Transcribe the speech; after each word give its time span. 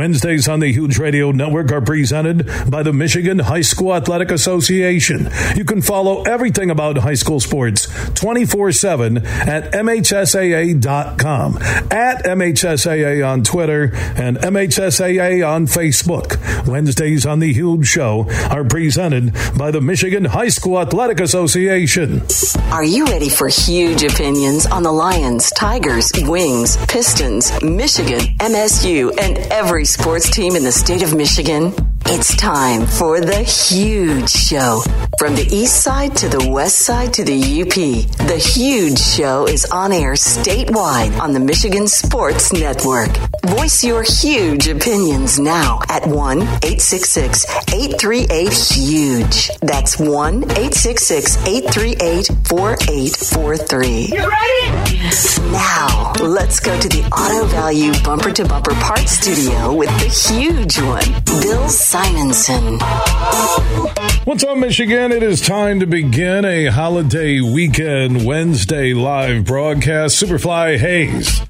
Wednesdays 0.00 0.48
on 0.48 0.60
the 0.60 0.72
Huge 0.72 0.96
Radio 0.96 1.30
Network 1.30 1.70
are 1.72 1.82
presented 1.82 2.46
by 2.70 2.82
the 2.82 2.90
Michigan 2.90 3.38
High 3.38 3.60
School 3.60 3.94
Athletic 3.94 4.30
Association. 4.30 5.28
You 5.54 5.66
can 5.66 5.82
follow 5.82 6.22
everything 6.22 6.70
about 6.70 6.96
high 6.96 7.12
school 7.12 7.38
sports 7.38 7.86
24 8.14 8.72
7 8.72 9.18
at 9.18 9.72
MHSAA.com, 9.72 11.58
at 11.58 12.24
MHSAA 12.24 13.28
on 13.28 13.42
Twitter, 13.42 13.94
and 14.16 14.38
MHSAA 14.38 15.46
on 15.46 15.66
Facebook. 15.66 16.66
Wednesdays 16.66 17.26
on 17.26 17.40
the 17.40 17.52
Huge 17.52 17.86
Show 17.86 18.24
are 18.50 18.64
presented 18.64 19.34
by 19.58 19.70
the 19.70 19.82
Michigan 19.82 20.24
High 20.24 20.48
School 20.48 20.80
Athletic 20.80 21.20
Association. 21.20 22.22
Are 22.70 22.84
you 22.84 23.04
ready 23.04 23.28
for 23.28 23.48
huge 23.48 24.02
opinions 24.02 24.64
on 24.64 24.82
the 24.82 24.92
Lions, 24.92 25.50
Tigers, 25.50 26.10
Wings, 26.20 26.78
Pistons, 26.86 27.52
Michigan, 27.62 28.20
MSU, 28.38 29.10
and 29.20 29.36
every 29.52 29.84
sports 29.90 30.30
team 30.30 30.54
in 30.54 30.62
the 30.62 30.70
state 30.70 31.02
of 31.02 31.14
Michigan? 31.16 31.89
It's 32.12 32.34
time 32.34 32.86
for 32.86 33.20
the 33.20 33.38
huge 33.44 34.28
show. 34.28 34.82
From 35.16 35.36
the 35.36 35.46
east 35.52 35.80
side 35.84 36.16
to 36.16 36.28
the 36.28 36.50
west 36.50 36.78
side 36.78 37.12
to 37.14 37.24
the 37.24 37.62
UP, 37.62 37.74
the 38.26 38.36
huge 38.36 38.98
show 38.98 39.46
is 39.46 39.64
on 39.66 39.92
air 39.92 40.14
statewide 40.14 41.16
on 41.20 41.32
the 41.32 41.38
Michigan 41.38 41.86
Sports 41.86 42.52
Network. 42.52 43.10
Voice 43.44 43.84
your 43.84 44.02
huge 44.02 44.66
opinions 44.66 45.38
now 45.38 45.82
at 45.88 46.04
1 46.04 46.42
866 46.42 47.46
838 47.72 48.52
HUGE. 48.52 49.50
That's 49.60 49.96
1 50.00 50.44
866 50.50 51.36
838 51.46 52.26
4843. 52.48 54.06
You 54.06 54.28
ready? 54.28 54.50
Now, 55.52 56.12
let's 56.20 56.60
go 56.60 56.78
to 56.78 56.88
the 56.88 57.02
Auto 57.12 57.46
Value 57.46 57.92
Bumper 58.02 58.32
to 58.32 58.44
Bumper 58.44 58.74
Parts 58.74 59.12
Studio 59.12 59.74
with 59.74 59.88
the 59.98 60.08
huge 60.08 60.80
one, 60.80 61.40
Bill 61.42 61.68
Simonson. 62.02 62.78
What's 64.24 64.42
up, 64.42 64.56
Michigan? 64.56 65.12
It 65.12 65.22
is 65.22 65.42
time 65.42 65.80
to 65.80 65.86
begin 65.86 66.46
a 66.46 66.66
holiday 66.66 67.40
weekend 67.40 68.24
Wednesday 68.24 68.94
live 68.94 69.44
broadcast. 69.44 70.22
Superfly 70.22 70.78
Hayes 70.78 71.40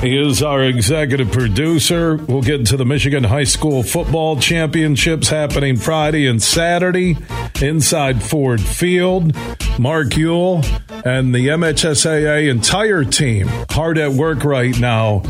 he 0.00 0.16
is 0.16 0.44
our 0.44 0.62
executive 0.62 1.32
producer. 1.32 2.16
We'll 2.16 2.42
get 2.42 2.66
to 2.66 2.76
the 2.76 2.84
Michigan 2.84 3.24
High 3.24 3.44
School 3.44 3.82
Football 3.82 4.38
Championships 4.38 5.28
happening 5.28 5.76
Friday 5.76 6.28
and 6.28 6.40
Saturday 6.40 7.18
inside 7.60 8.22
Ford 8.22 8.60
Field. 8.60 9.34
Mark 9.76 10.08
Uyl 10.10 10.64
and 11.04 11.34
the 11.34 11.48
MHSAA 11.48 12.48
entire 12.48 13.04
team 13.04 13.48
hard 13.70 13.98
at 13.98 14.12
work 14.12 14.44
right 14.44 14.78
now 14.78 15.22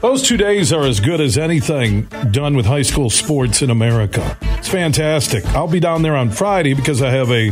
those 0.00 0.22
two 0.22 0.36
days 0.36 0.72
are 0.72 0.84
as 0.84 1.00
good 1.00 1.20
as 1.20 1.38
anything 1.38 2.02
done 2.30 2.56
with 2.56 2.66
high 2.66 2.82
school 2.82 3.10
sports 3.10 3.62
in 3.62 3.70
America. 3.70 4.36
It's 4.58 4.68
fantastic. 4.68 5.44
I'll 5.46 5.68
be 5.68 5.80
down 5.80 6.02
there 6.02 6.16
on 6.16 6.30
Friday 6.30 6.74
because 6.74 7.02
I 7.02 7.10
have 7.10 7.30
a 7.30 7.50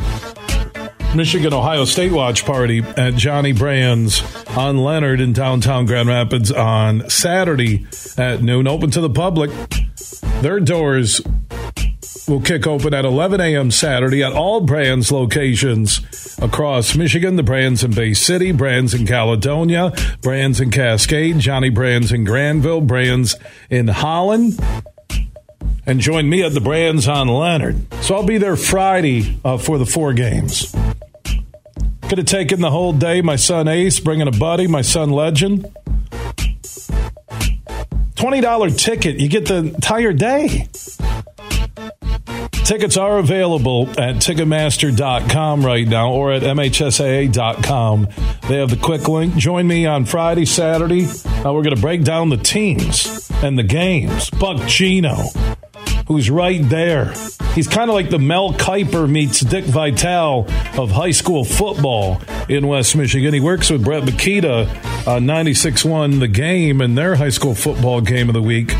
Michigan 1.14 1.54
Ohio 1.54 1.84
State 1.84 2.12
watch 2.12 2.44
party 2.44 2.82
at 2.96 3.14
Johnny 3.14 3.52
Brann's 3.52 4.22
on 4.56 4.76
Leonard 4.78 5.20
in 5.20 5.32
downtown 5.32 5.86
Grand 5.86 6.08
Rapids 6.08 6.52
on 6.52 7.08
Saturday 7.08 7.86
at 8.16 8.42
noon, 8.42 8.69
open 8.69 8.91
to 8.91 9.00
the 9.00 9.10
public. 9.10 9.50
Their 10.42 10.60
doors 10.60 11.20
will 12.29 12.41
kick 12.41 12.67
open 12.67 12.93
at 12.93 13.05
11 13.05 13.41
a.m. 13.41 13.71
Saturday 13.71 14.23
at 14.23 14.33
all 14.33 14.61
Brann's 14.61 15.11
locations 15.11 16.01
across 16.41 16.95
Michigan. 16.95 17.37
The 17.37 17.43
Brann's 17.43 17.83
in 17.83 17.93
Bay 17.93 18.15
City, 18.15 18.53
Brann's 18.53 18.95
in 18.95 19.07
Caledonia, 19.07 19.93
Brann's 20.21 20.61
in 20.61 20.71
Cascade, 20.71 21.39
Johnny 21.39 21.71
Brann's 21.71 22.12
in 22.12 22.25
Grandville, 22.25 22.81
Brann's 22.81 23.37
in 23.71 23.88
Holland. 23.88 24.61
And 25.87 26.00
join 26.00 26.28
me 26.28 26.43
at 26.43 26.53
the 26.53 26.61
Brann's 26.61 27.09
on 27.09 27.28
Leonard. 27.28 27.93
So 28.03 28.15
I'll 28.15 28.27
be 28.27 28.38
there 28.38 28.56
Friday 28.56 29.38
uh, 29.44 29.56
for 29.56 29.78
the 29.78 29.87
four 29.87 30.12
games. 30.12 30.75
Could 32.03 32.19
have 32.19 32.27
taken 32.27 32.61
the 32.61 32.71
whole 32.71 32.93
day. 32.93 33.22
My 33.22 33.37
son 33.37 33.69
Ace 33.69 34.00
bringing 34.00 34.28
a 34.28 34.33
buddy, 34.33 34.67
my 34.67 34.83
son 34.83 35.11
Legend. 35.11 35.67
$20 38.17 38.78
ticket, 38.78 39.21
you 39.21 39.28
get 39.28 39.47
the 39.47 39.56
entire 39.56 40.12
day. 40.12 40.69
Tickets 42.69 42.99
are 42.99 43.17
available 43.17 43.89
at 43.99 44.17
Ticketmaster.com 44.17 45.65
right 45.65 45.89
now 45.89 46.12
or 46.12 46.33
at 46.33 46.43
MHSAA.com. 46.43 48.09
They 48.47 48.59
have 48.59 48.69
the 48.69 48.77
quick 48.77 49.09
link. 49.09 49.37
Join 49.37 49.67
me 49.67 49.87
on 49.87 50.05
Friday, 50.05 50.45
Saturday. 50.45 51.06
Uh, 51.06 51.55
we're 51.55 51.62
going 51.62 51.75
to 51.75 51.81
break 51.81 52.05
down 52.05 52.29
the 52.29 52.37
teams 52.37 53.31
and 53.43 53.59
the 53.59 53.62
games. 53.62 54.29
Buck 54.29 54.67
Geno, 54.67 55.17
who's 56.09 56.29
right 56.29 56.61
there. 56.69 57.15
He's 57.55 57.67
kind 57.67 57.89
of 57.89 57.95
like 57.95 58.11
the 58.11 58.19
Mel 58.19 58.53
Kiper 58.53 59.09
meets 59.09 59.41
Dick 59.41 59.65
Vitale 59.65 60.47
of 60.77 60.91
high 60.91 61.12
school 61.12 61.47
football 61.47 62.21
in 62.50 62.67
West 62.67 62.95
Michigan. 62.95 63.33
He 63.33 63.41
works 63.41 63.71
with 63.71 63.83
Brett 63.83 64.03
Makita 64.03 64.69
on 65.09 65.25
96.1 65.25 66.21
The 66.21 66.29
Game 66.29 66.83
and 66.83 66.99
their 66.99 67.15
high 67.15 67.31
school 67.31 67.55
football 67.55 68.03
game 68.03 68.29
of 68.29 68.35
the 68.35 68.43
week. 68.43 68.75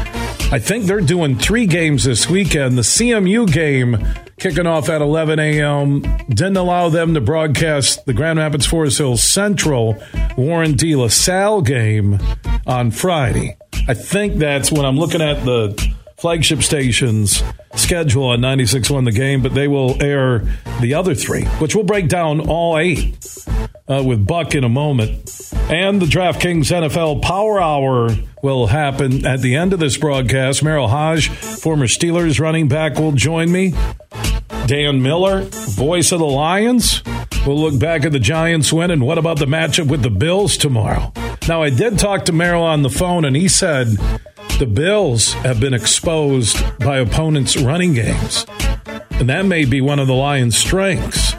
I 0.51 0.59
think 0.59 0.87
they're 0.87 1.03
doing 1.03 1.37
three 1.37 1.67
games 1.67 2.05
this 2.05 2.27
weekend. 2.27 2.79
The 2.79 2.83
CMU 2.83 3.53
game 3.53 3.99
kicking 4.39 4.67
off 4.67 4.89
at 4.89 5.03
11 5.03 5.39
a.m. 5.39 6.01
didn't 6.31 6.57
allow 6.57 6.89
them 6.89 7.13
to 7.13 7.21
broadcast 7.21 8.07
the 8.07 8.15
Grand 8.15 8.39
Rapids 8.39 8.65
Forest 8.65 8.97
Hills 8.97 9.23
Central 9.23 10.03
Warren 10.39 10.73
De 10.73 10.95
La 10.95 11.09
Salle 11.09 11.61
game 11.61 12.19
on 12.67 12.91
Friday. 12.91 13.59
I 13.89 13.93
think 13.93 14.37
that's 14.37 14.73
when 14.73 14.87
I'm 14.87 14.97
looking 14.97 15.21
at 15.21 15.45
the 15.45 15.95
flagship 16.17 16.63
stations 16.63 17.43
schedule 17.75 18.29
on 18.29 18.41
96.1 18.41 19.05
the 19.05 19.13
game, 19.13 19.43
but 19.43 19.53
they 19.53 19.69
will 19.69 20.03
air 20.03 20.39
the 20.81 20.95
other 20.95 21.15
three, 21.15 21.45
which 21.59 21.75
we'll 21.75 21.85
break 21.85 22.09
down 22.09 22.41
all 22.49 22.79
eight 22.79 23.19
uh, 23.89 24.03
with 24.05 24.27
Buck 24.27 24.55
in 24.55 24.65
a 24.65 24.69
moment. 24.69 25.31
And 25.71 26.01
the 26.01 26.07
DraftKings 26.07 26.71
NFL 26.71 27.23
Power 27.23 27.61
Hour 27.61 28.11
will 28.43 28.67
happen 28.69 29.27
at 29.27 29.41
the 29.41 29.57
end 29.57 29.73
of 29.73 29.81
this 29.81 29.97
broadcast. 29.97 30.63
Merril 30.63 30.89
Hoge, 30.89 31.29
former 31.29 31.87
Steelers 31.87 32.41
running 32.41 32.69
back, 32.69 32.97
will 32.97 33.13
join 33.13 33.51
me. 33.51 33.75
Dan 34.67 35.03
Miller, 35.03 35.43
voice 35.43 36.13
of 36.13 36.19
the 36.19 36.27
Lions. 36.27 37.03
We'll 37.47 37.59
look 37.61 37.81
back 37.81 38.05
at 38.05 38.13
the 38.13 38.19
Giants 38.19 38.73
win 38.73 38.91
and 38.91 39.03
what 39.03 39.17
about 39.17 39.39
the 39.39 39.47
matchup 39.47 39.89
with 39.89 40.03
the 40.03 40.11
Bills 40.11 40.57
tomorrow? 40.57 41.13
Now, 41.49 41.63
I 41.63 41.71
did 41.71 41.99
talk 41.99 42.27
to 42.27 42.33
Merril 42.33 42.61
on 42.61 42.83
the 42.83 42.91
phone, 42.91 43.25
and 43.25 43.35
he 43.35 43.49
said 43.49 43.87
the 44.59 44.67
Bills 44.67 45.33
have 45.33 45.59
been 45.61 45.73
exposed 45.73 46.59
by 46.79 46.99
opponents' 46.99 47.57
running 47.57 47.95
games. 47.95 48.45
And 49.13 49.31
that 49.31 49.47
may 49.47 49.65
be 49.65 49.81
one 49.81 49.99
of 49.99 50.07
the 50.07 50.15
Lions' 50.15 50.59
strengths. 50.59 51.33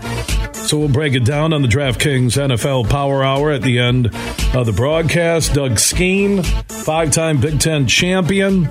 So 0.69 0.78
we'll 0.78 0.88
break 0.88 1.16
it 1.16 1.25
down 1.25 1.52
on 1.52 1.63
the 1.63 1.68
DraftKings 1.68 2.38
NFL 2.38 2.91
Power 2.91 3.24
Hour 3.24 3.50
at 3.50 3.63
the 3.63 3.80
end 3.80 4.06
of 4.53 4.68
the 4.68 4.72
broadcast. 4.72 5.56
Doug 5.56 5.80
Skene, 5.80 6.44
five 6.44 7.09
time 7.09 7.41
Big 7.41 7.59
Ten 7.59 7.88
champion. 7.88 8.69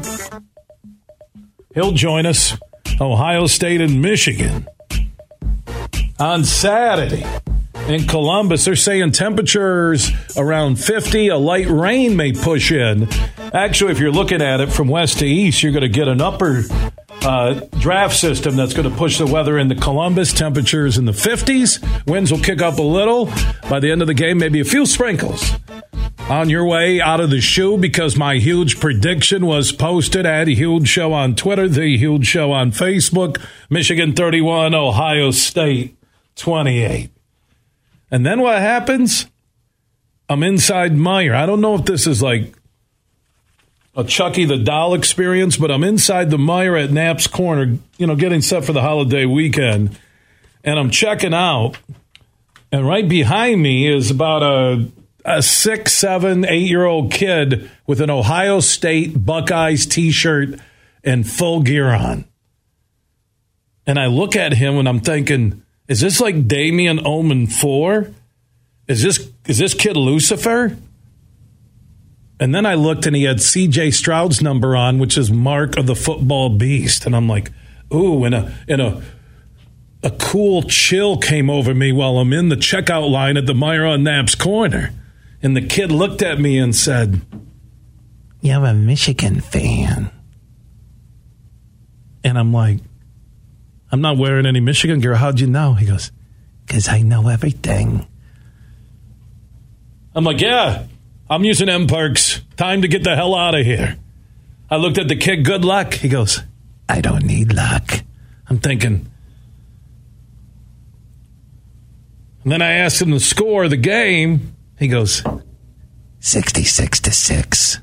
He'll 1.74 1.90
join 1.90 2.24
us. 2.24 2.56
Ohio 3.00 3.48
State 3.48 3.80
and 3.80 4.00
Michigan. 4.00 4.68
On 6.20 6.44
Saturday 6.44 7.26
in 7.88 8.06
Columbus, 8.06 8.64
they're 8.64 8.76
saying 8.76 9.10
temperatures 9.10 10.12
around 10.36 10.76
50. 10.76 11.26
A 11.26 11.36
light 11.36 11.66
rain 11.66 12.14
may 12.14 12.32
push 12.32 12.70
in. 12.70 13.08
Actually, 13.52 13.90
if 13.90 13.98
you're 13.98 14.12
looking 14.12 14.40
at 14.40 14.60
it 14.60 14.70
from 14.70 14.86
west 14.86 15.18
to 15.18 15.26
east, 15.26 15.64
you're 15.64 15.72
going 15.72 15.82
to 15.82 15.88
get 15.88 16.06
an 16.06 16.20
upper 16.20 16.62
uh, 17.22 17.60
draft 17.78 18.16
system 18.16 18.56
that's 18.56 18.74
going 18.74 18.88
to 18.88 18.96
push 18.96 19.18
the 19.18 19.26
weather 19.26 19.58
into 19.58 19.74
Columbus. 19.74 20.32
Temperatures 20.32 20.98
in 20.98 21.04
the 21.04 21.12
50s. 21.12 22.06
Winds 22.06 22.30
will 22.32 22.40
kick 22.40 22.62
up 22.62 22.78
a 22.78 22.82
little. 22.82 23.26
By 23.68 23.80
the 23.80 23.90
end 23.90 24.00
of 24.00 24.06
the 24.06 24.14
game, 24.14 24.38
maybe 24.38 24.60
a 24.60 24.64
few 24.64 24.86
sprinkles. 24.86 25.52
On 26.28 26.50
your 26.50 26.66
way 26.66 27.00
out 27.00 27.20
of 27.20 27.30
the 27.30 27.40
shoe 27.40 27.78
because 27.78 28.16
my 28.16 28.36
huge 28.36 28.80
prediction 28.80 29.46
was 29.46 29.72
posted 29.72 30.26
at 30.26 30.46
Huge 30.46 30.86
Show 30.86 31.12
on 31.12 31.34
Twitter, 31.34 31.68
The 31.68 31.96
Huge 31.96 32.26
Show 32.26 32.52
on 32.52 32.70
Facebook, 32.70 33.42
Michigan 33.70 34.12
31, 34.12 34.74
Ohio 34.74 35.30
State 35.30 35.96
28. 36.36 37.10
And 38.10 38.26
then 38.26 38.40
what 38.40 38.58
happens? 38.58 39.26
I'm 40.28 40.42
inside 40.42 40.92
Meijer. 40.92 41.34
I 41.34 41.46
don't 41.46 41.62
know 41.62 41.74
if 41.74 41.86
this 41.86 42.06
is 42.06 42.22
like 42.22 42.54
a 43.98 44.04
Chucky 44.04 44.44
the 44.44 44.56
Doll 44.56 44.94
experience, 44.94 45.56
but 45.56 45.72
I'm 45.72 45.82
inside 45.82 46.30
the 46.30 46.36
Meijer 46.36 46.82
at 46.82 46.92
Knapp's 46.92 47.26
Corner, 47.26 47.76
you 47.98 48.06
know, 48.06 48.14
getting 48.14 48.40
set 48.40 48.64
for 48.64 48.72
the 48.72 48.80
holiday 48.80 49.26
weekend. 49.26 49.98
And 50.62 50.78
I'm 50.78 50.90
checking 50.90 51.34
out. 51.34 51.76
And 52.70 52.86
right 52.86 53.08
behind 53.08 53.60
me 53.60 53.92
is 53.92 54.12
about 54.12 54.44
a, 54.44 54.88
a 55.24 55.42
six, 55.42 55.92
seven, 55.94 56.44
eight 56.44 56.68
year 56.68 56.84
old 56.84 57.12
kid 57.12 57.68
with 57.88 58.00
an 58.00 58.08
Ohio 58.08 58.60
State 58.60 59.26
Buckeyes 59.26 59.84
t 59.84 60.12
shirt 60.12 60.60
and 61.02 61.28
full 61.28 61.62
gear 61.62 61.88
on. 61.88 62.24
And 63.84 63.98
I 63.98 64.06
look 64.06 64.36
at 64.36 64.52
him 64.52 64.76
and 64.78 64.88
I'm 64.88 65.00
thinking, 65.00 65.62
is 65.88 66.00
this 66.00 66.20
like 66.20 66.46
Damien 66.46 67.04
Omen 67.04 67.48
4? 67.48 68.14
is 68.88 69.02
this 69.02 69.30
is 69.46 69.58
this 69.58 69.74
kid 69.74 69.96
Lucifer? 69.96 70.76
And 72.40 72.54
then 72.54 72.66
I 72.66 72.74
looked 72.74 73.06
and 73.06 73.16
he 73.16 73.24
had 73.24 73.38
CJ 73.38 73.92
Stroud's 73.94 74.40
number 74.40 74.76
on, 74.76 74.98
which 74.98 75.18
is 75.18 75.30
Mark 75.30 75.76
of 75.76 75.86
the 75.86 75.96
Football 75.96 76.50
Beast. 76.50 77.04
And 77.04 77.16
I'm 77.16 77.28
like, 77.28 77.50
ooh, 77.92 78.24
and 78.24 78.34
a 78.34 78.54
and 78.68 78.80
a 78.80 79.02
a 80.02 80.10
cool 80.12 80.62
chill 80.62 81.18
came 81.18 81.50
over 81.50 81.74
me 81.74 81.90
while 81.92 82.18
I'm 82.18 82.32
in 82.32 82.48
the 82.48 82.56
checkout 82.56 83.10
line 83.10 83.36
at 83.36 83.46
the 83.46 83.52
Meijer 83.52 83.92
on 83.92 84.04
Knapp's 84.04 84.34
corner. 84.34 84.92
And 85.42 85.56
the 85.56 85.62
kid 85.62 85.90
looked 85.90 86.22
at 86.22 86.40
me 86.40 86.58
and 86.58 86.74
said, 86.74 87.20
You're 88.40 88.64
a 88.64 88.74
Michigan 88.74 89.40
fan. 89.40 90.10
And 92.24 92.38
I'm 92.38 92.52
like, 92.52 92.78
I'm 93.90 94.00
not 94.00 94.18
wearing 94.18 94.46
any 94.46 94.60
Michigan 94.60 95.00
gear. 95.00 95.14
How'd 95.14 95.40
you 95.40 95.46
know? 95.46 95.74
He 95.74 95.86
goes, 95.86 96.12
Because 96.66 96.88
I 96.88 97.02
know 97.02 97.28
everything. 97.28 98.06
I'm 100.14 100.24
like, 100.24 100.40
Yeah, 100.40 100.86
I'm 101.30 101.44
using 101.44 101.68
M 101.68 101.86
Perks. 101.86 102.40
Time 102.56 102.82
to 102.82 102.88
get 102.88 103.04
the 103.04 103.14
hell 103.14 103.34
out 103.34 103.54
of 103.54 103.64
here. 103.64 103.98
I 104.70 104.76
looked 104.76 104.98
at 104.98 105.08
the 105.08 105.16
kid, 105.16 105.44
good 105.44 105.64
luck. 105.64 105.94
He 105.94 106.08
goes, 106.08 106.40
I 106.88 107.00
don't 107.00 107.24
need 107.24 107.52
luck. 107.52 108.02
I'm 108.48 108.58
thinking, 108.58 109.10
and 112.48 112.52
then 112.52 112.62
I 112.62 112.72
asked 112.72 113.02
him 113.02 113.10
the 113.10 113.20
score 113.20 113.64
of 113.64 113.70
the 113.70 113.76
game. 113.76 114.56
He 114.78 114.88
goes, 114.88 115.22
66 116.20 117.00
to 117.00 117.10
6. 117.10 117.78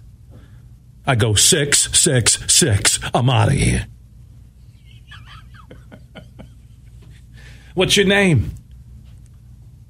I 1.06 1.14
go, 1.14 1.36
6, 1.36 2.00
6, 2.00 2.54
6. 2.54 3.00
I'm 3.14 3.30
out 3.30 3.50
of 3.50 3.54
here. 3.54 3.86
What's 7.76 7.96
your 7.96 8.08
name? 8.08 8.56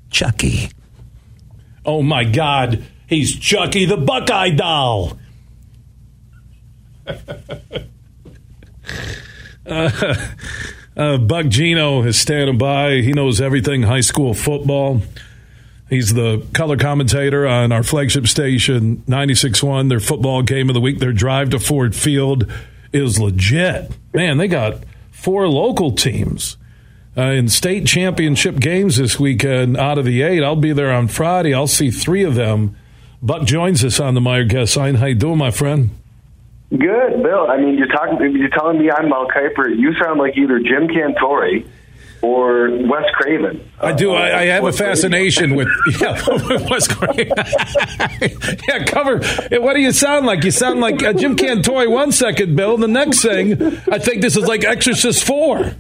Chucky. 0.09 0.69
Oh 1.85 2.01
my 2.01 2.25
God. 2.25 2.83
He's 3.07 3.37
Chucky 3.37 3.85
the 3.85 3.97
Buckeye 3.97 4.49
doll. 4.51 5.17
uh, 9.65 10.15
uh, 10.97 11.17
Buck 11.17 11.47
Geno 11.47 12.03
is 12.03 12.17
standing 12.17 12.57
by. 12.57 13.01
He 13.01 13.13
knows 13.13 13.39
everything 13.41 13.83
high 13.83 14.01
school 14.01 14.33
football. 14.33 15.01
He's 15.89 16.13
the 16.13 16.45
color 16.53 16.77
commentator 16.77 17.45
on 17.47 17.71
our 17.71 17.83
flagship 17.83 18.27
station, 18.27 19.03
96.1. 19.07 19.89
Their 19.89 19.99
football 19.99 20.41
game 20.41 20.69
of 20.69 20.73
the 20.73 20.81
week, 20.81 20.97
their 20.99 21.13
drive 21.13 21.51
to 21.51 21.59
Ford 21.59 21.95
Field 21.95 22.51
is 22.91 23.19
legit. 23.19 23.91
Man, 24.13 24.37
they 24.37 24.47
got 24.47 24.79
four 25.11 25.47
local 25.47 25.91
teams 25.91 26.57
uh, 27.15 27.21
in 27.23 27.49
state 27.49 27.85
championship 27.85 28.55
games 28.55 28.97
this 28.97 29.19
weekend 29.19 29.77
out 29.77 29.99
of 29.99 30.05
the 30.05 30.23
eight. 30.23 30.43
I'll 30.43 30.55
be 30.55 30.73
there 30.73 30.91
on 30.91 31.07
Friday. 31.07 31.53
I'll 31.53 31.67
see 31.67 31.91
three 31.91 32.23
of 32.23 32.33
them. 32.33 32.75
Buck 33.25 33.47
joins 33.47 33.83
us 33.83 33.99
on 33.99 34.13
the 34.13 34.21
Meijer 34.21 34.47
guest 34.47 34.77
line. 34.77 34.93
How 34.93 35.07
you 35.07 35.15
doing, 35.15 35.39
my 35.39 35.49
friend? 35.49 35.89
Good, 36.69 37.23
Bill. 37.23 37.49
I 37.49 37.57
mean, 37.57 37.75
you're 37.75 37.87
talking. 37.87 38.19
You're 38.35 38.49
telling 38.49 38.77
me 38.77 38.91
I'm 38.91 39.09
Mel 39.09 39.27
Kiper. 39.27 39.75
You 39.75 39.95
sound 39.99 40.19
like 40.19 40.37
either 40.37 40.59
Jim 40.59 40.87
Cantore 40.87 41.67
or 42.21 42.69
Wes 42.87 43.05
Craven. 43.15 43.67
I 43.79 43.93
do. 43.93 44.13
Uh, 44.13 44.17
I, 44.17 44.41
I, 44.41 44.45
have 44.45 44.63
a 44.63 44.71
fascination 44.71 45.55
with 45.55 45.67
yeah, 45.99 46.21
Wes 46.69 46.87
Craven. 46.87 47.33
yeah, 48.67 48.83
cover. 48.85 49.17
What 49.59 49.73
do 49.73 49.81
you 49.81 49.91
sound 49.91 50.27
like? 50.27 50.43
You 50.43 50.51
sound 50.51 50.79
like 50.79 51.01
uh, 51.01 51.13
Jim 51.13 51.35
Cantore 51.35 51.89
one 51.89 52.11
second, 52.11 52.55
Bill. 52.55 52.77
The 52.77 52.87
next 52.87 53.23
thing, 53.23 53.53
I 53.91 53.97
think 53.97 54.21
this 54.21 54.37
is 54.37 54.45
like 54.45 54.63
Exorcist 54.63 55.23
four. 55.23 55.73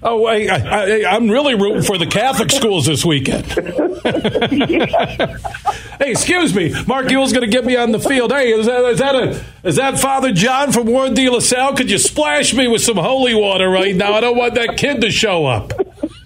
Oh, 0.00 0.26
I, 0.26 0.46
I, 0.46 1.16
am 1.16 1.28
really 1.28 1.56
rooting 1.56 1.82
for 1.82 1.98
the 1.98 2.06
Catholic 2.06 2.52
schools 2.52 2.86
this 2.86 3.04
weekend. 3.04 3.46
hey, 5.98 6.12
excuse 6.12 6.54
me, 6.54 6.72
Mark 6.86 7.10
Uyl's 7.10 7.32
going 7.32 7.44
to 7.44 7.50
get 7.50 7.64
me 7.64 7.76
on 7.76 7.90
the 7.90 7.98
field. 7.98 8.30
Hey, 8.30 8.52
is 8.52 8.66
that 8.66 8.84
is 8.84 8.98
that 9.00 9.14
a 9.16 9.44
is 9.64 9.76
that 9.76 9.98
Father 9.98 10.32
John 10.32 10.70
from 10.70 10.86
Warren 10.86 11.14
De 11.14 11.28
La 11.28 11.40
Salle? 11.40 11.74
Could 11.74 11.90
you 11.90 11.98
splash 11.98 12.54
me 12.54 12.68
with 12.68 12.82
some 12.82 12.96
holy 12.96 13.34
water 13.34 13.68
right 13.68 13.94
now? 13.94 14.12
I 14.12 14.20
don't 14.20 14.36
want 14.36 14.54
that 14.54 14.76
kid 14.76 15.00
to 15.00 15.10
show 15.10 15.46
up. 15.46 15.72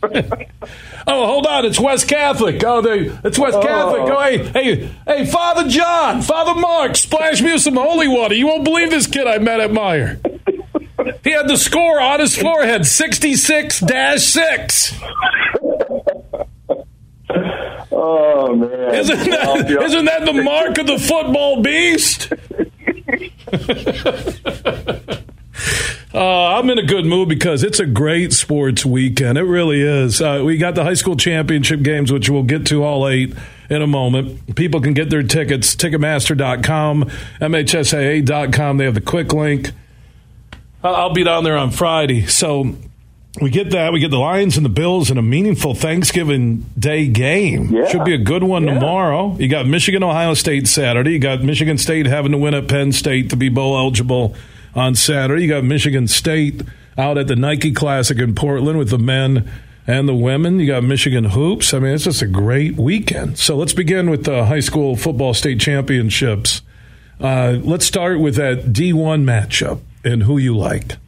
oh, 1.06 1.26
hold 1.26 1.46
on, 1.46 1.64
it's 1.64 1.80
West 1.80 2.08
Catholic. 2.08 2.62
Oh, 2.62 2.82
they, 2.82 3.06
it's 3.24 3.38
West 3.38 3.56
oh. 3.56 3.62
Catholic. 3.62 4.02
Oh, 4.02 4.20
hey, 4.20 4.44
hey, 4.48 4.90
hey, 5.06 5.26
Father 5.26 5.66
John, 5.70 6.20
Father 6.20 6.60
Mark, 6.60 6.96
splash 6.96 7.40
me 7.40 7.52
with 7.52 7.62
some 7.62 7.76
holy 7.76 8.08
water. 8.08 8.34
You 8.34 8.48
won't 8.48 8.64
believe 8.64 8.90
this 8.90 9.06
kid 9.06 9.26
I 9.26 9.38
met 9.38 9.60
at 9.60 9.72
He 11.24 11.30
had 11.30 11.48
the 11.48 11.56
score 11.56 12.00
on 12.00 12.20
his 12.20 12.36
forehead 12.36 12.86
66 12.86 13.78
6. 13.78 14.94
Oh, 17.94 18.54
man. 18.56 18.94
Isn't 18.94 19.30
that, 19.30 19.78
isn't 19.82 20.04
that 20.06 20.24
the 20.24 20.32
mark 20.32 20.78
of 20.78 20.86
the 20.86 20.98
football 20.98 21.62
beast? 21.62 22.32
Uh, 26.14 26.58
I'm 26.58 26.68
in 26.68 26.78
a 26.78 26.84
good 26.84 27.06
mood 27.06 27.30
because 27.30 27.62
it's 27.62 27.80
a 27.80 27.86
great 27.86 28.34
sports 28.34 28.84
weekend. 28.84 29.38
It 29.38 29.44
really 29.44 29.80
is. 29.80 30.20
Uh, 30.20 30.42
we 30.44 30.58
got 30.58 30.74
the 30.74 30.84
high 30.84 30.92
school 30.94 31.16
championship 31.16 31.80
games, 31.82 32.12
which 32.12 32.28
we'll 32.28 32.42
get 32.42 32.66
to 32.66 32.84
all 32.84 33.08
eight 33.08 33.34
in 33.70 33.80
a 33.80 33.86
moment. 33.86 34.54
People 34.54 34.82
can 34.82 34.92
get 34.92 35.08
their 35.08 35.22
tickets, 35.22 35.74
Ticketmaster.com, 35.74 37.04
MHSAA.com. 37.40 38.76
They 38.76 38.84
have 38.84 38.94
the 38.94 39.00
quick 39.00 39.32
link. 39.32 39.70
I'll 40.82 41.12
be 41.12 41.24
down 41.24 41.44
there 41.44 41.56
on 41.56 41.70
Friday. 41.70 42.26
So 42.26 42.76
we 43.40 43.50
get 43.50 43.70
that. 43.70 43.92
We 43.92 44.00
get 44.00 44.10
the 44.10 44.18
Lions 44.18 44.56
and 44.56 44.64
the 44.64 44.70
Bills 44.70 45.10
in 45.10 45.16
a 45.16 45.22
meaningful 45.22 45.74
Thanksgiving 45.74 46.66
Day 46.78 47.06
game. 47.08 47.70
Yeah. 47.70 47.86
Should 47.86 48.04
be 48.04 48.14
a 48.14 48.18
good 48.18 48.42
one 48.42 48.64
yeah. 48.64 48.74
tomorrow. 48.74 49.36
You 49.38 49.48
got 49.48 49.66
Michigan, 49.66 50.02
Ohio 50.02 50.34
State 50.34 50.68
Saturday. 50.68 51.12
You 51.12 51.18
got 51.18 51.42
Michigan 51.42 51.78
State 51.78 52.06
having 52.06 52.32
to 52.32 52.38
win 52.38 52.54
at 52.54 52.68
Penn 52.68 52.92
State 52.92 53.30
to 53.30 53.36
be 53.36 53.48
bowl 53.48 53.76
eligible 53.76 54.34
on 54.74 54.94
Saturday. 54.94 55.42
You 55.42 55.48
got 55.48 55.64
Michigan 55.64 56.08
State 56.08 56.62
out 56.98 57.16
at 57.16 57.26
the 57.26 57.36
Nike 57.36 57.72
Classic 57.72 58.18
in 58.18 58.34
Portland 58.34 58.78
with 58.78 58.90
the 58.90 58.98
men 58.98 59.50
and 59.86 60.08
the 60.08 60.14
women. 60.14 60.58
You 60.60 60.66
got 60.66 60.84
Michigan 60.84 61.24
hoops. 61.24 61.72
I 61.72 61.78
mean, 61.78 61.94
it's 61.94 62.04
just 62.04 62.20
a 62.20 62.26
great 62.26 62.76
weekend. 62.76 63.38
So 63.38 63.56
let's 63.56 63.72
begin 63.72 64.10
with 64.10 64.24
the 64.24 64.44
high 64.44 64.60
school 64.60 64.94
football 64.96 65.32
state 65.32 65.58
championships. 65.58 66.60
Uh, 67.18 67.58
let's 67.62 67.86
start 67.86 68.20
with 68.20 68.34
that 68.34 68.72
D1 68.72 69.24
matchup 69.24 69.80
and 70.04 70.22
who 70.22 70.38
you 70.38 70.56
liked? 70.56 70.98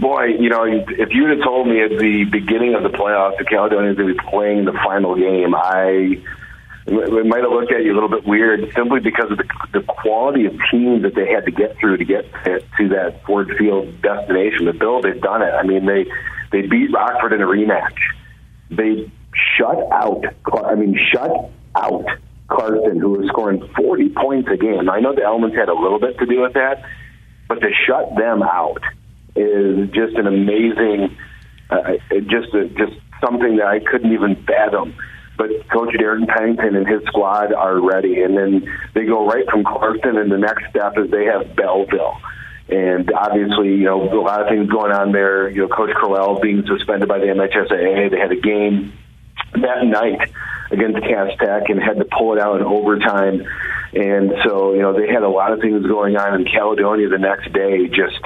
Boy, 0.00 0.26
you 0.38 0.48
know, 0.48 0.64
if 0.64 1.08
you'd 1.10 1.30
have 1.30 1.42
told 1.42 1.66
me 1.66 1.82
at 1.82 1.90
the 1.90 2.24
beginning 2.30 2.74
of 2.74 2.82
the 2.82 2.96
playoffs 2.96 3.38
that 3.38 3.48
Caledonia 3.48 3.88
was 3.88 3.96
going 3.96 4.08
to 4.08 4.14
be 4.14 4.28
playing 4.30 4.64
the 4.64 4.72
final 4.72 5.16
game, 5.16 5.54
I 5.54 6.22
it 6.86 7.26
might 7.26 7.40
have 7.40 7.50
looked 7.50 7.72
at 7.72 7.82
you 7.82 7.92
a 7.92 7.94
little 7.94 8.10
bit 8.10 8.26
weird 8.26 8.70
simply 8.74 9.00
because 9.00 9.30
of 9.30 9.38
the, 9.38 9.48
the 9.72 9.80
quality 9.80 10.44
of 10.44 10.52
team 10.70 11.00
that 11.02 11.14
they 11.14 11.26
had 11.26 11.46
to 11.46 11.50
get 11.50 11.78
through 11.78 11.96
to 11.96 12.04
get 12.04 12.30
to 12.44 12.88
that 12.88 13.22
Ford 13.26 13.50
Field 13.58 14.02
destination. 14.02 14.66
The 14.66 14.74
Bills, 14.74 15.02
they've 15.02 15.20
done 15.20 15.42
it. 15.42 15.52
I 15.52 15.62
mean, 15.62 15.86
they 15.86 16.04
they 16.52 16.66
beat 16.66 16.92
Rockford 16.92 17.32
in 17.32 17.40
a 17.40 17.46
rematch. 17.46 17.96
They 18.70 19.10
shut 19.56 19.78
out. 19.92 20.24
I 20.64 20.74
mean, 20.74 20.98
shut 21.10 21.50
out 21.74 22.06
Clarkston, 22.48 23.00
who 23.00 23.10
was 23.10 23.28
scoring 23.28 23.66
40 23.76 24.10
points 24.10 24.48
a 24.52 24.56
game. 24.56 24.90
I 24.90 25.00
know 25.00 25.14
the 25.14 25.22
elements 25.22 25.56
had 25.56 25.68
a 25.68 25.74
little 25.74 25.98
bit 25.98 26.18
to 26.18 26.26
do 26.26 26.42
with 26.42 26.52
that, 26.52 26.84
but 27.54 27.66
to 27.66 27.72
shut 27.86 28.16
them 28.16 28.42
out 28.42 28.82
is 29.36 29.90
just 29.90 30.16
an 30.16 30.26
amazing, 30.26 31.16
uh, 31.70 31.92
just 32.26 32.54
a, 32.54 32.68
just 32.68 32.92
something 33.20 33.56
that 33.56 33.66
I 33.66 33.80
couldn't 33.80 34.12
even 34.12 34.36
fathom. 34.44 34.94
But 35.36 35.50
Coach 35.68 35.94
Darren 35.94 36.28
Pennington 36.28 36.76
and 36.76 36.86
his 36.86 37.02
squad 37.06 37.52
are 37.52 37.80
ready, 37.80 38.22
and 38.22 38.36
then 38.36 38.70
they 38.94 39.04
go 39.04 39.26
right 39.26 39.44
from 39.50 39.64
Clarkston, 39.64 40.20
and 40.20 40.30
the 40.30 40.38
next 40.38 40.70
step 40.70 40.96
is 40.96 41.10
they 41.10 41.24
have 41.24 41.56
Belleville. 41.56 42.16
And 42.68 43.12
obviously, 43.12 43.70
you 43.70 43.84
know, 43.84 44.02
a 44.02 44.22
lot 44.22 44.40
of 44.40 44.48
things 44.48 44.70
going 44.70 44.92
on 44.92 45.12
there. 45.12 45.50
You 45.50 45.62
know, 45.62 45.68
Coach 45.68 45.90
Crowell 45.90 46.40
being 46.40 46.64
suspended 46.66 47.08
by 47.08 47.18
the 47.18 47.26
MHSAA. 47.26 48.10
They 48.10 48.18
had 48.18 48.32
a 48.32 48.40
game 48.40 48.92
that 49.54 49.84
night 49.84 50.30
against 50.70 51.00
Cass 51.00 51.30
Tech 51.38 51.68
and 51.68 51.82
had 51.82 51.98
to 51.98 52.04
pull 52.04 52.36
it 52.36 52.40
out 52.40 52.60
in 52.60 52.66
overtime. 52.66 53.44
And 53.92 54.32
so, 54.44 54.74
you 54.74 54.82
know, 54.82 54.92
they 54.92 55.06
had 55.06 55.22
a 55.22 55.28
lot 55.28 55.52
of 55.52 55.60
things 55.60 55.86
going 55.86 56.16
on 56.16 56.40
in 56.40 56.46
Caledonia 56.46 57.08
the 57.08 57.18
next 57.18 57.52
day, 57.52 57.86
just 57.88 58.20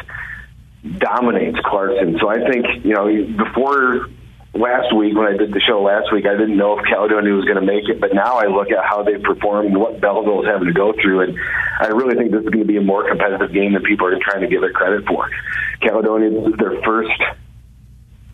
dominates 0.99 1.59
Clarkston. 1.59 2.19
So 2.21 2.29
I 2.29 2.49
think, 2.51 2.85
you 2.85 2.95
know, 2.95 3.07
before 3.37 4.09
last 4.55 4.95
week 4.97 5.15
when 5.15 5.27
I 5.27 5.37
did 5.37 5.53
the 5.53 5.61
show 5.61 5.83
last 5.83 6.13
week, 6.13 6.25
I 6.27 6.33
didn't 6.33 6.57
know 6.57 6.79
if 6.79 6.85
Caledonia 6.87 7.33
was 7.35 7.45
going 7.45 7.61
to 7.61 7.67
make 7.67 7.89
it, 7.89 8.01
but 8.01 8.15
now 8.15 8.39
I 8.39 8.47
look 8.47 8.71
at 8.71 8.85
how 8.85 9.03
they 9.03 9.19
performed, 9.19 9.69
and 9.69 9.81
what 9.81 10.01
Belleville 10.01 10.43
is 10.43 10.47
having 10.47 10.69
to 10.69 10.75
go 10.75 10.95
through, 11.01 11.21
and 11.23 11.39
I 11.81 11.89
really 11.89 12.17
think 12.17 12.31
this 12.31 12.43
is 12.43 12.49
going 12.49 12.67
to 12.67 12.73
be 12.73 12.79
a 12.79 12.83
more 12.83 13.07
competitive 13.07 13.53
game 13.53 13.75
than 13.75 13.83
people 13.83 14.07
are 14.07 14.19
trying 14.19 14.41
to 14.41 14.49
give 14.49 14.63
it 14.63 14.73
credit 14.73 15.05
for. 15.07 15.29
Caledonia, 15.81 16.31
this 16.31 16.49
is 16.49 16.59
their 16.59 16.81
first 16.83 17.13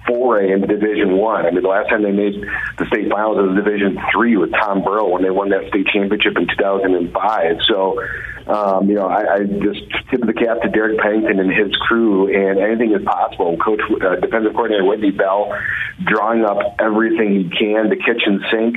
foray 0.06 0.52
into 0.52 0.66
Division 0.66 1.16
One. 1.16 1.44
I. 1.44 1.48
I 1.48 1.50
mean, 1.50 1.62
the 1.62 1.68
last 1.68 1.88
time 1.88 2.02
they 2.02 2.12
made 2.12 2.34
the 2.78 2.86
state 2.86 3.10
finals 3.10 3.38
was 3.38 3.56
Division 3.56 3.98
Three 4.12 4.36
with 4.36 4.52
Tom 4.52 4.82
Burrow 4.82 5.08
when 5.08 5.22
they 5.22 5.30
won 5.30 5.50
that 5.50 5.68
state 5.68 5.86
championship 5.86 6.36
in 6.36 6.46
2005. 6.46 7.56
So 7.68 8.00
um, 8.46 8.88
you 8.88 8.94
know, 8.94 9.08
I, 9.08 9.36
I 9.36 9.38
just 9.44 9.80
tip 10.10 10.20
the 10.20 10.34
cap 10.34 10.60
to 10.62 10.68
Derek 10.68 10.98
Pennington 10.98 11.40
and 11.40 11.50
his 11.50 11.74
crew, 11.76 12.28
and 12.28 12.58
anything 12.58 12.92
is 12.92 13.02
possible. 13.02 13.56
Coach, 13.56 13.80
uh, 14.02 14.16
defensive 14.16 14.52
coordinator 14.52 14.84
Whitney 14.84 15.12
Bell, 15.12 15.56
drawing 16.04 16.44
up 16.44 16.58
everything 16.78 17.32
he 17.32 17.48
can, 17.48 17.88
the 17.88 17.96
kitchen 17.96 18.44
sink, 18.52 18.76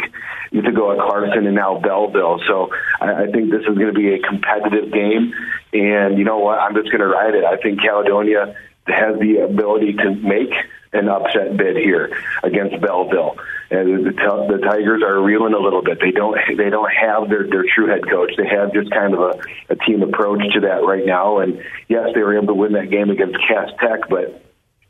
to 0.54 0.72
go 0.72 0.94
at 0.94 1.00
Clarkston 1.00 1.46
and 1.46 1.56
now 1.56 1.80
Belleville. 1.80 2.40
So 2.48 2.70
I, 3.02 3.24
I 3.24 3.32
think 3.32 3.52
this 3.52 3.62
is 3.68 3.76
going 3.76 3.94
to 3.94 4.00
be 4.00 4.14
a 4.14 4.20
competitive 4.20 4.94
game, 4.94 5.34
and 5.74 6.18
you 6.18 6.24
know 6.24 6.40
what? 6.40 6.60
I'm 6.60 6.74
just 6.74 6.90
going 6.90 7.02
to 7.02 7.08
ride 7.08 7.36
it. 7.36 7.44
I 7.44 7.58
think 7.58 7.82
Caledonia 7.82 8.56
has 8.88 9.20
the 9.20 9.44
ability 9.44 9.94
to 10.00 10.16
make 10.16 10.54
an 10.94 11.10
upset 11.10 11.58
bid 11.58 11.78
here 11.78 12.16
against 12.44 12.80
Belleville. 12.82 13.38
And 13.70 14.06
the, 14.06 14.12
the 14.12 14.60
Tigers 14.64 15.04
are 15.04 15.22
reeling 15.22 15.54
a 15.54 15.60
little 15.60 15.82
bit. 15.82 16.00
They 16.00 16.12
don't 16.12 16.38
they 16.58 16.70
don't 16.70 16.90
have 16.90 17.30
their 17.30 17.48
their 17.48 17.66
true 17.68 17.88
head 17.88 18.08
coach. 18.10 18.32
They 18.38 18.48
have 18.48 18.74
just 18.74 18.92
kind 18.92 19.14
of 19.14 19.20
a, 19.20 19.42
a 19.70 19.76
team 19.76 20.02
approach 20.04 20.42
to 20.54 20.62
that 20.62 20.88
right 20.88 21.06
now. 21.06 21.40
And 21.40 21.62
yes, 21.90 22.10
they 22.14 22.22
were 22.22 22.38
able 22.38 22.48
to 22.48 22.54
win 22.54 22.74
that 22.74 22.90
game 22.90 23.10
against 23.10 23.38
Cass 23.46 23.70
Tech, 23.82 24.08
but 24.10 24.42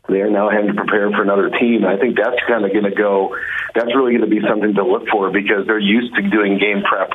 they 0.08 0.22
are 0.22 0.30
now 0.30 0.50
having 0.50 0.68
to 0.68 0.74
prepare 0.74 1.10
for 1.12 1.24
another 1.24 1.50
team. 1.50 1.86
I 1.86 1.98
think 1.98 2.18
that's 2.18 2.38
kind 2.48 2.64
of 2.64 2.72
going 2.72 2.86
to 2.86 2.96
go. 2.96 3.36
That's 3.76 3.94
really 3.96 4.16
going 4.16 4.30
to 4.30 4.34
be 4.34 4.42
something 4.48 4.74
to 4.76 4.86
look 4.86 5.08
for 5.10 5.32
because 5.32 5.66
they're 5.66 5.80
used 5.80 6.16
to 6.16 6.22
doing 6.30 6.60
game 6.60 6.84
prep 6.84 7.12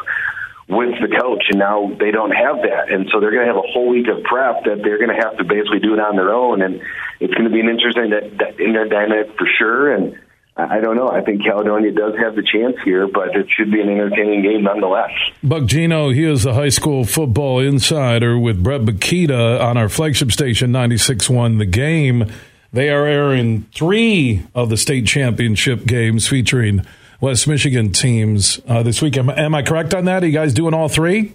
with 0.69 0.95
the 1.01 1.09
coach, 1.09 1.45
and 1.51 1.59
now 1.59 1.91
they 1.99 2.11
don't 2.11 2.31
have 2.31 2.63
that, 2.63 2.91
and 2.91 3.09
so 3.13 3.21
they're 3.21 3.33
going 3.33 3.47
to 3.47 3.53
have 3.53 3.63
a 3.63 3.69
whole 3.73 3.89
week 3.89 4.07
of 4.09 4.23
prep 4.23 4.65
that 4.65 4.81
they're 4.83 4.99
going 4.99 5.15
to 5.15 5.21
have 5.23 5.37
to 5.39 5.45
basically 5.45 5.81
do 5.81 5.95
it 5.95 6.01
on 6.01 6.17
their 6.17 6.33
own, 6.33 6.63
and 6.63 6.81
it's 7.21 7.35
going 7.35 7.45
to 7.45 7.51
be 7.51 7.61
an 7.61 7.69
interesting 7.69 8.13
in 8.59 8.73
their 8.73 8.89
dynamic 8.89 9.37
for 9.37 9.47
sure. 9.59 9.93
And 9.93 10.19
I 10.57 10.81
don't 10.81 10.97
know. 10.97 11.09
I 11.09 11.23
think 11.23 11.43
Caledonia 11.43 11.93
does 11.93 12.15
have 12.19 12.37
the 12.37 12.43
chance 12.43 12.77
here, 12.85 13.09
but 13.09 13.35
it 13.35 13.47
should 13.57 13.73
be 13.73 13.81
an 13.81 13.89
entertaining 13.89 14.43
game 14.43 14.63
nonetheless. 14.63 15.11
Buck 15.43 15.65
Geno, 15.65 16.11
he 16.11 16.25
is 16.25 16.45
a 16.45 16.53
high 16.53 16.69
school 16.69 17.05
football 17.05 17.59
insider 17.59 18.39
with 18.39 18.63
Brett 18.63 18.83
Bakita 18.83 19.61
on 19.61 19.77
our 19.79 19.89
flagship 19.89 20.31
station 20.31 20.71
96.1 20.71 21.59
The 21.59 21.67
Game. 21.67 22.31
They 22.73 22.91
are 22.91 23.07
airing 23.07 23.67
three 23.75 24.47
of 24.55 24.69
the 24.69 24.77
state 24.77 25.07
championship 25.07 25.87
games 25.87 26.29
featuring 26.29 26.85
West 27.23 27.47
Michigan 27.47 27.93
teams 27.93 28.61
uh, 28.67 28.83
this 28.83 29.01
week. 29.01 29.17
Am, 29.17 29.31
am, 29.31 29.55
I 29.55 29.63
correct 29.63 29.95
on 29.95 30.07
that? 30.07 30.25
Are 30.25 30.27
you 30.27 30.33
guys 30.33 30.53
doing 30.53 30.75
all 30.75 30.89
three? 30.89 31.33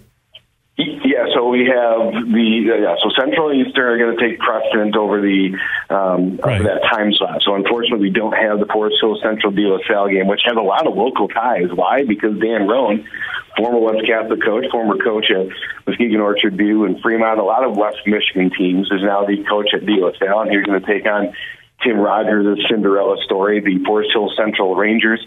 Yeah, 0.76 1.24
so 1.34 1.48
we 1.48 1.64
have 1.64 2.12
the 2.28 2.48
uh, 2.68 2.76
yeah, 2.76 2.94
so 3.02 3.08
Central 3.18 3.48
and 3.48 3.66
Eastern 3.66 3.88
are 3.88 3.96
going 3.96 4.14
to 4.14 4.20
take 4.20 4.38
precedent 4.38 4.94
over 4.94 5.22
the 5.22 5.56
um, 5.88 6.36
right. 6.44 6.60
over 6.60 6.64
that 6.68 6.84
time 6.92 7.10
slot. 7.16 7.40
So 7.40 7.56
unfortunately, 7.56 8.04
we 8.04 8.12
don't 8.12 8.36
have 8.36 8.60
the 8.60 8.68
Forest 8.70 8.98
Hill 9.00 9.16
Central 9.24 9.50
De 9.50 9.64
La 9.64 9.78
Salle 9.88 10.12
game, 10.12 10.28
which 10.28 10.44
has 10.44 10.54
a 10.54 10.62
lot 10.62 10.86
of 10.86 10.94
local 10.94 11.26
ties. 11.26 11.72
Why? 11.72 12.04
Because 12.04 12.38
Dan 12.38 12.68
Roan, 12.68 13.08
former 13.56 13.80
West 13.80 14.04
Catholic 14.06 14.44
coach, 14.44 14.68
former 14.70 15.02
coach 15.02 15.32
at 15.32 15.48
Muskegon 15.88 16.20
Orchard 16.20 16.58
View 16.58 16.84
and 16.84 17.00
Fremont, 17.00 17.40
a 17.40 17.48
lot 17.48 17.64
of 17.64 17.74
West 17.74 18.04
Michigan 18.04 18.52
teams, 18.52 18.92
is 18.92 19.00
now 19.00 19.24
the 19.24 19.42
coach 19.48 19.72
at 19.72 19.86
De 19.88 19.96
La 19.96 20.12
Salle, 20.20 20.44
and 20.44 20.52
he's 20.52 20.68
going 20.68 20.78
to 20.78 20.86
take 20.86 21.08
on 21.08 21.32
Tim 21.82 21.96
Rogers' 21.96 22.60
Cinderella 22.68 23.16
story, 23.24 23.64
the 23.64 23.82
Forest 23.88 24.10
Hill 24.12 24.30
Central 24.36 24.76
Rangers 24.76 25.24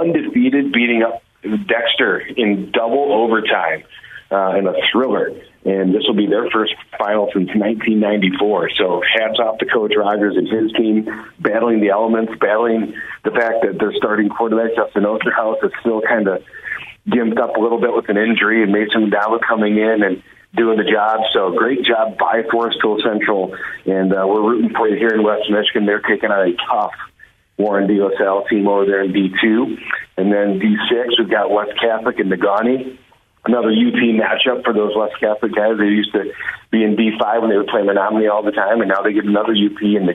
undefeated, 0.00 0.72
beating 0.72 1.02
up 1.02 1.22
Dexter 1.42 2.20
in 2.20 2.70
double 2.70 3.12
overtime 3.12 3.84
uh, 4.30 4.56
in 4.56 4.66
a 4.66 4.74
thriller. 4.90 5.30
And 5.64 5.94
this 5.94 6.02
will 6.06 6.16
be 6.16 6.26
their 6.26 6.50
first 6.50 6.74
final 6.98 7.26
since 7.32 7.48
1994. 7.54 8.70
So 8.76 9.02
hats 9.02 9.38
off 9.38 9.58
to 9.58 9.66
Coach 9.66 9.92
Rogers 9.96 10.36
and 10.36 10.48
his 10.48 10.72
team, 10.72 11.06
battling 11.38 11.80
the 11.80 11.90
elements, 11.90 12.32
battling 12.40 12.94
the 13.24 13.30
fact 13.30 13.62
that 13.62 13.78
their 13.78 13.92
starting 13.94 14.28
quarterback, 14.28 14.74
Justin 14.74 15.04
Osterhaus, 15.04 15.62
is 15.64 15.70
still 15.80 16.02
kind 16.02 16.26
of 16.26 16.42
gimped 17.06 17.38
up 17.38 17.56
a 17.56 17.60
little 17.60 17.80
bit 17.80 17.94
with 17.94 18.08
an 18.08 18.16
injury, 18.16 18.62
and 18.62 18.72
Mason 18.72 19.10
Dalla 19.10 19.38
coming 19.46 19.76
in 19.76 20.02
and 20.02 20.22
doing 20.54 20.78
the 20.78 20.90
job. 20.90 21.20
So 21.32 21.52
great 21.52 21.84
job 21.84 22.18
by 22.18 22.42
Forest 22.50 22.78
Hill 22.82 22.98
Central, 23.02 23.54
and 23.86 24.12
uh, 24.12 24.26
we're 24.26 24.42
rooting 24.42 24.70
for 24.74 24.88
you 24.88 24.96
here 24.96 25.14
in 25.14 25.22
West 25.22 25.50
Michigan. 25.50 25.86
They're 25.86 26.00
taking 26.00 26.30
on 26.30 26.48
a 26.48 26.52
tough 26.70 26.92
Warren 27.58 27.86
De 27.86 27.96
team 28.48 28.68
over 28.68 28.86
there 28.86 29.02
in 29.02 29.12
D2. 29.12 29.78
And 30.16 30.32
then 30.32 30.60
D6, 30.60 31.18
we've 31.18 31.30
got 31.30 31.50
West 31.50 31.72
Catholic 31.80 32.18
and 32.18 32.30
Negaunee. 32.32 32.98
Another 33.44 33.70
UP 33.70 33.98
matchup 34.14 34.64
for 34.64 34.72
those 34.72 34.94
West 34.96 35.14
Catholic 35.18 35.54
guys. 35.54 35.76
They 35.78 35.86
used 35.86 36.12
to 36.12 36.30
be 36.70 36.84
in 36.84 36.96
D5 36.96 37.40
when 37.40 37.50
they 37.50 37.56
were 37.56 37.66
playing 37.66 37.86
Menominee 37.86 38.28
all 38.28 38.42
the 38.42 38.52
time, 38.52 38.80
and 38.80 38.88
now 38.88 39.02
they 39.02 39.12
get 39.12 39.24
another 39.24 39.52
UP 39.52 39.82
in 39.82 40.06
the 40.06 40.14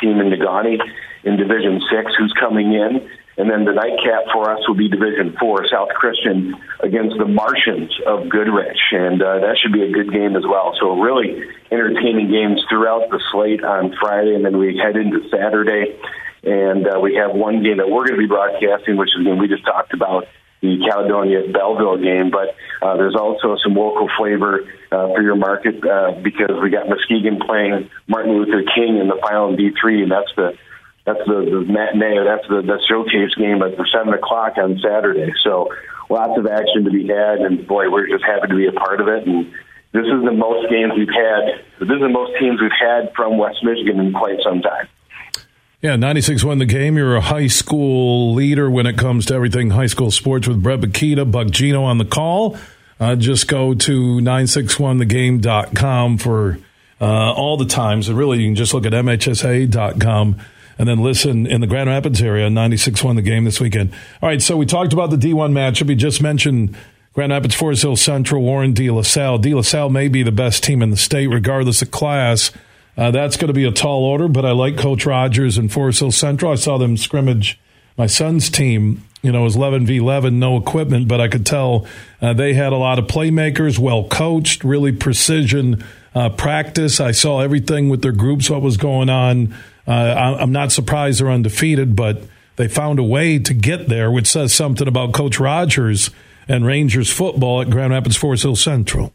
team 0.00 0.20
in 0.20 0.30
Negaunee 0.30 0.78
in 1.24 1.36
Division 1.36 1.82
6 1.90 2.12
who's 2.16 2.32
coming 2.38 2.72
in. 2.72 3.08
And 3.38 3.48
then 3.48 3.64
the 3.64 3.72
nightcap 3.72 4.26
for 4.32 4.50
us 4.50 4.66
will 4.66 4.74
be 4.74 4.88
Division 4.88 5.36
Four, 5.38 5.62
South 5.70 5.90
Christian 5.90 6.54
against 6.82 7.16
the 7.18 7.24
Martians 7.24 7.94
of 8.04 8.28
Goodrich, 8.28 8.82
and 8.90 9.22
uh, 9.22 9.38
that 9.38 9.56
should 9.62 9.72
be 9.72 9.82
a 9.82 9.92
good 9.92 10.10
game 10.12 10.34
as 10.34 10.42
well. 10.42 10.74
So 10.80 10.98
really 10.98 11.38
entertaining 11.70 12.32
games 12.32 12.60
throughout 12.68 13.10
the 13.10 13.22
slate 13.30 13.62
on 13.62 13.94
Friday, 14.00 14.34
and 14.34 14.44
then 14.44 14.58
we 14.58 14.76
head 14.76 14.96
into 14.96 15.22
Saturday. 15.30 15.94
And 16.42 16.86
uh, 16.86 17.00
we 17.00 17.16
have 17.16 17.34
one 17.34 17.62
game 17.62 17.78
that 17.78 17.88
we're 17.88 18.06
going 18.06 18.20
to 18.20 18.24
be 18.24 18.30
broadcasting, 18.30 18.96
which 18.96 19.10
is 19.16 19.24
game 19.24 19.38
we 19.38 19.48
just 19.48 19.64
talked 19.64 19.92
about, 19.92 20.26
the 20.60 20.78
Caledonia 20.88 21.50
Belleville 21.52 21.98
game. 21.98 22.30
But 22.30 22.54
uh, 22.80 22.96
there's 22.96 23.16
also 23.16 23.56
some 23.62 23.74
local 23.74 24.08
flavor 24.16 24.66
uh, 24.90 25.14
for 25.14 25.22
your 25.22 25.36
market 25.36 25.82
uh, 25.82 26.20
because 26.22 26.54
we 26.62 26.70
got 26.70 26.88
Muskegon 26.88 27.40
playing 27.44 27.90
Martin 28.06 28.32
Luther 28.38 28.62
King 28.74 28.98
in 28.98 29.08
the 29.08 29.18
final 29.20 29.56
D3, 29.56 30.02
and 30.02 30.12
that's 30.12 30.32
the 30.36 30.58
that's 31.04 31.24
the, 31.24 31.40
the 31.40 31.64
matinee 31.64 32.20
that's 32.20 32.44
the, 32.52 32.60
the 32.60 32.76
showcase 32.84 33.32
game 33.40 33.64
at 33.64 33.72
seven 33.88 34.12
o'clock 34.12 34.60
on 34.60 34.78
Saturday. 34.84 35.32
So 35.42 35.72
lots 36.10 36.36
of 36.36 36.46
action 36.46 36.84
to 36.84 36.90
be 36.90 37.08
had, 37.08 37.40
and 37.40 37.66
boy, 37.66 37.90
we're 37.90 38.08
just 38.08 38.24
happy 38.24 38.48
to 38.48 38.54
be 38.54 38.66
a 38.68 38.76
part 38.76 39.00
of 39.00 39.08
it. 39.08 39.26
And 39.26 39.52
this 39.92 40.04
is 40.04 40.20
the 40.24 40.36
most 40.36 40.68
games 40.68 40.92
we've 40.96 41.08
had. 41.08 41.64
This 41.80 41.96
is 41.96 42.02
the 42.04 42.12
most 42.12 42.36
teams 42.38 42.60
we've 42.60 42.76
had 42.76 43.12
from 43.16 43.38
West 43.38 43.64
Michigan 43.64 44.00
in 44.00 44.12
quite 44.12 44.36
some 44.44 44.60
time. 44.60 44.88
Yeah, 45.80 45.94
96 45.94 46.42
won 46.42 46.58
the 46.58 46.66
game. 46.66 46.96
You're 46.96 47.14
a 47.14 47.20
high 47.20 47.46
school 47.46 48.34
leader 48.34 48.68
when 48.68 48.86
it 48.86 48.98
comes 48.98 49.26
to 49.26 49.34
everything 49.34 49.70
high 49.70 49.86
school 49.86 50.10
sports 50.10 50.48
with 50.48 50.60
Brett 50.60 50.80
Bakita, 50.80 51.30
Buck 51.30 51.50
Geno 51.50 51.84
on 51.84 51.98
the 51.98 52.04
call. 52.04 52.58
Uh, 52.98 53.14
just 53.14 53.46
go 53.46 53.74
to 53.74 54.18
961thegame.com 54.18 56.18
for 56.18 56.58
uh, 57.00 57.32
all 57.32 57.56
the 57.56 57.64
times. 57.64 58.08
And 58.08 58.18
really, 58.18 58.40
you 58.40 58.48
can 58.48 58.56
just 58.56 58.74
look 58.74 58.86
at 58.86 58.92
MHSA.com 58.92 60.36
and 60.80 60.88
then 60.88 60.98
listen 60.98 61.46
in 61.46 61.60
the 61.60 61.68
Grand 61.68 61.88
Rapids 61.88 62.20
area, 62.20 62.50
96 62.50 63.04
won 63.04 63.14
the 63.14 63.22
game 63.22 63.44
this 63.44 63.60
weekend. 63.60 63.92
All 64.20 64.28
right, 64.28 64.42
so 64.42 64.56
we 64.56 64.66
talked 64.66 64.92
about 64.92 65.10
the 65.10 65.16
D1 65.16 65.52
matchup. 65.52 65.88
You 65.88 65.94
just 65.94 66.20
mentioned 66.20 66.76
Grand 67.12 67.30
Rapids, 67.30 67.54
Forest 67.54 67.82
Hill 67.82 67.94
Central, 67.94 68.42
Warren 68.42 68.72
De 68.72 68.90
La 68.90 69.02
Salle. 69.02 69.38
De 69.38 69.54
La 69.54 69.62
Salle 69.62 69.90
may 69.90 70.08
be 70.08 70.24
the 70.24 70.32
best 70.32 70.64
team 70.64 70.82
in 70.82 70.90
the 70.90 70.96
state, 70.96 71.28
regardless 71.28 71.82
of 71.82 71.92
class. 71.92 72.50
Uh, 72.98 73.12
that's 73.12 73.36
going 73.36 73.46
to 73.46 73.54
be 73.54 73.64
a 73.64 73.70
tall 73.70 74.02
order, 74.02 74.26
but 74.26 74.44
I 74.44 74.50
like 74.50 74.76
Coach 74.76 75.06
Rogers 75.06 75.56
and 75.56 75.72
Forest 75.72 76.00
Hill 76.00 76.10
Central. 76.10 76.50
I 76.50 76.56
saw 76.56 76.78
them 76.78 76.96
scrimmage 76.96 77.58
my 77.96 78.06
son's 78.06 78.50
team. 78.50 79.04
You 79.22 79.30
know, 79.30 79.42
it 79.42 79.44
was 79.44 79.56
11 79.56 79.86
v 79.86 79.98
11, 79.98 80.38
no 80.38 80.56
equipment, 80.56 81.06
but 81.06 81.20
I 81.20 81.28
could 81.28 81.46
tell 81.46 81.86
uh, 82.20 82.32
they 82.32 82.54
had 82.54 82.72
a 82.72 82.76
lot 82.76 82.98
of 82.98 83.06
playmakers, 83.06 83.78
well 83.78 84.08
coached, 84.08 84.64
really 84.64 84.90
precision 84.90 85.84
uh, 86.12 86.30
practice. 86.30 86.98
I 86.98 87.12
saw 87.12 87.40
everything 87.40 87.88
with 87.88 88.02
their 88.02 88.12
groups, 88.12 88.50
what 88.50 88.62
was 88.62 88.76
going 88.76 89.08
on. 89.08 89.54
Uh, 89.86 90.36
I'm 90.40 90.52
not 90.52 90.72
surprised 90.72 91.20
they're 91.20 91.30
undefeated, 91.30 91.94
but 91.94 92.22
they 92.56 92.66
found 92.66 92.98
a 92.98 93.04
way 93.04 93.38
to 93.38 93.54
get 93.54 93.88
there, 93.88 94.10
which 94.10 94.26
says 94.26 94.52
something 94.52 94.88
about 94.88 95.12
Coach 95.12 95.38
Rogers 95.38 96.10
and 96.48 96.66
Rangers 96.66 97.12
football 97.12 97.60
at 97.62 97.70
Grand 97.70 97.92
Rapids 97.92 98.16
Forest 98.16 98.42
Hill 98.42 98.56
Central. 98.56 99.12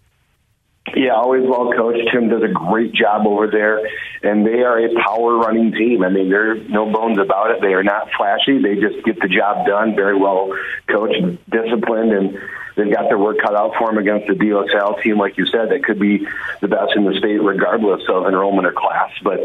Yeah, 0.96 1.14
always 1.16 1.44
well 1.44 1.72
coached. 1.76 2.10
Tim 2.12 2.30
does 2.30 2.44
a 2.44 2.54
great 2.54 2.94
job 2.94 3.26
over 3.26 3.48
there, 3.48 3.82
and 4.22 4.46
they 4.46 4.62
are 4.62 4.78
a 4.78 4.94
power 5.04 5.38
running 5.38 5.72
team. 5.72 6.04
I 6.04 6.10
mean, 6.10 6.30
there's 6.30 6.70
no 6.70 6.92
bones 6.92 7.18
about 7.18 7.52
it. 7.52 7.62
They 7.62 7.74
are 7.74 7.84
not 7.84 8.10
flashy. 8.16 8.62
They 8.62 8.76
just 8.76 9.04
get 9.04 9.20
the 9.20 9.28
job 9.28 9.66
done. 9.66 9.96
Very 9.96 10.18
well 10.18 10.54
coached, 10.88 11.50
disciplined, 11.50 12.14
and 12.14 12.38
they've 12.76 12.94
got 12.94 13.10
their 13.10 13.18
work 13.18 13.38
cut 13.42 13.56
out 13.56 13.74
for 13.80 13.90
them 13.90 13.98
against 13.98 14.28
the 14.28 14.68
Salle 14.72 15.02
team, 15.02 15.18
like 15.18 15.38
you 15.38 15.46
said, 15.48 15.70
that 15.70 15.84
could 15.84 16.00
be 16.00 16.28
the 16.62 16.68
best 16.68 16.94
in 16.96 17.06
the 17.06 17.14
state, 17.18 17.42
regardless 17.42 18.04
of 18.10 18.28
enrollment 18.28 18.68
or 18.68 18.74
class. 18.74 19.12
But 19.24 19.40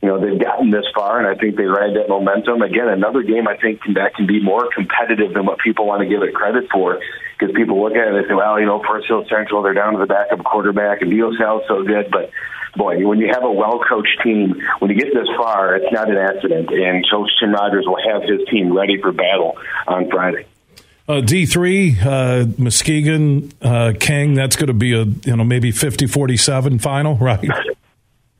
you 0.00 0.08
know 0.08 0.20
they've 0.20 0.40
gotten 0.40 0.70
this 0.70 0.84
far, 0.94 1.18
and 1.18 1.26
I 1.26 1.38
think 1.38 1.56
they 1.56 1.64
ride 1.64 1.96
that 1.96 2.08
momentum. 2.08 2.62
Again, 2.62 2.88
another 2.88 3.22
game 3.22 3.48
I 3.48 3.56
think 3.56 3.80
that 3.94 4.14
can 4.14 4.26
be 4.26 4.40
more 4.40 4.68
competitive 4.74 5.34
than 5.34 5.46
what 5.46 5.58
people 5.58 5.86
want 5.86 6.02
to 6.02 6.08
give 6.08 6.22
it 6.22 6.34
credit 6.34 6.68
for, 6.70 7.00
because 7.44 7.56
people 7.56 7.82
look 7.82 7.94
at 7.94 8.08
it 8.08 8.14
and 8.14 8.26
say, 8.28 8.34
well, 8.34 8.58
you 8.58 8.66
know, 8.66 8.82
Forest 8.82 9.08
Hill 9.08 9.24
Central, 9.28 9.62
they're 9.62 9.74
down 9.74 9.92
to 9.94 9.98
the 9.98 10.06
backup 10.06 10.44
quarterback, 10.44 11.02
and 11.02 11.12
La 11.12 11.30
Salle's 11.36 11.62
so 11.68 11.82
good, 11.82 12.10
but 12.10 12.30
boy, 12.76 13.06
when 13.06 13.18
you 13.18 13.28
have 13.32 13.44
a 13.44 13.50
well 13.50 13.80
coached 13.86 14.20
team, 14.22 14.62
when 14.78 14.90
you 14.90 14.96
get 14.96 15.12
this 15.12 15.28
far, 15.36 15.76
it's 15.76 15.92
not 15.92 16.10
an 16.10 16.16
accident. 16.16 16.70
And 16.70 17.04
Coach 17.10 17.30
Tim 17.40 17.52
Rogers 17.52 17.84
will 17.86 18.00
have 18.12 18.22
his 18.22 18.46
team 18.50 18.76
ready 18.76 19.00
for 19.00 19.12
battle 19.12 19.56
on 19.86 20.10
Friday. 20.10 20.46
Uh, 21.06 21.20
D 21.20 21.44
three 21.44 21.98
uh, 22.00 22.46
Muskegon 22.56 23.52
uh, 23.60 23.92
King. 23.98 24.34
That's 24.34 24.56
going 24.56 24.68
to 24.68 24.74
be 24.74 24.94
a 24.94 25.04
you 25.04 25.36
know 25.36 25.44
maybe 25.44 25.70
50-47 25.70 26.80
final, 26.80 27.16
right? 27.20 27.48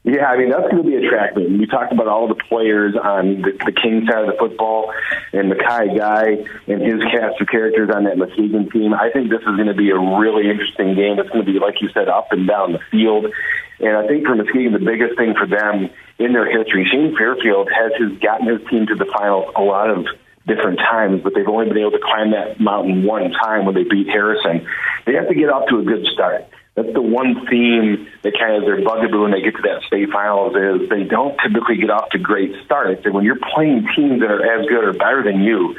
Yeah, 0.04 0.28
I 0.28 0.36
mean 0.36 0.50
that's 0.50 0.68
going 0.68 0.84
to 0.84 0.88
be 0.88 1.00
a 1.00 1.08
track 1.08 1.34
meet. 1.34 1.48
We 1.48 1.64
talked 1.64 1.90
about 1.90 2.08
all 2.08 2.28
the 2.28 2.36
players 2.36 2.92
on 2.92 3.40
the, 3.40 3.56
the 3.56 3.72
King 3.72 4.04
side 4.04 4.20
of 4.20 4.28
the 4.28 4.36
football, 4.38 4.92
and 5.32 5.50
M'Khi 5.50 5.96
Guy 5.96 6.44
and 6.68 6.78
his 6.84 7.00
cast 7.08 7.40
of 7.40 7.48
characters 7.48 7.88
on 7.88 8.04
that 8.04 8.20
Muskegon 8.20 8.68
team. 8.68 8.92
I 8.92 9.08
think 9.08 9.32
this 9.32 9.40
is 9.40 9.56
going 9.56 9.72
to 9.72 9.74
be 9.74 9.88
a 9.88 9.96
really 9.96 10.52
interesting 10.52 10.92
game. 10.92 11.16
It's 11.16 11.32
going 11.32 11.40
to 11.40 11.50
be, 11.50 11.58
like 11.58 11.80
you 11.80 11.88
said, 11.96 12.12
up 12.12 12.28
and 12.32 12.46
down 12.46 12.76
the 12.76 12.84
field. 12.92 13.32
And 13.80 13.96
I 13.96 14.06
think 14.06 14.28
for 14.28 14.36
Muskegon, 14.36 14.76
the 14.76 14.84
biggest 14.84 15.16
thing 15.16 15.32
for 15.40 15.48
them 15.48 15.88
in 16.20 16.36
their 16.36 16.52
history, 16.52 16.84
Shane 16.84 17.16
Fairfield 17.16 17.72
has 17.72 17.96
his, 17.96 18.20
gotten 18.20 18.44
his 18.44 18.60
team 18.68 18.84
to 18.92 18.94
the 18.94 19.08
finals 19.08 19.56
a 19.56 19.64
lot 19.64 19.88
of 19.88 20.04
different 20.46 20.78
times, 20.84 21.24
but 21.24 21.32
they've 21.32 21.48
only 21.48 21.72
been 21.72 21.80
able 21.80 21.96
to 21.96 22.04
climb 22.04 22.36
that 22.36 22.60
mountain 22.60 23.04
one 23.04 23.32
time 23.32 23.64
when 23.64 23.74
they 23.74 23.88
beat 23.88 24.08
Harrison. 24.08 24.68
They 25.08 25.14
have 25.14 25.28
to 25.28 25.34
get 25.34 25.48
off 25.48 25.64
to 25.72 25.80
a 25.80 25.82
good 25.82 26.04
start. 26.12 26.44
That's 26.74 26.92
the 26.92 27.02
one 27.02 27.46
theme 27.46 28.08
that 28.22 28.34
kind 28.38 28.56
of 28.56 28.64
their 28.64 28.82
bugaboo 28.82 29.22
when 29.22 29.30
they 29.30 29.42
get 29.42 29.54
to 29.54 29.62
that 29.62 29.82
state 29.86 30.10
finals 30.10 30.56
is 30.56 30.88
they 30.88 31.04
don't 31.04 31.38
typically 31.38 31.76
get 31.76 31.90
off 31.90 32.10
to 32.10 32.18
great 32.18 32.50
starts. 32.64 33.02
And 33.04 33.14
when 33.14 33.24
you're 33.24 33.38
playing 33.54 33.86
teams 33.94 34.20
that 34.20 34.30
are 34.30 34.42
as 34.42 34.66
good 34.66 34.82
or 34.82 34.92
better 34.92 35.22
than 35.22 35.42
you, 35.42 35.76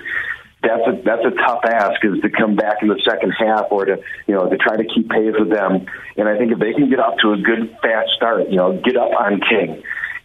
that's 0.64 0.88
a 0.88 1.02
that's 1.04 1.25
a 1.25 1.32
tough 1.32 1.64
ask 1.66 2.04
is 2.04 2.22
to 2.22 2.30
come 2.30 2.56
back 2.56 2.82
in 2.82 2.88
the 2.88 3.00
second 3.04 3.32
half 3.38 3.68
or 3.72 3.86
to 3.86 4.02
you 4.25 4.34
know 4.34 4.50
to 4.50 4.58
try 4.58 4.78
to 4.78 4.86
keep 4.86 5.10
pace 5.10 5.36
with 5.38 5.50
them. 5.50 5.86
And 6.16 6.30
I 6.30 6.38
think 6.38 6.54
if 6.54 6.60
they 6.60 6.74
can 6.74 6.90
get 6.90 7.00
off 7.00 7.20
to 7.22 7.34
a 7.34 7.38
good 7.38 7.78
fast 7.82 8.12
start, 8.16 8.50
you 8.50 8.56
know, 8.56 8.80
get 8.80 8.96
up 8.96 9.12
on 9.20 9.42
King, 9.42 9.84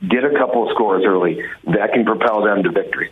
get 0.09 0.25
a 0.25 0.31
couple 0.39 0.65
of 0.65 0.71
scores 0.75 1.03
early, 1.05 1.43
that 1.65 1.93
can 1.93 2.05
propel 2.05 2.45
them 2.45 2.63
to 2.63 2.71
victory. 2.71 3.11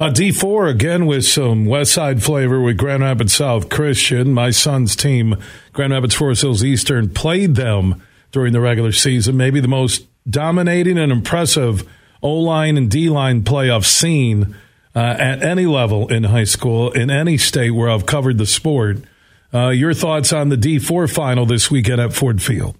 Uh, 0.00 0.10
D4 0.10 0.68
again 0.68 1.06
with 1.06 1.24
some 1.24 1.66
West 1.66 1.92
Side 1.92 2.20
flavor 2.20 2.60
with 2.60 2.76
Grand 2.76 3.04
Rapids 3.04 3.32
South 3.32 3.68
Christian. 3.68 4.34
My 4.34 4.50
son's 4.50 4.96
team, 4.96 5.36
Grand 5.72 5.92
Rapids 5.92 6.16
Forest 6.16 6.42
Hills 6.42 6.64
Eastern, 6.64 7.10
played 7.10 7.54
them 7.54 8.02
during 8.32 8.52
the 8.52 8.60
regular 8.60 8.90
season. 8.90 9.36
Maybe 9.36 9.60
the 9.60 9.68
most 9.68 10.04
dominating 10.28 10.98
and 10.98 11.12
impressive 11.12 11.88
O 12.22 12.32
line 12.32 12.76
and 12.76 12.90
D 12.90 13.08
line 13.08 13.42
playoff 13.42 13.84
scene 13.84 14.56
uh, 14.96 14.98
at 14.98 15.44
any 15.44 15.66
level 15.66 16.08
in 16.08 16.24
high 16.24 16.44
school, 16.44 16.90
in 16.90 17.08
any 17.08 17.38
state 17.38 17.70
where 17.70 17.88
I've 17.88 18.06
covered 18.06 18.38
the 18.38 18.46
sport. 18.46 18.98
Uh, 19.52 19.68
your 19.68 19.94
thoughts 19.94 20.32
on 20.32 20.48
the 20.48 20.56
D4 20.56 21.12
final 21.12 21.46
this 21.46 21.70
weekend 21.70 22.00
at 22.00 22.12
Ford 22.12 22.42
Field? 22.42 22.76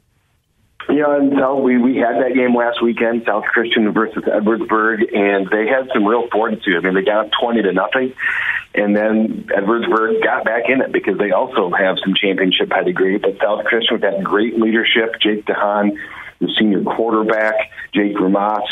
Know, 0.88 1.18
and 1.18 1.32
so 1.38 1.56
we 1.58 1.76
we 1.78 1.96
had 1.96 2.22
that 2.22 2.34
game 2.34 2.54
last 2.54 2.82
weekend, 2.82 3.24
South 3.26 3.44
Christian 3.44 3.92
versus 3.92 4.22
Edwardsburg, 4.22 5.14
and 5.14 5.48
they 5.50 5.66
had 5.66 5.88
some 5.92 6.04
real 6.06 6.28
fortitude. 6.30 6.76
I 6.76 6.80
mean, 6.80 6.94
they 6.94 7.02
got 7.02 7.26
up 7.26 7.32
twenty 7.40 7.62
to 7.62 7.72
nothing, 7.72 8.14
and 8.74 8.94
then 8.94 9.48
Edwardsburg 9.48 10.22
got 10.22 10.44
back 10.44 10.64
in 10.68 10.82
it 10.82 10.92
because 10.92 11.18
they 11.18 11.32
also 11.32 11.70
have 11.70 11.96
some 12.04 12.14
championship 12.14 12.70
pedigree. 12.70 13.18
But 13.18 13.38
South 13.42 13.64
Christian 13.64 13.94
with 13.94 14.02
that 14.02 14.22
great 14.22 14.58
leadership, 14.60 15.16
Jake 15.20 15.46
DeHaan, 15.46 15.96
the 16.38 16.48
senior 16.58 16.82
quarterback, 16.82 17.54
Jake 17.92 18.18
Ramas, 18.18 18.68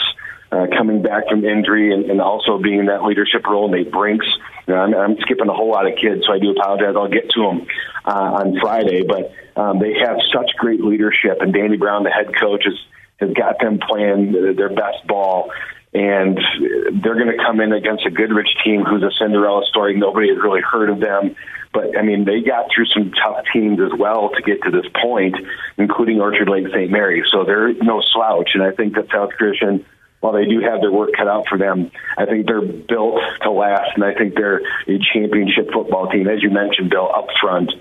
uh, 0.52 0.66
coming 0.76 1.02
back 1.02 1.28
from 1.28 1.44
injury 1.44 1.92
and, 1.92 2.10
and 2.10 2.20
also 2.20 2.58
being 2.58 2.78
in 2.80 2.86
that 2.86 3.02
leadership 3.02 3.44
role. 3.46 3.68
Nate 3.68 3.90
Brinks. 3.90 4.26
I'm, 4.68 4.94
I'm 4.94 5.16
skipping 5.20 5.48
a 5.48 5.52
whole 5.52 5.70
lot 5.70 5.86
of 5.90 5.98
kids, 6.00 6.22
so 6.26 6.32
I 6.32 6.38
do 6.38 6.52
apologize. 6.52 6.94
I'll 6.96 7.08
get 7.08 7.28
to 7.30 7.40
them 7.42 7.66
uh, 8.04 8.10
on 8.10 8.58
Friday, 8.60 9.04
but 9.06 9.32
um, 9.60 9.78
they 9.78 9.94
have 10.04 10.18
such 10.32 10.50
great 10.56 10.82
leadership, 10.82 11.38
and 11.40 11.52
Danny 11.52 11.76
Brown, 11.76 12.04
the 12.04 12.10
head 12.10 12.34
coach, 12.38 12.64
has 12.64 12.74
has 13.18 13.34
got 13.34 13.58
them 13.60 13.78
playing 13.78 14.32
their 14.56 14.68
best 14.68 15.06
ball. 15.06 15.50
And 15.94 16.38
they're 17.02 17.14
going 17.14 17.36
to 17.36 17.44
come 17.44 17.60
in 17.60 17.72
against 17.72 18.06
a 18.06 18.10
Goodrich 18.10 18.48
team 18.64 18.82
who's 18.82 19.02
a 19.02 19.10
Cinderella 19.18 19.62
story. 19.68 19.94
Nobody 19.96 20.28
has 20.28 20.38
really 20.38 20.62
heard 20.62 20.88
of 20.88 21.00
them. 21.00 21.36
But, 21.72 21.96
I 21.98 22.02
mean, 22.02 22.24
they 22.24 22.40
got 22.40 22.66
through 22.74 22.86
some 22.86 23.12
tough 23.12 23.44
teams 23.52 23.78
as 23.80 23.98
well 23.98 24.30
to 24.30 24.42
get 24.42 24.62
to 24.62 24.70
this 24.70 24.90
point, 25.00 25.36
including 25.76 26.20
Orchard 26.20 26.48
Lake 26.48 26.66
St. 26.68 26.90
Mary. 26.90 27.22
So 27.30 27.44
they're 27.44 27.72
no 27.74 28.02
slouch. 28.12 28.50
And 28.54 28.62
I 28.62 28.72
think 28.72 28.94
that 28.94 29.08
South 29.12 29.30
Christian 29.36 29.84
while 30.22 30.32
they 30.32 30.46
do 30.46 30.60
have 30.60 30.80
their 30.80 30.92
work 30.92 31.10
cut 31.18 31.26
out 31.26 31.48
for 31.48 31.58
them, 31.58 31.90
I 32.16 32.26
think 32.26 32.46
they're 32.46 32.62
built 32.62 33.18
to 33.42 33.50
last, 33.50 33.90
and 33.96 34.04
I 34.04 34.14
think 34.14 34.36
they're 34.36 34.62
a 34.86 34.98
championship 35.12 35.72
football 35.74 36.08
team. 36.10 36.28
As 36.28 36.40
you 36.40 36.50
mentioned, 36.50 36.90
Bill, 36.90 37.10
up 37.12 37.26
front, 37.40 37.72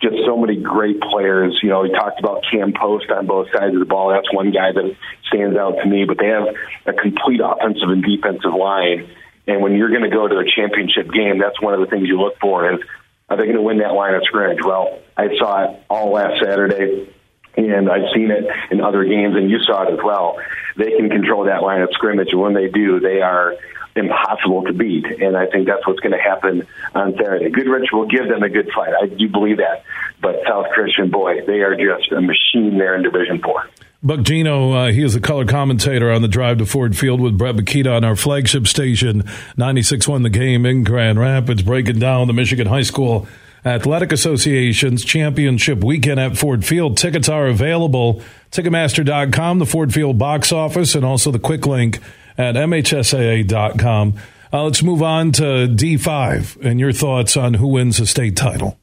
just 0.00 0.16
so 0.24 0.38
many 0.38 0.56
great 0.56 0.98
players. 0.98 1.60
You 1.62 1.68
know, 1.68 1.82
we 1.82 1.90
talked 1.90 2.18
about 2.18 2.42
Cam 2.50 2.72
Post 2.72 3.10
on 3.10 3.26
both 3.26 3.48
sides 3.52 3.74
of 3.74 3.80
the 3.80 3.84
ball. 3.84 4.08
That's 4.08 4.32
one 4.32 4.50
guy 4.50 4.72
that 4.72 4.96
stands 5.28 5.58
out 5.58 5.76
to 5.82 5.86
me. 5.86 6.06
But 6.06 6.16
they 6.16 6.28
have 6.28 6.48
a 6.86 6.94
complete 6.94 7.42
offensive 7.44 7.90
and 7.90 8.02
defensive 8.02 8.54
line. 8.54 9.06
And 9.46 9.60
when 9.60 9.76
you're 9.76 9.90
going 9.90 10.08
to 10.08 10.16
go 10.16 10.26
to 10.26 10.38
a 10.38 10.44
championship 10.56 11.12
game, 11.12 11.38
that's 11.38 11.60
one 11.60 11.74
of 11.74 11.80
the 11.80 11.86
things 11.86 12.08
you 12.08 12.18
look 12.18 12.38
for 12.40 12.72
is 12.72 12.80
are 13.28 13.36
they 13.36 13.44
going 13.44 13.56
to 13.56 13.62
win 13.62 13.78
that 13.78 13.92
line 13.92 14.14
of 14.14 14.22
scrimmage? 14.24 14.64
Well, 14.64 15.00
I 15.18 15.36
saw 15.36 15.64
it 15.64 15.82
all 15.90 16.12
last 16.12 16.42
Saturday 16.42 17.12
and 17.56 17.90
I've 17.90 18.12
seen 18.14 18.30
it 18.30 18.44
in 18.70 18.80
other 18.80 19.04
games, 19.04 19.36
and 19.36 19.50
you 19.50 19.58
saw 19.60 19.82
it 19.82 19.92
as 19.92 19.98
well. 20.04 20.38
They 20.76 20.90
can 20.96 21.10
control 21.10 21.44
that 21.44 21.62
line 21.62 21.82
of 21.82 21.90
scrimmage, 21.92 22.28
and 22.30 22.40
when 22.40 22.54
they 22.54 22.68
do, 22.68 23.00
they 23.00 23.20
are 23.20 23.54
impossible 23.96 24.64
to 24.64 24.72
beat. 24.72 25.04
And 25.04 25.36
I 25.36 25.46
think 25.46 25.66
that's 25.66 25.86
what's 25.86 26.00
going 26.00 26.12
to 26.12 26.22
happen 26.22 26.66
on 26.94 27.14
Saturday. 27.16 27.50
Goodrich 27.50 27.90
will 27.92 28.06
give 28.06 28.28
them 28.28 28.42
a 28.42 28.48
good 28.48 28.70
fight. 28.74 28.92
I 29.00 29.06
do 29.06 29.28
believe 29.28 29.58
that. 29.58 29.84
But 30.22 30.36
South 30.46 30.66
Christian, 30.72 31.10
boy, 31.10 31.44
they 31.46 31.60
are 31.60 31.74
just 31.74 32.12
a 32.12 32.20
machine 32.20 32.78
there 32.78 32.94
in 32.94 33.02
Division 33.02 33.40
Four. 33.42 33.68
Buck 34.02 34.22
Geno, 34.22 34.72
uh, 34.72 34.92
he 34.92 35.02
is 35.02 35.14
a 35.14 35.20
color 35.20 35.44
commentator 35.44 36.10
on 36.10 36.22
the 36.22 36.28
drive 36.28 36.56
to 36.58 36.66
Ford 36.66 36.96
Field 36.96 37.20
with 37.20 37.36
Brett 37.36 37.54
Makita 37.54 37.94
on 37.94 38.02
our 38.02 38.16
flagship 38.16 38.66
station, 38.66 39.24
96 39.58 40.08
won 40.08 40.22
The 40.22 40.30
Game 40.30 40.64
in 40.64 40.84
Grand 40.84 41.20
Rapids, 41.20 41.60
breaking 41.60 41.98
down 41.98 42.26
the 42.26 42.32
Michigan 42.32 42.66
High 42.66 42.80
School 42.80 43.26
Athletic 43.64 44.12
Association's 44.12 45.04
championship 45.04 45.84
weekend 45.84 46.18
at 46.18 46.36
Ford 46.36 46.64
Field. 46.64 46.96
Tickets 46.96 47.28
are 47.28 47.46
available. 47.46 48.22
Ticketmaster.com, 48.50 49.58
the 49.58 49.66
Ford 49.66 49.92
Field 49.92 50.18
box 50.18 50.52
office, 50.52 50.94
and 50.94 51.04
also 51.04 51.30
the 51.30 51.38
quick 51.38 51.66
link 51.66 52.00
at 52.38 52.54
MHSAA.com. 52.54 54.14
Uh, 54.52 54.64
let's 54.64 54.82
move 54.82 55.02
on 55.02 55.30
to 55.32 55.42
D5 55.68 56.64
and 56.64 56.80
your 56.80 56.92
thoughts 56.92 57.36
on 57.36 57.54
who 57.54 57.68
wins 57.68 57.98
the 57.98 58.06
state 58.06 58.36
title. 58.36 58.78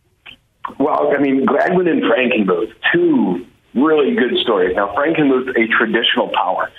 Well, 0.80 1.12
I 1.18 1.22
mean, 1.22 1.46
Gladwin 1.46 1.90
and 1.90 2.04
Frankenmuth, 2.04 2.74
two 2.94 3.46
really 3.74 4.16
good 4.16 4.38
stories. 4.44 4.76
Now, 4.76 4.94
Frankenmuth, 4.96 5.50
a 5.50 5.68
traditional 5.68 6.30
power 6.34 6.72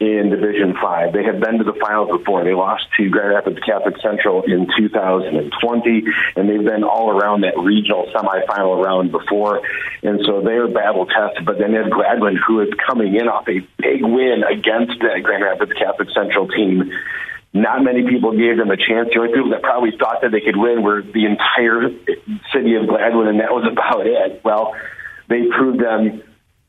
in 0.00 0.30
Division 0.30 0.74
Five. 0.80 1.12
They 1.12 1.24
have 1.24 1.40
been 1.40 1.58
to 1.58 1.64
the 1.64 1.74
finals 1.74 2.10
before. 2.10 2.44
They 2.44 2.54
lost 2.54 2.86
to 2.96 3.08
Grand 3.10 3.34
Rapids 3.34 3.58
Catholic 3.66 3.96
Central 4.00 4.42
in 4.46 4.68
2020, 4.78 6.04
and 6.36 6.48
they've 6.48 6.64
been 6.64 6.84
all 6.84 7.10
around 7.10 7.42
that 7.42 7.58
regional 7.58 8.06
semifinal 8.14 8.84
round 8.84 9.10
before. 9.10 9.60
And 10.02 10.20
so 10.24 10.40
they 10.40 10.54
are 10.54 10.68
battle 10.68 11.06
tested. 11.06 11.44
But 11.44 11.58
then 11.58 11.72
there's 11.72 11.90
Gladwin, 11.90 12.38
who 12.46 12.60
is 12.60 12.68
coming 12.86 13.16
in 13.16 13.26
off 13.26 13.48
a 13.48 13.58
big 13.82 14.02
win 14.02 14.44
against 14.46 15.02
that 15.02 15.22
Grand 15.22 15.42
Rapids 15.42 15.72
Catholic 15.74 16.08
Central 16.14 16.46
team. 16.46 16.92
Not 17.52 17.82
many 17.82 18.06
people 18.06 18.36
gave 18.36 18.56
them 18.56 18.70
a 18.70 18.76
chance. 18.76 19.08
The 19.10 19.18
only 19.18 19.34
people 19.34 19.50
that 19.50 19.62
probably 19.62 19.96
thought 19.98 20.20
that 20.22 20.30
they 20.30 20.40
could 20.40 20.56
win 20.56 20.82
were 20.82 21.02
the 21.02 21.26
entire 21.26 21.90
city 22.54 22.76
of 22.76 22.86
Gladwin, 22.86 23.26
and 23.26 23.40
that 23.40 23.50
was 23.50 23.66
about 23.66 24.06
it. 24.06 24.42
Well, 24.44 24.76
they 25.28 25.48
proved 25.50 25.80
them 25.80 26.22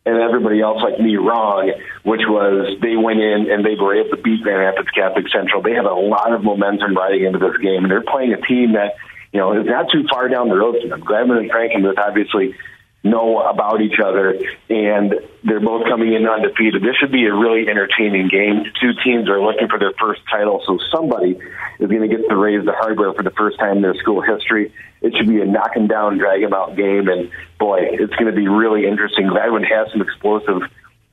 and 0.06 0.18
everybody 0.18 0.62
else 0.62 0.82
like 0.82 1.00
me 1.00 1.18
wrong, 1.18 1.72
which 2.04 2.22
was 2.28 2.78
they 2.82 2.96
went 2.96 3.20
in 3.20 3.52
and 3.52 3.66
they 3.66 3.76
were 3.76 3.96
able 3.96 4.16
to 4.16 4.22
beat 4.22 4.42
Grand 4.42 4.60
Rapids 4.60 4.90
Catholic 4.90 5.28
Central. 5.30 5.62
They 5.62 5.74
have 5.74 5.86
a 5.86 5.94
lot 5.94 6.34
of 6.34 6.44
momentum 6.44 6.96
riding 6.96 7.26
into 7.26 7.40
this 7.40 7.58
game, 7.62 7.84
and 7.84 7.92
they're 7.92 8.02
playing 8.02 8.34
a 8.34 8.42
team 8.42 8.74
that 8.74 8.96
you 9.32 9.40
know 9.40 9.60
is 9.60 9.68
not 9.68 9.92
too 9.92 10.06
far 10.10 10.28
down 10.28 10.50
the 10.50 10.56
road 10.56 10.78
from 10.82 10.90
them. 10.90 11.02
Gladwin 11.02 11.38
and 11.38 11.52
Frankenmuth 11.52 11.98
obviously 11.98 12.56
know 13.04 13.40
about 13.42 13.82
each 13.82 14.00
other, 14.04 14.38
and 14.70 15.14
they're 15.44 15.62
both 15.62 15.86
coming 15.86 16.14
in 16.14 16.28
undefeated. 16.28 16.82
This 16.82 16.96
should 17.00 17.12
be 17.12 17.26
a 17.26 17.34
really 17.34 17.70
entertaining 17.70 18.28
game. 18.28 18.64
Two 18.82 18.92
teams 19.04 19.30
are 19.30 19.42
looking 19.42 19.70
for 19.70 19.80
their 19.80 19.94
first 20.00 20.22
title, 20.30 20.62
so 20.66 20.78
somebody 20.92 21.40
is 21.80 21.90
going 21.90 22.02
to 22.02 22.08
get 22.08 22.28
to 22.28 22.36
raise 22.36 22.66
the 22.66 22.74
hardware 22.74 23.14
for 23.14 23.24
the 23.24 23.32
first 23.32 23.58
time 23.58 23.78
in 23.78 23.82
their 23.82 23.96
school 23.96 24.22
history. 24.22 24.74
It 25.02 25.16
should 25.16 25.28
be 25.28 25.40
a 25.42 25.46
knock 25.46 25.76
down, 25.88 26.18
drag 26.18 26.44
out 26.52 26.76
game, 26.76 27.08
and 27.08 27.32
boy, 27.58 27.80
it's 27.94 28.14
going 28.16 28.32
to 28.32 28.36
be 28.36 28.48
really 28.48 28.86
interesting. 28.86 29.28
Gladwin 29.28 29.64
has 29.64 29.92
some 29.92 30.02
explosive 30.02 30.62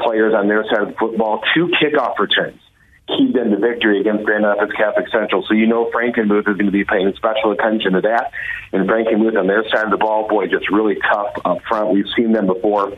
players 0.01 0.35
on 0.35 0.49
their 0.49 0.65
side 0.65 0.83
of 0.83 0.89
the 0.89 0.95
football. 0.95 1.41
Two 1.55 1.71
kickoff 1.81 2.19
returns 2.19 2.61
keyed 3.07 3.35
them 3.35 3.51
to 3.51 3.57
victory 3.57 4.01
against 4.01 4.25
Grand 4.25 4.45
Rapids 4.45 4.73
Catholic 4.73 5.07
Central. 5.09 5.45
So 5.47 5.55
you 5.55 5.67
know 5.67 5.91
Frankenmuth 5.91 6.49
is 6.49 6.57
going 6.57 6.67
to 6.67 6.73
be 6.73 6.85
paying 6.85 7.13
special 7.17 7.53
attention 7.53 7.93
to 7.93 8.01
that. 8.03 8.33
And 8.73 8.89
Frankenmuth 8.89 9.39
on 9.39 9.47
their 9.47 9.63
side 9.69 9.85
of 9.85 9.91
the 9.91 9.97
ball, 9.97 10.29
boy, 10.29 10.47
just 10.47 10.71
really 10.71 10.97
tough 10.97 11.35
up 11.45 11.63
front. 11.69 11.91
We've 11.91 12.11
seen 12.17 12.33
them 12.33 12.47
before 12.47 12.93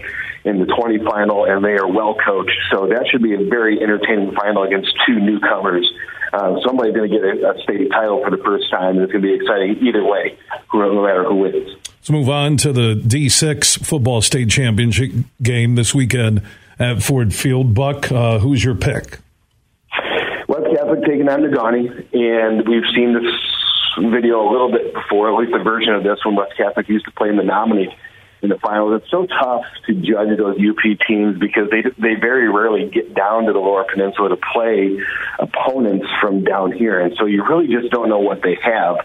in 0.44 0.60
the 0.60 0.66
20 0.66 1.04
final, 1.04 1.44
and 1.44 1.64
they 1.64 1.76
are 1.76 1.86
well 1.86 2.14
coached. 2.14 2.58
So 2.72 2.88
that 2.88 3.06
should 3.10 3.22
be 3.22 3.34
a 3.34 3.48
very 3.48 3.82
entertaining 3.82 4.32
final 4.34 4.62
against 4.62 4.96
two 5.06 5.20
newcomers. 5.20 5.90
Uh, 6.32 6.56
somebody's 6.64 6.94
going 6.94 7.10
to 7.10 7.16
get 7.16 7.24
a, 7.24 7.50
a 7.50 7.62
state 7.62 7.90
title 7.90 8.22
for 8.22 8.30
the 8.30 8.42
first 8.42 8.70
time, 8.70 8.96
and 8.96 9.02
it's 9.02 9.12
going 9.12 9.22
to 9.22 9.28
be 9.28 9.34
exciting 9.34 9.76
either 9.86 10.04
way, 10.04 10.38
no 10.72 11.02
matter 11.02 11.24
who 11.24 11.36
wins. 11.36 11.76
Let's 11.84 12.10
move 12.10 12.28
on 12.28 12.56
to 12.58 12.72
the 12.72 12.94
D6 12.94 13.84
football 13.84 14.22
state 14.22 14.48
championship 14.48 15.10
game 15.42 15.74
this 15.74 15.94
weekend 15.94 16.42
at 16.78 17.02
Ford 17.02 17.34
Field. 17.34 17.74
Buck, 17.74 18.10
uh, 18.10 18.38
who's 18.38 18.64
your 18.64 18.74
pick? 18.74 19.18
Catholic 20.56 21.04
taking 21.04 21.28
on 21.28 21.42
Negaunee, 21.42 21.88
and 22.14 22.66
we've 22.66 22.88
seen 22.94 23.12
this 23.14 23.32
video 23.98 24.40
a 24.40 24.48
little 24.50 24.70
bit 24.70 24.94
before, 24.94 25.28
at 25.28 25.38
least 25.38 25.54
a 25.54 25.62
version 25.62 25.94
of 25.94 26.02
this 26.02 26.18
when 26.24 26.36
West 26.36 26.56
Catholic 26.56 26.88
used 26.88 27.04
to 27.04 27.10
play 27.12 27.28
in 27.28 27.36
the 27.36 27.42
Menominee. 27.42 27.94
In 28.42 28.48
the 28.48 28.58
finals. 28.58 29.00
It's 29.02 29.10
so 29.10 29.26
tough 29.26 29.64
to 29.86 29.94
judge 29.94 30.36
those 30.36 30.56
UP 30.56 30.98
teams 31.06 31.38
because 31.38 31.70
they 31.70 31.82
they 31.98 32.14
very 32.20 32.48
rarely 32.48 32.88
get 32.90 33.14
down 33.14 33.46
to 33.46 33.52
the 33.52 33.58
Lower 33.58 33.84
Peninsula 33.84 34.30
to 34.30 34.36
play 34.36 34.98
opponents 35.38 36.06
from 36.20 36.44
down 36.44 36.72
here, 36.72 37.00
and 37.00 37.14
so 37.18 37.26
you 37.26 37.44
really 37.44 37.66
just 37.68 37.90
don't 37.90 38.08
know 38.08 38.20
what 38.20 38.42
they 38.42 38.56
have. 38.62 38.98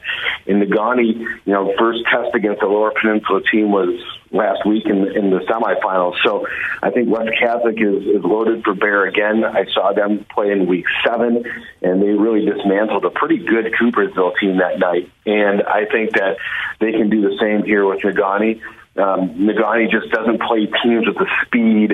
In 0.46 0.60
the 0.60 0.66
Negaunee, 0.66 1.20
you 1.46 1.54
know, 1.54 1.74
first 1.78 2.04
test 2.12 2.36
against 2.36 2.62
the 2.62 2.68
Lower 2.68 2.92
Peninsula 3.00 3.42
team 3.52 3.72
was 3.72 4.00
last 4.34 4.66
week 4.66 4.86
in, 4.86 5.08
in 5.16 5.30
the 5.30 5.40
semifinals. 5.48 6.16
So 6.24 6.48
I 6.82 6.90
think 6.90 7.10
West 7.10 7.32
Catholic 7.40 7.80
is, 7.80 8.04
is 8.04 8.24
loaded 8.24 8.64
for 8.64 8.74
bear 8.74 9.06
again. 9.06 9.46
I 9.46 9.66
saw 9.72 9.94
them 9.94 10.26
play 10.34 10.52
in 10.52 10.66
week 10.66 10.86
seven, 11.06 11.44
and 11.82 12.02
they 12.02 12.10
really 12.10 12.46
dismantled 12.46 13.06
a 13.06 13.12
pretty 13.12 13.38
good 13.38 13.74
Coopersville 13.80 14.34
team 14.40 14.58
that 14.58 14.80
night. 14.80 15.10
And 15.26 15.64
I 15.64 15.86
think 15.86 16.14
that 16.14 16.38
they 16.80 16.92
can 16.92 17.10
do 17.10 17.22
the 17.22 17.38
same 17.40 17.64
here 17.64 17.86
with 17.86 18.02
Negaunee. 18.02 18.62
Um, 18.96 19.48
Negaunee 19.48 19.90
just 19.90 20.12
doesn't 20.12 20.42
play 20.42 20.68
teams 20.84 21.08
with 21.08 21.18
the 21.18 21.28
speed 21.46 21.92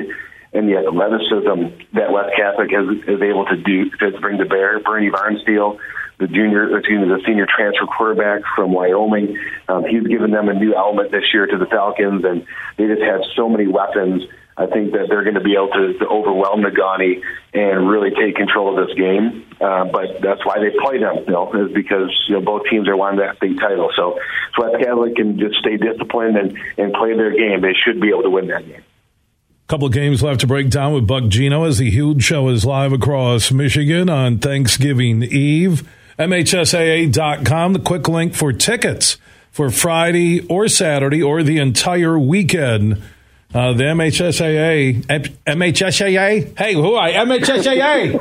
and 0.51 0.67
the 0.67 0.77
athleticism 0.77 1.93
that 1.93 2.11
West 2.11 2.35
Catholic 2.35 2.71
has, 2.71 2.87
is 3.07 3.21
able 3.21 3.45
to 3.45 3.55
do 3.55 3.89
to 3.91 4.19
bring 4.19 4.37
to 4.39 4.45
bear. 4.45 4.79
Bernie 4.79 5.11
Barnsteel 5.11 5.79
the 6.19 6.27
junior, 6.27 6.77
excuse 6.77 6.99
me, 6.99 7.07
the 7.07 7.21
senior 7.25 7.47
transfer 7.47 7.85
quarterback 7.85 8.41
from 8.55 8.73
Wyoming. 8.73 9.39
Um, 9.69 9.85
he's 9.85 10.05
given 10.05 10.31
them 10.31 10.49
a 10.49 10.53
new 10.53 10.75
element 10.75 11.11
this 11.11 11.23
year 11.33 11.47
to 11.47 11.57
the 11.57 11.65
Falcons, 11.65 12.25
and 12.25 12.45
they 12.77 12.87
just 12.87 13.01
have 13.01 13.21
so 13.35 13.47
many 13.47 13.67
weapons. 13.67 14.23
I 14.59 14.65
think 14.65 14.91
that 14.91 15.07
they're 15.07 15.23
going 15.23 15.35
to 15.35 15.41
be 15.41 15.55
able 15.55 15.69
to, 15.69 15.97
to 15.99 16.07
overwhelm 16.07 16.61
Negaunee 16.61 17.23
and 17.53 17.89
really 17.89 18.11
take 18.11 18.35
control 18.35 18.77
of 18.77 18.85
this 18.85 18.95
game. 18.97 19.45
Uh, 19.61 19.85
but 19.85 20.19
that's 20.21 20.45
why 20.45 20.59
they 20.59 20.69
play 20.77 20.99
them, 20.99 21.23
you 21.25 21.31
know, 21.31 21.49
is 21.53 21.73
because 21.73 22.11
you 22.27 22.35
know 22.35 22.41
both 22.41 22.63
teams 22.69 22.89
are 22.89 22.97
wanting 22.97 23.19
that 23.19 23.37
state 23.37 23.57
title. 23.57 23.89
So, 23.95 24.19
so 24.55 24.69
West 24.69 24.83
Catholic 24.83 25.15
can 25.15 25.39
just 25.39 25.55
stay 25.59 25.77
disciplined 25.77 26.35
and, 26.35 26.59
and 26.77 26.93
play 26.93 27.15
their 27.15 27.31
game. 27.31 27.61
They 27.61 27.73
should 27.73 28.01
be 28.01 28.09
able 28.09 28.23
to 28.23 28.29
win 28.29 28.47
that 28.47 28.67
game. 28.67 28.83
A 28.83 29.67
couple 29.69 29.87
of 29.87 29.93
games 29.93 30.21
left 30.21 30.41
to 30.41 30.47
break 30.47 30.69
down 30.69 30.93
with 30.93 31.07
Buck 31.07 31.29
Geno 31.29 31.63
as 31.63 31.77
the 31.77 31.89
huge 31.89 32.23
show 32.23 32.49
is 32.49 32.65
live 32.65 32.91
across 32.91 33.53
Michigan 33.53 34.09
on 34.09 34.39
Thanksgiving 34.39 35.23
Eve. 35.23 35.87
MHSAA.com, 36.17 37.71
the 37.71 37.79
quick 37.79 38.09
link 38.09 38.33
for 38.33 38.51
tickets 38.51 39.15
for 39.51 39.69
Friday 39.69 40.41
or 40.47 40.67
Saturday 40.67 41.23
or 41.23 41.43
the 41.43 41.59
entire 41.59 42.19
weekend. 42.19 43.01
Uh, 43.51 43.73
the 43.73 43.83
MHSAA, 43.83 45.05
MHSAA, 45.07 46.55
hey, 46.55 46.73
who 46.75 46.93
are 46.93 47.07
I? 47.07 47.13
MHSAA, 47.13 48.13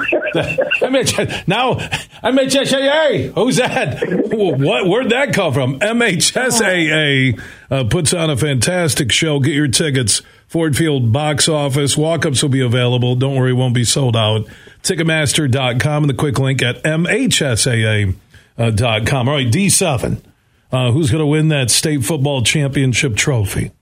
MH, 0.81 1.47
now 1.47 1.75
MHSAA, 1.75 3.35
who's 3.35 3.57
that? 3.57 4.03
What? 4.33 4.87
Where'd 4.87 5.11
that 5.11 5.35
come 5.35 5.53
from? 5.53 5.81
MHSAA 5.81 7.39
uh, 7.71 7.85
puts 7.85 8.15
on 8.15 8.31
a 8.31 8.39
fantastic 8.39 9.13
show. 9.13 9.39
Get 9.39 9.53
your 9.53 9.69
tickets. 9.69 10.23
Ford 10.47 10.75
Field 10.79 11.13
box 11.13 11.47
office 11.47 11.95
walk 11.95 12.25
ups 12.25 12.43
will 12.43 12.49
be 12.49 12.63
available. 12.63 13.15
Don't 13.15 13.37
worry, 13.37 13.53
won't 13.53 13.75
be 13.75 13.85
sold 13.85 14.17
out. 14.17 14.47
Ticketmaster.com 14.83 16.05
and 16.05 16.09
the 16.09 16.15
quick 16.15 16.39
link 16.39 16.63
at 16.63 16.83
MHSAA.com. 16.85 18.17
All 19.29 19.35
right, 19.35 19.47
D7. 19.47 20.23
Uh, 20.73 20.91
who's 20.93 21.11
going 21.11 21.21
to 21.21 21.27
win 21.27 21.49
that 21.49 21.71
state 21.71 22.03
football 22.03 22.43
championship 22.43 23.15
trophy? 23.15 23.73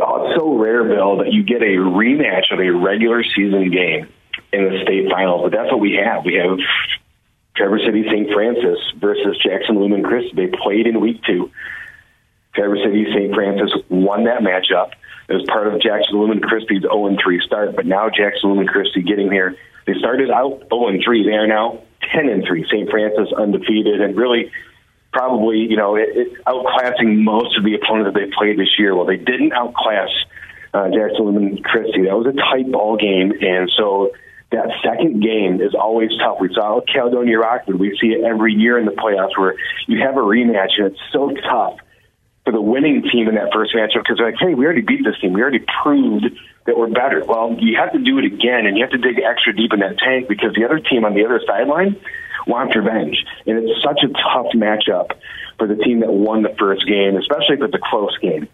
Oh, 0.00 0.30
Bill, 1.06 1.24
that 1.24 1.32
you 1.32 1.42
get 1.42 1.62
a 1.62 1.78
rematch 1.78 2.52
of 2.52 2.58
a 2.58 2.70
regular 2.70 3.22
season 3.22 3.70
game 3.70 4.08
in 4.52 4.64
the 4.64 4.82
state 4.82 5.10
finals. 5.10 5.42
But 5.42 5.52
that's 5.52 5.70
what 5.70 5.80
we 5.80 5.94
have. 6.02 6.24
We 6.24 6.34
have 6.34 6.58
Traverse 7.56 7.82
City 7.86 8.04
St. 8.10 8.30
Francis 8.32 8.78
versus 8.98 9.38
Jackson 9.42 9.78
Lumen 9.78 10.02
Christi. 10.02 10.34
They 10.34 10.48
played 10.48 10.86
in 10.86 11.00
week 11.00 11.22
two. 11.24 11.50
Traverse 12.54 12.80
City 12.84 13.06
St. 13.14 13.34
Francis 13.34 13.70
won 13.88 14.24
that 14.24 14.40
matchup. 14.40 14.92
It 15.28 15.34
was 15.34 15.44
part 15.48 15.66
of 15.66 15.80
Jackson 15.80 16.18
Lumen 16.18 16.40
Christi's 16.40 16.82
0 16.82 17.16
3 17.22 17.40
start, 17.44 17.76
but 17.76 17.86
now 17.86 18.08
Jackson 18.10 18.50
Lumen 18.50 18.66
Christi 18.66 19.02
getting 19.02 19.30
here 19.30 19.56
they 19.86 19.94
started 19.98 20.30
out 20.30 20.66
0 20.68 20.98
3. 21.02 21.24
They 21.24 21.36
are 21.36 21.46
now 21.46 21.80
10 22.12 22.28
and 22.28 22.44
3. 22.46 22.66
St. 22.66 22.90
Francis 22.90 23.32
undefeated 23.32 24.00
and 24.00 24.16
really 24.16 24.50
probably, 25.12 25.58
you 25.58 25.76
know, 25.76 25.96
it, 25.96 26.08
it, 26.12 26.44
outclassing 26.44 27.22
most 27.22 27.56
of 27.56 27.64
the 27.64 27.74
opponents 27.74 28.12
that 28.12 28.20
they 28.20 28.30
played 28.36 28.58
this 28.58 28.78
year. 28.78 28.94
Well, 28.94 29.06
they 29.06 29.16
didn't 29.16 29.52
outclass 29.52 30.10
uh, 30.76 30.88
Jackson 30.92 31.24
Lumen 31.24 31.62
Christi. 31.62 32.04
That 32.04 32.16
was 32.16 32.26
a 32.28 32.36
tight 32.36 32.70
ball 32.70 32.96
game. 32.96 33.32
And 33.40 33.70
so 33.76 34.12
that 34.52 34.68
second 34.84 35.22
game 35.22 35.60
is 35.60 35.74
always 35.74 36.10
tough. 36.20 36.36
We 36.40 36.52
saw 36.52 36.80
Caledonia 36.84 37.38
Rockford. 37.38 37.80
We 37.80 37.96
see 38.00 38.08
it 38.08 38.24
every 38.24 38.52
year 38.52 38.78
in 38.78 38.84
the 38.84 38.92
playoffs 38.92 39.36
where 39.38 39.54
you 39.86 40.04
have 40.04 40.16
a 40.16 40.20
rematch 40.20 40.76
and 40.76 40.92
it's 40.92 41.00
so 41.12 41.32
tough 41.48 41.78
for 42.44 42.52
the 42.52 42.60
winning 42.60 43.02
team 43.10 43.28
in 43.28 43.34
that 43.34 43.50
first 43.52 43.74
matchup 43.74 44.04
because 44.04 44.18
they're 44.18 44.30
like, 44.30 44.38
hey, 44.38 44.54
we 44.54 44.64
already 44.64 44.82
beat 44.82 45.02
this 45.02 45.18
team. 45.20 45.32
We 45.32 45.42
already 45.42 45.64
proved 45.82 46.26
that 46.66 46.76
we're 46.76 46.90
better. 46.90 47.24
Well, 47.24 47.56
you 47.58 47.76
have 47.78 47.92
to 47.92 47.98
do 47.98 48.18
it 48.18 48.24
again, 48.24 48.66
and 48.66 48.76
you 48.76 48.84
have 48.84 48.92
to 48.92 48.98
dig 48.98 49.18
extra 49.18 49.54
deep 49.54 49.72
in 49.72 49.80
that 49.80 49.98
tank 49.98 50.28
because 50.28 50.54
the 50.54 50.64
other 50.64 50.78
team 50.78 51.04
on 51.04 51.14
the 51.14 51.24
other 51.24 51.40
sideline 51.46 51.98
wants 52.46 52.76
revenge. 52.76 53.18
And 53.46 53.58
it's 53.58 53.82
such 53.82 53.98
a 54.04 54.08
tough 54.14 54.54
matchup 54.54 55.18
for 55.58 55.66
the 55.66 55.74
team 55.74 56.00
that 56.00 56.12
won 56.12 56.42
the 56.42 56.54
first 56.58 56.86
game, 56.86 57.16
especially 57.16 57.56
if 57.56 57.62
it's 57.62 57.74
a 57.74 57.82
close 57.82 58.16
game. 58.18 58.46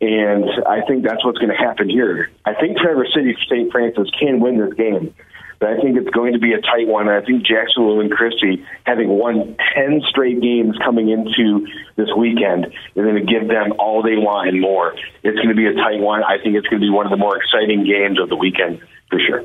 And 0.00 0.44
I 0.66 0.82
think 0.86 1.04
that's 1.04 1.24
what's 1.24 1.38
going 1.38 1.50
to 1.50 1.56
happen 1.56 1.88
here. 1.88 2.30
I 2.44 2.54
think 2.54 2.78
Traverse 2.78 3.14
City 3.14 3.36
St. 3.48 3.70
Francis 3.70 4.10
can 4.18 4.40
win 4.40 4.58
this 4.58 4.74
game. 4.74 5.14
But 5.60 5.70
I 5.70 5.80
think 5.80 5.96
it's 5.96 6.10
going 6.10 6.32
to 6.32 6.38
be 6.38 6.52
a 6.52 6.60
tight 6.60 6.88
one. 6.88 7.08
I 7.08 7.24
think 7.24 7.46
Jackson 7.46 7.86
Lumen 7.86 8.10
Christi, 8.10 8.66
having 8.84 9.08
won 9.08 9.56
10 9.74 10.02
straight 10.10 10.40
games 10.42 10.76
coming 10.84 11.08
into 11.08 11.66
this 11.96 12.08
weekend, 12.16 12.66
is 12.66 12.72
going 12.94 13.14
to 13.14 13.24
give 13.24 13.48
them 13.48 13.72
all 13.78 14.02
they 14.02 14.16
want 14.16 14.48
and 14.48 14.60
more. 14.60 14.94
It's 15.22 15.36
going 15.36 15.48
to 15.48 15.54
be 15.54 15.66
a 15.66 15.74
tight 15.74 16.00
one. 16.00 16.22
I 16.24 16.38
think 16.42 16.56
it's 16.56 16.66
going 16.66 16.80
to 16.80 16.86
be 16.86 16.90
one 16.90 17.06
of 17.06 17.10
the 17.10 17.16
more 17.16 17.36
exciting 17.36 17.84
games 17.86 18.20
of 18.20 18.28
the 18.28 18.36
weekend 18.36 18.80
for 19.08 19.18
sure. 19.20 19.44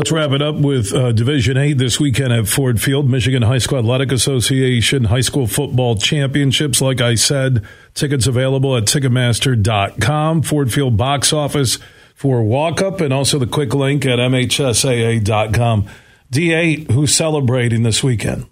Let's 0.00 0.12
wrap 0.12 0.30
it 0.30 0.40
up 0.40 0.54
with 0.54 0.94
uh, 0.94 1.12
Division 1.12 1.58
8 1.58 1.74
this 1.74 2.00
weekend 2.00 2.32
at 2.32 2.48
Ford 2.48 2.80
Field, 2.80 3.10
Michigan 3.10 3.42
High 3.42 3.58
School 3.58 3.80
Athletic 3.80 4.12
Association 4.12 5.04
High 5.04 5.20
School 5.20 5.46
Football 5.46 5.96
Championships. 5.96 6.80
Like 6.80 7.02
I 7.02 7.16
said, 7.16 7.66
tickets 7.92 8.26
available 8.26 8.78
at 8.78 8.84
Ticketmaster.com. 8.84 10.40
Ford 10.40 10.72
Field 10.72 10.96
box 10.96 11.34
office 11.34 11.78
for 12.14 12.42
walk 12.42 12.80
up 12.80 13.02
and 13.02 13.12
also 13.12 13.38
the 13.38 13.46
quick 13.46 13.74
link 13.74 14.06
at 14.06 14.18
MHSAA.com. 14.18 15.86
D8, 16.32 16.90
who's 16.90 17.14
celebrating 17.14 17.82
this 17.82 18.02
weekend? 18.02 18.46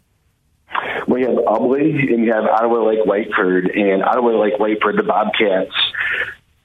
We 1.07 1.23
have 1.23 1.31
Ubly 1.31 2.13
and 2.13 2.27
you 2.27 2.33
have 2.35 2.45
Ottawa 2.45 2.87
Lake 2.87 3.07
Whiteford. 3.07 3.75
And 3.75 4.03
Ottawa 4.03 4.39
Lake 4.39 4.59
Whiteford, 4.59 4.97
the 4.99 5.03
Bobcats, 5.03 5.73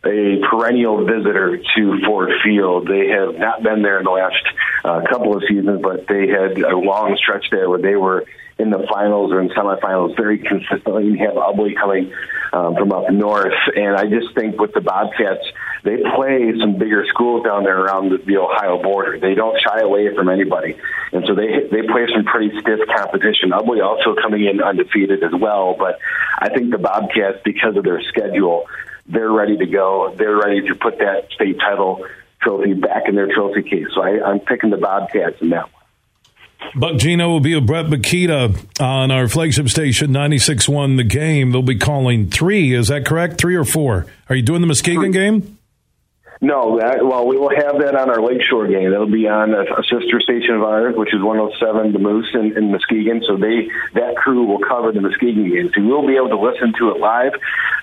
a 0.05 0.41
perennial 0.49 1.05
visitor 1.05 1.57
to 1.57 1.99
Ford 2.05 2.31
Field. 2.43 2.87
They 2.87 3.07
have 3.07 3.35
not 3.35 3.63
been 3.63 3.81
there 3.81 3.99
in 3.99 4.05
the 4.05 4.11
last 4.11 4.43
uh, 4.83 5.01
couple 5.09 5.35
of 5.35 5.43
seasons, 5.47 5.81
but 5.81 6.07
they 6.07 6.27
had 6.27 6.57
a 6.59 6.77
long 6.77 7.17
stretch 7.21 7.45
there 7.51 7.69
where 7.69 7.81
they 7.81 7.95
were 7.95 8.25
in 8.59 8.69
the 8.69 8.85
finals 8.91 9.31
or 9.31 9.41
in 9.41 9.49
semifinals 9.49 10.15
very 10.15 10.37
consistently. 10.37 11.05
You 11.05 11.17
have 11.25 11.35
Ubly 11.35 11.75
coming 11.75 12.13
um, 12.51 12.75
from 12.75 12.91
up 12.91 13.09
north, 13.11 13.53
and 13.75 13.95
I 13.95 14.05
just 14.05 14.35
think 14.35 14.59
with 14.59 14.73
the 14.73 14.81
Bobcats, 14.81 15.43
they 15.83 15.97
play 16.15 16.53
some 16.59 16.77
bigger 16.77 17.05
schools 17.09 17.43
down 17.43 17.63
there 17.63 17.79
around 17.79 18.09
the, 18.09 18.17
the 18.17 18.37
Ohio 18.37 18.81
border. 18.81 19.19
They 19.19 19.33
don't 19.33 19.59
shy 19.59 19.79
away 19.79 20.13
from 20.15 20.29
anybody, 20.29 20.77
and 21.11 21.25
so 21.25 21.33
they 21.33 21.67
they 21.71 21.81
play 21.87 22.05
some 22.13 22.25
pretty 22.25 22.51
stiff 22.59 22.79
competition. 22.95 23.51
Ubly 23.51 23.83
also 23.83 24.15
coming 24.21 24.45
in 24.45 24.61
undefeated 24.61 25.23
as 25.23 25.33
well, 25.33 25.75
but 25.77 25.97
I 26.39 26.49
think 26.49 26.71
the 26.71 26.77
Bobcats, 26.77 27.39
because 27.43 27.75
of 27.75 27.83
their 27.83 28.01
schedule, 28.03 28.67
they're 29.05 29.31
ready 29.31 29.57
to 29.57 29.65
go. 29.65 30.13
They're 30.17 30.37
ready 30.37 30.67
to 30.67 30.75
put 30.75 30.99
that 30.99 31.29
state 31.33 31.59
title 31.59 32.05
trophy 32.41 32.73
back 32.73 33.07
in 33.07 33.15
their 33.15 33.33
trophy 33.33 33.63
case. 33.63 33.87
So 33.93 34.01
I, 34.01 34.23
I'm 34.23 34.39
picking 34.39 34.69
the 34.69 34.77
Bobcats 34.77 35.41
in 35.41 35.49
that 35.49 35.71
one. 35.73 35.83
Buck 36.75 36.97
Geno 36.97 37.29
will 37.29 37.39
be 37.41 37.55
with 37.55 37.67
Brett 37.67 37.85
Makita 37.85 38.81
on 38.81 39.11
our 39.11 39.27
flagship 39.27 39.67
station, 39.69 40.11
96.1 40.11 40.97
The 40.97 41.03
Game. 41.03 41.51
They'll 41.51 41.61
be 41.61 41.77
calling 41.77 42.29
three. 42.29 42.73
Is 42.73 42.87
that 42.87 43.05
correct? 43.05 43.37
Three 43.37 43.55
or 43.55 43.65
four? 43.65 44.07
Are 44.29 44.35
you 44.35 44.41
doing 44.41 44.61
the 44.61 44.67
Muskegon 44.67 45.11
game? 45.11 45.57
No, 46.43 46.77
that, 46.77 46.99
well, 46.99 47.25
we 47.25 47.37
will 47.37 47.55
have 47.55 47.79
that 47.79 47.95
on 47.95 48.09
our 48.09 48.21
Lakeshore 48.21 48.67
game. 48.67 48.91
That'll 48.91 49.07
be 49.07 49.29
on 49.29 49.55
a, 49.55 49.63
a 49.63 49.83
sister 49.87 50.19
station 50.19 50.55
of 50.55 50.63
ours, 50.63 50.93
which 50.93 51.13
is 51.15 51.23
107 51.23 51.93
The 51.93 51.99
Moose 51.99 52.27
in, 52.33 52.57
in, 52.57 52.69
Muskegon. 52.69 53.23
So 53.25 53.37
they 53.37 53.71
that 53.95 54.17
crew 54.17 54.43
will 54.43 54.59
cover 54.59 54.91
the 54.91 54.99
Muskegon 54.99 55.47
game. 55.49 55.71
So 55.73 55.79
you 55.79 55.87
will 55.87 56.05
be 56.05 56.17
able 56.17 56.35
to 56.35 56.41
listen 56.43 56.73
to 56.79 56.91
it 56.91 56.99
live, 56.99 57.31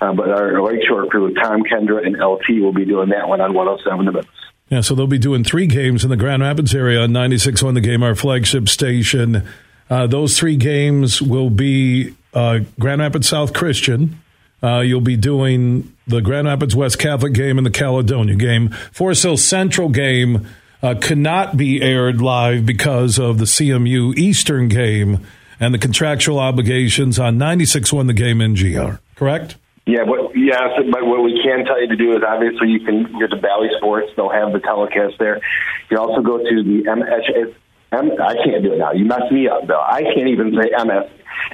uh, 0.02 0.12
but 0.12 0.28
our, 0.28 0.60
Lakeshore 0.60 1.06
crew, 1.06 1.32
Tom 1.32 1.64
Kendra 1.64 2.04
and 2.04 2.20
LT, 2.20 2.60
will 2.60 2.74
be 2.74 2.84
doing 2.84 3.08
that 3.08 3.30
one 3.30 3.40
on 3.40 3.54
107 3.54 4.04
The 4.04 4.12
Moose. 4.12 4.26
Yeah, 4.68 4.82
so 4.82 4.94
they'll 4.94 5.06
be 5.06 5.18
doing 5.18 5.42
three 5.42 5.66
games 5.66 6.04
in 6.04 6.10
the 6.10 6.18
Grand 6.18 6.42
Rapids 6.42 6.74
area 6.74 7.00
on 7.00 7.12
96 7.12 7.62
on 7.62 7.72
the 7.72 7.80
game, 7.80 8.02
our 8.02 8.14
flagship 8.14 8.68
station. 8.68 9.48
Uh, 9.88 10.06
those 10.06 10.38
three 10.38 10.56
games 10.56 11.22
will 11.22 11.48
be 11.48 12.14
uh, 12.34 12.58
Grand 12.78 13.00
Rapids 13.00 13.26
South 13.26 13.54
Christian. 13.54 14.20
Uh, 14.62 14.80
you'll 14.80 15.00
be 15.00 15.16
doing 15.16 15.96
the 16.10 16.20
Grand 16.20 16.48
Rapids 16.48 16.74
West 16.74 16.98
Catholic 16.98 17.32
game 17.32 17.56
and 17.56 17.66
the 17.66 17.70
Caledonia 17.70 18.34
game. 18.34 18.70
Forest 18.92 19.22
Hill 19.22 19.36
Central 19.36 19.88
game 19.88 20.46
uh, 20.82 20.94
cannot 21.00 21.56
be 21.56 21.80
aired 21.80 22.20
live 22.20 22.66
because 22.66 23.18
of 23.18 23.38
the 23.38 23.44
CMU 23.44 24.16
Eastern 24.16 24.68
game 24.68 25.24
and 25.60 25.72
the 25.72 25.78
contractual 25.78 26.38
obligations 26.38 27.18
on 27.18 27.38
96 27.38 27.92
1 27.92 28.06
the 28.06 28.12
game 28.12 28.38
NGR, 28.38 28.98
correct? 29.14 29.56
Yeah, 29.86 30.04
but 30.04 30.36
yes, 30.36 30.70
but 30.90 31.06
what 31.06 31.22
we 31.22 31.40
can 31.42 31.64
tell 31.64 31.80
you 31.80 31.88
to 31.88 31.96
do 31.96 32.12
is 32.12 32.22
obviously 32.26 32.68
you 32.68 32.80
can 32.80 33.04
go 33.18 33.26
to 33.26 33.36
Bally 33.36 33.68
Sports; 33.78 34.12
they'll 34.16 34.30
have 34.30 34.52
the 34.52 34.60
telecast 34.60 35.18
there. 35.18 35.36
You 35.36 35.96
can 35.96 35.98
also 35.98 36.22
go 36.22 36.38
to 36.38 36.62
the 36.62 36.84
MH. 36.86 37.54
M, 37.92 38.10
I 38.22 38.34
can't 38.34 38.62
do 38.62 38.74
it 38.74 38.78
now. 38.78 38.92
You 38.92 39.04
messed 39.04 39.32
me 39.32 39.48
up, 39.48 39.66
Bill. 39.66 39.80
I 39.80 40.02
can't 40.02 40.28
even 40.28 40.54
say 40.54 40.70
MS 40.70 41.10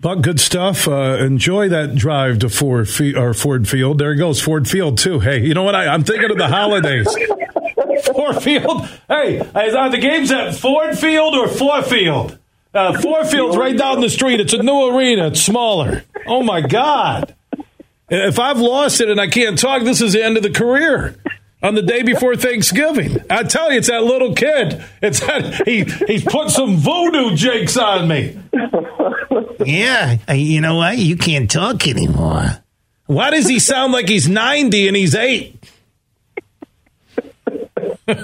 But 0.01 0.21
good 0.21 0.39
stuff. 0.39 0.87
Uh, 0.87 1.17
enjoy 1.19 1.67
that 1.69 1.95
drive 1.95 2.39
to 2.39 2.49
Ford, 2.49 2.87
Ford 2.87 3.67
Field. 3.67 3.99
There 3.99 4.15
goes 4.15 4.41
Ford 4.41 4.65
Field 4.65 4.97
too. 4.97 5.19
Hey, 5.19 5.45
you 5.45 5.53
know 5.53 5.63
what? 5.63 5.75
I, 5.75 5.93
am 5.93 6.05
thinking 6.05 6.31
of 6.31 6.37
the 6.37 6.47
holidays. 6.47 7.05
Ford 8.13 8.41
Field. 8.41 8.87
Hey, 9.07 9.39
are 9.39 9.89
the 9.89 9.97
games 9.99 10.31
at 10.31 10.55
Ford 10.55 10.97
Field 10.97 11.35
or 11.35 11.47
Four 11.47 11.81
Field? 11.83 12.37
Uh, 12.73 12.99
Ford 13.01 13.27
Field's 13.27 13.57
right 13.57 13.77
down 13.77 13.99
the 14.01 14.09
street. 14.09 14.39
It's 14.39 14.53
a 14.53 14.61
new 14.61 14.95
arena. 14.95 15.27
It's 15.27 15.41
smaller. 15.41 16.03
Oh 16.27 16.43
my 16.43 16.61
God! 16.61 17.35
If 18.09 18.39
I've 18.39 18.59
lost 18.59 19.01
it 19.01 19.09
and 19.09 19.19
I 19.19 19.27
can't 19.27 19.57
talk, 19.57 19.83
this 19.83 20.01
is 20.01 20.13
the 20.13 20.23
end 20.23 20.37
of 20.37 20.43
the 20.43 20.51
career 20.51 21.15
on 21.61 21.75
the 21.75 21.81
day 21.81 22.03
before 22.03 22.35
Thanksgiving. 22.35 23.17
I 23.29 23.43
tell 23.43 23.71
you, 23.71 23.77
it's 23.79 23.87
that 23.87 24.03
little 24.03 24.33
kid. 24.33 24.83
It's 25.01 25.19
that, 25.21 25.67
he 25.67 25.83
he's 25.83 26.23
put 26.23 26.49
some 26.51 26.77
voodoo 26.77 27.35
jakes 27.35 27.77
on 27.77 28.07
me. 28.07 28.39
Yeah, 29.65 30.17
you 30.33 30.61
know 30.61 30.75
what? 30.75 30.97
You 30.97 31.17
can't 31.17 31.49
talk 31.49 31.87
anymore. 31.87 32.63
Why 33.07 33.31
does 33.31 33.47
he 33.47 33.59
sound 33.59 33.93
like 33.93 34.07
he's 34.07 34.29
ninety 34.29 34.87
and 34.87 34.95
he's 34.95 35.15
eight? 35.15 35.55
All 38.09 38.15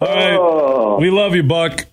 right, 0.00 0.36
Oh. 0.38 0.98
we 1.00 1.10
love 1.10 1.34
you, 1.34 1.42
Buck. 1.42 1.86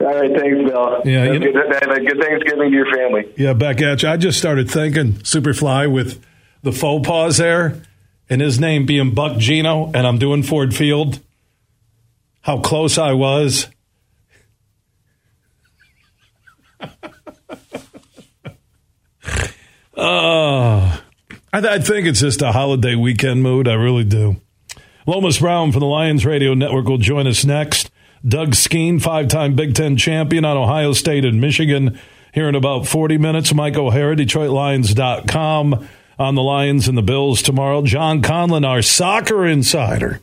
All 0.00 0.06
right, 0.06 0.30
thanks, 0.30 0.70
Bill. 0.70 1.02
Yeah, 1.04 1.24
you 1.24 1.32
a 1.32 1.38
good, 1.40 1.54
have 1.56 1.90
a 1.90 2.00
good 2.00 2.20
Thanksgiving 2.22 2.70
to 2.70 2.76
your 2.76 2.86
family. 2.94 3.26
Yeah, 3.36 3.52
back 3.52 3.80
at 3.82 4.02
you. 4.02 4.08
I 4.08 4.16
just 4.16 4.38
started 4.38 4.70
thinking 4.70 5.14
Superfly 5.14 5.90
with 5.92 6.24
the 6.62 6.72
faux 6.72 7.06
pause 7.06 7.36
there, 7.38 7.82
and 8.30 8.40
his 8.40 8.60
name 8.60 8.86
being 8.86 9.12
Buck 9.14 9.38
Geno, 9.38 9.86
and 9.92 10.06
I'm 10.06 10.18
doing 10.18 10.42
Ford 10.42 10.74
Field. 10.74 11.20
How 12.42 12.60
close 12.60 12.96
I 12.96 13.12
was. 13.12 13.68
Oh, 19.96 21.02
I, 21.52 21.58
I 21.58 21.78
think 21.78 22.06
it's 22.06 22.20
just 22.20 22.42
a 22.42 22.52
holiday 22.52 22.94
weekend 22.94 23.42
mood. 23.42 23.68
I 23.68 23.74
really 23.74 24.04
do. 24.04 24.36
Lomas 25.08 25.38
Brown 25.38 25.72
from 25.72 25.80
the 25.80 25.86
Lions 25.86 26.26
Radio 26.26 26.52
Network 26.52 26.84
will 26.84 26.98
join 26.98 27.26
us 27.26 27.42
next. 27.42 27.90
Doug 28.22 28.54
Skene, 28.54 29.00
five 29.00 29.28
time 29.28 29.54
Big 29.54 29.74
Ten 29.74 29.96
champion 29.96 30.44
on 30.44 30.58
Ohio 30.58 30.92
State 30.92 31.24
and 31.24 31.40
Michigan, 31.40 31.98
here 32.34 32.46
in 32.46 32.54
about 32.54 32.86
40 32.86 33.16
minutes. 33.16 33.54
Mike 33.54 33.78
O'Hara, 33.78 34.14
DetroitLions.com 34.16 35.88
on 36.18 36.34
the 36.34 36.42
Lions 36.42 36.88
and 36.88 36.98
the 36.98 37.02
Bills 37.02 37.40
tomorrow. 37.40 37.80
John 37.80 38.20
Conlon, 38.20 38.68
our 38.68 38.82
soccer 38.82 39.46
insider. 39.46 40.20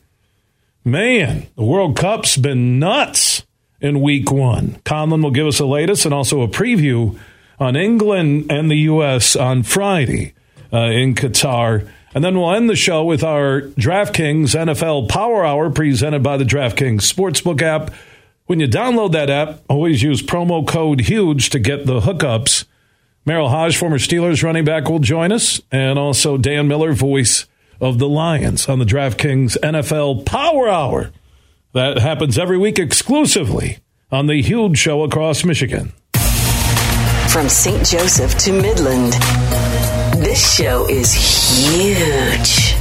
Man, 0.83 1.47
the 1.55 1.63
World 1.63 1.97
Cup's 1.97 2.37
been 2.37 2.77
nuts 2.77 3.43
in 3.81 4.01
week 4.01 4.31
one. 4.31 4.79
Conlon 4.85 5.23
will 5.23 5.31
give 5.31 5.47
us 5.47 5.57
the 5.57 5.65
latest 5.65 6.05
and 6.05 6.13
also 6.13 6.43
a 6.43 6.47
preview 6.47 7.17
on 7.59 7.75
England 7.75 8.51
and 8.51 8.69
the 8.69 8.77
U.S. 8.77 9.35
on 9.35 9.63
Friday 9.63 10.35
uh, 10.71 10.91
in 10.91 11.15
Qatar. 11.15 11.89
And 12.15 12.23
then 12.23 12.39
we'll 12.39 12.53
end 12.53 12.69
the 12.69 12.77
show 12.77 13.03
with 13.03 13.25
our 13.25 13.61
DraftKings 13.61 14.55
NFL 14.55 15.09
Power 15.09 15.45
Hour 15.45 15.69
presented 15.69 16.23
by 16.23 16.37
the 16.37 16.45
DraftKings 16.45 17.01
Sportsbook 17.01 17.61
app. 17.61 17.93
When 18.45 18.61
you 18.61 18.67
download 18.67 19.11
that 19.11 19.29
app, 19.29 19.61
always 19.67 20.01
use 20.01 20.23
promo 20.23 20.65
code 20.65 21.01
HUGE 21.01 21.49
to 21.49 21.59
get 21.59 21.85
the 21.85 21.99
hookups. 21.99 22.63
Merril 23.27 23.49
Hoge, 23.49 23.75
former 23.75 23.97
Steelers 23.97 24.43
running 24.43 24.63
back, 24.63 24.87
will 24.87 24.99
join 24.99 25.33
us, 25.33 25.61
and 25.73 25.99
also 25.99 26.37
Dan 26.37 26.69
Miller, 26.69 26.93
voice 26.93 27.47
of 27.81 27.99
the 27.99 28.07
Lions 28.07 28.69
on 28.69 28.79
the 28.79 28.85
DraftKings 28.85 29.57
NFL 29.57 30.25
Power 30.25 30.69
Hour. 30.69 31.11
That 31.73 31.97
happens 31.97 32.37
every 32.37 32.57
week 32.57 32.79
exclusively 32.79 33.79
on 34.09 34.27
the 34.27 34.41
Huge 34.41 34.77
Show 34.77 35.03
across 35.03 35.43
Michigan. 35.43 35.91
From 37.27 37.49
St. 37.49 37.85
Joseph 37.85 38.37
to 38.37 38.53
Midland, 38.53 39.13
this 40.25 40.55
show 40.55 40.87
is 40.87 41.13
huge. 41.13 42.73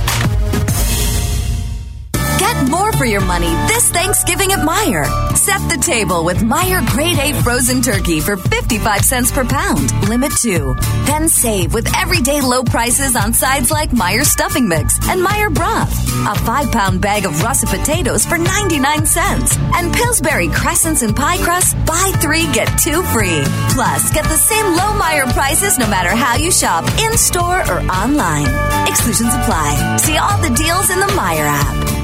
Get 2.38 2.70
more 2.70 2.90
for 2.94 3.04
your 3.04 3.20
money 3.20 3.50
this 3.68 3.90
Thanksgiving 3.90 4.52
at 4.52 4.60
Meijer. 4.60 5.33
Set 5.44 5.68
the 5.68 5.76
table 5.76 6.24
with 6.24 6.38
Meijer 6.38 6.80
Grade 6.88 7.18
A 7.18 7.42
frozen 7.42 7.82
turkey 7.82 8.18
for 8.18 8.34
55 8.38 9.04
cents 9.04 9.30
per 9.30 9.44
pound. 9.44 9.92
Limit 10.08 10.32
two. 10.40 10.74
Then 11.04 11.28
save 11.28 11.74
with 11.74 11.86
everyday 11.94 12.40
low 12.40 12.64
prices 12.64 13.14
on 13.14 13.34
sides 13.34 13.70
like 13.70 13.90
Meijer 13.90 14.24
stuffing 14.24 14.66
mix 14.66 14.96
and 15.06 15.20
Meijer 15.20 15.52
broth. 15.52 15.92
A 16.26 16.34
five 16.46 16.72
pound 16.72 17.02
bag 17.02 17.26
of 17.26 17.42
russet 17.42 17.68
potatoes 17.68 18.24
for 18.24 18.38
99 18.38 19.04
cents. 19.04 19.58
And 19.74 19.92
Pillsbury 19.92 20.48
crescents 20.48 21.02
and 21.02 21.14
pie 21.14 21.36
crust, 21.44 21.76
buy 21.84 22.10
three, 22.22 22.50
get 22.54 22.78
two 22.78 23.02
free. 23.12 23.42
Plus, 23.76 24.10
get 24.14 24.24
the 24.24 24.38
same 24.38 24.64
low 24.64 24.98
Meijer 24.98 25.30
prices 25.34 25.76
no 25.76 25.86
matter 25.90 26.16
how 26.16 26.36
you 26.36 26.50
shop, 26.50 26.88
in 27.00 27.18
store 27.18 27.60
or 27.70 27.80
online. 27.92 28.48
Exclusions 28.88 29.34
apply. 29.34 29.98
See 29.98 30.16
all 30.16 30.38
the 30.40 30.54
deals 30.56 30.88
in 30.88 31.00
the 31.00 31.12
Meijer 31.12 31.44
app. 31.44 32.03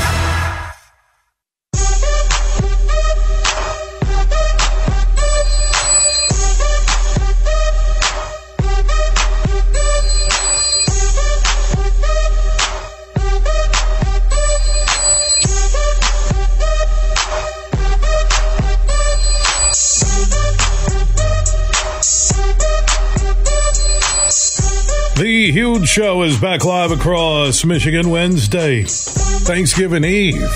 Show 25.91 26.21
is 26.23 26.39
back 26.39 26.63
live 26.63 26.91
across 26.91 27.65
Michigan 27.65 28.09
Wednesday, 28.09 28.85
Thanksgiving 28.85 30.05
Eve. 30.05 30.49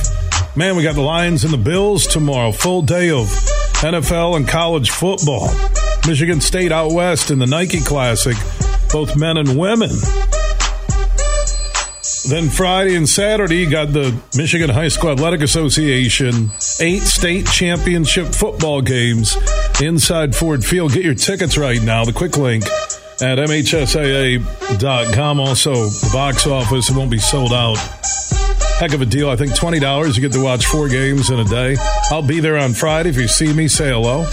Man, 0.56 0.78
we 0.78 0.84
got 0.84 0.95
the 0.95 1.02
Lions 1.02 1.43
and 1.43 1.52
the 1.52 1.58
Bills 1.58 2.08
tomorrow. 2.08 2.54
Full 2.54 2.84
day 2.84 3.10
of 3.10 3.28
NFL 3.82 4.38
and 4.38 4.48
college 4.48 4.91
football. 4.91 5.50
Michigan 6.08 6.39
State 6.39 6.71
out 6.71 6.93
west 6.93 7.32
in 7.32 7.39
the 7.39 7.45
Nike 7.45 7.82
Classic, 7.82 8.38
both 8.93 9.17
men 9.17 9.36
and 9.36 9.60
women. 9.60 9.89
Then 12.30 12.48
Friday 12.48 12.95
and 12.95 13.08
Saturday, 13.08 13.58
you 13.58 13.69
got 13.69 13.91
the 13.91 14.17
Michigan 14.38 14.69
High 14.69 14.88
School 14.88 15.10
Athletic 15.10 15.41
Association 15.41 16.50
eight 16.80 17.02
state 17.02 17.45
championship 17.45 18.28
football 18.28 18.82
games 18.82 19.36
inside 19.82 20.34
Ford 20.34 20.63
Field. 20.63 20.93
Get 20.93 21.04
your 21.04 21.13
tickets 21.13 21.58
right 21.58 21.84
now. 21.84 22.06
The 22.06 22.13
quick 22.13 22.38
link 22.38 22.63
at 23.21 23.38
MHSAA.com. 23.38 25.39
Also, 25.39 25.73
the 25.73 26.10
box 26.13 26.47
office, 26.47 26.89
it 26.89 26.95
won't 26.95 27.12
be 27.12 27.17
sold 27.17 27.54
out. 27.54 27.78
Heck 28.80 28.93
of 28.93 29.01
a 29.01 29.06
deal. 29.06 29.30
I 29.30 29.36
think 29.36 29.51
$20. 29.51 30.15
You 30.15 30.21
get 30.21 30.34
to 30.34 30.43
watch 30.43 30.65
four 30.65 30.89
games 30.89 31.30
in 31.30 31.39
a 31.39 31.45
day. 31.45 31.78
I'll 32.12 32.21
be 32.21 32.41
there 32.41 32.58
on 32.58 32.73
Friday. 32.73 33.10
If 33.10 33.17
you 33.17 33.28
see 33.28 33.54
me, 33.54 33.67
say 33.67 33.89
hello. 33.89 34.25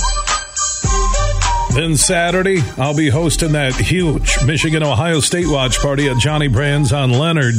Then 1.75 1.97
Saturday, 1.97 2.61
I'll 2.77 2.97
be 2.97 3.09
hosting 3.09 3.53
that 3.53 3.75
huge 3.75 4.45
Michigan 4.45 4.83
Ohio 4.83 5.21
State 5.21 5.49
watch 5.49 5.79
party 5.79 6.07
at 6.07 6.19
Johnny 6.19 6.49
Brann's 6.49 6.93
on 6.93 7.13
Leonard, 7.13 7.55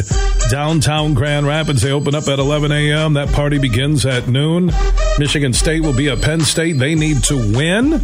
downtown 0.52 1.16
Grand 1.16 1.48
Rapids. 1.48 1.82
They 1.82 1.92
open 1.92 2.14
up 2.14 2.28
at 2.28 2.38
11 2.38 2.72
a.m. 2.72 3.14
That 3.14 3.30
party 3.30 3.58
begins 3.58 4.06
at 4.06 4.28
noon. 4.28 4.72
Michigan 5.18 5.52
State 5.52 5.82
will 5.82 5.98
be 5.98 6.10
at 6.10 6.22
Penn 6.22 6.42
State. 6.42 6.74
They 6.74 6.94
need 6.94 7.24
to 7.24 7.38
win 7.38 8.02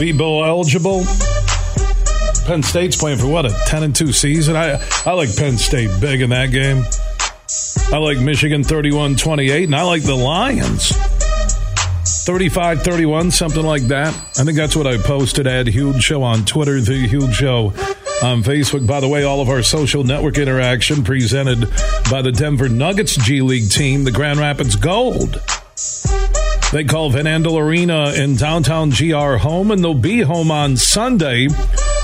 be 0.00 0.12
bowl 0.12 0.42
eligible. 0.42 1.04
Penn 2.46 2.62
State's 2.62 2.96
playing 2.96 3.18
for 3.18 3.26
what 3.26 3.44
a 3.44 3.50
10 3.66 3.82
and 3.82 3.94
2 3.94 4.12
season. 4.12 4.56
I 4.56 4.82
I 5.04 5.12
like 5.12 5.36
Penn 5.36 5.58
State 5.58 5.90
big 6.00 6.22
in 6.22 6.30
that 6.30 6.50
game. 6.50 6.82
I 7.92 7.98
like 7.98 8.18
Michigan 8.18 8.62
31-28 8.62 9.64
and 9.64 9.76
I 9.76 9.82
like 9.82 10.02
the 10.02 10.14
Lions 10.14 10.92
35 12.24 12.82
31, 12.82 13.30
something 13.30 13.62
like 13.62 13.82
that. 13.82 14.08
I 14.38 14.44
think 14.44 14.56
that's 14.56 14.74
what 14.74 14.86
I 14.86 14.96
posted 14.96 15.46
at 15.46 15.66
Huge 15.66 16.02
Show 16.02 16.22
on 16.22 16.46
Twitter, 16.46 16.80
The 16.80 17.06
Huge 17.06 17.34
Show 17.34 17.66
on 18.22 18.42
Facebook. 18.42 18.86
By 18.86 19.00
the 19.00 19.08
way, 19.08 19.24
all 19.24 19.42
of 19.42 19.50
our 19.50 19.62
social 19.62 20.02
network 20.02 20.38
interaction 20.38 21.04
presented 21.04 21.68
by 22.10 22.22
the 22.22 22.32
Denver 22.32 22.70
Nuggets 22.70 23.16
G 23.16 23.42
League 23.42 23.70
team, 23.70 24.04
the 24.04 24.12
Grand 24.12 24.38
Rapids 24.38 24.76
Gold. 24.76 25.42
They 26.72 26.84
call 26.84 27.10
Van 27.10 27.24
Andel 27.24 27.60
Arena 27.60 28.12
in 28.12 28.36
downtown 28.36 28.90
GR 28.90 29.36
home, 29.38 29.72
and 29.72 29.82
they'll 29.82 29.92
be 29.92 30.20
home 30.20 30.52
on 30.52 30.76
Sunday. 30.76 31.48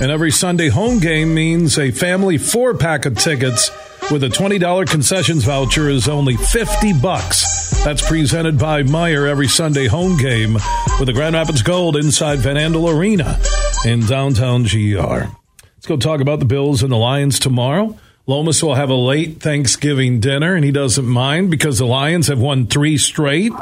And 0.00 0.10
every 0.10 0.32
Sunday 0.32 0.68
home 0.68 0.98
game 0.98 1.34
means 1.34 1.78
a 1.78 1.92
family 1.92 2.36
four 2.36 2.74
pack 2.74 3.06
of 3.06 3.16
tickets 3.16 3.70
with 4.10 4.24
a 4.24 4.28
$20 4.28 4.90
concessions 4.90 5.44
voucher 5.44 5.88
is 5.88 6.08
only 6.08 6.36
50 6.36 6.94
bucks. 6.94 7.84
That's 7.84 8.06
presented 8.06 8.58
by 8.58 8.82
Meijer 8.82 9.28
every 9.28 9.46
Sunday 9.46 9.86
home 9.86 10.16
game 10.16 10.54
with 10.54 11.06
the 11.06 11.12
Grand 11.12 11.36
Rapids 11.36 11.62
Gold 11.62 11.96
inside 11.96 12.40
Van 12.40 12.56
Andel 12.56 12.92
Arena 12.92 13.38
in 13.84 14.00
downtown 14.00 14.64
GR. 14.64 14.98
Let's 14.98 15.86
go 15.86 15.96
talk 15.96 16.20
about 16.20 16.40
the 16.40 16.44
Bills 16.44 16.82
and 16.82 16.90
the 16.90 16.96
Lions 16.96 17.38
tomorrow. 17.38 17.96
Lomas 18.26 18.60
will 18.64 18.74
have 18.74 18.90
a 18.90 18.94
late 18.94 19.40
Thanksgiving 19.40 20.18
dinner, 20.18 20.56
and 20.56 20.64
he 20.64 20.72
doesn't 20.72 21.06
mind 21.06 21.52
because 21.52 21.78
the 21.78 21.86
Lions 21.86 22.26
have 22.26 22.40
won 22.40 22.66
three 22.66 22.98
straight. 22.98 23.52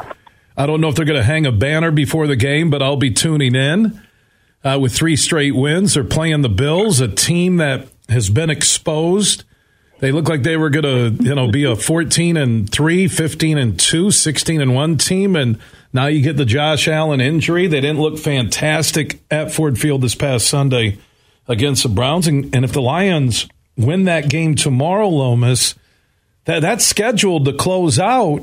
I 0.57 0.67
don't 0.67 0.81
know 0.81 0.89
if 0.89 0.95
they're 0.95 1.05
going 1.05 1.19
to 1.19 1.25
hang 1.25 1.47
a 1.47 1.53
banner 1.53 1.91
before 1.91 2.27
the 2.27 2.37
game, 2.37 2.71
but 2.71 2.83
I'll 2.83 2.97
be 2.97 3.11
tuning 3.11 3.55
in 3.55 4.01
uh, 4.63 4.79
with 4.81 4.95
three 4.95 5.17
straight 5.17 5.55
wins. 5.55 5.95
They're 5.95 6.05
playing 6.05 6.43
the 6.43 6.49
Bills, 6.49 7.01
a 7.01 7.09
team 7.09 7.57
that 7.57 7.89
has 8.09 8.31
been 8.31 8.51
exposed 8.51 9.45
they 10.05 10.13
look 10.13 10.29
like 10.29 10.43
they 10.43 10.59
were 10.59 10.71
going 10.71 11.17
to, 11.17 11.25
you 11.25 11.35
know, 11.35 11.51
be 11.51 11.65
a 11.65 11.77
14 11.77 12.37
and 12.37 12.71
3, 12.71 13.09
15 13.09 13.57
and 13.57 13.79
2, 13.81 14.11
16 14.11 14.61
and 14.61 14.75
1 14.75 14.99
team 14.99 15.37
and 15.37 15.59
now 15.93 16.07
you 16.07 16.21
get 16.21 16.37
the 16.37 16.45
Josh 16.45 16.89
Allen 16.89 17.21
injury. 17.23 17.69
They 17.69 17.81
didn't 17.81 18.01
look 18.01 18.19
fantastic 18.19 19.23
at 19.31 19.51
Ford 19.53 19.79
Field 19.79 20.03
this 20.03 20.15
past 20.15 20.49
Sunday 20.49 20.99
against 21.49 21.85
the 21.85 21.89
Browns 21.89 22.27
and, 22.27 22.55
and 22.55 22.65
if 22.65 22.73
the 22.73 22.83
Lions 22.83 23.49
win 23.79 24.05
that 24.05 24.29
game 24.29 24.57
tomorrow, 24.57 25.09
Lomas, 25.09 25.75
that 26.45 26.61
that's 26.61 26.85
scheduled 26.85 27.45
to 27.45 27.53
close 27.53 27.99
out 27.99 28.43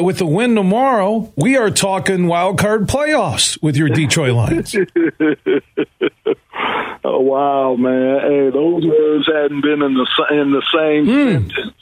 with 0.00 0.18
the 0.18 0.26
win 0.26 0.54
tomorrow, 0.54 1.32
we 1.36 1.56
are 1.56 1.70
talking 1.70 2.26
wild 2.26 2.58
card 2.58 2.88
playoffs 2.88 3.62
with 3.62 3.76
your 3.76 3.88
Detroit 3.88 4.32
Lions. 4.32 4.74
Oh 7.04 7.18
wow, 7.18 7.74
man! 7.74 8.20
Hey, 8.20 8.50
those 8.50 8.86
words 8.86 9.26
hadn't 9.26 9.60
been 9.60 9.82
in 9.82 9.94
the 9.94 10.06
in 10.30 10.52
the 10.52 10.62
same 10.72 11.06
mm. 11.06 11.32
sentence 11.32 11.74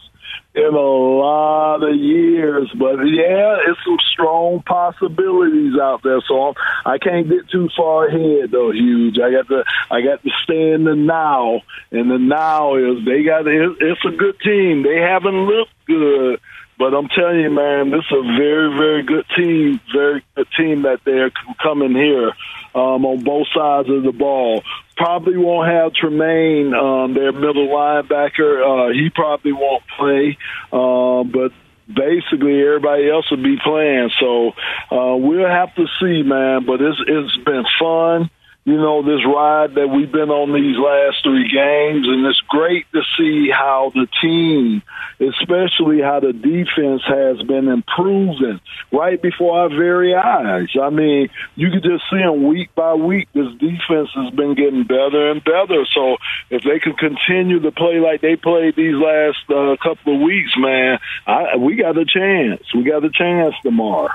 in 0.55 0.75
a 0.75 0.79
lot 0.79 1.83
of 1.83 1.95
years, 1.95 2.71
but 2.77 2.97
yeah, 3.05 3.59
it's 3.69 3.79
some 3.85 3.99
strong 4.13 4.63
possibilities 4.63 5.79
out 5.81 6.03
there. 6.03 6.21
So 6.27 6.55
I 6.85 6.99
can't 6.99 7.29
get 7.29 7.49
too 7.51 7.69
far 7.77 8.09
ahead, 8.09 8.51
though. 8.51 8.73
Huge. 8.73 9.19
I 9.19 9.31
got 9.31 9.49
to 9.49 9.65
I 9.91 10.01
got 10.01 10.23
to 10.23 10.31
stay 10.43 10.73
in 10.73 10.85
the 10.85 10.97
now, 10.97 11.61
and 11.93 12.11
the 12.11 12.19
now 12.19 12.77
is 12.77 13.05
they 13.05 13.23
got 13.23 13.47
it's 13.47 14.05
a 14.05 14.17
good 14.17 14.41
team. 14.41 14.83
They 14.83 14.97
haven't 14.97 15.47
looked 15.47 15.75
good. 15.87 16.41
But 16.81 16.95
I'm 16.95 17.09
telling 17.09 17.41
you, 17.41 17.51
man, 17.51 17.91
this 17.91 18.01
is 18.11 18.17
a 18.17 18.23
very, 18.23 18.75
very 18.75 19.03
good 19.03 19.27
team. 19.37 19.79
Very 19.93 20.25
good 20.35 20.49
team 20.57 20.83
that 20.83 21.01
they're 21.05 21.31
coming 21.63 21.95
here 21.95 22.33
um, 22.75 23.05
on 23.05 23.23
both 23.23 23.49
sides 23.55 23.91
of 23.91 24.03
the 24.03 24.13
ball 24.13 24.63
probably 24.97 25.37
won't 25.37 25.69
have 25.69 25.93
Tremaine, 25.93 26.73
um, 26.73 27.13
their 27.13 27.33
middle 27.33 27.69
linebacker. 27.69 28.89
Uh, 28.89 28.93
he 28.95 29.11
probably 29.11 29.53
won't 29.53 29.83
play, 29.99 30.39
uh, 30.73 31.23
but 31.25 31.53
basically 31.87 32.63
everybody 32.63 33.11
else 33.11 33.31
will 33.31 33.43
be 33.43 33.59
playing. 33.63 34.11
So 34.19 34.53
uh, 34.91 35.17
we'll 35.17 35.49
have 35.49 35.75
to 35.75 35.87
see, 36.01 36.23
man. 36.23 36.65
But 36.65 36.81
it's 36.81 36.99
it's 37.07 37.37
been 37.45 37.65
fun 37.79 38.31
you 38.65 38.77
know, 38.77 39.03
this 39.03 39.25
ride 39.25 39.75
that 39.77 39.89
we've 39.89 40.13
been 40.13 40.29
on 40.29 40.53
these 40.53 40.77
last 40.77 41.25
three 41.25 41.49
games, 41.49 42.07
and 42.07 42.27
it's 42.27 42.41
great 42.49 42.85
to 42.93 43.01
see 43.17 43.49
how 43.51 43.91
the 43.95 44.07
team, 44.21 44.83
especially 45.19 46.03
how 46.03 46.21
the 46.21 46.35
defense 46.35 47.01
has 47.07 47.43
been 47.47 47.69
improving 47.69 48.61
right 48.93 49.21
before 49.21 49.61
our 49.61 49.69
very 49.71 50.15
eyes. 50.15 50.69
I 50.81 50.91
mean, 50.91 51.31
you 51.57 51.71
can 51.71 51.81
just 51.83 52.05
see 52.11 52.19
them 52.19 52.47
week 52.49 52.75
by 52.75 52.95
week. 52.95 53.29
This 53.33 53.51
defense 53.59 54.11
has 54.15 54.31
been 54.35 54.55
getting 54.55 54.85
better 54.85 55.31
and 55.31 55.43
better. 55.43 55.87
So 55.95 56.19
if 56.51 56.63
they 56.63 56.81
can 56.81 56.93
continue 56.95 57.61
to 57.61 57.73
play 57.73 57.99
like 57.99 58.21
they 58.21 58.37
played 58.37 58.77
these 58.77 58.95
last 58.95 59.41
uh, 59.49 59.77
couple 59.83 60.17
of 60.17 60.21
weeks, 60.21 60.53
man, 60.59 60.99
I, 61.27 61.57
we 61.57 61.77
got 61.77 61.97
a 61.97 62.05
chance. 62.05 62.63
We 62.75 62.83
got 62.83 63.05
a 63.05 63.11
chance 63.11 63.55
tomorrow. 63.63 64.11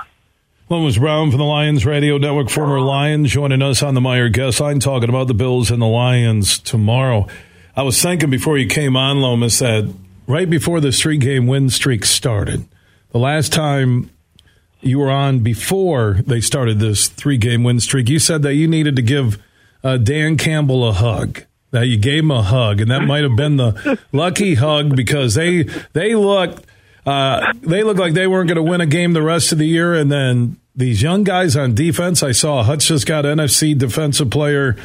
Lomas 0.68 0.98
Brown 0.98 1.30
from 1.30 1.38
the 1.38 1.44
Lions 1.44 1.86
Radio 1.86 2.18
Network, 2.18 2.50
former 2.50 2.80
Lion, 2.80 3.24
joining 3.24 3.62
us 3.62 3.84
on 3.84 3.94
the 3.94 4.00
Meijer 4.00 4.32
guest 4.32 4.58
line, 4.58 4.80
talking 4.80 5.08
about 5.08 5.28
the 5.28 5.34
Bills 5.34 5.70
and 5.70 5.80
the 5.80 5.86
Lions 5.86 6.58
tomorrow. 6.58 7.28
I 7.76 7.84
was 7.84 8.02
thinking 8.02 8.30
before 8.30 8.58
you 8.58 8.66
came 8.66 8.96
on, 8.96 9.20
Lomas, 9.20 9.60
that 9.60 9.94
right 10.26 10.50
before 10.50 10.80
this 10.80 11.00
three 11.00 11.18
game 11.18 11.46
win 11.46 11.70
streak 11.70 12.04
started, 12.04 12.66
the 13.12 13.18
last 13.18 13.52
time 13.52 14.10
you 14.80 14.98
were 14.98 15.10
on 15.10 15.38
before 15.38 16.14
they 16.26 16.40
started 16.40 16.80
this 16.80 17.06
three 17.06 17.38
game 17.38 17.62
win 17.62 17.78
streak, 17.78 18.08
you 18.08 18.18
said 18.18 18.42
that 18.42 18.54
you 18.54 18.66
needed 18.66 18.96
to 18.96 19.02
give 19.02 19.40
uh, 19.84 19.98
Dan 19.98 20.36
Campbell 20.36 20.88
a 20.88 20.92
hug. 20.92 21.44
That 21.70 21.86
you 21.86 21.96
gave 21.96 22.24
him 22.24 22.30
a 22.32 22.42
hug, 22.42 22.80
and 22.80 22.90
that 22.90 23.02
might 23.02 23.22
have 23.22 23.36
been 23.36 23.56
the 23.56 24.00
lucky 24.10 24.54
hug 24.54 24.96
because 24.96 25.34
they 25.34 25.64
they 25.92 26.14
looked 26.14 26.64
uh, 27.06 27.52
they 27.60 27.84
look 27.84 27.98
like 27.98 28.14
they 28.14 28.26
weren't 28.26 28.48
going 28.48 28.56
to 28.56 28.62
win 28.62 28.80
a 28.80 28.86
game 28.86 29.12
the 29.12 29.22
rest 29.22 29.52
of 29.52 29.58
the 29.58 29.66
year. 29.66 29.94
And 29.94 30.10
then 30.10 30.58
these 30.74 31.02
young 31.02 31.22
guys 31.22 31.56
on 31.56 31.74
defense, 31.74 32.22
I 32.22 32.32
saw 32.32 32.64
Hutch 32.64 32.88
just 32.88 33.06
got 33.06 33.24
NFC 33.24 33.78
Defensive 33.78 34.30
Player 34.30 34.76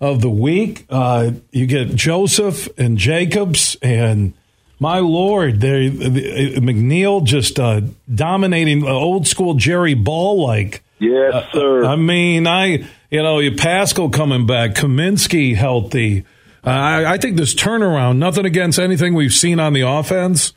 of 0.00 0.20
the 0.20 0.30
Week. 0.30 0.84
Uh, 0.90 1.32
you 1.52 1.66
get 1.66 1.94
Joseph 1.94 2.68
and 2.78 2.98
Jacobs, 2.98 3.76
and 3.80 4.34
my 4.80 4.98
lord, 4.98 5.60
they, 5.60 5.90
McNeill 5.90 7.24
just 7.24 7.58
uh, 7.58 7.82
dominating 8.12 8.86
old 8.86 9.26
school 9.26 9.54
Jerry 9.54 9.94
Ball 9.94 10.44
like. 10.44 10.82
Yes, 10.98 11.32
uh, 11.32 11.52
sir. 11.52 11.84
I 11.84 11.94
mean, 11.94 12.48
I 12.48 12.88
you 13.10 13.22
know, 13.22 13.40
Pascal 13.56 14.10
coming 14.10 14.46
back, 14.46 14.74
Kaminsky 14.74 15.54
healthy. 15.54 16.24
Uh, 16.64 16.70
I, 16.70 17.12
I 17.12 17.18
think 17.18 17.36
this 17.36 17.54
turnaround, 17.54 18.18
nothing 18.18 18.44
against 18.44 18.78
anything 18.78 19.14
we've 19.14 19.32
seen 19.32 19.60
on 19.60 19.72
the 19.72 19.82
offense 19.82 20.52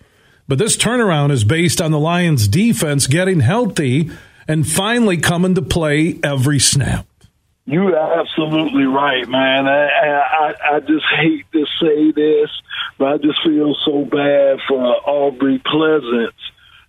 but 0.51 0.57
this 0.57 0.75
turnaround 0.75 1.31
is 1.31 1.45
based 1.45 1.79
on 1.79 1.91
the 1.91 1.97
Lions 1.97 2.45
defense 2.45 3.07
getting 3.07 3.39
healthy 3.39 4.11
and 4.49 4.67
finally 4.67 5.15
coming 5.15 5.55
to 5.55 5.61
play 5.61 6.19
every 6.25 6.59
snap. 6.59 7.07
You're 7.65 7.95
absolutely 7.95 8.83
right, 8.83 9.25
man. 9.29 9.65
I, 9.69 9.87
I, 9.87 10.53
I 10.73 10.79
just 10.81 11.05
hate 11.17 11.45
to 11.53 11.65
say 11.81 12.11
this, 12.11 12.49
but 12.97 13.13
I 13.13 13.17
just 13.19 13.41
feel 13.45 13.77
so 13.85 14.03
bad 14.03 14.59
for 14.67 14.83
Aubrey 15.07 15.61
Pleasant. 15.65 16.35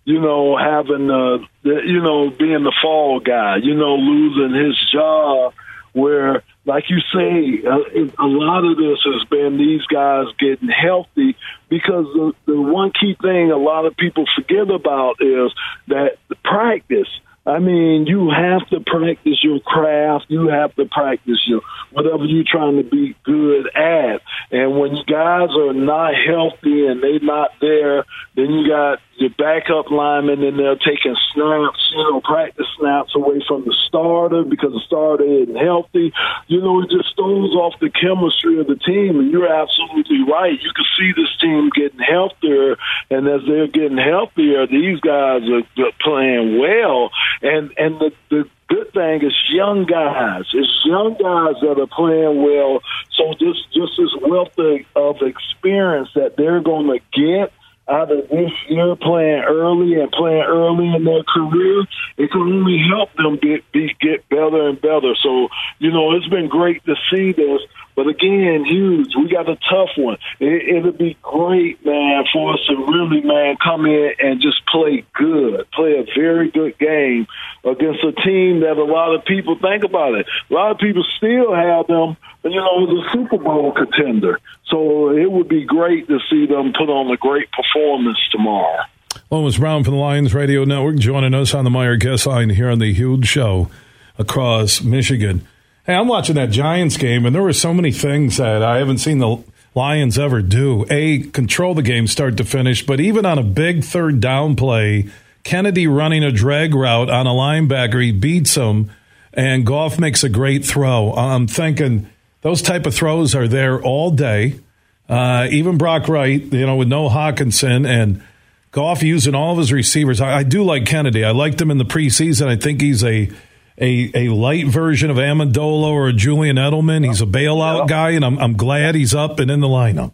You 0.03 0.19
know, 0.19 0.57
having 0.57 1.09
uh, 1.09 1.37
the, 1.63 1.83
you 1.85 2.01
know, 2.01 2.31
being 2.31 2.63
the 2.63 2.73
fall 2.81 3.21
guy. 3.21 3.59
You 3.63 3.75
know, 3.75 3.95
losing 3.95 4.59
his 4.59 4.77
job 4.91 5.53
where 5.93 6.43
like 6.65 6.85
you 6.89 6.99
say, 7.13 7.61
a, 7.67 8.23
a 8.23 8.27
lot 8.27 8.63
of 8.63 8.77
this 8.77 8.99
has 9.03 9.27
been 9.29 9.57
these 9.57 9.85
guys 9.87 10.27
getting 10.39 10.69
healthy 10.69 11.35
because 11.69 12.05
the, 12.13 12.33
the 12.45 12.61
one 12.61 12.91
key 12.91 13.17
thing 13.21 13.51
a 13.51 13.57
lot 13.57 13.85
of 13.85 13.97
people 13.97 14.25
forget 14.35 14.69
about 14.69 15.15
is 15.19 15.51
that 15.87 16.17
the 16.29 16.35
practice. 16.43 17.09
I 17.45 17.59
mean, 17.59 18.07
you 18.07 18.29
have 18.29 18.69
to 18.69 18.79
practice 18.79 19.43
your 19.43 19.59
craft. 19.59 20.27
You 20.29 20.47
have 20.47 20.73
to 20.75 20.85
practice 20.85 21.39
your 21.45 21.59
whatever 21.91 22.23
you're 22.23 22.45
trying 22.47 22.77
to 22.77 22.89
be 22.89 23.17
good 23.23 23.67
at. 23.75 24.21
And 24.49 24.79
when 24.79 24.93
guys 25.05 25.49
are 25.49 25.73
not 25.73 26.13
healthy 26.15 26.87
and 26.87 27.03
they're 27.03 27.19
not 27.19 27.51
there, 27.59 28.05
then 28.35 28.49
you 28.49 28.69
got 28.69 28.99
your 29.17 29.29
backup 29.31 29.91
linemen 29.91 30.43
and 30.43 30.57
they're 30.57 30.75
taking 30.75 31.15
snaps, 31.33 31.91
you 31.95 32.03
know, 32.03 32.21
practice 32.21 32.67
snaps 32.79 33.15
away 33.15 33.41
from 33.47 33.63
the 33.65 33.75
starter 33.87 34.43
because 34.43 34.73
the 34.73 34.81
starter 34.85 35.23
isn't 35.23 35.55
healthy. 35.55 36.11
You 36.47 36.61
know, 36.61 36.81
it 36.81 36.89
just 36.89 37.15
throws 37.15 37.53
off 37.55 37.79
the 37.79 37.89
chemistry 37.89 38.59
of 38.59 38.67
the 38.67 38.75
team. 38.75 39.19
And 39.19 39.31
you're 39.31 39.51
absolutely 39.51 40.23
right. 40.29 40.59
You 40.59 40.71
can 40.75 40.85
see 40.97 41.11
this 41.15 41.29
team 41.39 41.69
getting 41.75 41.99
healthier, 41.99 42.77
and 43.09 43.27
as 43.27 43.41
they're 43.47 43.67
getting 43.67 43.97
healthier, 43.97 44.67
these 44.67 44.99
guys 44.99 45.43
are 45.49 45.91
playing 46.01 46.59
well. 46.59 47.11
And 47.41 47.71
and 47.77 47.99
the 47.99 48.11
the 48.29 48.49
good 48.67 48.91
thing 48.93 49.23
is 49.23 49.35
young 49.49 49.85
guys. 49.85 50.45
It's 50.53 50.81
young 50.85 51.13
guys 51.13 51.61
that 51.61 51.79
are 51.79 51.87
playing 51.87 52.41
well. 52.41 52.81
So 53.13 53.33
just 53.33 53.71
just 53.73 53.93
this 53.97 54.13
wealth 54.21 54.57
of 54.95 55.21
experience 55.21 56.09
that 56.15 56.35
they're 56.35 56.61
going 56.61 56.87
to 56.87 56.99
get 57.13 57.53
out 57.87 58.11
of 58.11 58.29
this 58.29 58.51
year 58.69 58.95
playing 58.95 59.43
early 59.43 59.99
and 59.99 60.11
playing 60.11 60.43
early 60.47 60.95
in 60.95 61.03
their 61.03 61.23
career, 61.23 61.81
it 62.17 62.31
can 62.31 62.41
only 62.41 62.79
help 62.89 63.13
them 63.15 63.37
get 63.37 63.69
be, 63.71 63.93
get 63.99 64.27
better 64.29 64.69
and 64.69 64.79
better. 64.81 65.15
So, 65.21 65.49
you 65.79 65.91
know, 65.91 66.15
it's 66.15 66.27
been 66.27 66.47
great 66.47 66.83
to 66.85 66.95
see 67.11 67.33
this. 67.33 67.61
But 67.95 68.07
again, 68.07 68.65
huge. 68.65 69.09
We 69.15 69.29
got 69.29 69.49
a 69.49 69.55
tough 69.69 69.89
one. 69.97 70.17
It, 70.39 70.77
it'll 70.77 70.91
be 70.91 71.17
great, 71.21 71.85
man, 71.85 72.23
for 72.33 72.53
us 72.53 72.59
to 72.67 72.75
really, 72.75 73.21
man, 73.21 73.55
come 73.63 73.85
in 73.85 74.13
and 74.19 74.41
just 74.41 74.65
play 74.67 75.05
good, 75.13 75.69
play 75.71 75.99
a 75.99 76.05
very 76.15 76.49
good 76.49 76.77
game 76.79 77.27
against 77.63 78.03
a 78.03 78.11
team 78.11 78.61
that 78.61 78.77
a 78.77 78.83
lot 78.83 79.13
of 79.13 79.25
people 79.25 79.57
think 79.59 79.83
about 79.83 80.15
it. 80.15 80.25
A 80.49 80.53
lot 80.53 80.71
of 80.71 80.77
people 80.79 81.03
still 81.17 81.53
have 81.53 81.87
them, 81.87 82.17
you 82.43 82.55
know, 82.59 82.83
as 82.83 83.05
a 83.05 83.09
Super 83.13 83.37
Bowl 83.37 83.71
contender. 83.71 84.39
So 84.67 85.09
it 85.09 85.31
would 85.31 85.47
be 85.47 85.65
great 85.65 86.07
to 86.07 86.19
see 86.29 86.45
them 86.45 86.73
put 86.73 86.89
on 86.89 87.11
a 87.11 87.17
great 87.17 87.49
performance 87.51 88.17
tomorrow. 88.31 88.83
Lomas 89.29 89.57
Brown 89.57 89.83
from 89.83 89.93
the 89.93 89.99
Lions 89.99 90.33
Radio 90.33 90.63
Network 90.63 90.97
joining 90.97 91.33
us 91.33 91.53
on 91.53 91.63
the 91.63 91.69
Meijer 91.69 91.99
Guest 91.99 92.25
Line 92.25 92.49
here 92.49 92.69
on 92.69 92.79
the 92.79 92.93
huge 92.93 93.27
show 93.27 93.69
across 94.17 94.81
Michigan. 94.81 95.47
Hey, 95.85 95.95
I'm 95.95 96.07
watching 96.07 96.35
that 96.35 96.49
Giants 96.49 96.95
game, 96.95 97.25
and 97.25 97.35
there 97.35 97.43
were 97.43 97.51
so 97.51 97.73
many 97.73 97.91
things 97.91 98.37
that 98.37 98.63
I 98.63 98.77
haven't 98.77 98.99
seen 98.99 99.17
the 99.17 99.43
Lions 99.75 100.17
ever 100.17 100.41
do. 100.41 100.85
A, 100.89 101.19
control 101.19 101.75
the 101.75 101.81
game 101.81 102.07
start 102.07 102.37
to 102.37 102.45
finish, 102.45 102.85
but 102.85 103.01
even 103.01 103.25
on 103.25 103.37
a 103.37 103.43
big 103.43 103.83
third 103.83 104.21
down 104.21 104.55
play, 104.55 105.09
Kennedy 105.43 105.85
running 105.87 106.23
a 106.23 106.31
drag 106.31 106.73
route 106.73 107.09
on 107.09 107.27
a 107.27 107.31
linebacker, 107.31 108.01
he 108.01 108.13
beats 108.13 108.55
him, 108.55 108.91
and 109.33 109.65
Goff 109.65 109.99
makes 109.99 110.23
a 110.23 110.29
great 110.29 110.63
throw. 110.63 111.11
I'm 111.15 111.47
thinking 111.47 112.09
those 112.43 112.61
type 112.61 112.85
of 112.85 112.95
throws 112.95 113.35
are 113.35 113.49
there 113.49 113.81
all 113.81 114.09
day. 114.09 114.61
Uh, 115.09 115.49
even 115.51 115.77
Brock 115.77 116.07
Wright, 116.07 116.41
you 116.41 116.65
know, 116.65 116.77
with 116.77 116.87
no 116.87 117.09
Hockenson 117.09 117.85
and 117.85 118.23
Goff 118.71 119.03
using 119.03 119.35
all 119.35 119.51
of 119.51 119.57
his 119.57 119.73
receivers. 119.73 120.21
I, 120.21 120.37
I 120.37 120.43
do 120.43 120.63
like 120.63 120.85
Kennedy. 120.85 121.25
I 121.25 121.31
liked 121.31 121.59
him 121.59 121.71
in 121.71 121.77
the 121.77 121.83
preseason. 121.83 122.47
I 122.47 122.55
think 122.55 122.79
he's 122.79 123.03
a 123.03 123.29
a, 123.77 124.11
a 124.13 124.29
light 124.29 124.67
version 124.67 125.09
of 125.09 125.17
Amendola 125.17 125.87
or 125.87 126.07
a 126.07 126.13
Julian 126.13 126.57
Edelman. 126.57 127.05
He's 127.05 127.21
a 127.21 127.25
bailout 127.25 127.79
yep. 127.79 127.87
guy, 127.87 128.09
and 128.11 128.23
I'm, 128.23 128.37
I'm 128.39 128.53
glad 128.53 128.95
he's 128.95 129.13
up 129.13 129.39
and 129.39 129.49
in 129.49 129.59
the 129.59 129.67
lineup. 129.67 130.13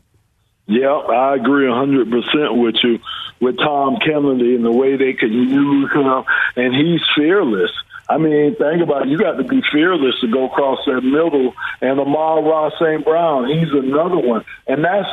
Yeah, 0.67 0.89
I 0.89 1.35
agree 1.35 1.65
100% 1.65 2.61
with 2.61 2.75
you 2.83 2.99
with 3.39 3.57
Tom 3.57 3.97
Kennedy 4.05 4.55
and 4.55 4.65
the 4.65 4.71
way 4.71 4.97
they 4.97 5.13
can 5.13 5.31
use 5.31 5.91
him, 5.91 6.23
and 6.55 6.75
he's 6.75 7.01
fearless. 7.15 7.71
I 8.09 8.17
mean, 8.17 8.55
think 8.55 8.81
about 8.81 9.03
it. 9.03 9.09
You 9.09 9.19
got 9.19 9.37
to 9.37 9.43
be 9.43 9.61
fearless 9.71 10.15
to 10.21 10.27
go 10.27 10.45
across 10.45 10.79
that 10.87 11.01
middle. 11.01 11.53
And 11.79 11.99
Amon-Ra 11.99 12.71
St. 12.79 13.05
Brown, 13.05 13.47
he's 13.47 13.71
another 13.71 14.17
one. 14.17 14.43
And 14.65 14.83
that's 14.83 15.09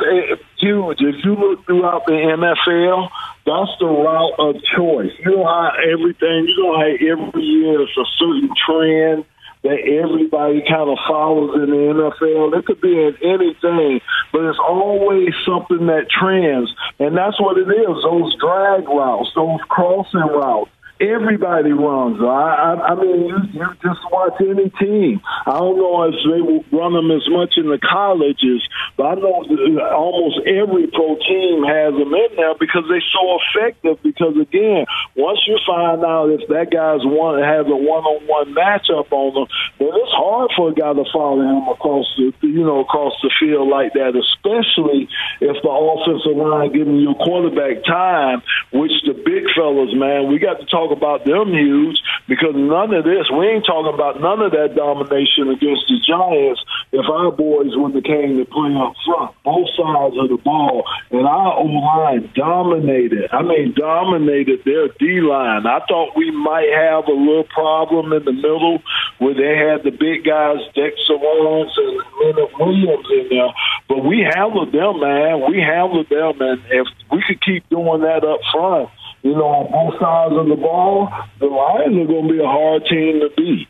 huge. 0.57 0.97
If 0.99 1.23
you 1.23 1.35
look 1.35 1.63
throughout 1.67 2.07
the 2.07 2.13
NFL, 2.13 3.09
that's 3.45 3.71
the 3.79 3.85
route 3.85 4.33
of 4.39 4.55
choice. 4.75 5.11
You 5.19 5.37
know 5.37 5.45
how 5.45 5.73
everything, 5.77 6.47
you 6.49 6.63
know 6.63 6.73
how 6.73 6.89
every 6.89 7.43
year 7.43 7.81
it's 7.83 7.97
a 7.97 8.05
certain 8.17 8.49
trend 8.65 9.25
that 9.61 9.77
everybody 9.77 10.61
kind 10.67 10.89
of 10.89 10.97
follows 11.07 11.53
in 11.55 11.69
the 11.69 11.93
NFL. 11.93 12.57
It 12.57 12.65
could 12.65 12.81
be 12.81 12.97
in 12.97 13.15
anything, 13.21 14.01
but 14.31 14.41
it's 14.41 14.59
always 14.59 15.33
something 15.45 15.85
that 15.85 16.09
trends. 16.09 16.73
And 16.97 17.15
that's 17.15 17.39
what 17.39 17.57
it 17.57 17.69
is, 17.69 18.03
those 18.03 18.35
drag 18.39 18.89
routes, 18.89 19.29
those 19.35 19.59
crossing 19.69 20.21
routes 20.21 20.71
everybody 20.99 21.71
runs. 21.71 22.17
I, 22.21 22.25
I, 22.25 22.71
I 22.91 22.95
mean, 22.95 23.27
you, 23.27 23.37
you 23.53 23.67
just 23.81 24.01
watch 24.11 24.37
any 24.41 24.69
team. 24.81 25.21
I 25.45 25.53
don't 25.59 25.77
know 25.77 26.03
if 26.09 26.15
they 26.25 26.41
will 26.41 26.65
run 26.73 26.93
them 26.93 27.11
as 27.11 27.25
much 27.29 27.53
in 27.57 27.69
the 27.69 27.77
colleges, 27.77 28.61
but 28.97 29.05
I 29.05 29.13
know 29.15 29.45
uh, 29.45 29.95
almost 29.95 30.41
every 30.45 30.87
pro 30.87 31.15
team 31.21 31.63
has 31.63 31.93
them 31.93 32.13
in 32.13 32.29
there 32.35 32.55
because 32.59 32.83
they're 32.89 33.11
so 33.13 33.37
effective. 33.41 34.01
Because 34.01 34.35
again, 34.41 34.85
once 35.15 35.39
you 35.47 35.57
find 35.65 36.03
out 36.03 36.33
if 36.33 36.47
that 36.49 36.73
guy's 36.73 37.05
one 37.05 37.41
has 37.41 37.65
a 37.67 37.77
one-on-one 37.77 38.53
matchup 38.53 39.11
on 39.11 39.33
them, 39.33 39.47
then 39.79 39.93
it's 39.93 40.15
hard 40.17 40.49
for 40.55 40.69
a 40.69 40.73
guy 40.73 40.93
to 40.93 41.05
follow 41.13 41.41
him 41.41 41.67
across 41.69 42.05
the 42.17 42.33
you 42.41 42.65
know 42.65 42.81
across 42.81 43.13
the 43.21 43.31
field 43.39 43.69
like 43.69 43.93
that, 43.93 44.17
especially 44.17 45.09
if 45.41 45.55
the 45.61 45.69
offensive 45.69 46.37
line 46.37 46.73
giving 46.73 46.99
your 46.99 47.15
quarterback 47.15 47.83
time, 47.85 48.41
which 48.73 48.91
the 49.05 49.13
big 49.13 49.45
fellas, 49.55 49.93
man, 49.93 50.27
we 50.31 50.39
got 50.39 50.59
to 50.59 50.65
talk 50.65 50.86
talk 50.87 50.97
about 50.97 51.25
them 51.25 51.53
huge 51.53 51.97
because 52.27 52.55
none 52.55 52.93
of 52.93 53.03
this, 53.03 53.29
we 53.31 53.47
ain't 53.47 53.65
talking 53.65 53.93
about 53.93 54.19
none 54.19 54.41
of 54.41 54.51
that 54.51 54.75
domination 54.75 55.49
against 55.49 55.87
the 55.87 55.99
Giants 56.05 56.61
if 56.91 57.05
our 57.09 57.31
boys 57.31 57.75
wouldn't 57.75 57.95
have 57.95 58.03
came 58.03 58.37
to 58.37 58.45
play 58.45 58.71
up 58.75 58.93
front, 59.05 59.35
both 59.43 59.67
sides 59.75 60.15
of 60.19 60.29
the 60.29 60.39
ball, 60.43 60.83
and 61.11 61.25
our 61.25 61.59
O 61.59 61.63
line 61.63 62.31
dominated. 62.35 63.29
I 63.31 63.41
mean, 63.43 63.73
dominated 63.75 64.63
their 64.65 64.87
D 64.99 65.21
line. 65.21 65.65
I 65.65 65.79
thought 65.87 66.15
we 66.15 66.31
might 66.31 66.69
have 66.71 67.07
a 67.07 67.15
little 67.15 67.47
problem 67.47 68.13
in 68.13 68.23
the 68.25 68.33
middle 68.33 68.79
where 69.19 69.35
they 69.35 69.55
had 69.57 69.83
the 69.83 69.91
big 69.91 70.25
guys, 70.25 70.59
Dexter 70.75 71.15
Lawrence 71.15 71.71
and 71.75 71.97
Leonard 72.21 72.51
Williams 72.59 73.07
in 73.11 73.27
there, 73.29 73.53
but 73.87 74.03
we 74.03 74.19
handled 74.19 74.71
them, 74.71 74.99
man. 74.99 75.43
We 75.49 75.59
handled 75.59 76.09
them, 76.09 76.41
and 76.41 76.61
if 76.69 76.87
we 77.11 77.23
could 77.27 77.41
keep 77.41 77.67
doing 77.69 78.01
that 78.01 78.23
up 78.23 78.39
front, 78.51 78.89
you 79.27 79.35
know, 79.35 79.45
on 79.45 79.71
both 79.71 79.99
sides 79.99 80.35
of 80.35 80.47
the 80.47 80.55
ball, 80.55 81.11
the 81.39 81.47
Lions 81.47 81.97
are 81.97 82.05
going 82.07 82.27
to 82.29 82.33
be 82.33 82.39
a 82.39 82.47
hard 82.47 82.85
team 82.85 83.19
to 83.19 83.29
beat. 83.35 83.67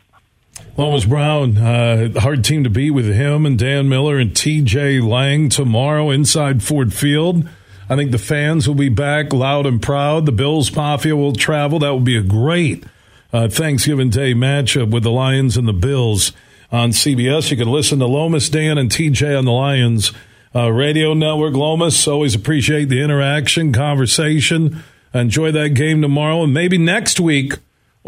Lomas 0.76 1.04
Brown, 1.04 1.58
uh, 1.58 2.20
hard 2.20 2.44
team 2.44 2.62
to 2.62 2.70
beat 2.70 2.92
with 2.92 3.06
him 3.06 3.44
and 3.44 3.58
Dan 3.58 3.88
Miller 3.88 4.18
and 4.18 4.30
TJ 4.30 5.02
Lang 5.02 5.48
tomorrow 5.48 6.10
inside 6.10 6.62
Ford 6.62 6.94
Field. 6.94 7.48
I 7.90 7.96
think 7.96 8.12
the 8.12 8.18
fans 8.18 8.68
will 8.68 8.76
be 8.76 8.88
back 8.88 9.32
loud 9.32 9.66
and 9.66 9.82
proud. 9.82 10.26
The 10.26 10.32
Bills 10.32 10.74
Mafia 10.74 11.16
will 11.16 11.32
travel. 11.32 11.80
That 11.80 11.90
will 11.90 12.00
be 12.00 12.16
a 12.16 12.22
great 12.22 12.84
uh, 13.32 13.48
Thanksgiving 13.48 14.10
Day 14.10 14.34
matchup 14.34 14.92
with 14.92 15.02
the 15.02 15.10
Lions 15.10 15.56
and 15.56 15.66
the 15.66 15.72
Bills 15.72 16.30
on 16.70 16.90
CBS. 16.90 17.50
You 17.50 17.56
can 17.56 17.68
listen 17.68 17.98
to 17.98 18.06
Lomas, 18.06 18.48
Dan, 18.48 18.78
and 18.78 18.90
TJ 18.90 19.36
on 19.36 19.44
the 19.44 19.50
Lions 19.50 20.12
uh, 20.54 20.70
radio 20.70 21.14
network. 21.14 21.54
Lomas, 21.54 22.06
always 22.06 22.36
appreciate 22.36 22.88
the 22.88 23.02
interaction, 23.02 23.72
conversation. 23.72 24.84
Enjoy 25.14 25.50
that 25.52 25.70
game 25.70 26.02
tomorrow, 26.02 26.42
and 26.42 26.52
maybe 26.52 26.78
next 26.78 27.18
week 27.18 27.54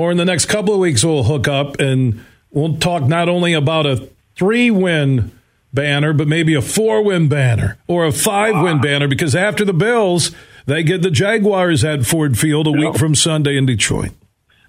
or 0.01 0.11
in 0.11 0.17
the 0.17 0.25
next 0.25 0.47
couple 0.47 0.73
of 0.73 0.81
weeks 0.81 1.05
we'll 1.05 1.25
hook 1.25 1.47
up 1.47 1.79
and 1.79 2.25
we'll 2.51 2.77
talk 2.79 3.03
not 3.03 3.29
only 3.29 3.53
about 3.53 3.85
a 3.85 4.09
three 4.35 4.71
win 4.71 5.31
banner, 5.75 6.13
but 6.13 6.27
maybe 6.27 6.55
a 6.55 6.63
four 6.63 7.03
win 7.03 7.29
banner 7.29 7.77
or 7.87 8.07
a 8.07 8.13
five 8.13 8.63
win 8.63 8.81
banner 8.81 9.09
because 9.09 9.35
after 9.35 9.65
the 9.65 9.73
Bills, 9.73 10.35
they 10.67 10.83
get 10.83 11.03
the 11.03 11.11
Jaguars 11.11 11.85
at 11.85 12.07
Ford 12.07 12.39
Field 12.39 12.67
a 12.67 12.71
yep. 12.71 12.79
week 12.79 12.97
from 12.97 13.15
Sunday 13.15 13.57
in 13.57 13.67
Detroit. 13.67 14.13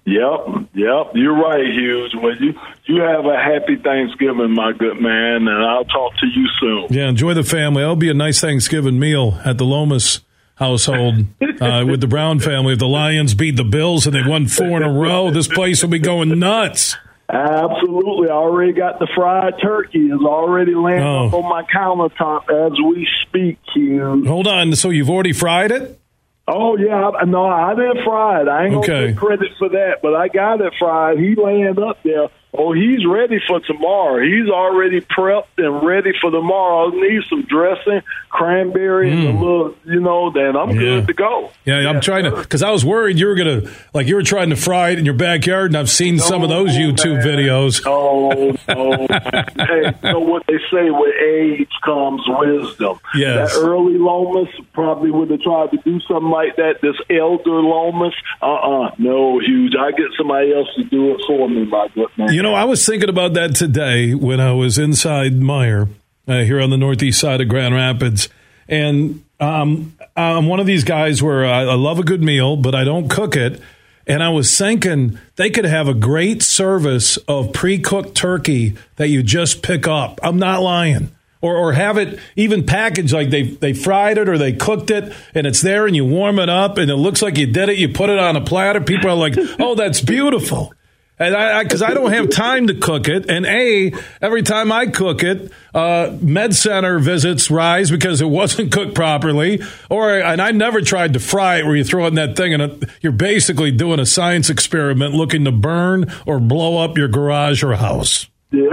Yep, 0.04 0.66
yep, 0.74 1.12
you're 1.14 1.36
right, 1.36 1.64
Hughes. 1.64 2.14
Well, 2.20 2.34
you 2.36 2.54
you 2.86 3.00
have 3.00 3.24
a 3.24 3.36
happy 3.36 3.76
Thanksgiving, 3.76 4.52
my 4.52 4.72
good 4.72 5.00
man, 5.00 5.46
and 5.46 5.64
I'll 5.64 5.84
talk 5.84 6.12
to 6.18 6.26
you 6.26 6.48
soon. 6.60 6.86
Yeah, 6.90 7.08
enjoy 7.08 7.34
the 7.34 7.44
family. 7.44 7.82
That'll 7.82 7.94
be 7.94 8.10
a 8.10 8.14
nice 8.14 8.40
Thanksgiving 8.40 8.98
meal 8.98 9.40
at 9.44 9.58
the 9.58 9.64
Lomas 9.64 10.20
household 10.62 11.26
uh, 11.60 11.84
with 11.86 12.00
the 12.00 12.06
Brown 12.06 12.38
family. 12.38 12.74
If 12.74 12.78
the 12.78 12.86
Lions 12.86 13.34
beat 13.34 13.56
the 13.56 13.64
Bills 13.64 14.06
and 14.06 14.14
they 14.14 14.22
won 14.22 14.46
four 14.46 14.76
in 14.76 14.82
a 14.82 14.92
row, 14.92 15.30
this 15.30 15.48
place 15.48 15.82
will 15.82 15.90
be 15.90 15.98
going 15.98 16.38
nuts. 16.38 16.96
Absolutely. 17.28 18.28
I 18.28 18.34
already 18.34 18.72
got 18.72 18.98
the 18.98 19.08
fried 19.14 19.54
turkey. 19.60 20.06
It's 20.06 20.22
already 20.22 20.74
landing 20.74 21.02
oh. 21.02 21.38
on 21.38 21.48
my 21.48 21.62
countertop 21.62 22.50
as 22.50 22.78
we 22.78 23.08
speak, 23.26 23.58
Hugh. 23.74 24.24
Hold 24.26 24.46
on. 24.46 24.74
So 24.76 24.90
you've 24.90 25.10
already 25.10 25.32
fried 25.32 25.72
it? 25.72 25.98
Oh 26.46 26.76
yeah, 26.76 27.10
no, 27.24 27.46
I 27.46 27.74
didn't 27.74 28.04
fry 28.04 28.42
it. 28.42 28.48
I 28.48 28.66
ain't 28.66 28.74
okay. 28.74 28.86
gonna 28.86 29.06
get 29.08 29.16
credit 29.16 29.48
for 29.58 29.68
that, 29.68 30.02
but 30.02 30.14
I 30.14 30.26
got 30.26 30.60
it 30.60 30.72
fried. 30.78 31.18
He 31.18 31.36
laying 31.36 31.78
up 31.78 32.02
there. 32.02 32.28
Oh, 32.54 32.74
he's 32.74 33.06
ready 33.06 33.40
for 33.46 33.60
tomorrow. 33.60 34.22
He's 34.22 34.50
already 34.50 35.00
prepped 35.00 35.56
and 35.56 35.82
ready 35.86 36.12
for 36.20 36.30
tomorrow. 36.30 36.92
I 36.92 36.94
need 36.94 37.22
some 37.30 37.44
dressing, 37.44 38.02
cranberry, 38.28 39.10
mm. 39.10 39.30
and 39.30 39.38
a 39.38 39.40
little, 39.40 39.74
you 39.86 40.00
know, 40.00 40.30
then 40.30 40.54
I'm 40.54 40.70
yeah. 40.70 40.80
good 40.80 41.06
to 41.06 41.14
go. 41.14 41.50
Yeah, 41.64 41.80
yeah 41.80 41.88
I'm 41.88 42.02
trying 42.02 42.24
to, 42.24 42.30
because 42.30 42.62
I 42.62 42.70
was 42.70 42.84
worried 42.84 43.18
you 43.18 43.28
were 43.28 43.36
going 43.36 43.62
to, 43.62 43.70
like, 43.94 44.06
you 44.06 44.16
were 44.16 44.22
trying 44.22 44.50
to 44.50 44.56
fry 44.56 44.90
it 44.90 44.98
in 44.98 45.06
your 45.06 45.14
backyard, 45.14 45.70
and 45.70 45.78
I've 45.78 45.88
seen 45.88 46.16
no, 46.16 46.24
some 46.24 46.42
of 46.42 46.50
those 46.50 46.72
YouTube 46.72 47.24
man. 47.24 47.26
videos. 47.26 47.82
Oh, 47.86 48.54
no. 48.68 49.06
hey, 49.64 49.94
you 50.02 50.12
know 50.12 50.20
what 50.20 50.44
they 50.46 50.58
say, 50.70 50.90
with 50.90 51.14
age 51.22 51.70
comes 51.82 52.20
wisdom. 52.26 53.00
Yes. 53.14 53.54
That 53.54 53.60
early 53.60 53.96
Lomas 53.96 54.50
probably 54.74 55.10
would 55.10 55.30
have 55.30 55.40
tried 55.40 55.70
to 55.70 55.78
do 55.78 56.00
something 56.00 56.30
like 56.30 56.56
that. 56.56 56.82
This 56.82 56.96
elder 57.08 57.62
Lomas, 57.62 58.14
uh-uh, 58.42 58.90
no, 58.98 59.38
huge. 59.38 59.72
I 59.74 59.92
get 59.92 60.08
somebody 60.18 60.52
else 60.52 60.68
to 60.76 60.84
do 60.84 61.14
it 61.14 61.22
for 61.26 61.48
me, 61.48 61.64
my 61.64 61.88
good 61.94 62.08
man. 62.18 62.34
You 62.34 62.41
you 62.42 62.48
know, 62.48 62.54
I 62.56 62.64
was 62.64 62.84
thinking 62.84 63.08
about 63.08 63.34
that 63.34 63.54
today 63.54 64.16
when 64.16 64.40
I 64.40 64.50
was 64.50 64.76
inside 64.76 65.34
Meijer 65.34 65.88
uh, 66.26 66.38
here 66.38 66.60
on 66.60 66.70
the 66.70 66.76
northeast 66.76 67.20
side 67.20 67.40
of 67.40 67.46
Grand 67.46 67.72
Rapids. 67.72 68.28
And 68.66 69.22
um, 69.38 69.96
I'm 70.16 70.48
one 70.48 70.58
of 70.58 70.66
these 70.66 70.82
guys 70.82 71.22
where 71.22 71.44
I, 71.44 71.60
I 71.60 71.74
love 71.74 72.00
a 72.00 72.02
good 72.02 72.20
meal, 72.20 72.56
but 72.56 72.74
I 72.74 72.82
don't 72.82 73.08
cook 73.08 73.36
it. 73.36 73.60
And 74.08 74.24
I 74.24 74.30
was 74.30 74.58
thinking 74.58 75.20
they 75.36 75.50
could 75.50 75.66
have 75.66 75.86
a 75.86 75.94
great 75.94 76.42
service 76.42 77.16
of 77.28 77.52
pre 77.52 77.78
cooked 77.78 78.16
turkey 78.16 78.74
that 78.96 79.06
you 79.06 79.22
just 79.22 79.62
pick 79.62 79.86
up. 79.86 80.18
I'm 80.20 80.40
not 80.40 80.62
lying. 80.62 81.12
Or, 81.42 81.54
or 81.54 81.72
have 81.74 81.96
it 81.96 82.18
even 82.34 82.66
packaged 82.66 83.12
like 83.12 83.30
they, 83.30 83.42
they 83.42 83.72
fried 83.72 84.18
it 84.18 84.28
or 84.28 84.36
they 84.36 84.52
cooked 84.52 84.90
it 84.90 85.12
and 85.32 85.46
it's 85.46 85.62
there 85.62 85.86
and 85.86 85.94
you 85.94 86.04
warm 86.04 86.40
it 86.40 86.48
up 86.48 86.76
and 86.76 86.90
it 86.90 86.96
looks 86.96 87.22
like 87.22 87.38
you 87.38 87.46
did 87.46 87.68
it. 87.68 87.78
You 87.78 87.88
put 87.88 88.10
it 88.10 88.18
on 88.18 88.34
a 88.34 88.40
platter. 88.40 88.80
People 88.80 89.10
are 89.10 89.14
like, 89.14 89.34
oh, 89.60 89.76
that's 89.76 90.00
beautiful. 90.00 90.74
And 91.22 91.36
I, 91.36 91.62
because 91.62 91.82
I, 91.82 91.90
I, 91.90 91.94
don't 91.94 92.12
have 92.12 92.30
time 92.30 92.66
to 92.66 92.74
cook 92.74 93.06
it, 93.06 93.30
and 93.30 93.46
a 93.46 93.92
every 94.20 94.42
time 94.42 94.72
I 94.72 94.86
cook 94.86 95.22
it, 95.22 95.52
uh, 95.72 96.16
med 96.20 96.52
center 96.52 96.98
visits 96.98 97.48
rise 97.48 97.92
because 97.92 98.20
it 98.20 98.28
wasn't 98.28 98.72
cooked 98.72 98.96
properly, 98.96 99.62
or 99.88 100.18
and 100.18 100.42
I 100.42 100.50
never 100.50 100.80
tried 100.80 101.12
to 101.12 101.20
fry 101.20 101.58
it 101.58 101.66
where 101.66 101.76
you 101.76 101.84
throw 101.84 102.06
it 102.06 102.08
in 102.08 102.14
that 102.16 102.36
thing 102.36 102.54
and 102.54 102.62
it, 102.62 102.88
you're 103.02 103.12
basically 103.12 103.70
doing 103.70 104.00
a 104.00 104.06
science 104.06 104.50
experiment 104.50 105.14
looking 105.14 105.44
to 105.44 105.52
burn 105.52 106.12
or 106.26 106.40
blow 106.40 106.82
up 106.82 106.98
your 106.98 107.08
garage 107.08 107.62
or 107.62 107.74
house. 107.74 108.28
Yeah. 108.50 108.64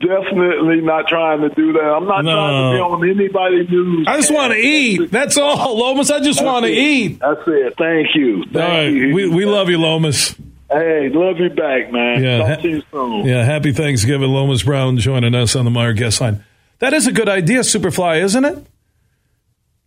Definitely 0.00 0.80
not 0.80 1.08
trying 1.08 1.42
to 1.42 1.50
do 1.50 1.74
that. 1.74 1.80
I'm 1.80 2.06
not 2.06 2.24
no. 2.24 2.32
trying 2.32 2.72
to 2.72 2.76
be 2.76 2.80
on 2.80 3.20
anybody's 3.20 3.70
news. 3.70 4.06
I 4.08 4.16
just 4.16 4.32
want 4.32 4.54
to 4.54 4.58
eat. 4.58 5.10
That's 5.10 5.36
all, 5.36 5.78
Lomas. 5.78 6.10
I 6.10 6.20
just 6.20 6.42
want 6.42 6.64
to 6.64 6.72
eat. 6.72 7.20
That's 7.20 7.42
it. 7.46 7.74
Thank 7.76 8.08
you. 8.14 8.44
Thank 8.44 8.56
all 8.56 8.62
right. 8.62 8.86
You. 8.86 9.14
We, 9.14 9.28
we 9.28 9.44
love 9.44 9.68
you, 9.68 9.78
Lomas. 9.78 10.34
Hey, 10.70 11.08
love 11.08 11.38
you 11.38 11.50
back, 11.50 11.92
man. 11.92 12.22
Yeah, 12.22 12.38
Talk 12.38 12.60
to 12.62 12.68
you 12.68 12.82
soon. 12.92 13.26
Yeah, 13.26 13.44
happy 13.44 13.72
Thanksgiving, 13.72 14.30
Lomas 14.30 14.62
Brown 14.62 14.98
joining 14.98 15.34
us 15.34 15.56
on 15.56 15.64
the 15.64 15.70
Meijer 15.70 15.96
guest 15.96 16.20
line. 16.20 16.44
That 16.78 16.92
is 16.92 17.06
a 17.08 17.12
good 17.12 17.28
idea, 17.28 17.60
Superfly, 17.60 18.22
isn't 18.22 18.44
it? 18.44 18.66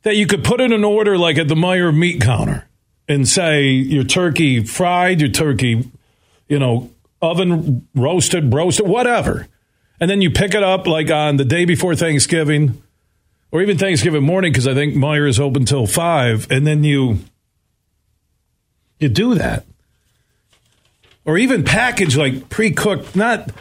That 0.01 0.17
you 0.17 0.27
could 0.27 0.43
put 0.43 0.59
in 0.59 0.73
an 0.73 0.83
order 0.83 1.17
like 1.17 1.37
at 1.37 1.47
the 1.47 1.55
Meijer 1.55 1.95
meat 1.95 2.21
counter 2.21 2.67
and 3.07 3.27
say 3.27 3.69
your 3.69 4.03
turkey 4.03 4.63
fried, 4.63 5.21
your 5.21 5.29
turkey, 5.29 5.89
you 6.49 6.59
know, 6.59 6.91
oven 7.21 7.87
roasted, 7.95 8.53
roasted, 8.53 8.85
whatever. 8.85 9.47
And 9.99 10.09
then 10.09 10.21
you 10.21 10.31
pick 10.31 10.53
it 10.53 10.63
up 10.63 10.85
like 10.85 11.09
on 11.09 11.37
the 11.37 11.45
day 11.45 11.63
before 11.63 11.95
Thanksgiving 11.95 12.81
or 13.51 13.61
even 13.61 13.77
Thanksgiving 13.77 14.23
morning 14.23 14.51
because 14.51 14.67
I 14.67 14.73
think 14.73 14.95
Meijer 14.95 15.29
is 15.29 15.39
open 15.39 15.63
till 15.63 15.87
5 15.87 16.47
and 16.51 16.67
then 16.67 16.83
you 16.83 17.19
you 18.99 19.07
do 19.07 19.35
that 19.35 19.65
or 21.25 21.37
even 21.37 21.63
packaged 21.63 22.17
like 22.17 22.49
pre-cooked. 22.49 23.15
Not. 23.15 23.51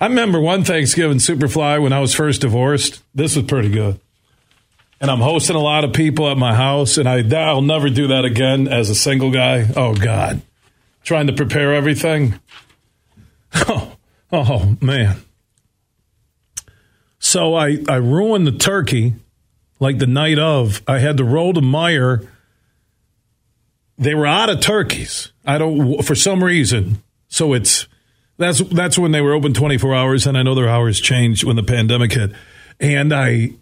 I 0.00 0.06
remember 0.06 0.40
one 0.40 0.64
Thanksgiving 0.64 1.18
Superfly 1.18 1.80
when 1.80 1.92
I 1.92 2.00
was 2.00 2.14
first 2.14 2.40
divorced. 2.40 3.02
This 3.14 3.36
was 3.36 3.46
pretty 3.46 3.70
good. 3.70 4.00
And 5.00 5.10
I'm 5.10 5.20
hosting 5.20 5.56
a 5.56 5.60
lot 5.60 5.84
of 5.84 5.92
people 5.92 6.30
at 6.30 6.36
my 6.36 6.54
house, 6.54 6.98
and 6.98 7.08
I 7.08 7.22
I'll 7.46 7.62
never 7.62 7.90
do 7.90 8.08
that 8.08 8.24
again 8.24 8.68
as 8.68 8.90
a 8.90 8.94
single 8.94 9.30
guy. 9.30 9.66
Oh 9.76 9.94
God, 9.94 10.40
trying 11.02 11.26
to 11.26 11.32
prepare 11.32 11.74
everything. 11.74 12.40
Oh, 13.68 13.92
oh 14.32 14.76
man. 14.80 15.18
So 17.20 17.54
I 17.54 17.78
I 17.88 17.96
ruined 17.96 18.48
the 18.48 18.52
turkey 18.52 19.14
like 19.78 19.98
the 19.98 20.08
night 20.08 20.40
of. 20.40 20.82
I 20.88 20.98
had 20.98 21.18
to 21.18 21.24
roll 21.24 21.52
to 21.52 21.60
Meijer. 21.60 22.26
They 23.96 24.14
were 24.16 24.26
out 24.26 24.50
of 24.50 24.60
turkeys. 24.60 25.30
I 25.46 25.58
don't 25.58 26.02
for 26.02 26.16
some 26.16 26.42
reason. 26.42 27.03
So 27.34 27.52
it's 27.52 27.88
that's 28.36 28.60
that's 28.60 28.96
when 28.96 29.10
they 29.10 29.20
were 29.20 29.32
open 29.32 29.54
24 29.54 29.92
hours, 29.92 30.24
and 30.24 30.38
I 30.38 30.44
know 30.44 30.54
their 30.54 30.68
hours 30.68 31.00
changed 31.00 31.42
when 31.42 31.56
the 31.56 31.64
pandemic 31.64 32.12
hit. 32.12 32.30
And 32.78 33.12
I 33.12 33.54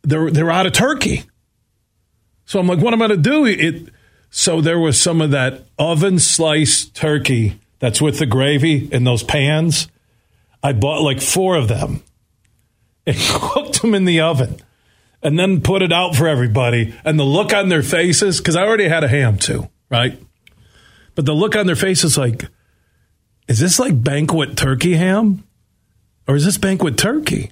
they're 0.00 0.30
they're 0.30 0.50
out 0.50 0.64
of 0.64 0.72
turkey. 0.72 1.24
So 2.46 2.58
I'm 2.58 2.66
like, 2.66 2.78
what 2.78 2.94
am 2.94 3.02
I 3.02 3.08
to 3.08 3.18
do? 3.18 3.44
It 3.44 3.90
so 4.30 4.62
there 4.62 4.78
was 4.78 4.98
some 4.98 5.20
of 5.20 5.32
that 5.32 5.66
oven 5.78 6.18
sliced 6.18 6.96
turkey 6.96 7.60
that's 7.80 8.00
with 8.00 8.18
the 8.18 8.24
gravy 8.24 8.88
in 8.90 9.04
those 9.04 9.22
pans. 9.22 9.88
I 10.62 10.72
bought 10.72 11.02
like 11.02 11.20
four 11.20 11.56
of 11.56 11.68
them 11.68 12.02
and 13.06 13.14
cooked 13.18 13.82
them 13.82 13.94
in 13.94 14.06
the 14.06 14.22
oven 14.22 14.56
and 15.22 15.38
then 15.38 15.60
put 15.60 15.82
it 15.82 15.92
out 15.92 16.16
for 16.16 16.26
everybody. 16.26 16.94
And 17.04 17.20
the 17.20 17.24
look 17.24 17.52
on 17.52 17.68
their 17.68 17.82
faces, 17.82 18.38
because 18.38 18.56
I 18.56 18.62
already 18.62 18.88
had 18.88 19.04
a 19.04 19.08
ham 19.08 19.36
too, 19.36 19.68
right? 19.90 20.18
But 21.14 21.26
the 21.26 21.34
look 21.34 21.56
on 21.56 21.66
their 21.66 21.76
faces 21.76 22.18
like, 22.18 22.46
is 23.48 23.58
this 23.58 23.78
like 23.78 24.02
banquet 24.02 24.56
turkey 24.56 24.94
ham? 24.94 25.44
Or 26.26 26.34
is 26.36 26.44
this 26.44 26.58
banquet 26.58 26.96
turkey? 26.96 27.50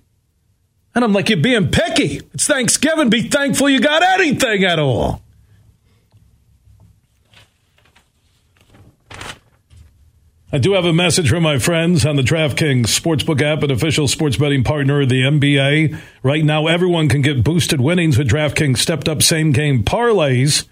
And 0.94 1.04
I'm 1.04 1.12
like, 1.12 1.28
you're 1.28 1.38
being 1.38 1.68
picky. 1.68 2.20
It's 2.32 2.46
Thanksgiving. 2.46 3.10
Be 3.10 3.28
thankful 3.28 3.68
you 3.68 3.80
got 3.80 4.02
anything 4.02 4.64
at 4.64 4.78
all. 4.78 5.22
I 10.54 10.58
do 10.58 10.72
have 10.74 10.84
a 10.84 10.92
message 10.92 11.30
from 11.30 11.42
my 11.42 11.58
friends 11.58 12.04
on 12.04 12.16
the 12.16 12.22
DraftKings 12.22 12.82
Sportsbook 12.82 13.40
app, 13.40 13.62
an 13.62 13.70
official 13.70 14.06
sports 14.06 14.36
betting 14.36 14.64
partner 14.64 15.00
of 15.00 15.08
the 15.08 15.22
NBA. 15.22 15.98
Right 16.22 16.44
now, 16.44 16.66
everyone 16.66 17.08
can 17.08 17.22
get 17.22 17.42
boosted 17.42 17.80
winnings 17.80 18.18
with 18.18 18.28
DraftKings 18.28 18.76
stepped 18.76 19.08
up 19.08 19.22
same 19.22 19.52
game 19.52 19.82
parlays. 19.82 20.66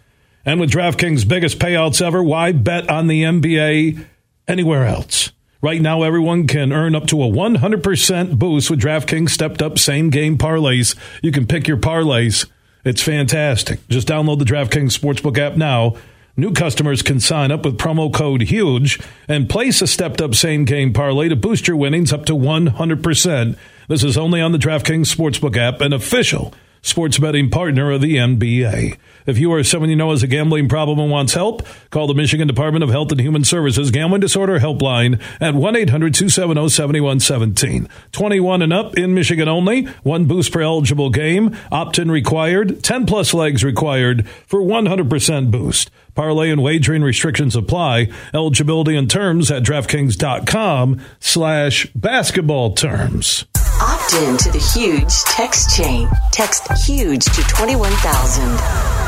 And 0.45 0.61
with 0.61 0.71
DraftKings' 0.71 1.27
biggest 1.27 1.59
payouts 1.59 2.05
ever, 2.05 2.23
why 2.23 2.53
bet 2.53 2.91
on 2.91 3.07
the 3.07 3.23
NBA 3.23 4.05
anywhere 4.51 4.85
else? 4.85 5.33
Right 5.63 5.81
now, 5.81 6.03
everyone 6.03 6.47
can 6.47 6.73
earn 6.73 6.95
up 6.95 7.07
to 7.09 7.23
a 7.23 7.27
100% 7.27 8.39
boost 8.39 8.71
with 8.71 8.81
DraftKings 8.81 9.31
stepped 9.31 9.63
up 9.63 9.79
same 9.79 10.11
game 10.11 10.39
parlays. 10.39 10.97
You 11.23 11.33
can 11.33 11.47
pick 11.47 11.69
your 11.69 11.77
parlays. 11.77 12.47
It's 12.85 13.03
fantastic. 13.03 13.87
Just 13.89 14.09
download 14.09 14.39
the 14.39 14.47
DraftKings 14.47 14.99
Sportsbook 14.99 15.39
app 15.39 15.57
now. 15.57 15.97
New 16.37 16.53
customers 16.53 17.03
can 17.03 17.21
sign 17.21 17.51
up 17.51 17.65
with 17.65 17.77
promo 17.77 18.13
code 18.13 18.43
HUGE 18.43 18.99
and 19.29 19.51
place 19.51 19.83
a 19.83 19.87
stepped 19.87 20.23
up 20.23 20.35
same 20.35 20.65
game 20.65 20.95
parlay 20.95 21.29
to 21.29 21.37
boost 21.37 21.69
your 21.69 21.77
winnings 21.77 22.13
up 22.13 22.25
to 22.25 22.33
100%. 22.33 23.57
This 23.89 24.03
is 24.03 24.17
only 24.17 24.41
on 24.41 24.53
the 24.53 24.59
DraftKings 24.59 25.15
Sportsbook 25.15 25.59
app, 25.59 25.83
an 25.83 25.93
official 25.93 26.55
sports 26.83 27.19
betting 27.19 27.51
partner 27.51 27.91
of 27.91 28.01
the 28.01 28.17
NBA. 28.17 28.97
If 29.27 29.39
you 29.39 29.53
or 29.53 29.63
someone 29.63 29.91
you 29.91 29.97
know 29.97 30.11
has 30.11 30.23
a 30.23 30.27
gambling 30.27 30.69
problem 30.69 30.99
and 30.99 31.11
wants 31.11 31.35
help, 31.35 31.63
call 31.91 32.07
the 32.07 32.15
Michigan 32.15 32.49
Department 32.49 32.83
of 32.83 32.91
Health 32.91 33.13
and 33.13 33.21
Human 33.21 33.45
Services 33.45 33.91
Gambling 33.91 34.21
Disorder 34.21 34.59
Helpline 34.59 35.21
at 35.41 35.55
1 35.55 35.77
800 35.77 36.15
270 36.15 36.69
7117. 36.69 37.89
21 38.13 38.63
and 38.63 38.73
up 38.73 38.97
in 38.97 39.15
Michigan 39.15 39.49
only. 39.49 39.85
One 40.03 40.27
boost 40.27 40.53
per 40.53 40.63
eligible 40.63 41.11
game. 41.11 41.57
Opt 41.71 41.99
in 41.99 42.11
required. 42.11 42.83
10 42.83 43.07
plus 43.07 43.35
legs 43.35 43.63
required 43.63 44.29
for 44.47 44.61
100% 44.61 45.51
boost. 45.51 45.91
Parlay 46.15 46.51
and 46.51 46.63
wagering 46.63 47.03
restrictions 47.03 47.55
apply. 47.55 48.09
Eligibility 48.35 48.97
and 48.97 49.11
terms 49.11 49.51
at 49.51 49.63
DraftKings.com 49.63 51.01
slash 51.21 51.87
basketball 51.95 52.75
terms. 52.75 53.45
Opt 53.83 54.13
in 54.13 54.37
to 54.37 54.51
the 54.51 54.59
huge 54.59 55.23
text 55.25 55.75
chain. 55.75 56.07
Text 56.33 56.71
huge 56.85 57.25
to 57.25 57.43
21,000. 57.45 59.00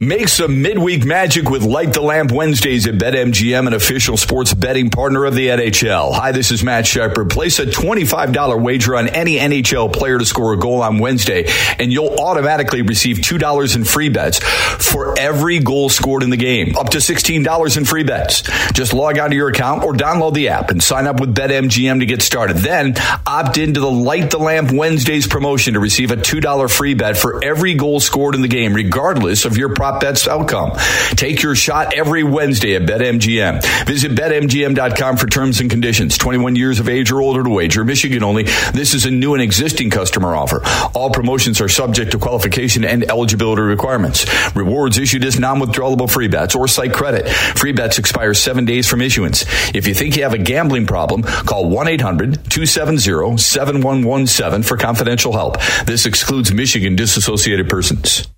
Make 0.00 0.28
some 0.28 0.62
midweek 0.62 1.04
magic 1.04 1.50
with 1.50 1.64
Light 1.64 1.92
the 1.92 2.00
Lamp 2.00 2.30
Wednesdays 2.30 2.86
at 2.86 2.94
BetMGM, 2.94 3.66
an 3.66 3.74
official 3.74 4.16
sports 4.16 4.54
betting 4.54 4.90
partner 4.90 5.24
of 5.24 5.34
the 5.34 5.48
NHL. 5.48 6.14
Hi, 6.14 6.30
this 6.30 6.52
is 6.52 6.62
Matt 6.62 6.86
Shepard. 6.86 7.30
Place 7.30 7.58
a 7.58 7.66
$25 7.66 8.62
wager 8.62 8.94
on 8.94 9.08
any 9.08 9.38
NHL 9.38 9.92
player 9.92 10.16
to 10.16 10.24
score 10.24 10.52
a 10.52 10.56
goal 10.56 10.82
on 10.82 11.00
Wednesday, 11.00 11.46
and 11.80 11.92
you'll 11.92 12.14
automatically 12.14 12.82
receive 12.82 13.16
$2 13.16 13.74
in 13.74 13.82
free 13.82 14.08
bets 14.08 14.38
for 14.38 15.18
every 15.18 15.58
goal 15.58 15.88
scored 15.88 16.22
in 16.22 16.30
the 16.30 16.36
game, 16.36 16.76
up 16.76 16.90
to 16.90 16.98
$16 16.98 17.76
in 17.76 17.84
free 17.84 18.04
bets. 18.04 18.42
Just 18.74 18.94
log 18.94 19.18
on 19.18 19.30
to 19.30 19.36
your 19.36 19.48
account 19.48 19.82
or 19.82 19.94
download 19.94 20.32
the 20.32 20.50
app 20.50 20.70
and 20.70 20.80
sign 20.80 21.08
up 21.08 21.18
with 21.18 21.34
BetMGM 21.34 21.98
to 21.98 22.06
get 22.06 22.22
started. 22.22 22.58
Then 22.58 22.94
opt 23.26 23.58
into 23.58 23.80
the 23.80 23.90
Light 23.90 24.30
the 24.30 24.38
Lamp 24.38 24.70
Wednesdays 24.70 25.26
promotion 25.26 25.74
to 25.74 25.80
receive 25.80 26.12
a 26.12 26.16
$2 26.16 26.70
free 26.70 26.94
bet 26.94 27.16
for 27.16 27.44
every 27.44 27.74
goal 27.74 27.98
scored 27.98 28.36
in 28.36 28.42
the 28.42 28.46
game, 28.46 28.74
regardless 28.74 29.44
of 29.44 29.56
your 29.56 29.74
price 29.74 29.87
prop 29.88 30.00
bets 30.00 30.28
outcome. 30.28 30.72
Take 31.16 31.42
your 31.42 31.54
shot 31.54 31.94
every 31.94 32.22
Wednesday 32.22 32.76
at 32.76 32.82
BetMGM. 32.82 33.86
Visit 33.86 34.12
BetMGM.com 34.12 35.16
for 35.16 35.26
terms 35.26 35.60
and 35.60 35.70
conditions. 35.70 36.18
21 36.18 36.56
years 36.56 36.78
of 36.80 36.90
age 36.90 37.10
or 37.10 37.22
older 37.22 37.42
to 37.42 37.50
wager. 37.50 37.84
Michigan 37.84 38.22
only. 38.22 38.44
This 38.72 38.94
is 38.94 39.04
a 39.06 39.10
new 39.10 39.34
and 39.34 39.42
existing 39.42 39.90
customer 39.90 40.36
offer. 40.36 40.62
All 40.94 41.10
promotions 41.10 41.60
are 41.60 41.68
subject 41.68 42.12
to 42.12 42.18
qualification 42.18 42.84
and 42.84 43.10
eligibility 43.10 43.62
requirements. 43.62 44.24
Rewards 44.54 44.98
issued 44.98 45.24
as 45.24 45.38
non-withdrawable 45.38 46.10
free 46.10 46.28
bets 46.28 46.54
or 46.54 46.68
site 46.68 46.92
credit. 46.92 47.26
Free 47.28 47.72
bets 47.72 47.98
expire 47.98 48.34
seven 48.34 48.66
days 48.66 48.86
from 48.86 49.00
issuance. 49.00 49.46
If 49.74 49.86
you 49.86 49.94
think 49.94 50.16
you 50.16 50.24
have 50.24 50.34
a 50.34 50.38
gambling 50.38 50.86
problem, 50.86 51.22
call 51.22 51.70
1-800-270-7117 51.70 54.64
for 54.64 54.76
confidential 54.76 55.32
help. 55.32 55.56
This 55.86 56.04
excludes 56.06 56.52
Michigan 56.52 56.96
disassociated 56.96 57.70
persons. 57.70 58.28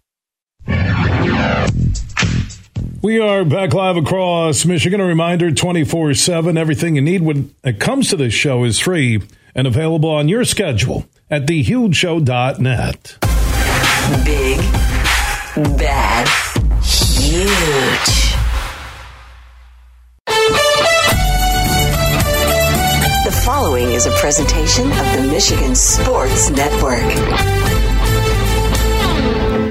We 3.03 3.19
are 3.19 3.47
back 3.47 3.73
live 3.73 3.97
across 3.97 4.67
Michigan. 4.67 5.01
A 5.01 5.07
reminder 5.07 5.51
24 5.51 6.13
7. 6.13 6.59
Everything 6.59 6.97
you 6.97 7.01
need 7.01 7.23
when 7.23 7.55
it 7.65 7.81
comes 7.81 8.11
to 8.11 8.17
this 8.17 8.35
show 8.35 8.63
is 8.65 8.79
free 8.79 9.23
and 9.55 9.67
available 9.67 10.11
on 10.11 10.29
your 10.29 10.45
schedule 10.45 11.07
at 11.31 11.47
thehugeshow.net. 11.47 13.17
Big, 14.23 14.59
bad, 15.79 16.29
huge. 16.85 18.35
The 23.25 23.43
following 23.47 23.93
is 23.93 24.05
a 24.05 24.11
presentation 24.13 24.93
of 24.93 25.13
the 25.17 25.27
Michigan 25.33 25.75
Sports 25.75 26.51
Network. 26.51 27.80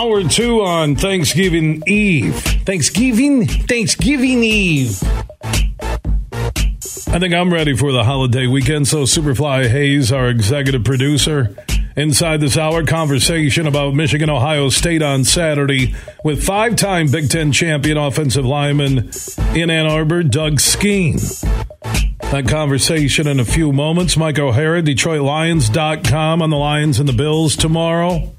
Hour 0.00 0.24
two 0.24 0.62
on 0.62 0.96
Thanksgiving 0.96 1.82
Eve. 1.86 2.34
Thanksgiving? 2.64 3.46
Thanksgiving 3.46 4.42
Eve. 4.42 4.98
I 7.12 7.18
think 7.18 7.34
I'm 7.34 7.52
ready 7.52 7.76
for 7.76 7.92
the 7.92 8.02
holiday 8.02 8.46
weekend. 8.46 8.88
So, 8.88 9.02
Superfly 9.02 9.68
Hayes, 9.68 10.10
our 10.10 10.30
executive 10.30 10.84
producer, 10.84 11.54
inside 11.98 12.40
this 12.40 12.56
hour 12.56 12.82
conversation 12.86 13.66
about 13.66 13.92
Michigan 13.92 14.30
Ohio 14.30 14.70
State 14.70 15.02
on 15.02 15.24
Saturday 15.24 15.94
with 16.24 16.42
five 16.42 16.76
time 16.76 17.10
Big 17.10 17.28
Ten 17.28 17.52
champion 17.52 17.98
offensive 17.98 18.46
lineman 18.46 19.10
in 19.54 19.68
Ann 19.68 19.84
Arbor, 19.86 20.22
Doug 20.22 20.60
Skene. 20.60 21.18
That 22.30 22.46
conversation 22.48 23.26
in 23.26 23.38
a 23.38 23.44
few 23.44 23.70
moments. 23.70 24.16
Mike 24.16 24.38
O'Hara, 24.38 24.80
DetroitLions.com 24.82 26.40
on 26.40 26.48
the 26.48 26.56
Lions 26.56 26.98
and 26.98 27.06
the 27.06 27.12
Bills 27.12 27.54
tomorrow 27.54 28.32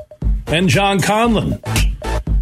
and 0.51 0.67
John 0.67 0.99
Conlon, 0.99 1.59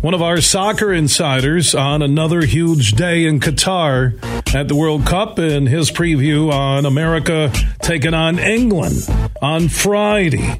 one 0.01 0.13
of 0.13 0.21
our 0.21 0.41
soccer 0.41 0.91
insiders, 0.91 1.75
on 1.75 2.01
another 2.01 2.41
huge 2.41 2.93
day 2.93 3.25
in 3.25 3.39
Qatar 3.39 4.17
at 4.55 4.67
the 4.67 4.75
World 4.75 5.05
Cup 5.05 5.37
and 5.37 5.69
his 5.69 5.91
preview 5.91 6.51
on 6.51 6.85
America 6.85 7.51
taking 7.81 8.13
on 8.15 8.39
England 8.39 9.07
on 9.41 9.69
Friday 9.69 10.57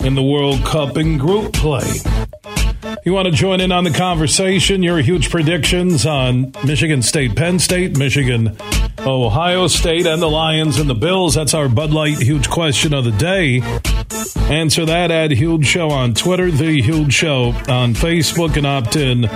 in 0.00 0.14
the 0.14 0.22
World 0.22 0.64
Cup 0.64 0.96
in 0.96 1.18
group 1.18 1.52
play. 1.52 2.00
You 3.04 3.12
want 3.12 3.26
to 3.26 3.32
join 3.32 3.60
in 3.60 3.72
on 3.72 3.84
the 3.84 3.90
conversation? 3.90 4.82
Your 4.82 4.98
huge 4.98 5.30
predictions 5.30 6.06
on 6.06 6.52
Michigan 6.64 7.02
State, 7.02 7.36
Penn 7.36 7.58
State, 7.58 7.96
Michigan, 7.98 8.56
Ohio 9.00 9.66
State, 9.66 10.06
and 10.06 10.22
the 10.22 10.30
Lions 10.30 10.78
and 10.78 10.88
the 10.88 10.94
Bills. 10.94 11.34
That's 11.34 11.52
our 11.52 11.68
Bud 11.68 11.90
Light 11.90 12.18
huge 12.18 12.48
question 12.48 12.94
of 12.94 13.04
the 13.04 13.12
day. 13.12 13.62
Answer 14.50 14.86
that 14.86 15.10
at 15.10 15.30
Huge 15.30 15.66
Show 15.66 15.90
on 15.90 16.14
Twitter, 16.14 16.50
The 16.50 16.80
Huge 16.80 17.12
Show 17.12 17.48
on 17.68 17.94
Facebook, 17.94 18.56
and 18.56 18.66
opt 18.66 18.96
in 18.96 19.26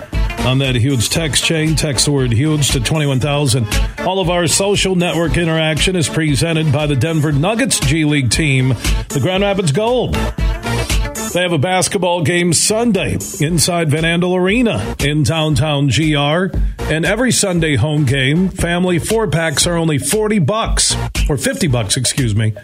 on 0.47 0.59
that 0.59 0.75
huge 0.75 1.11
text 1.11 1.45
chain. 1.45 1.75
Text 1.75 2.07
the 2.07 2.13
word 2.13 2.33
huge 2.33 2.71
to 2.71 2.81
21,000. 2.81 3.67
All 4.01 4.21
of 4.21 4.31
our 4.31 4.47
social 4.47 4.95
network 4.95 5.37
interaction 5.37 5.97
is 5.97 6.09
presented 6.09 6.73
by 6.73 6.87
the 6.87 6.97
Denver 6.97 7.33
Nuggets 7.33 7.81
G 7.81 8.05
League 8.05 8.31
team, 8.31 8.69
the 9.09 9.19
Grand 9.21 9.43
Rapids 9.43 9.73
Gold. 9.73 10.15
They 11.33 11.43
have 11.43 11.53
a 11.53 11.59
basketball 11.59 12.23
game 12.23 12.53
Sunday 12.53 13.15
inside 13.41 13.89
Van 13.91 14.03
Andel 14.03 14.37
Arena 14.37 14.97
in 14.99 15.23
downtown 15.23 15.87
GR. 15.87 16.57
And 16.93 17.05
every 17.05 17.31
Sunday 17.31 17.77
home 17.77 18.05
game, 18.05 18.49
family 18.49 18.99
four 18.99 19.29
packs 19.29 19.65
are 19.65 19.77
only 19.77 19.99
40 19.99 20.41
bucks, 20.41 20.97
or 21.29 21.37
50 21.37 21.69
bucks, 21.69 21.97
excuse 21.97 22.35
me. 22.35 22.55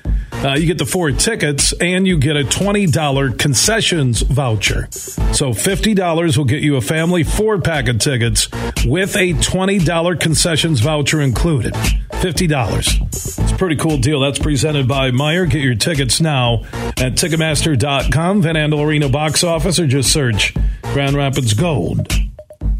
Uh, 0.45 0.55
you 0.55 0.66
get 0.66 0.78
the 0.78 0.87
four 0.87 1.11
tickets 1.11 1.72
and 1.80 2.07
you 2.07 2.18
get 2.18 2.37
a 2.37 2.45
$20 2.45 3.39
concessions 3.39 4.20
voucher. 4.22 4.87
So 4.91 5.51
$50 5.51 6.37
will 6.37 6.45
get 6.45 6.62
you 6.62 6.76
a 6.76 6.80
family 6.80 7.24
four 7.24 7.61
pack 7.61 7.89
of 7.89 7.99
tickets 7.99 8.49
with 8.84 9.16
a 9.16 9.32
$20 9.32 10.20
concessions 10.20 10.80
voucher 10.80 11.20
included. 11.20 11.72
$50. 11.72 13.07
It's 13.09 13.53
a 13.53 13.57
pretty 13.57 13.76
cool 13.76 13.99
deal. 13.99 14.20
That's 14.20 14.39
presented 14.39 14.87
by 14.87 15.11
Meijer. 15.11 15.51
Get 15.51 15.62
your 15.62 15.74
tickets 15.74 16.20
now 16.20 16.64
at 16.99 17.14
Ticketmaster.com, 17.14 18.43
Van 18.43 18.55
Andel 18.55 18.87
Arena 18.87 19.09
box 19.09 19.43
office, 19.43 19.78
or 19.78 19.87
just 19.87 20.12
search 20.12 20.55
Grand 20.82 21.16
Rapids 21.16 21.55
Gold 21.55 22.12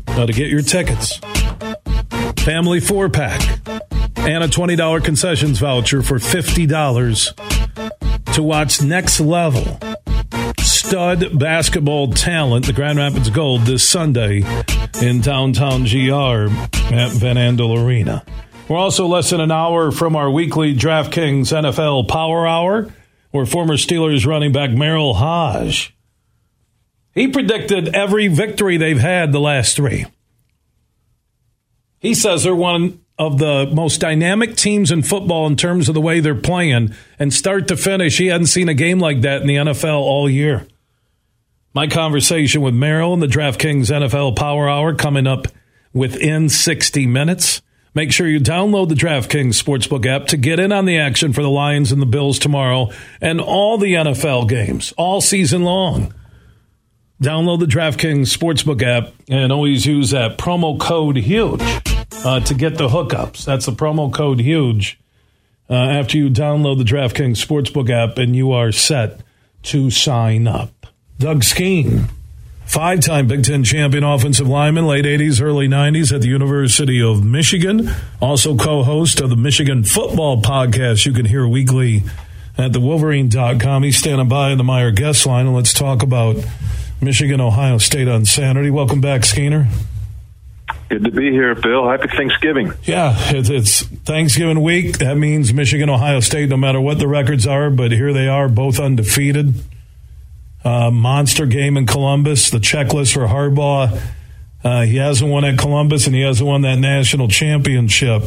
uh, 0.09 0.27
to 0.27 0.33
get 0.33 0.49
your 0.51 0.63
tickets. 0.63 1.19
Family 2.39 2.81
four 2.81 3.09
pack 3.09 3.41
and 4.27 4.43
a 4.43 4.49
$20 4.49 5.05
concessions 5.05 5.61
voucher 5.61 6.03
for 6.03 6.19
$50 6.19 8.35
to 8.35 8.43
watch 8.43 8.83
next 8.83 9.21
level 9.21 9.79
stud 10.59 11.39
basketball 11.39 12.13
talent, 12.13 12.67
the 12.67 12.73
Grand 12.73 12.99
Rapids 12.99 13.31
Gold, 13.31 13.63
this 13.63 13.89
Sunday 13.89 14.43
in 15.01 15.21
downtown 15.21 15.85
GR 15.85 16.51
at 16.95 17.13
Van 17.13 17.37
Andel 17.37 17.85
Arena. 17.85 18.25
We're 18.69 18.79
also 18.79 19.07
less 19.07 19.31
than 19.31 19.41
an 19.41 19.53
hour 19.53 19.93
from 19.93 20.17
our 20.17 20.31
weekly 20.31 20.75
DraftKings 20.75 21.53
NFL 21.53 22.09
Power 22.09 22.47
Hour, 22.47 22.93
where 23.31 23.47
former 23.47 23.75
Steelers 23.75 24.27
running 24.27 24.53
back 24.53 24.71
Merril 24.71 25.15
Hoge 25.15 25.95
He 27.15 27.29
predicted 27.29 27.95
every 27.95 28.29
victory 28.29 28.77
they've 28.77 28.99
had 28.99 29.33
the 29.33 29.41
last 29.41 29.77
three. 29.77 30.07
He 31.99 32.15
says 32.15 32.45
they're 32.45 32.55
one 32.55 33.01
of 33.19 33.39
the 33.39 33.71
most 33.73 34.01
dynamic 34.01 34.57
teams 34.57 34.91
in 34.93 35.03
football 35.03 35.47
in 35.47 35.57
terms 35.57 35.89
of 35.89 35.95
the 35.95 36.01
way 36.01 36.21
they're 36.21 36.35
playing. 36.35 36.95
And 37.19 37.33
start 37.33 37.69
to 37.69 37.77
finish, 37.77 38.19
he 38.19 38.27
hadn't 38.27 38.49
seen 38.49 38.69
a 38.69 38.75
game 38.75 38.99
like 38.99 39.23
that 39.23 39.41
in 39.41 39.47
the 39.47 39.57
NFL 39.57 40.01
all 40.01 40.29
year. 40.29 40.67
My 41.73 41.87
conversation 41.87 42.63
with 42.63 42.75
Merril 42.75 43.15
in 43.15 43.21
the 43.21 43.27
DraftKings 43.27 43.91
NFL 43.91 44.37
Power 44.37 44.69
Hour 44.69 44.95
coming 44.95 45.27
up 45.27 45.47
within 45.93 46.49
60 46.49 47.07
minutes. 47.07 47.63
Make 47.95 48.13
sure 48.13 48.27
you 48.27 48.41
download 48.41 48.91
the 48.91 48.95
DraftKings 48.95 49.63
Sportsbook 49.63 50.05
app 50.05 50.27
to 50.29 50.37
get 50.37 50.61
in 50.61 50.71
on 50.71 50.85
the 50.85 50.99
action 50.99 51.33
for 51.33 51.43
the 51.43 51.49
Lions 51.49 51.93
and 51.93 52.03
the 52.03 52.07
Bills 52.07 52.39
tomorrow 52.39 52.91
and 53.23 53.41
all 53.41 53.79
the 53.79 53.95
NFL 53.95 54.49
games 54.49 54.93
all 54.99 55.23
season 55.23 55.63
long. 55.63 56.13
Download 57.23 57.59
the 57.59 57.65
DraftKings 57.65 58.37
Sportsbook 58.37 58.83
app 58.83 59.15
and 59.31 59.51
always 59.51 59.87
use 59.87 60.11
that 60.11 60.37
promo 60.37 60.79
code 60.79 61.17
HUGE 61.17 61.96
uh, 62.27 62.41
to 62.41 62.55
get 62.55 62.77
the 62.77 62.89
hookups. 62.89 63.45
That's 63.45 63.67
the 63.67 63.73
promo 63.73 64.13
code 64.13 64.41
HUGE 64.41 64.99
uh, 65.71 65.75
after 65.75 66.19
you 66.19 66.29
download 66.29 66.79
the 66.79 66.85
DraftKings 66.85 67.45
Sportsbook 67.45 67.89
app 67.89 68.19
and 68.19 68.35
you 68.35 68.51
are 68.51 68.73
set 68.73 69.21
to 69.63 69.91
sign 69.91 70.49
up. 70.49 70.89
Doug 71.21 71.45
Skene, 71.45 72.09
five 72.65 72.99
time 72.99 73.29
Big 73.29 73.45
Ten 73.45 73.63
champion 73.63 74.03
offensive 74.03 74.49
lineman, 74.49 74.89
late 74.89 75.05
80s, 75.05 75.41
early 75.41 75.69
90s 75.69 76.13
at 76.13 76.21
the 76.21 76.29
University 76.29 77.01
of 77.01 77.25
Michigan. 77.25 77.91
Also 78.21 78.57
co 78.57 78.83
host 78.83 79.21
of 79.21 79.31
the 79.31 79.37
Michigan 79.37 79.85
Football 79.85 80.43
Podcast 80.43 81.07
you 81.07 81.13
can 81.13 81.27
hear 81.27 81.47
weekly 81.47 82.03
at 82.59 82.73
the 82.73 82.81
Wolverine.com. 82.81 83.85
He's 83.85 83.99
standing 83.99 84.29
by 84.29 84.51
in 84.51 84.59
the 84.59 84.65
Meijer 84.65 84.95
guest 84.95 85.27
line, 85.27 85.47
and 85.47 85.55
let's 85.55 85.73
talk 85.73 86.03
about 86.03 86.37
Michigan, 87.01 87.41
Ohio 87.41 87.79
State 87.79 88.09
on 88.09 88.25
Saturday. 88.25 88.71
Welcome 88.71 89.01
back, 89.01 89.21
Skeener. 89.21 89.69
Good 90.89 91.05
to 91.05 91.11
be 91.11 91.31
here, 91.33 91.55
Bill. 91.57 91.89
Happy 91.89 92.09
Thanksgiving. 92.09 92.73
Yeah, 92.85 93.15
it's, 93.31 93.51
it's, 93.51 93.83
Thanksgiving 93.83 94.63
week. 94.63 94.99
That 94.99 95.17
means 95.17 95.53
Michigan, 95.53 95.91
Ohio 95.91 96.21
State, 96.21 96.49
no 96.49 96.57
matter 96.57 96.81
what 96.81 96.99
the 97.01 97.09
records 97.09 97.47
are, 97.47 97.71
but 97.71 97.91
here 97.91 98.13
they 98.13 98.29
are, 98.29 98.49
both 98.49 98.79
undefeated. 98.79 99.55
Uh, 100.65 100.91
monster 100.91 101.47
game 101.47 101.77
in 101.77 101.87
Columbus. 101.87 102.51
The 102.51 102.59
checklist 102.59 103.15
for 103.15 103.27
Harbaugh 103.27 104.01
Uh, 104.65 104.83
he 104.83 104.97
hasn't 104.97 105.31
won 105.31 105.45
at 105.45 105.59
Columbus 105.59 106.07
and 106.07 106.15
he 106.15 106.23
hasn't 106.23 106.47
won 106.47 106.63
that 106.63 106.79
national 106.79 107.29
championship. 107.29 108.23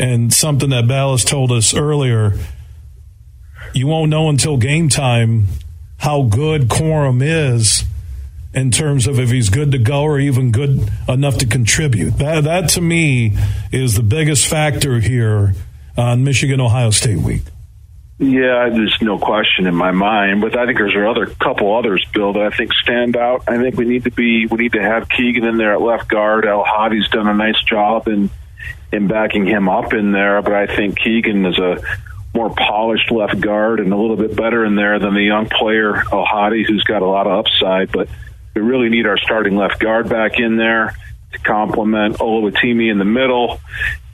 And 0.00 0.32
something 0.32 0.70
that 0.70 0.88
Balas 0.88 1.24
told 1.24 1.52
us 1.52 1.72
earlier, 1.74 2.32
you 3.74 3.86
won't 3.86 4.10
know 4.10 4.28
until 4.28 4.56
game 4.56 4.88
time 4.88 5.46
how 5.98 6.22
good 6.22 6.68
Corum 6.68 7.20
is 7.22 7.84
in 8.54 8.70
terms 8.70 9.06
of 9.06 9.18
if 9.18 9.30
he's 9.30 9.50
good 9.50 9.72
to 9.72 9.78
go 9.78 10.02
or 10.02 10.18
even 10.18 10.50
good 10.50 10.90
enough 11.08 11.38
to 11.38 11.46
contribute. 11.46 12.18
That, 12.18 12.44
that 12.44 12.70
to 12.70 12.80
me 12.80 13.36
is 13.72 13.94
the 13.94 14.02
biggest 14.02 14.46
factor 14.46 15.00
here 15.00 15.54
on 15.96 16.24
Michigan 16.24 16.60
Ohio 16.60 16.90
State 16.90 17.18
week. 17.18 17.42
Yeah, 18.20 18.68
there's 18.70 18.98
no 19.00 19.16
question 19.18 19.66
in 19.66 19.76
my 19.76 19.92
mind, 19.92 20.40
but 20.40 20.58
I 20.58 20.66
think 20.66 20.78
there's 20.78 20.96
other 20.96 21.26
couple 21.26 21.76
others, 21.76 22.04
Bill, 22.12 22.32
that 22.32 22.52
I 22.52 22.56
think 22.56 22.72
stand 22.72 23.16
out. 23.16 23.44
I 23.46 23.58
think 23.58 23.76
we 23.76 23.84
need 23.84 24.04
to 24.04 24.10
be 24.10 24.46
we 24.46 24.58
need 24.58 24.72
to 24.72 24.82
have 24.82 25.08
Keegan 25.08 25.44
in 25.44 25.56
there 25.56 25.74
at 25.74 25.80
left 25.80 26.08
guard. 26.08 26.44
El 26.44 26.64
Hadi's 26.64 27.08
done 27.10 27.28
a 27.28 27.34
nice 27.34 27.62
job 27.62 28.08
in 28.08 28.28
in 28.90 29.06
backing 29.06 29.46
him 29.46 29.68
up 29.68 29.92
in 29.92 30.10
there, 30.10 30.42
but 30.42 30.52
I 30.52 30.66
think 30.66 30.98
Keegan 30.98 31.46
is 31.46 31.58
a 31.58 31.80
more 32.34 32.50
polished 32.50 33.12
left 33.12 33.40
guard 33.40 33.78
and 33.78 33.92
a 33.92 33.96
little 33.96 34.16
bit 34.16 34.34
better 34.34 34.64
in 34.64 34.74
there 34.74 34.98
than 34.98 35.14
the 35.14 35.22
young 35.22 35.48
player 35.48 36.02
El 36.12 36.24
Hadi, 36.24 36.64
who's 36.66 36.82
got 36.82 37.02
a 37.02 37.06
lot 37.06 37.28
of 37.28 37.38
upside. 37.38 37.92
But 37.92 38.08
we 38.60 38.68
really 38.68 38.88
need 38.88 39.06
our 39.06 39.18
starting 39.18 39.56
left 39.56 39.78
guard 39.78 40.08
back 40.08 40.38
in 40.38 40.56
there 40.56 40.96
to 41.32 41.38
complement 41.40 42.18
Oluwatimi 42.18 42.90
in 42.90 42.98
the 42.98 43.04
middle 43.04 43.60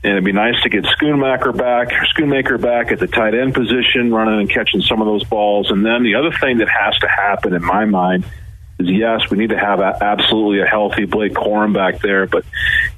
and 0.05 0.12
it'd 0.12 0.24
be 0.24 0.32
nice 0.32 0.61
to 0.62 0.68
get 0.68 0.84
Schoonmaker 0.84 1.57
back, 1.57 1.88
Schoonmaker 2.14 2.61
back 2.61 2.92
at 2.92 2.99
the 2.99 3.07
tight 3.07 3.34
end 3.34 3.55
position, 3.55 4.12
running 4.12 4.38
and 4.38 4.51
catching 4.51 4.82
some 4.82 5.01
of 5.01 5.07
those 5.07 5.24
balls. 5.24 5.70
And 5.70 5.84
then 5.84 6.03
the 6.03 6.16
other 6.16 6.30
thing 6.30 6.59
that 6.59 6.68
has 6.68 6.95
to 6.99 7.09
happen, 7.09 7.55
in 7.55 7.64
my 7.64 7.86
mind, 7.86 8.26
is 8.78 8.86
yes, 8.90 9.30
we 9.30 9.38
need 9.38 9.49
to 9.49 9.59
have 9.59 9.80
a, 9.80 9.97
absolutely 10.03 10.61
a 10.61 10.66
healthy 10.66 11.07
Blake 11.07 11.32
Corum 11.32 11.72
back 11.72 12.03
there, 12.03 12.26
but 12.26 12.45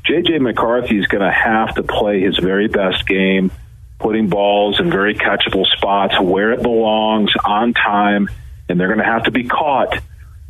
JJ 0.04 0.40
McCarthy 0.40 0.98
is 0.98 1.06
going 1.06 1.22
to 1.22 1.30
have 1.30 1.76
to 1.76 1.84
play 1.84 2.20
his 2.22 2.38
very 2.38 2.66
best 2.66 3.06
game, 3.06 3.52
putting 4.00 4.28
balls 4.28 4.80
in 4.80 4.90
very 4.90 5.14
catchable 5.14 5.64
spots 5.76 6.20
where 6.20 6.54
it 6.54 6.62
belongs 6.62 7.30
on 7.44 7.72
time, 7.72 8.28
and 8.68 8.80
they're 8.80 8.88
going 8.88 8.98
to 8.98 9.04
have 9.04 9.24
to 9.24 9.30
be 9.30 9.44
caught 9.44 9.96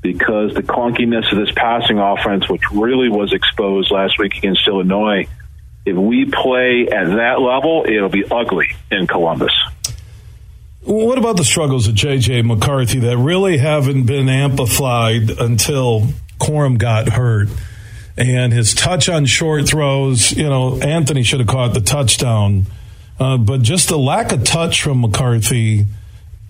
because 0.03 0.55
the 0.55 0.62
clunkiness 0.62 1.30
of 1.32 1.38
this 1.38 1.53
passing 1.55 1.99
offense, 1.99 2.49
which 2.49 2.62
really 2.72 3.09
was 3.09 3.32
exposed 3.32 3.90
last 3.90 4.18
week 4.18 4.36
against 4.36 4.66
Illinois, 4.68 5.26
if 5.84 5.97
we 5.97 6.24
play 6.24 6.88
at 6.88 7.07
that 7.16 7.40
level, 7.40 7.84
it'll 7.88 8.09
be 8.09 8.24
ugly 8.30 8.66
in 8.90 9.07
Columbus. 9.07 9.53
What 10.82 11.18
about 11.18 11.36
the 11.36 11.44
struggles 11.44 11.88
of 11.88 11.94
J.J. 11.94 12.42
McCarthy 12.42 13.01
that 13.01 13.16
really 13.16 13.59
haven't 13.59 14.05
been 14.05 14.28
amplified 14.28 15.30
until 15.30 16.09
Corum 16.38 16.78
got 16.78 17.09
hurt? 17.09 17.49
And 18.16 18.53
his 18.53 18.72
touch 18.74 19.09
on 19.09 19.26
short 19.26 19.68
throws, 19.68 20.32
you 20.32 20.49
know, 20.49 20.80
Anthony 20.80 21.22
should 21.22 21.40
have 21.40 21.49
caught 21.49 21.74
the 21.74 21.80
touchdown. 21.80 22.66
Uh, 23.18 23.36
but 23.36 23.62
just 23.62 23.88
the 23.88 23.99
lack 23.99 24.32
of 24.32 24.44
touch 24.44 24.82
from 24.82 25.01
McCarthy, 25.01 25.86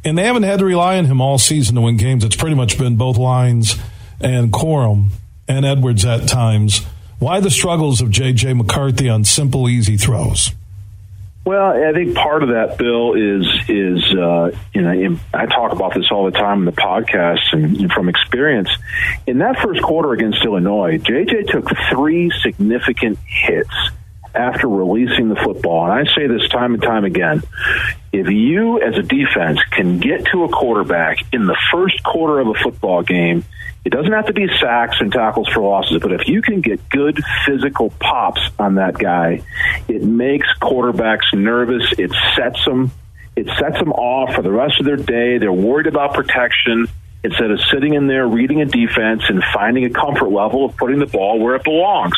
and 0.06 0.16
they 0.16 0.22
haven't 0.22 0.44
had 0.44 0.60
to 0.60 0.64
rely 0.64 0.98
on 0.98 1.04
him 1.04 1.20
all 1.20 1.36
season 1.36 1.74
to 1.74 1.80
win 1.80 1.96
games. 1.96 2.22
It's 2.22 2.36
pretty 2.36 2.54
much 2.54 2.78
been 2.78 2.94
both 2.94 3.18
lines 3.18 3.76
and 4.20 4.52
Corum 4.52 5.10
and 5.48 5.66
Edwards 5.66 6.04
at 6.04 6.28
times. 6.28 6.86
Why 7.18 7.40
the 7.40 7.50
struggles 7.50 8.00
of 8.00 8.10
J.J. 8.10 8.54
McCarthy 8.54 9.08
on 9.08 9.24
simple, 9.24 9.68
easy 9.68 9.96
throws? 9.96 10.52
Well, 11.44 11.72
I 11.72 11.92
think 11.92 12.14
part 12.14 12.42
of 12.42 12.50
that, 12.50 12.76
Bill, 12.76 13.14
is 13.14 13.46
is 13.68 14.02
uh, 14.16 14.50
you 14.74 14.82
know 14.82 15.18
I 15.32 15.46
talk 15.46 15.72
about 15.72 15.94
this 15.94 16.10
all 16.10 16.24
the 16.24 16.32
time 16.32 16.60
in 16.60 16.64
the 16.64 16.72
podcast 16.72 17.52
and 17.52 17.90
from 17.92 18.08
experience. 18.08 18.68
In 19.28 19.38
that 19.38 19.58
first 19.60 19.80
quarter 19.80 20.12
against 20.12 20.44
Illinois, 20.44 20.98
JJ 20.98 21.48
took 21.48 21.68
three 21.88 22.32
significant 22.42 23.18
hits 23.24 23.70
after 24.36 24.68
releasing 24.68 25.28
the 25.28 25.36
football. 25.36 25.84
And 25.84 25.92
I 25.92 26.04
say 26.14 26.26
this 26.26 26.48
time 26.50 26.74
and 26.74 26.82
time 26.82 27.04
again: 27.04 27.42
if 28.12 28.28
you, 28.28 28.80
as 28.80 28.96
a 28.96 29.02
defense, 29.02 29.60
can 29.70 29.98
get 29.98 30.26
to 30.32 30.44
a 30.44 30.48
quarterback 30.48 31.18
in 31.32 31.46
the 31.46 31.56
first 31.72 32.02
quarter 32.02 32.40
of 32.40 32.48
a 32.48 32.54
football 32.54 33.02
game 33.02 33.44
it 33.86 33.92
doesn't 33.92 34.12
have 34.12 34.26
to 34.26 34.32
be 34.32 34.48
sacks 34.60 34.96
and 34.98 35.12
tackles 35.12 35.46
for 35.54 35.60
losses, 35.60 36.02
but 36.02 36.10
if 36.10 36.26
you 36.26 36.42
can 36.42 36.60
get 36.60 36.88
good 36.88 37.22
physical 37.46 37.90
pops 38.00 38.40
on 38.58 38.74
that 38.74 38.98
guy, 38.98 39.44
it 39.86 40.02
makes 40.02 40.48
quarterbacks 40.60 41.32
nervous. 41.32 41.84
It 41.96 42.10
sets 42.34 42.64
them. 42.64 42.90
It 43.36 43.46
sets 43.60 43.78
them 43.78 43.92
off 43.92 44.34
for 44.34 44.42
the 44.42 44.50
rest 44.50 44.80
of 44.80 44.86
their 44.86 44.96
day. 44.96 45.38
They're 45.38 45.52
worried 45.52 45.86
about 45.86 46.14
protection 46.14 46.88
instead 47.24 47.50
of 47.50 47.58
sitting 47.72 47.94
in 47.94 48.06
there 48.06 48.26
reading 48.26 48.60
a 48.60 48.64
defense 48.64 49.22
and 49.28 49.42
finding 49.52 49.84
a 49.84 49.90
comfort 49.90 50.30
level 50.30 50.64
of 50.64 50.76
putting 50.76 50.98
the 50.98 51.06
ball 51.06 51.38
where 51.40 51.56
it 51.56 51.64
belongs. 51.64 52.14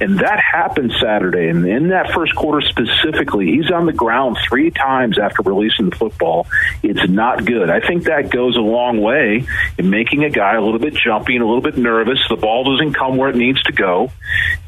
And 0.00 0.18
that 0.20 0.40
happened 0.40 0.92
Saturday. 1.00 1.48
And 1.48 1.66
in 1.66 1.88
that 1.88 2.10
first 2.12 2.34
quarter 2.34 2.66
specifically, 2.66 3.46
he's 3.46 3.70
on 3.70 3.86
the 3.86 3.92
ground 3.92 4.38
three 4.48 4.70
times 4.70 5.18
after 5.18 5.42
releasing 5.42 5.90
the 5.90 5.96
football. 5.96 6.46
It's 6.82 7.08
not 7.08 7.44
good. 7.44 7.70
I 7.70 7.80
think 7.80 8.04
that 8.04 8.30
goes 8.30 8.56
a 8.56 8.60
long 8.60 9.00
way 9.00 9.46
in 9.78 9.90
making 9.90 10.24
a 10.24 10.30
guy 10.30 10.54
a 10.54 10.62
little 10.62 10.80
bit 10.80 10.94
jumpy 10.94 11.34
and 11.34 11.42
a 11.42 11.46
little 11.46 11.62
bit 11.62 11.76
nervous. 11.76 12.18
The 12.28 12.36
ball 12.36 12.64
doesn't 12.64 12.94
come 12.94 13.16
where 13.16 13.30
it 13.30 13.36
needs 13.36 13.62
to 13.64 13.72
go. 13.72 14.10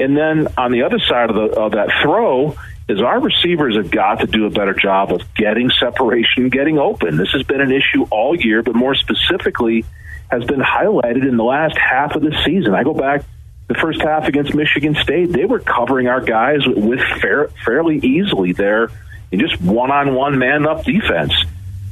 And 0.01 0.16
then 0.16 0.49
on 0.57 0.72
the 0.72 0.83
other 0.83 0.99
side 0.99 1.31
of, 1.31 1.37
the, 1.37 1.59
of 1.59 1.72
that 1.72 1.91
throw, 2.03 2.57
is 2.89 3.01
our 3.01 3.20
receivers 3.20 3.76
have 3.76 3.91
got 3.91 4.20
to 4.20 4.26
do 4.26 4.47
a 4.47 4.51
better 4.51 4.74
job 4.74 5.12
of 5.12 5.22
getting 5.34 5.70
separation, 5.78 6.49
getting 6.49 6.78
open. 6.78 7.16
This 7.16 7.30
has 7.32 7.43
been 7.43 7.61
an 7.61 7.70
issue 7.70 8.07
all 8.11 8.34
year, 8.34 8.62
but 8.62 8.74
more 8.74 8.95
specifically 8.95 9.84
has 10.30 10.45
been 10.45 10.61
highlighted 10.61 11.28
in 11.28 11.36
the 11.36 11.45
last 11.45 11.76
half 11.76 12.14
of 12.14 12.22
the 12.22 12.34
season. 12.45 12.74
I 12.74 12.84
go 12.84 12.95
back 12.95 13.24
the 13.68 13.74
first 13.74 14.01
half 14.01 14.26
against 14.26 14.55
Michigan 14.55 14.97
State, 15.03 15.30
they 15.30 15.45
were 15.45 15.61
covering 15.61 16.09
our 16.09 16.22
guys 16.22 16.61
with 16.66 17.01
fair, 17.20 17.49
fairly 17.64 17.99
easily 17.99 18.53
there 18.53 18.91
in 19.30 19.39
just 19.39 19.61
one-on-one 19.61 20.39
man-up 20.39 20.84
defense. 20.84 21.34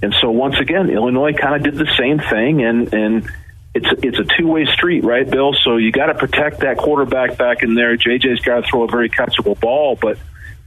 And 0.03 0.15
so 0.21 0.31
once 0.31 0.59
again, 0.59 0.89
Illinois 0.89 1.35
kind 1.35 1.55
of 1.55 1.63
did 1.63 1.75
the 1.75 1.91
same 1.99 2.19
thing, 2.19 2.63
and 2.63 2.93
and 2.93 3.31
it's 3.75 3.87
it's 4.03 4.19
a 4.19 4.25
two-way 4.39 4.67
street, 4.67 5.05
right, 5.05 5.29
Bill? 5.29 5.55
So 5.65 5.77
you 5.77 5.93
got 5.93 6.07
to 6.07 6.15
protect 6.15 6.61
that 6.61 6.79
quarterback 6.79 7.37
back 7.37 7.63
in 7.63 7.75
there. 7.75 7.97
JJ's 7.97 8.41
got 8.41 8.65
to 8.65 8.71
throw 8.71 8.85
a 8.85 8.89
very 8.89 9.09
catchable 9.09 9.59
ball, 9.59 9.99
but 10.01 10.19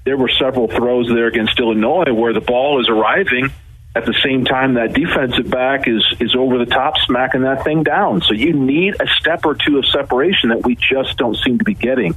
there 0.05 0.17
were 0.17 0.29
several 0.29 0.67
throws 0.67 1.07
there 1.07 1.27
against 1.27 1.59
Illinois 1.59 2.13
where 2.13 2.33
the 2.33 2.41
ball 2.41 2.81
is 2.81 2.89
arriving 2.89 3.51
at 3.95 4.05
the 4.05 4.15
same 4.23 4.45
time 4.45 4.75
that 4.75 4.93
defensive 4.93 5.49
back 5.49 5.87
is 5.87 6.05
is 6.19 6.35
over 6.35 6.57
the 6.57 6.65
top 6.65 6.95
smacking 7.05 7.41
that 7.41 7.63
thing 7.63 7.83
down. 7.83 8.21
So 8.21 8.33
you 8.33 8.53
need 8.53 8.95
a 9.01 9.07
step 9.19 9.45
or 9.45 9.55
two 9.55 9.77
of 9.77 9.85
separation 9.87 10.49
that 10.49 10.63
we 10.63 10.75
just 10.75 11.17
don't 11.17 11.35
seem 11.37 11.57
to 11.57 11.65
be 11.65 11.73
getting. 11.73 12.15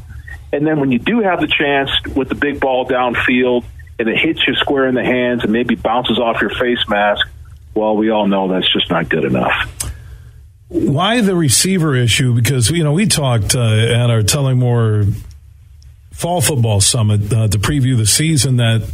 And 0.52 0.66
then 0.66 0.80
when 0.80 0.92
you 0.92 0.98
do 0.98 1.20
have 1.20 1.40
the 1.40 1.46
chance 1.46 1.90
with 2.14 2.28
the 2.28 2.34
big 2.34 2.60
ball 2.60 2.86
downfield 2.86 3.64
and 3.98 4.08
it 4.08 4.18
hits 4.18 4.46
you 4.46 4.54
square 4.54 4.86
in 4.86 4.94
the 4.94 5.04
hands 5.04 5.44
and 5.44 5.52
maybe 5.52 5.74
bounces 5.74 6.18
off 6.18 6.40
your 6.40 6.50
face 6.50 6.86
mask, 6.88 7.26
well, 7.74 7.96
we 7.96 8.10
all 8.10 8.26
know 8.26 8.48
that's 8.48 8.70
just 8.70 8.90
not 8.90 9.08
good 9.08 9.24
enough. 9.24 9.92
Why 10.68 11.20
the 11.20 11.34
receiver 11.34 11.94
issue? 11.94 12.34
Because 12.34 12.70
you 12.70 12.84
know 12.84 12.92
we 12.92 13.06
talked 13.06 13.54
uh, 13.54 13.60
at 13.60 14.10
our 14.10 14.20
Tullymore 14.20 15.14
Fall 16.22 16.40
Football 16.40 16.80
Summit 16.80 17.32
uh, 17.32 17.48
to 17.48 17.58
preview 17.58 17.96
the 17.96 18.06
season 18.06 18.58
that 18.58 18.88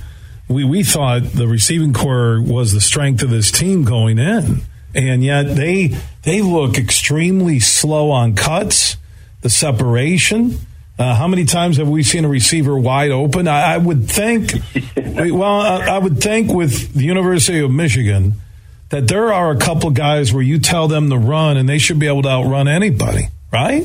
we, 0.48 0.64
we 0.64 0.82
thought 0.82 1.24
the 1.24 1.46
receiving 1.46 1.92
corps 1.92 2.40
was 2.40 2.72
the 2.72 2.80
strength 2.80 3.22
of 3.22 3.28
this 3.28 3.50
team 3.50 3.84
going 3.84 4.18
in. 4.18 4.62
And 4.94 5.22
yet 5.22 5.54
they 5.54 5.94
they 6.22 6.40
look 6.40 6.78
extremely 6.78 7.60
slow 7.60 8.10
on 8.10 8.34
cuts, 8.34 8.96
the 9.42 9.50
separation. 9.50 10.56
Uh, 10.98 11.14
how 11.14 11.28
many 11.28 11.44
times 11.44 11.76
have 11.76 11.86
we 11.86 12.02
seen 12.02 12.24
a 12.24 12.28
receiver 12.28 12.78
wide 12.78 13.10
open? 13.10 13.46
I, 13.46 13.74
I 13.74 13.76
would 13.76 14.08
think, 14.08 14.54
well, 14.96 15.42
I, 15.60 15.80
I 15.80 15.98
would 15.98 16.22
think 16.22 16.50
with 16.50 16.94
the 16.94 17.04
University 17.04 17.60
of 17.60 17.70
Michigan 17.70 18.40
that 18.88 19.06
there 19.06 19.34
are 19.34 19.50
a 19.50 19.58
couple 19.58 19.90
guys 19.90 20.32
where 20.32 20.42
you 20.42 20.58
tell 20.58 20.88
them 20.88 21.10
to 21.10 21.18
run 21.18 21.58
and 21.58 21.68
they 21.68 21.78
should 21.78 21.98
be 21.98 22.06
able 22.06 22.22
to 22.22 22.30
outrun 22.30 22.68
anybody, 22.68 23.28
right? 23.52 23.84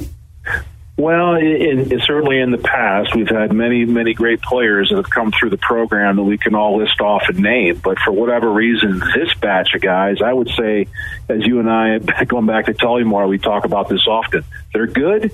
Well, 0.96 1.36
in, 1.36 1.92
in, 1.92 2.02
certainly 2.06 2.40
in 2.40 2.52
the 2.52 2.60
past, 2.60 3.16
we've 3.16 3.28
had 3.28 3.52
many, 3.52 3.84
many 3.84 4.14
great 4.14 4.42
players 4.42 4.90
that 4.90 4.98
have 4.98 5.10
come 5.10 5.32
through 5.32 5.50
the 5.50 5.58
program 5.58 6.18
that 6.18 6.24
we 6.24 6.38
can 6.38 6.54
all 6.54 6.78
list 6.78 7.02
off 7.02 7.24
and 7.30 7.40
name. 7.40 7.82
But 7.84 7.98
for 8.00 8.12
whatever 8.12 8.52
reason, 8.52 9.00
this 9.00 9.34
batch 9.42 9.74
of 9.74 9.82
guys, 9.82 10.18
I 10.24 10.32
would 10.32 10.50
say, 10.50 10.88
as 11.28 11.46
you 11.48 11.60
and 11.60 11.70
I, 11.70 11.98
going 12.28 12.46
back 12.46 12.66
to 12.66 12.74
Tullymore, 12.74 13.28
we 13.28 13.40
talk 13.40 13.66
about 13.66 13.90
this 13.90 14.06
often. 14.08 14.44
They're 14.72 14.86
good, 14.86 15.32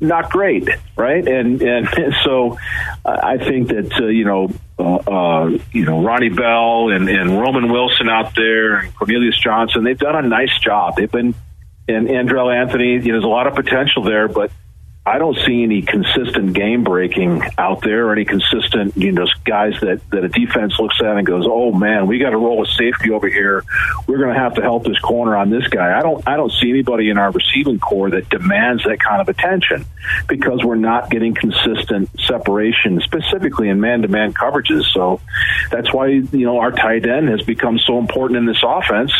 not 0.00 0.30
great, 0.30 0.66
right? 0.96 1.28
And 1.28 1.60
and, 1.60 1.86
and 1.92 2.14
so 2.24 2.56
I 3.04 3.36
think 3.36 3.68
that 3.68 3.92
uh, 4.00 4.06
you 4.06 4.24
know, 4.24 4.50
uh, 4.78 4.96
uh, 4.96 5.58
you 5.72 5.84
know, 5.84 6.02
Ronnie 6.02 6.30
Bell 6.30 6.88
and, 6.88 7.10
and 7.10 7.38
Roman 7.38 7.70
Wilson 7.70 8.08
out 8.08 8.34
there, 8.34 8.76
and 8.76 8.94
Cornelius 8.94 9.38
Johnson, 9.38 9.84
they've 9.84 9.98
done 9.98 10.16
a 10.16 10.26
nice 10.26 10.58
job. 10.58 10.96
They've 10.96 11.12
been 11.12 11.34
and 11.88 12.08
Andrel 12.08 12.54
Anthony, 12.54 12.92
you 12.92 12.98
know, 12.98 13.12
there's 13.12 13.24
a 13.24 13.28
lot 13.28 13.46
of 13.46 13.54
potential 13.54 14.04
there, 14.04 14.28
but 14.28 14.50
I 15.04 15.18
don't 15.18 15.36
see 15.44 15.64
any 15.64 15.82
consistent 15.82 16.52
game 16.54 16.84
breaking 16.84 17.42
out 17.58 17.82
there 17.82 18.06
or 18.06 18.12
any 18.12 18.24
consistent, 18.24 18.96
you 18.96 19.10
know, 19.10 19.26
guys 19.44 19.74
that, 19.80 20.00
that 20.10 20.22
a 20.22 20.28
defense 20.28 20.74
looks 20.78 21.00
at 21.00 21.16
and 21.16 21.26
goes, 21.26 21.44
"Oh 21.48 21.72
man, 21.72 22.06
we 22.06 22.18
got 22.18 22.30
to 22.30 22.36
roll 22.36 22.62
a 22.62 22.66
safety 22.66 23.10
over 23.10 23.28
here. 23.28 23.64
We're 24.06 24.18
going 24.18 24.32
to 24.32 24.38
have 24.38 24.54
to 24.54 24.62
help 24.62 24.84
this 24.84 24.98
corner 25.00 25.36
on 25.36 25.50
this 25.50 25.66
guy." 25.66 25.98
I 25.98 26.02
don't 26.02 26.26
I 26.28 26.36
don't 26.36 26.52
see 26.52 26.70
anybody 26.70 27.10
in 27.10 27.18
our 27.18 27.32
receiving 27.32 27.80
corps 27.80 28.10
that 28.10 28.28
demands 28.28 28.84
that 28.84 29.00
kind 29.00 29.20
of 29.20 29.28
attention 29.28 29.84
because 30.28 30.62
we're 30.62 30.76
not 30.76 31.10
getting 31.10 31.34
consistent 31.34 32.08
separation, 32.20 33.00
specifically 33.00 33.70
in 33.70 33.80
man-to-man 33.80 34.34
coverages. 34.34 34.84
So 34.92 35.20
that's 35.72 35.92
why 35.92 36.06
you 36.06 36.46
know 36.46 36.60
our 36.60 36.70
tight 36.70 37.06
end 37.06 37.28
has 37.28 37.42
become 37.42 37.80
so 37.80 37.98
important 37.98 38.38
in 38.38 38.46
this 38.46 38.62
offense 38.64 39.12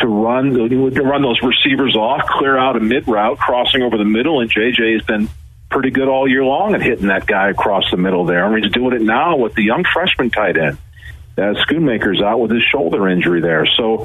to 0.00 0.06
run 0.06 0.54
to 0.54 1.02
run 1.02 1.22
those 1.22 1.40
receivers 1.42 1.96
off, 1.96 2.22
clear 2.26 2.56
out 2.56 2.76
a 2.76 2.80
mid 2.80 3.06
route, 3.08 3.38
crossing 3.38 3.82
over 3.82 3.96
the 3.96 4.04
middle, 4.04 4.40
and 4.40 4.50
JJ 4.50 4.94
has 4.94 5.02
been 5.06 5.28
pretty 5.70 5.90
good 5.90 6.08
all 6.08 6.28
year 6.28 6.44
long 6.44 6.74
at 6.74 6.82
hitting 6.82 7.06
that 7.06 7.26
guy 7.26 7.50
across 7.50 7.84
the 7.90 7.96
middle 7.96 8.24
there. 8.24 8.44
and 8.44 8.64
he's 8.64 8.72
doing 8.72 8.94
it 8.94 9.02
now 9.02 9.36
with 9.36 9.54
the 9.54 9.62
young 9.62 9.84
freshman 9.92 10.30
tight 10.30 10.56
end. 10.56 10.78
Uh, 11.38 11.54
Schoonmaker's 11.64 12.20
out 12.20 12.40
with 12.40 12.50
his 12.50 12.62
shoulder 12.64 13.08
injury 13.08 13.40
there, 13.40 13.64
so 13.64 14.04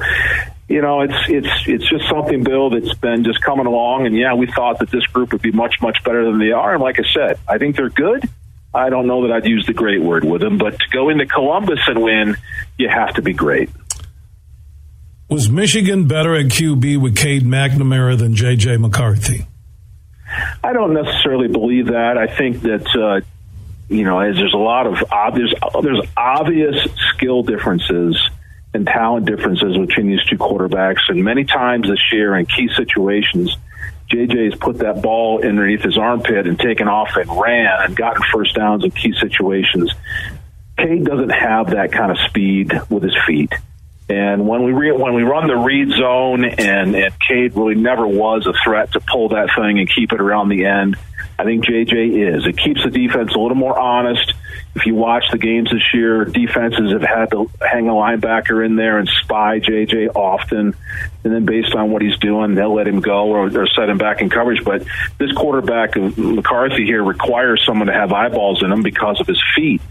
you 0.68 0.80
know 0.80 1.02
it's 1.02 1.28
it's 1.28 1.48
it's 1.66 1.88
just 1.88 2.08
something, 2.08 2.44
Bill, 2.44 2.70
that's 2.70 2.94
been 2.94 3.24
just 3.24 3.42
coming 3.42 3.66
along. 3.66 4.06
And 4.06 4.16
yeah, 4.16 4.34
we 4.34 4.46
thought 4.46 4.78
that 4.78 4.90
this 4.90 5.04
group 5.06 5.32
would 5.32 5.42
be 5.42 5.52
much 5.52 5.74
much 5.82 5.98
better 6.04 6.24
than 6.24 6.38
they 6.38 6.52
are. 6.52 6.74
And 6.74 6.82
like 6.82 6.98
I 6.98 7.04
said, 7.12 7.38
I 7.46 7.58
think 7.58 7.76
they're 7.76 7.90
good. 7.90 8.24
I 8.72 8.90
don't 8.90 9.06
know 9.06 9.26
that 9.26 9.32
I'd 9.32 9.46
use 9.46 9.66
the 9.66 9.72
great 9.72 10.02
word 10.02 10.24
with 10.24 10.40
them, 10.40 10.56
but 10.58 10.78
to 10.78 10.88
go 10.92 11.08
into 11.08 11.26
Columbus 11.26 11.80
and 11.86 12.02
win, 12.02 12.36
you 12.78 12.88
have 12.88 13.14
to 13.14 13.22
be 13.22 13.32
great. 13.32 13.70
Was 15.28 15.50
Michigan 15.50 16.06
better 16.06 16.36
at 16.36 16.46
QB 16.46 17.00
with 17.00 17.16
Cade 17.16 17.42
McNamara 17.42 18.16
than 18.16 18.36
J.J. 18.36 18.76
McCarthy? 18.76 19.48
I 20.62 20.72
don't 20.72 20.94
necessarily 20.94 21.48
believe 21.48 21.86
that. 21.86 22.16
I 22.16 22.28
think 22.28 22.62
that 22.62 22.86
uh, 22.96 23.26
you 23.88 24.04
know, 24.04 24.20
as 24.20 24.36
there's 24.36 24.54
a 24.54 24.58
lot 24.58 24.86
of 24.86 25.02
obvious, 25.10 25.52
there's 25.82 26.00
obvious 26.16 26.76
skill 27.14 27.42
differences 27.42 28.16
and 28.72 28.86
talent 28.86 29.26
differences 29.26 29.76
between 29.76 30.08
these 30.08 30.24
two 30.28 30.36
quarterbacks, 30.36 31.00
and 31.08 31.24
many 31.24 31.44
times 31.44 31.88
this 31.88 32.12
year 32.12 32.36
in 32.36 32.46
key 32.46 32.68
situations. 32.76 33.56
JJ 34.08 34.52
has 34.52 34.60
put 34.60 34.78
that 34.78 35.02
ball 35.02 35.44
underneath 35.44 35.82
his 35.82 35.98
armpit 35.98 36.46
and 36.46 36.56
taken 36.56 36.86
off 36.86 37.16
and 37.16 37.28
ran 37.28 37.82
and 37.82 37.96
gotten 37.96 38.22
first 38.32 38.54
downs 38.54 38.84
in 38.84 38.92
key 38.92 39.12
situations. 39.20 39.92
Cade 40.78 41.04
doesn't 41.04 41.30
have 41.30 41.70
that 41.70 41.90
kind 41.90 42.12
of 42.12 42.18
speed 42.28 42.72
with 42.88 43.02
his 43.02 43.16
feet. 43.26 43.52
And 44.08 44.46
when 44.46 44.62
we 44.62 44.72
re- 44.72 44.92
when 44.92 45.14
we 45.14 45.24
run 45.24 45.48
the 45.48 45.56
read 45.56 45.90
zone, 45.90 46.44
and 46.44 46.94
and 46.94 47.18
Cade 47.18 47.56
really 47.56 47.74
never 47.74 48.06
was 48.06 48.46
a 48.46 48.52
threat 48.64 48.92
to 48.92 49.00
pull 49.00 49.30
that 49.30 49.50
thing 49.56 49.80
and 49.80 49.92
keep 49.92 50.12
it 50.12 50.20
around 50.20 50.48
the 50.48 50.66
end. 50.66 50.96
I 51.38 51.44
think 51.44 51.66
JJ 51.66 52.36
is. 52.36 52.46
It 52.46 52.56
keeps 52.56 52.82
the 52.82 52.90
defense 52.90 53.34
a 53.34 53.38
little 53.38 53.56
more 53.56 53.78
honest. 53.78 54.32
If 54.74 54.86
you 54.86 54.94
watch 54.94 55.24
the 55.30 55.38
games 55.38 55.70
this 55.70 55.82
year, 55.92 56.24
defenses 56.24 56.92
have 56.92 57.02
had 57.02 57.30
to 57.32 57.50
hang 57.60 57.88
a 57.88 57.92
linebacker 57.92 58.64
in 58.64 58.76
there 58.76 58.98
and 58.98 59.08
spy 59.22 59.60
JJ 59.60 60.14
often, 60.14 60.74
and 61.24 61.32
then 61.34 61.44
based 61.44 61.74
on 61.74 61.90
what 61.90 62.00
he's 62.00 62.16
doing, 62.18 62.54
they'll 62.54 62.74
let 62.74 62.88
him 62.88 63.00
go 63.00 63.26
or, 63.26 63.48
or 63.48 63.66
set 63.66 63.88
him 63.90 63.98
back 63.98 64.22
in 64.22 64.30
coverage. 64.30 64.64
But 64.64 64.84
this 65.18 65.32
quarterback 65.32 65.96
McCarthy 65.96 66.86
here 66.86 67.04
requires 67.04 67.62
someone 67.66 67.88
to 67.88 67.92
have 67.92 68.12
eyeballs 68.12 68.62
in 68.62 68.72
him 68.72 68.82
because 68.82 69.20
of 69.20 69.26
his 69.26 69.42
feet. 69.54 69.82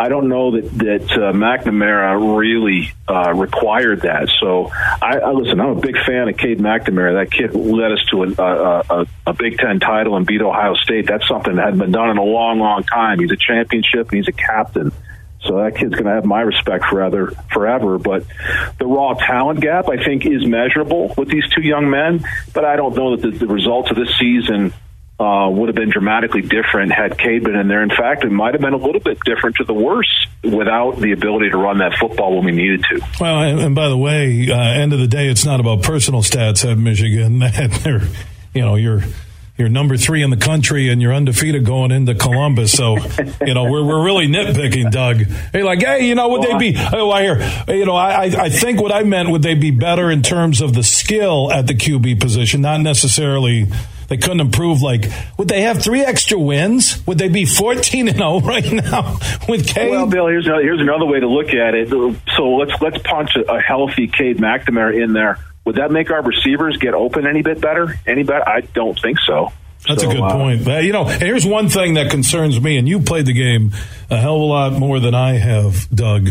I 0.00 0.08
don't 0.08 0.28
know 0.28 0.52
that 0.52 0.70
that 0.78 1.10
uh, 1.10 1.32
McNamara 1.32 2.38
really 2.38 2.92
uh, 3.08 3.32
required 3.34 4.02
that. 4.02 4.28
So, 4.40 4.70
I, 4.72 5.18
I 5.18 5.32
listen. 5.32 5.60
I'm 5.60 5.78
a 5.78 5.80
big 5.80 5.96
fan 6.06 6.28
of 6.28 6.36
Cade 6.36 6.60
McNamara. 6.60 7.24
That 7.24 7.32
kid 7.32 7.52
led 7.54 7.90
us 7.90 8.04
to 8.12 8.22
a, 8.22 9.00
a, 9.00 9.06
a 9.26 9.32
Big 9.34 9.58
Ten 9.58 9.80
title 9.80 10.16
and 10.16 10.24
beat 10.24 10.40
Ohio 10.40 10.74
State. 10.74 11.08
That's 11.08 11.26
something 11.26 11.56
that 11.56 11.64
hadn't 11.64 11.80
been 11.80 11.90
done 11.90 12.10
in 12.10 12.18
a 12.18 12.22
long, 12.22 12.60
long 12.60 12.84
time. 12.84 13.18
He's 13.18 13.32
a 13.32 13.36
championship 13.36 14.10
and 14.10 14.18
he's 14.18 14.28
a 14.28 14.32
captain. 14.32 14.92
So 15.40 15.56
that 15.58 15.76
kid's 15.76 15.92
going 15.92 16.04
to 16.04 16.12
have 16.12 16.24
my 16.24 16.42
respect 16.42 16.84
forever, 16.84 17.32
forever. 17.52 17.98
But 17.98 18.24
the 18.78 18.86
raw 18.86 19.14
talent 19.14 19.60
gap, 19.60 19.88
I 19.88 20.02
think, 20.04 20.26
is 20.26 20.46
measurable 20.46 21.14
with 21.16 21.28
these 21.28 21.44
two 21.54 21.62
young 21.62 21.90
men. 21.90 22.24
But 22.52 22.64
I 22.64 22.76
don't 22.76 22.94
know 22.94 23.16
that 23.16 23.22
the, 23.22 23.38
the 23.38 23.46
results 23.46 23.90
of 23.90 23.96
this 23.96 24.16
season 24.18 24.72
uh, 25.20 25.48
would 25.50 25.68
have 25.68 25.74
been 25.74 25.90
dramatically 25.90 26.42
different 26.42 26.92
had 26.92 27.18
Cade 27.18 27.42
been 27.42 27.56
in 27.56 27.66
there. 27.66 27.82
In 27.82 27.90
fact, 27.90 28.24
it 28.24 28.30
might 28.30 28.54
have 28.54 28.60
been 28.60 28.74
a 28.74 28.78
little 28.78 29.00
bit 29.00 29.18
different 29.24 29.56
to 29.56 29.64
the 29.64 29.74
worse 29.74 30.26
without 30.44 30.96
the 31.00 31.12
ability 31.12 31.50
to 31.50 31.56
run 31.56 31.78
that 31.78 31.94
football 31.98 32.36
when 32.36 32.44
we 32.44 32.52
needed 32.52 32.84
to. 32.84 33.00
Well, 33.20 33.42
and, 33.42 33.60
and 33.60 33.74
by 33.74 33.88
the 33.88 33.96
way, 33.96 34.48
uh, 34.48 34.56
end 34.56 34.92
of 34.92 35.00
the 35.00 35.08
day, 35.08 35.28
it's 35.28 35.44
not 35.44 35.58
about 35.58 35.82
personal 35.82 36.22
stats 36.22 36.70
at 36.70 36.78
Michigan. 36.78 37.38
They're, 37.82 38.02
you 38.54 38.62
know, 38.62 38.76
you're 38.76 39.02
you're 39.58 39.68
number 39.68 39.96
three 39.96 40.22
in 40.22 40.30
the 40.30 40.36
country 40.36 40.88
and 40.88 41.02
you're 41.02 41.12
undefeated 41.12 41.64
going 41.64 41.90
into 41.90 42.14
Columbus. 42.14 42.70
So, 42.70 42.96
you 43.44 43.54
know, 43.54 43.64
we're, 43.64 43.84
we're 43.84 44.04
really 44.04 44.28
nitpicking, 44.28 44.92
Doug. 44.92 45.16
Hey, 45.52 45.64
like, 45.64 45.80
hey, 45.80 46.06
you 46.06 46.14
know, 46.14 46.28
would 46.28 46.42
they 46.42 46.56
be, 46.56 46.76
oh, 46.92 47.10
I 47.10 47.22
hear, 47.22 47.76
you 47.76 47.84
know, 47.84 47.96
I, 47.96 48.22
I 48.22 48.48
think 48.50 48.80
what 48.80 48.92
I 48.92 49.02
meant, 49.02 49.30
would 49.30 49.42
they 49.42 49.54
be 49.54 49.72
better 49.72 50.12
in 50.12 50.22
terms 50.22 50.60
of 50.60 50.74
the 50.74 50.84
skill 50.84 51.52
at 51.52 51.66
the 51.66 51.74
QB 51.74 52.20
position, 52.20 52.60
not 52.60 52.80
necessarily 52.80 53.66
they 54.08 54.16
couldn't 54.16 54.40
improve. 54.40 54.80
Like, 54.80 55.04
would 55.36 55.48
they 55.48 55.62
have 55.62 55.82
three 55.82 56.00
extra 56.00 56.38
wins? 56.38 57.04
Would 57.06 57.18
they 57.18 57.28
be 57.28 57.44
14 57.44 58.08
and 58.08 58.16
0 58.16 58.40
right 58.40 58.72
now 58.72 59.18
with 59.48 59.66
Cade? 59.66 59.90
Well, 59.90 60.06
Bill, 60.06 60.28
here's 60.28 60.46
another, 60.46 60.62
here's 60.62 60.80
another 60.80 61.04
way 61.04 61.20
to 61.20 61.28
look 61.28 61.48
at 61.48 61.74
it. 61.74 61.90
So 62.36 62.56
let's 62.56 62.80
let's 62.80 62.98
punch 62.98 63.30
a, 63.36 63.52
a 63.52 63.60
healthy 63.60 64.08
Cade 64.08 64.38
McNamara 64.38 65.02
in 65.02 65.12
there. 65.12 65.38
Would 65.68 65.76
that 65.76 65.90
make 65.90 66.10
our 66.10 66.22
receivers 66.22 66.78
get 66.78 66.94
open 66.94 67.26
any 67.26 67.42
bit 67.42 67.60
better? 67.60 67.94
Any 68.06 68.22
better? 68.22 68.48
I 68.48 68.62
don't 68.62 68.98
think 68.98 69.18
so. 69.26 69.52
That's 69.86 70.02
so, 70.02 70.08
a 70.08 70.14
good 70.14 70.22
uh, 70.22 70.32
point. 70.32 70.66
You 70.82 70.92
know, 70.94 71.04
here's 71.04 71.44
one 71.44 71.68
thing 71.68 71.92
that 71.92 72.10
concerns 72.10 72.58
me, 72.58 72.78
and 72.78 72.88
you 72.88 73.00
played 73.00 73.26
the 73.26 73.34
game 73.34 73.72
a 74.08 74.16
hell 74.16 74.36
of 74.36 74.40
a 74.40 74.44
lot 74.44 74.72
more 74.72 74.98
than 74.98 75.14
I 75.14 75.34
have, 75.34 75.86
Doug. 75.94 76.30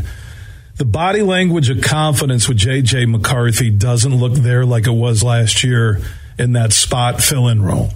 The 0.77 0.85
body 0.85 1.21
language 1.21 1.69
of 1.69 1.83
confidence 1.83 2.49
with 2.49 2.57
J.J. 2.57 3.05
McCarthy 3.05 3.69
doesn't 3.69 4.15
look 4.15 4.33
there 4.33 4.65
like 4.65 4.87
it 4.87 4.91
was 4.91 5.21
last 5.21 5.63
year 5.63 6.01
in 6.39 6.53
that 6.53 6.73
spot 6.73 7.21
fill 7.21 7.47
in 7.47 7.61
role? 7.61 7.91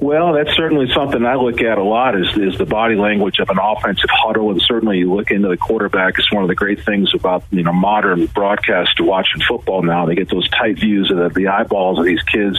Well, 0.00 0.32
that's 0.34 0.54
certainly 0.56 0.86
something 0.94 1.24
I 1.24 1.36
look 1.36 1.60
at 1.60 1.78
a 1.78 1.82
lot 1.82 2.18
is, 2.18 2.28
is 2.36 2.58
the 2.58 2.66
body 2.66 2.94
language 2.94 3.38
of 3.38 3.48
an 3.48 3.58
offensive 3.58 4.10
huddle, 4.10 4.50
and 4.50 4.60
certainly 4.60 4.98
you 4.98 5.14
look 5.14 5.30
into 5.30 5.48
the 5.48 5.56
quarterback. 5.56 6.18
It's 6.18 6.32
one 6.32 6.42
of 6.42 6.48
the 6.48 6.54
great 6.54 6.84
things 6.84 7.12
about 7.14 7.44
you 7.50 7.62
know 7.62 7.72
modern 7.72 8.26
broadcast 8.26 9.00
watching 9.00 9.40
football 9.48 9.82
now. 9.82 10.06
They 10.06 10.14
get 10.14 10.28
those 10.28 10.48
tight 10.50 10.78
views 10.78 11.10
of 11.10 11.16
the, 11.16 11.28
the 11.28 11.48
eyeballs 11.48 11.98
of 11.98 12.04
these 12.04 12.22
kids 12.22 12.58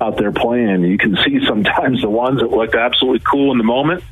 out 0.00 0.18
there 0.18 0.32
playing. 0.32 0.82
You 0.82 0.98
can 0.98 1.16
see 1.24 1.38
sometimes 1.46 2.02
the 2.02 2.10
ones 2.10 2.40
that 2.40 2.50
look 2.50 2.74
absolutely 2.74 3.24
cool 3.30 3.52
in 3.52 3.58
the 3.58 3.64
moment, 3.64 4.02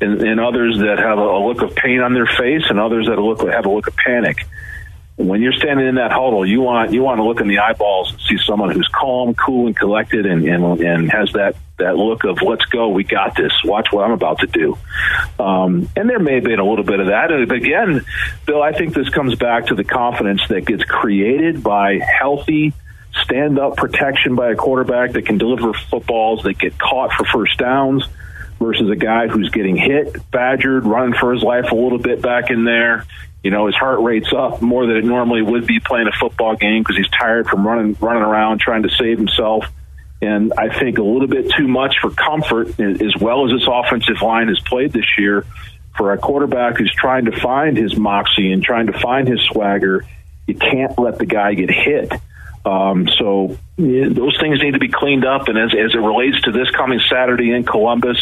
and, 0.00 0.20
and 0.20 0.38
others 0.38 0.78
that 0.78 0.98
have 0.98 1.18
a, 1.18 1.22
a 1.22 1.46
look 1.46 1.62
of 1.62 1.74
pain 1.74 2.00
on 2.00 2.14
their 2.14 2.26
face, 2.26 2.64
and 2.68 2.78
others 2.78 3.06
that 3.06 3.18
look 3.18 3.40
have 3.50 3.66
a 3.66 3.70
look 3.70 3.86
of 3.86 3.96
panic 3.96 4.46
when 5.16 5.42
you're 5.42 5.52
standing 5.52 5.86
in 5.86 5.96
that 5.96 6.10
huddle, 6.10 6.46
you 6.46 6.60
want 6.60 6.92
you 6.92 7.02
want 7.02 7.18
to 7.18 7.24
look 7.24 7.40
in 7.40 7.48
the 7.48 7.58
eyeballs 7.58 8.12
and 8.12 8.20
see 8.22 8.38
someone 8.46 8.70
who's 8.70 8.88
calm, 8.88 9.34
cool, 9.34 9.66
and 9.66 9.76
collected, 9.76 10.26
and 10.26 10.44
and, 10.44 10.80
and 10.80 11.10
has 11.10 11.32
that 11.32 11.56
that 11.78 11.96
look 11.96 12.24
of 12.24 12.40
"Let's 12.42 12.64
go, 12.66 12.88
we 12.88 13.04
got 13.04 13.36
this. 13.36 13.52
Watch 13.64 13.88
what 13.90 14.04
I'm 14.04 14.12
about 14.12 14.38
to 14.40 14.46
do." 14.46 14.78
Um, 15.38 15.88
and 15.96 16.08
there 16.08 16.18
may 16.18 16.36
have 16.36 16.44
been 16.44 16.58
a 16.58 16.64
little 16.64 16.84
bit 16.84 17.00
of 17.00 17.06
that. 17.08 17.30
And 17.30 17.50
again, 17.52 18.04
Bill, 18.46 18.62
I 18.62 18.72
think 18.72 18.94
this 18.94 19.08
comes 19.10 19.34
back 19.34 19.66
to 19.66 19.74
the 19.74 19.84
confidence 19.84 20.42
that 20.48 20.64
gets 20.64 20.84
created 20.84 21.62
by 21.62 21.98
healthy 21.98 22.72
stand 23.24 23.58
up 23.58 23.76
protection 23.76 24.34
by 24.34 24.52
a 24.52 24.56
quarterback 24.56 25.12
that 25.12 25.26
can 25.26 25.36
deliver 25.36 25.74
footballs 25.74 26.42
that 26.44 26.54
get 26.54 26.78
caught 26.78 27.12
for 27.12 27.26
first 27.26 27.58
downs 27.58 28.06
versus 28.58 28.88
a 28.88 28.96
guy 28.96 29.28
who's 29.28 29.50
getting 29.50 29.76
hit, 29.76 30.30
badgered, 30.30 30.86
running 30.86 31.14
for 31.14 31.34
his 31.34 31.42
life 31.42 31.70
a 31.70 31.74
little 31.74 31.98
bit 31.98 32.22
back 32.22 32.50
in 32.50 32.64
there 32.64 33.04
you 33.42 33.50
know, 33.50 33.66
his 33.66 33.74
heart 33.74 34.00
rate's 34.00 34.32
up 34.32 34.62
more 34.62 34.86
than 34.86 34.96
it 34.96 35.04
normally 35.04 35.42
would 35.42 35.66
be 35.66 35.80
playing 35.80 36.06
a 36.06 36.16
football 36.18 36.56
game 36.56 36.82
because 36.82 36.96
he's 36.96 37.08
tired 37.08 37.48
from 37.48 37.66
running 37.66 37.96
running 38.00 38.22
around 38.22 38.60
trying 38.60 38.84
to 38.84 38.90
save 38.90 39.18
himself. 39.18 39.64
And 40.20 40.52
I 40.56 40.78
think 40.78 40.98
a 40.98 41.02
little 41.02 41.26
bit 41.26 41.50
too 41.56 41.66
much 41.66 41.96
for 42.00 42.10
comfort, 42.10 42.78
as 42.78 43.16
well 43.20 43.44
as 43.44 43.58
this 43.58 43.68
offensive 43.68 44.22
line 44.22 44.46
has 44.48 44.60
played 44.60 44.92
this 44.92 45.18
year, 45.18 45.44
for 45.96 46.12
a 46.12 46.18
quarterback 46.18 46.78
who's 46.78 46.94
trying 46.94 47.24
to 47.24 47.40
find 47.40 47.76
his 47.76 47.96
moxie 47.96 48.52
and 48.52 48.62
trying 48.62 48.86
to 48.86 48.98
find 48.98 49.26
his 49.26 49.40
swagger. 49.50 50.06
You 50.46 50.54
can't 50.54 50.98
let 50.98 51.18
the 51.18 51.26
guy 51.26 51.54
get 51.54 51.70
hit. 51.70 52.12
Um, 52.64 53.08
so 53.18 53.58
yeah, 53.76 54.08
those 54.08 54.38
things 54.40 54.60
need 54.62 54.72
to 54.72 54.78
be 54.78 54.88
cleaned 54.88 55.24
up. 55.24 55.48
And 55.48 55.58
as, 55.58 55.72
as 55.72 55.94
it 55.94 55.98
relates 55.98 56.40
to 56.42 56.52
this 56.52 56.70
coming 56.70 57.00
Saturday 57.10 57.52
in 57.52 57.64
Columbus, 57.64 58.18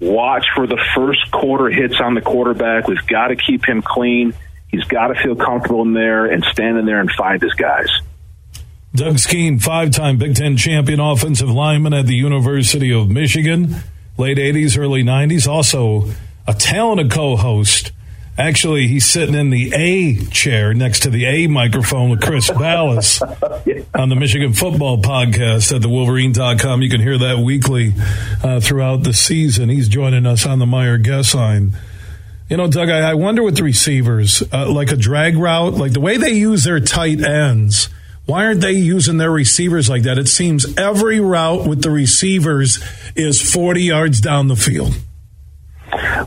watch 0.00 0.46
for 0.54 0.66
the 0.66 0.82
first 0.94 1.30
quarter 1.30 1.68
hits 1.68 2.00
on 2.00 2.14
the 2.14 2.22
quarterback. 2.22 2.88
We've 2.88 3.06
got 3.06 3.28
to 3.28 3.36
keep 3.36 3.66
him 3.66 3.82
clean. 3.82 4.34
He's 4.76 4.84
got 4.84 5.08
to 5.08 5.14
feel 5.22 5.36
comfortable 5.36 5.82
in 5.82 5.92
there 5.92 6.26
and 6.26 6.44
stand 6.44 6.78
in 6.78 6.86
there 6.86 7.00
and 7.00 7.10
find 7.12 7.40
his 7.40 7.54
guys. 7.54 7.88
Doug 8.94 9.18
Skene, 9.18 9.58
five 9.58 9.90
time 9.90 10.16
Big 10.18 10.36
Ten 10.36 10.56
champion 10.56 11.00
offensive 11.00 11.50
lineman 11.50 11.92
at 11.92 12.06
the 12.06 12.14
University 12.14 12.92
of 12.92 13.10
Michigan, 13.10 13.76
late 14.16 14.38
80s, 14.38 14.78
early 14.78 15.02
90s. 15.02 15.46
Also 15.46 16.10
a 16.46 16.54
talented 16.54 17.10
co 17.10 17.36
host 17.36 17.92
Actually, 18.38 18.86
he's 18.86 19.06
sitting 19.06 19.34
in 19.34 19.48
the 19.48 19.72
A 19.74 20.26
chair 20.26 20.74
next 20.74 21.00
to 21.00 21.10
the 21.10 21.24
A 21.24 21.46
microphone 21.46 22.10
with 22.10 22.20
Chris 22.20 22.50
Balas 22.50 23.22
on 23.94 24.10
the 24.10 24.14
Michigan 24.14 24.52
Football 24.52 25.00
Podcast 25.00 25.74
at 25.74 25.80
the 25.80 25.88
Wolverine.com. 25.88 26.82
You 26.82 26.90
can 26.90 27.00
hear 27.00 27.16
that 27.16 27.38
weekly 27.38 27.94
uh, 28.44 28.60
throughout 28.60 29.04
the 29.04 29.14
season. 29.14 29.70
He's 29.70 29.88
joining 29.88 30.26
us 30.26 30.44
on 30.44 30.58
the 30.58 30.66
Meijer 30.66 31.02
Guest 31.02 31.34
line. 31.34 31.72
You 32.48 32.56
know, 32.56 32.68
Doug, 32.68 32.88
I, 32.88 33.10
I 33.10 33.14
wonder 33.14 33.42
with 33.42 33.56
the 33.56 33.64
receivers, 33.64 34.42
uh, 34.52 34.70
like 34.70 34.92
a 34.92 34.96
drag 34.96 35.36
route, 35.36 35.74
like 35.74 35.92
the 35.92 36.00
way 36.00 36.16
they 36.16 36.32
use 36.32 36.62
their 36.62 36.78
tight 36.78 37.20
ends. 37.20 37.88
Why 38.26 38.44
aren't 38.46 38.60
they 38.60 38.72
using 38.72 39.16
their 39.18 39.30
receivers 39.30 39.88
like 39.88 40.02
that? 40.02 40.16
It 40.16 40.28
seems 40.28 40.76
every 40.78 41.18
route 41.18 41.66
with 41.66 41.82
the 41.82 41.90
receivers 41.90 42.82
is 43.16 43.40
40 43.40 43.82
yards 43.82 44.20
down 44.20 44.48
the 44.48 44.56
field. 44.56 44.94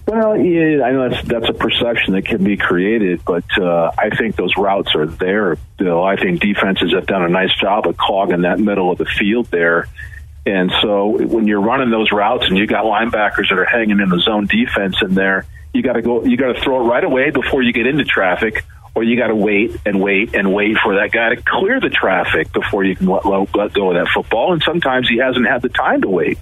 Well, 0.07 0.37
yeah, 0.37 0.83
I 0.83 0.91
know 0.91 1.09
that's 1.09 1.27
that's 1.27 1.49
a 1.49 1.53
perception 1.53 2.13
that 2.13 2.25
can 2.25 2.43
be 2.43 2.57
created, 2.57 3.23
but 3.25 3.43
uh, 3.57 3.91
I 3.97 4.09
think 4.09 4.35
those 4.35 4.55
routes 4.57 4.95
are 4.95 5.05
there. 5.05 5.57
Bill, 5.77 6.03
I 6.03 6.15
think 6.15 6.41
defenses 6.41 6.93
have 6.93 7.05
done 7.05 7.23
a 7.23 7.29
nice 7.29 7.53
job 7.59 7.85
of 7.85 7.95
clogging 7.95 8.41
that 8.41 8.59
middle 8.59 8.91
of 8.91 8.97
the 8.97 9.05
field 9.05 9.47
there. 9.47 9.87
And 10.49 10.71
so 10.81 11.09
when 11.27 11.45
you're 11.45 11.61
running 11.61 11.91
those 11.91 12.11
routes 12.11 12.45
and 12.47 12.57
you 12.57 12.65
got 12.65 12.83
linebackers 12.83 13.49
that 13.49 13.59
are 13.59 13.65
hanging 13.65 13.99
in 13.99 14.09
the 14.09 14.19
zone 14.19 14.47
defense 14.47 14.95
in 14.99 15.13
there, 15.13 15.45
you 15.73 15.83
got 15.83 15.93
to 15.93 16.01
go. 16.01 16.23
You 16.23 16.37
got 16.37 16.53
to 16.53 16.61
throw 16.61 16.83
it 16.83 16.89
right 16.89 17.03
away 17.03 17.29
before 17.29 17.61
you 17.61 17.71
get 17.71 17.85
into 17.85 18.03
traffic, 18.03 18.65
or 18.95 19.03
you 19.03 19.15
got 19.15 19.27
to 19.27 19.35
wait 19.35 19.77
and 19.85 20.01
wait 20.01 20.33
and 20.33 20.51
wait 20.51 20.77
for 20.83 20.95
that 20.95 21.11
guy 21.11 21.35
to 21.35 21.41
clear 21.43 21.79
the 21.79 21.89
traffic 21.89 22.51
before 22.51 22.83
you 22.83 22.95
can 22.95 23.05
let, 23.05 23.25
let 23.27 23.73
go 23.73 23.91
of 23.91 23.95
that 23.95 24.07
football. 24.11 24.53
And 24.53 24.63
sometimes 24.63 25.07
he 25.07 25.17
hasn't 25.17 25.45
had 25.45 25.61
the 25.61 25.69
time 25.69 26.01
to 26.01 26.09
wait. 26.09 26.39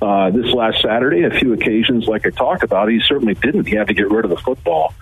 Uh, 0.00 0.30
this 0.30 0.46
last 0.54 0.80
Saturday, 0.80 1.24
a 1.24 1.30
few 1.30 1.52
occasions, 1.52 2.06
like 2.06 2.26
I 2.26 2.30
talked 2.30 2.62
about, 2.62 2.88
he 2.88 3.00
certainly 3.06 3.34
didn't. 3.34 3.66
He 3.66 3.76
had 3.76 3.88
to 3.88 3.94
get 3.94 4.10
rid 4.10 4.24
of 4.24 4.30
the 4.30 4.38
football. 4.38 4.94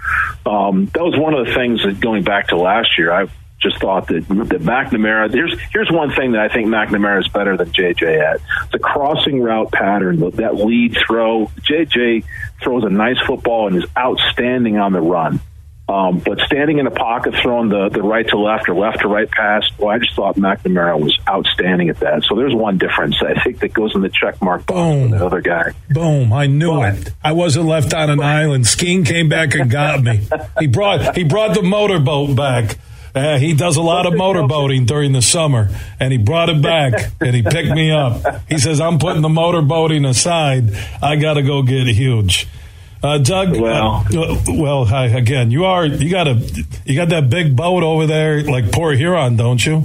Um, 0.45 0.87
that 0.93 1.05
was 1.05 1.17
one 1.17 1.35
of 1.35 1.47
the 1.47 1.55
things 1.55 1.85
that 1.85 2.01
going 2.01 2.25
back 2.25 2.49
to 2.49 2.57
last 2.57 2.99
year, 2.99 3.13
I 3.13 3.29
just 3.61 3.79
thought 3.79 4.09
that 4.09 4.27
that 4.29 4.63
McNamara. 4.63 5.33
Here's 5.33 5.59
here's 5.73 5.91
one 5.91 6.13
thing 6.13 6.33
that 6.33 6.41
I 6.41 6.49
think 6.53 6.69
McNamara 6.69 7.21
is 7.21 7.29
better 7.29 7.57
than 7.57 7.71
JJ 7.71 8.35
at 8.35 8.41
the 8.73 8.79
crossing 8.79 9.41
route 9.41 9.71
pattern, 9.73 10.19
that 10.37 10.57
lead 10.57 10.97
throw. 11.07 11.47
JJ 11.61 12.25
throws 12.63 12.85
a 12.85 12.91
nice 12.91 13.19
football 13.27 13.69
and 13.69 13.77
is 13.77 13.89
outstanding 13.97 14.79
on 14.79 14.93
the 14.93 15.01
run. 15.01 15.41
Um, 15.91 16.21
but 16.21 16.39
standing 16.47 16.79
in 16.79 16.87
a 16.87 16.91
pocket, 16.93 17.35
throwing 17.43 17.69
the, 17.69 17.89
the 17.89 18.01
right 18.01 18.27
to 18.29 18.39
left 18.39 18.69
or 18.69 18.77
left 18.77 19.01
to 19.01 19.09
right 19.09 19.29
pass, 19.29 19.69
well, 19.77 19.89
I 19.89 19.99
just 19.99 20.15
thought 20.15 20.37
McNamara 20.37 21.01
was 21.01 21.19
outstanding 21.29 21.89
at 21.89 21.99
that. 21.99 22.23
So 22.29 22.37
there's 22.37 22.55
one 22.55 22.79
difference 22.79 23.17
I 23.21 23.43
think 23.43 23.59
that 23.59 23.73
goes 23.73 23.97
in 23.97 24.01
the 24.01 24.09
check 24.09 24.41
mark 24.41 24.67
box 24.67 24.79
Boom. 24.79 25.11
the 25.11 25.27
other 25.27 25.41
guy. 25.41 25.73
Boom! 25.91 26.33
I 26.33 26.47
knew 26.47 26.77
but, 26.77 26.95
it. 26.95 27.11
I 27.25 27.33
wasn't 27.33 27.67
left 27.67 27.93
on 27.93 28.09
an 28.09 28.21
island. 28.21 28.69
Skene 28.69 29.05
came 29.05 29.29
back 29.29 29.55
and 29.55 29.69
got 29.69 30.01
me. 30.03 30.29
he 30.61 30.69
brought 30.69 31.17
he 31.17 31.25
brought 31.25 31.55
the 31.55 31.63
motorboat 31.63 32.37
back. 32.37 32.79
Uh, 33.15 33.39
he 33.39 33.55
does 33.55 33.77
a 33.77 33.83
lot 33.83 34.07
of 34.07 34.15
motorboating 34.15 34.87
during 34.87 35.13
the 35.13 35.23
summer, 35.23 35.69
and 35.99 36.13
he 36.13 36.19
brought 36.19 36.49
it 36.49 36.63
back 36.63 37.11
and 37.21 37.35
he 37.35 37.43
picked 37.43 37.71
me 37.71 37.91
up. 37.91 38.43
He 38.49 38.59
says, 38.59 38.81
"I'm 38.81 38.99
putting 38.99 39.23
the 39.23 39.29
motorboating 39.29 40.09
aside. 40.09 40.71
I 41.03 41.17
got 41.17 41.35
to 41.35 41.43
go 41.43 41.63
get 41.63 41.87
huge." 41.89 42.47
Uh, 43.03 43.17
Doug, 43.19 43.59
well, 43.59 44.05
uh, 44.15 44.37
well, 44.49 44.85
hi, 44.85 45.07
again, 45.07 45.51
you 45.51 45.65
are 45.65 45.87
you 45.87 46.11
got 46.11 46.29
a 46.29 46.35
you 46.85 46.95
got 46.95 47.09
that 47.09 47.31
big 47.31 47.57
boat 47.57 47.83
over 47.83 48.07
there, 48.07 48.43
like 48.43 48.71
Port 48.73 48.99
Huron, 48.99 49.37
don't 49.37 49.65
you? 49.65 49.85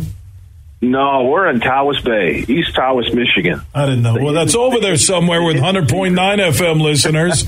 No, 0.82 1.24
we're 1.26 1.50
in 1.50 1.62
Tawas 1.62 2.04
Bay, 2.04 2.46
East 2.48 2.76
Tawas, 2.76 3.14
Michigan. 3.14 3.62
I 3.74 3.86
didn't 3.86 4.04
know. 4.04 4.16
Well, 4.22 4.34
that's 4.34 4.56
over 4.56 4.80
there 4.80 4.98
somewhere 4.98 5.42
with 5.42 5.56
100.9 5.56 5.88
FM 6.14 6.82
listeners. 6.82 7.48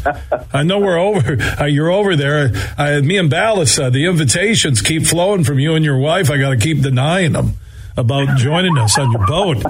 I 0.54 0.64
know 0.64 0.80
we're 0.80 0.98
over. 0.98 1.38
Uh, 1.42 1.66
you're 1.66 1.92
over 1.92 2.16
there. 2.16 2.52
I, 2.78 3.02
me 3.02 3.18
and 3.18 3.30
Balas 3.30 3.74
said 3.76 3.94
the 3.94 4.06
invitations 4.06 4.82
keep 4.82 5.06
flowing 5.06 5.44
from 5.44 5.60
you 5.60 5.76
and 5.76 5.84
your 5.86 5.98
wife. 5.98 6.32
I 6.32 6.38
got 6.38 6.52
to 6.52 6.58
keep 6.58 6.82
denying 6.82 7.34
them 7.34 7.58
about 7.98 8.38
joining 8.38 8.78
us 8.78 8.98
on 8.98 9.12
your 9.12 9.26
boat. 9.26 9.64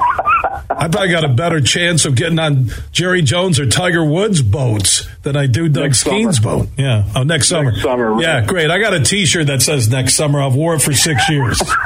I 0.70 0.90
probably 0.90 1.10
got 1.10 1.24
a 1.24 1.30
better 1.30 1.60
chance 1.62 2.06
of 2.06 2.16
getting 2.16 2.38
on 2.40 2.70
Jerry 2.92 3.22
Jones 3.22 3.60
or 3.60 3.66
Tiger 3.68 4.04
Woods 4.06 4.42
boats 4.42 5.08
than 5.24 5.36
I 5.36 5.48
do 5.48 5.70
Doug 5.70 5.84
next 5.86 6.00
Skene's 6.02 6.38
summer. 6.42 6.58
boat. 6.66 6.70
Yeah. 6.78 7.04
Oh, 7.16 7.24
next 7.24 7.48
summer. 7.48 7.72
Next 7.72 7.84
summer. 7.84 8.12
Right. 8.14 8.22
Yeah, 8.22 8.46
great. 8.46 8.70
I 8.70 8.78
got 8.80 8.94
a 8.94 9.00
T-shirt 9.02 9.48
that 9.48 9.62
says 9.62 9.90
next 9.90 10.16
summer. 10.16 10.42
I've 10.42 10.56
wore 10.56 10.76
it 10.76 10.82
for 10.82 10.94
six 10.94 11.28
years. 11.30 11.60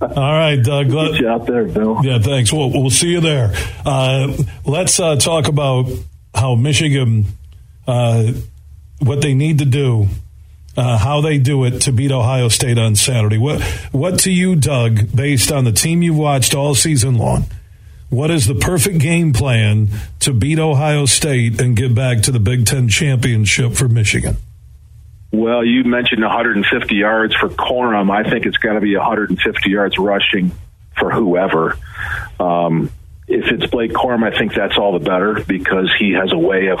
All 0.00 0.32
right, 0.32 0.56
Doug. 0.62 0.88
Let, 0.88 1.12
Get 1.12 1.20
you 1.20 1.28
out 1.28 1.46
there, 1.46 1.64
Bill. 1.66 2.00
Yeah, 2.02 2.18
thanks. 2.18 2.52
We'll, 2.52 2.70
we'll 2.70 2.90
see 2.90 3.08
you 3.10 3.20
there. 3.20 3.52
Uh, 3.84 4.36
let's 4.66 4.98
uh, 4.98 5.16
talk 5.16 5.48
about 5.48 5.86
how 6.34 6.56
Michigan, 6.56 7.26
uh, 7.86 8.32
what 8.98 9.20
they 9.22 9.34
need 9.34 9.58
to 9.58 9.64
do 9.64 10.08
uh, 10.80 10.96
how 10.96 11.20
they 11.20 11.36
do 11.36 11.64
it 11.64 11.80
to 11.82 11.92
beat 11.92 12.10
Ohio 12.10 12.48
State 12.48 12.78
on 12.78 12.96
Saturday. 12.96 13.36
What, 13.36 13.62
what 13.92 14.18
to 14.20 14.32
you, 14.32 14.56
Doug, 14.56 15.14
based 15.14 15.52
on 15.52 15.64
the 15.64 15.72
team 15.72 16.02
you've 16.02 16.16
watched 16.16 16.54
all 16.54 16.74
season 16.74 17.18
long, 17.18 17.44
what 18.08 18.30
is 18.30 18.46
the 18.46 18.54
perfect 18.54 18.98
game 18.98 19.34
plan 19.34 19.90
to 20.20 20.32
beat 20.32 20.58
Ohio 20.58 21.04
State 21.04 21.60
and 21.60 21.76
get 21.76 21.94
back 21.94 22.22
to 22.22 22.30
the 22.32 22.40
Big 22.40 22.64
Ten 22.64 22.88
championship 22.88 23.74
for 23.74 23.88
Michigan? 23.88 24.38
Well, 25.32 25.64
you 25.64 25.84
mentioned 25.84 26.22
150 26.22 26.94
yards 26.94 27.34
for 27.36 27.50
Corum. 27.50 28.10
I 28.10 28.28
think 28.28 28.46
it's 28.46 28.56
got 28.56 28.72
to 28.72 28.80
be 28.80 28.96
150 28.96 29.70
yards 29.70 29.98
rushing 29.98 30.50
for 30.98 31.12
whoever. 31.12 31.76
Um, 32.40 32.90
if 33.28 33.44
it's 33.52 33.70
Blake 33.70 33.92
Corum, 33.92 34.24
I 34.24 34.36
think 34.36 34.54
that's 34.54 34.78
all 34.78 34.98
the 34.98 35.04
better 35.04 35.44
because 35.46 35.94
he 35.98 36.12
has 36.12 36.32
a 36.32 36.38
way 36.38 36.68
of 36.68 36.80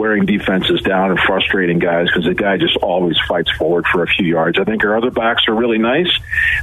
wearing 0.00 0.24
defenses 0.24 0.80
down 0.80 1.10
and 1.10 1.20
frustrating 1.20 1.78
guys 1.78 2.06
because 2.06 2.24
the 2.24 2.34
guy 2.34 2.56
just 2.56 2.74
always 2.78 3.16
fights 3.28 3.50
forward 3.58 3.84
for 3.92 4.02
a 4.02 4.06
few 4.06 4.26
yards. 4.26 4.58
I 4.58 4.64
think 4.64 4.82
our 4.82 4.96
other 4.96 5.10
backs 5.10 5.42
are 5.46 5.54
really 5.54 5.76
nice. 5.76 6.08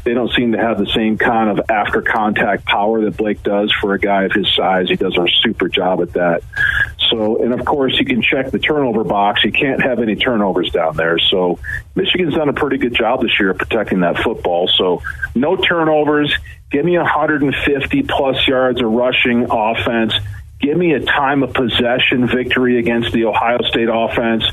They 0.04 0.16
don't 0.16 0.34
seem 0.34 0.54
to 0.54 0.58
have 0.58 0.80
the 0.80 0.88
same 0.88 1.20
kind 1.20 1.52
of 1.52 1.70
after 1.70 2.02
contact 2.02 2.66
power 2.66 3.00
that 3.02 3.16
Blake 3.16 3.44
does 3.44 3.72
for 3.80 3.94
a 3.94 4.00
guy 4.00 4.24
of 4.24 4.32
his 4.32 4.52
size. 4.56 4.90
He 4.90 4.96
does 4.96 5.16
a 5.16 5.28
super 5.44 5.70
job 5.70 6.02
at 6.02 6.14
that. 6.14 6.42
So, 7.12 7.44
and 7.44 7.54
of 7.54 7.64
course, 7.64 8.00
you 8.00 8.06
can 8.06 8.24
check 8.24 8.50
the 8.50 8.58
turnover 8.58 9.04
box. 9.04 9.44
You 9.44 9.52
can't 9.52 9.84
have 9.84 10.00
any 10.00 10.16
turnovers 10.16 10.72
down 10.72 10.98
there. 10.98 11.20
So, 11.20 11.60
Michigan's 11.94 12.34
done 12.34 12.50
a 12.50 12.54
pretty 12.54 12.80
good 12.80 12.96
job 12.96 13.22
this 13.22 13.40
year 13.40 13.52
of 13.52 13.60
protecting 13.60 14.00
that 14.00 14.18
football. 14.18 14.68
So, 14.68 15.04
no 15.36 15.56
turnovers. 15.56 16.36
Give 16.72 16.84
me 16.84 16.98
150 16.98 18.04
plus 18.04 18.48
yards 18.48 18.82
of 18.82 18.92
rushing 18.92 19.46
offense 19.50 20.14
give 20.60 20.78
me 20.78 20.94
a 20.94 21.00
time 21.00 21.44
of 21.44 21.54
possession 21.54 22.28
victory 22.28 22.80
against 22.80 23.12
the 23.12 23.26
Ohio 23.26 23.60
State 23.70 23.90
offense. 23.92 24.44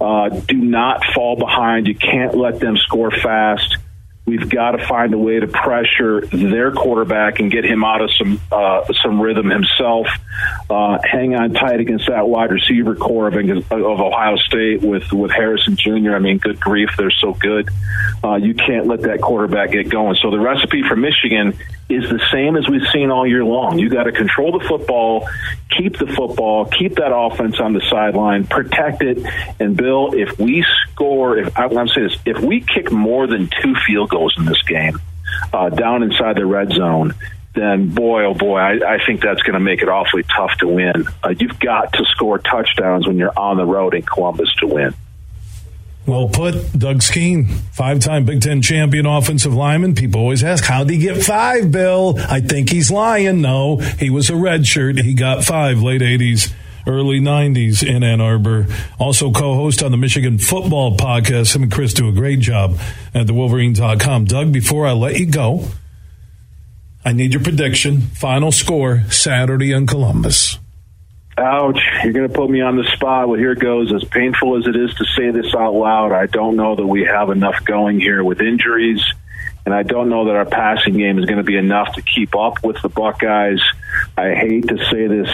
Uh, 0.00 0.28
do 0.28 0.56
not 0.56 1.02
fall 1.14 1.36
behind. 1.36 1.86
You 1.86 1.94
can't 1.94 2.36
let 2.36 2.60
them 2.60 2.76
score 2.76 3.10
fast. 3.10 3.76
We've 4.26 4.48
got 4.48 4.70
to 4.70 4.86
find 4.86 5.12
a 5.12 5.18
way 5.18 5.38
to 5.38 5.46
pressure 5.46 6.22
their 6.26 6.72
quarterback 6.72 7.40
and 7.40 7.52
get 7.52 7.66
him 7.66 7.84
out 7.84 8.00
of 8.00 8.10
some 8.12 8.40
uh, 8.50 8.90
some 9.02 9.20
rhythm 9.20 9.50
himself. 9.50 10.06
Uh, 10.70 10.98
hang 11.04 11.34
on 11.34 11.52
tight 11.52 11.80
against 11.80 12.06
that 12.08 12.26
wide 12.26 12.50
receiver 12.50 12.94
corps 12.94 13.28
of, 13.28 13.34
of 13.70 14.00
Ohio 14.00 14.36
State 14.36 14.80
with 14.80 15.12
with 15.12 15.30
Harrison 15.30 15.76
Jr. 15.76 16.14
I 16.14 16.20
mean, 16.20 16.38
good 16.38 16.58
grief, 16.58 16.88
they're 16.96 17.10
so 17.10 17.34
good. 17.34 17.68
Uh, 18.22 18.36
you 18.36 18.54
can't 18.54 18.86
let 18.86 19.02
that 19.02 19.20
quarterback 19.20 19.72
get 19.72 19.90
going. 19.90 20.16
So 20.22 20.30
the 20.30 20.40
recipe 20.40 20.82
for 20.88 20.96
Michigan 20.96 21.58
is 21.88 22.08
the 22.08 22.20
same 22.32 22.56
as 22.56 22.68
we've 22.68 22.86
seen 22.92 23.10
all 23.10 23.26
year 23.26 23.44
long. 23.44 23.78
You 23.78 23.90
got 23.90 24.04
to 24.04 24.12
control 24.12 24.58
the 24.58 24.64
football, 24.66 25.28
keep 25.76 25.98
the 25.98 26.06
football, 26.06 26.64
keep 26.64 26.96
that 26.96 27.14
offense 27.14 27.60
on 27.60 27.74
the 27.74 27.82
sideline, 27.90 28.46
protect 28.46 29.02
it. 29.02 29.18
And 29.60 29.76
Bill, 29.76 30.14
if 30.14 30.38
we 30.38 30.64
score, 30.90 31.36
if 31.38 31.58
I'm 31.58 31.88
saying 31.88 32.08
this, 32.08 32.18
if 32.24 32.38
we 32.40 32.60
kick 32.60 32.90
more 32.90 33.26
than 33.26 33.50
two 33.62 33.74
field 33.86 34.10
goals 34.10 34.34
in 34.38 34.46
this 34.46 34.62
game, 34.62 34.98
uh, 35.52 35.68
down 35.68 36.02
inside 36.02 36.36
the 36.36 36.46
red 36.46 36.72
zone, 36.72 37.14
then 37.54 37.88
boy, 37.90 38.24
oh 38.24 38.34
boy, 38.34 38.58
I, 38.58 38.94
I 38.94 39.06
think 39.06 39.20
that's 39.22 39.42
going 39.42 39.54
to 39.54 39.60
make 39.60 39.82
it 39.82 39.88
awfully 39.88 40.24
tough 40.24 40.56
to 40.58 40.68
win. 40.68 41.06
Uh, 41.22 41.34
you've 41.38 41.58
got 41.60 41.92
to 41.92 42.04
score 42.06 42.38
touchdowns 42.38 43.06
when 43.06 43.16
you're 43.16 43.38
on 43.38 43.56
the 43.56 43.64
road 43.64 43.94
in 43.94 44.02
Columbus 44.02 44.52
to 44.60 44.66
win. 44.66 44.94
Well 46.06 46.28
put, 46.28 46.54
Doug 46.78 47.00
Skene, 47.00 47.46
five 47.72 48.00
time 48.00 48.26
Big 48.26 48.42
Ten 48.42 48.60
champion 48.60 49.06
offensive 49.06 49.54
lineman. 49.54 49.94
People 49.94 50.20
always 50.20 50.44
ask, 50.44 50.62
how'd 50.62 50.90
he 50.90 50.98
get 50.98 51.22
five, 51.22 51.72
Bill? 51.72 52.16
I 52.18 52.40
think 52.40 52.68
he's 52.70 52.90
lying. 52.90 53.40
No, 53.40 53.78
he 53.78 54.10
was 54.10 54.28
a 54.28 54.34
redshirt. 54.34 55.02
He 55.02 55.14
got 55.14 55.44
five 55.44 55.80
late 55.80 56.02
80s, 56.02 56.52
early 56.86 57.20
90s 57.20 57.82
in 57.82 58.02
Ann 58.02 58.20
Arbor. 58.20 58.66
Also 58.98 59.32
co 59.32 59.54
host 59.54 59.82
on 59.82 59.92
the 59.92 59.96
Michigan 59.96 60.36
Football 60.36 60.98
Podcast. 60.98 61.56
Him 61.56 61.62
and 61.62 61.72
Chris 61.72 61.94
do 61.94 62.06
a 62.08 62.12
great 62.12 62.40
job 62.40 62.78
at 63.14 63.26
the 63.26 63.32
Wolverine.com. 63.32 64.26
Doug, 64.26 64.52
before 64.52 64.86
I 64.86 64.92
let 64.92 65.18
you 65.18 65.24
go, 65.24 65.64
I 67.02 67.12
need 67.12 67.32
your 67.32 67.42
prediction. 67.42 68.02
Final 68.02 68.52
score 68.52 69.04
Saturday 69.10 69.72
in 69.72 69.86
Columbus. 69.86 70.58
Ouch. 71.36 71.80
You're 72.04 72.12
going 72.12 72.28
to 72.28 72.34
put 72.34 72.48
me 72.48 72.60
on 72.60 72.76
the 72.76 72.84
spot. 72.94 73.28
Well, 73.28 73.38
here 73.38 73.54
goes. 73.54 73.92
As 73.92 74.04
painful 74.04 74.58
as 74.58 74.66
it 74.66 74.76
is 74.76 74.94
to 74.94 75.04
say 75.16 75.30
this 75.30 75.52
out 75.54 75.74
loud, 75.74 76.12
I 76.12 76.26
don't 76.26 76.56
know 76.56 76.76
that 76.76 76.86
we 76.86 77.04
have 77.04 77.30
enough 77.30 77.64
going 77.64 77.98
here 77.98 78.22
with 78.22 78.40
injuries, 78.40 79.02
and 79.66 79.74
I 79.74 79.82
don't 79.82 80.08
know 80.08 80.26
that 80.26 80.36
our 80.36 80.44
passing 80.44 80.96
game 80.96 81.18
is 81.18 81.24
going 81.24 81.38
to 81.38 81.44
be 81.44 81.56
enough 81.56 81.94
to 81.94 82.02
keep 82.02 82.36
up 82.36 82.62
with 82.62 82.80
the 82.82 82.88
Buckeyes. 82.88 83.60
I 84.16 84.34
hate 84.34 84.68
to 84.68 84.78
say 84.90 85.08
this, 85.08 85.28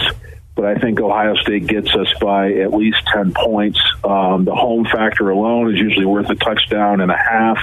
but 0.55 0.65
I 0.65 0.75
think 0.75 0.99
Ohio 0.99 1.35
State 1.35 1.67
gets 1.67 1.93
us 1.93 2.11
by 2.19 2.53
at 2.53 2.73
least 2.73 2.97
10 3.13 3.33
points. 3.33 3.79
Um, 4.03 4.45
the 4.45 4.55
home 4.55 4.85
factor 4.85 5.29
alone 5.29 5.71
is 5.71 5.79
usually 5.79 6.07
worth 6.07 6.29
a 6.31 6.35
touchdown 6.35 7.01
and 7.01 7.11
a 7.11 7.17
half 7.17 7.59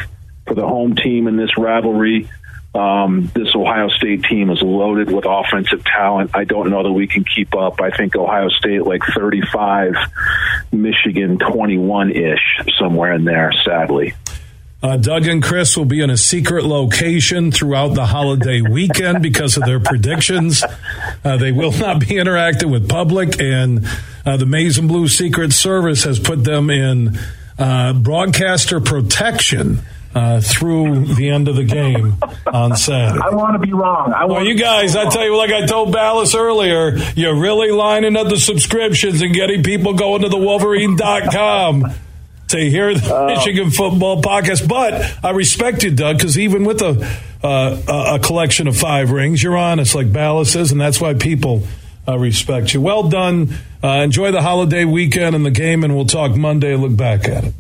for 0.46 0.54
the 0.54 0.66
home 0.66 0.94
team 0.94 1.26
in 1.26 1.36
this 1.36 1.58
rivalry. 1.58 2.28
Um, 2.74 3.30
this 3.34 3.54
Ohio 3.54 3.88
State 3.88 4.24
team 4.24 4.50
is 4.50 4.60
loaded 4.62 5.10
with 5.10 5.24
offensive 5.26 5.84
talent. 5.84 6.32
I 6.34 6.44
don't 6.44 6.70
know 6.70 6.82
that 6.82 6.92
we 6.92 7.06
can 7.06 7.24
keep 7.24 7.54
up. 7.54 7.80
I 7.80 7.90
think 7.90 8.14
Ohio 8.14 8.48
State 8.50 8.84
like 8.84 9.02
35, 9.14 9.94
Michigan 10.70 11.38
21 11.38 12.10
ish, 12.12 12.60
somewhere 12.78 13.14
in 13.14 13.24
there, 13.24 13.52
sadly. 13.64 14.14
Uh, 14.80 14.96
Doug 14.96 15.26
and 15.26 15.42
Chris 15.42 15.76
will 15.76 15.86
be 15.86 16.00
in 16.00 16.08
a 16.10 16.16
secret 16.16 16.64
location 16.64 17.50
throughout 17.50 17.94
the 17.94 18.06
holiday 18.06 18.60
weekend 18.60 19.22
because 19.22 19.56
of 19.56 19.64
their 19.64 19.80
predictions. 19.80 20.62
Uh, 21.24 21.36
they 21.36 21.50
will 21.50 21.72
not 21.72 21.98
be 21.98 22.16
interacting 22.16 22.70
with 22.70 22.88
public, 22.88 23.40
and 23.40 23.84
uh, 24.24 24.36
the 24.36 24.46
Maize 24.46 24.78
and 24.78 24.86
Blue 24.86 25.08
Secret 25.08 25.52
Service 25.52 26.04
has 26.04 26.20
put 26.20 26.44
them 26.44 26.70
in 26.70 27.18
uh, 27.58 27.92
broadcaster 27.92 28.78
protection. 28.78 29.80
Uh, 30.14 30.40
through 30.40 31.04
the 31.04 31.28
end 31.28 31.48
of 31.48 31.54
the 31.54 31.64
game 31.64 32.16
on 32.46 32.74
Saturday. 32.76 33.20
I 33.22 33.28
want 33.34 33.52
to 33.52 33.58
be 33.64 33.74
wrong. 33.74 34.12
I 34.12 34.24
well, 34.24 34.44
you 34.44 34.54
guys, 34.54 34.96
I 34.96 35.08
tell 35.10 35.22
you, 35.22 35.36
like 35.36 35.50
I 35.50 35.66
told 35.66 35.92
Balas 35.92 36.34
earlier, 36.34 36.96
you're 37.14 37.38
really 37.38 37.70
lining 37.70 38.16
up 38.16 38.28
the 38.28 38.38
subscriptions 38.38 39.20
and 39.20 39.34
getting 39.34 39.62
people 39.62 39.92
going 39.92 40.22
to 40.22 40.30
the 40.30 40.38
Wolverine.com 40.38 41.92
to 42.48 42.58
hear 42.58 42.94
the 42.94 43.14
uh, 43.14 43.26
Michigan 43.26 43.70
football 43.70 44.22
podcast. 44.22 44.66
But 44.66 45.24
I 45.24 45.30
respect 45.30 45.82
you, 45.84 45.90
Doug, 45.90 46.16
because 46.16 46.38
even 46.38 46.64
with 46.64 46.80
a 46.82 47.20
uh, 47.42 48.14
a 48.14 48.18
collection 48.18 48.66
of 48.66 48.76
five 48.76 49.10
rings, 49.10 49.42
you're 49.42 49.56
honest, 49.56 49.94
like 49.94 50.12
Balas 50.12 50.56
is, 50.56 50.72
and 50.72 50.80
that's 50.80 51.00
why 51.00 51.14
people 51.14 51.62
uh, 52.08 52.18
respect 52.18 52.74
you. 52.74 52.80
Well 52.80 53.08
done. 53.08 53.54
Uh, 53.84 53.88
enjoy 54.02 54.32
the 54.32 54.42
holiday 54.42 54.84
weekend 54.84 55.36
and 55.36 55.44
the 55.46 55.50
game, 55.50 55.84
and 55.84 55.94
we'll 55.94 56.06
talk 56.06 56.34
Monday. 56.34 56.74
Look 56.74 56.96
back 56.96 57.28
at 57.28 57.44
it. 57.44 57.54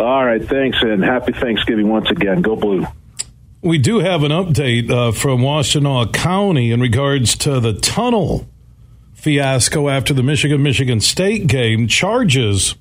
All 0.00 0.24
right, 0.24 0.42
thanks, 0.42 0.78
and 0.82 1.02
happy 1.02 1.32
Thanksgiving 1.32 1.88
once 1.88 2.10
again. 2.10 2.42
Go 2.42 2.56
blue. 2.56 2.86
We 3.62 3.78
do 3.78 3.98
have 3.98 4.22
an 4.22 4.32
update 4.32 4.90
uh, 4.90 5.12
from 5.12 5.40
Washtenaw 5.40 6.12
County 6.14 6.70
in 6.70 6.80
regards 6.80 7.36
to 7.36 7.60
the 7.60 7.74
tunnel 7.74 8.48
fiasco 9.12 9.88
after 9.90 10.14
the 10.14 10.22
Michigan 10.22 10.62
Michigan 10.62 11.00
State 11.00 11.46
game. 11.46 11.86
Charges 11.86 12.74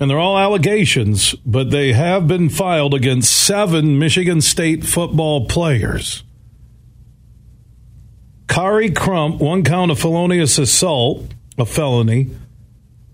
and 0.00 0.08
they're 0.08 0.18
all 0.18 0.38
allegations, 0.38 1.34
but 1.44 1.70
they 1.70 1.92
have 1.92 2.28
been 2.28 2.48
filed 2.48 2.94
against 2.94 3.32
seven 3.32 3.98
Michigan 3.98 4.40
State 4.40 4.84
football 4.84 5.46
players. 5.46 6.22
Khary 8.46 8.94
Crump, 8.94 9.40
one 9.40 9.64
count 9.64 9.90
of 9.90 9.98
felonious 9.98 10.58
assault, 10.58 11.24
a 11.58 11.66
felony. 11.66 12.30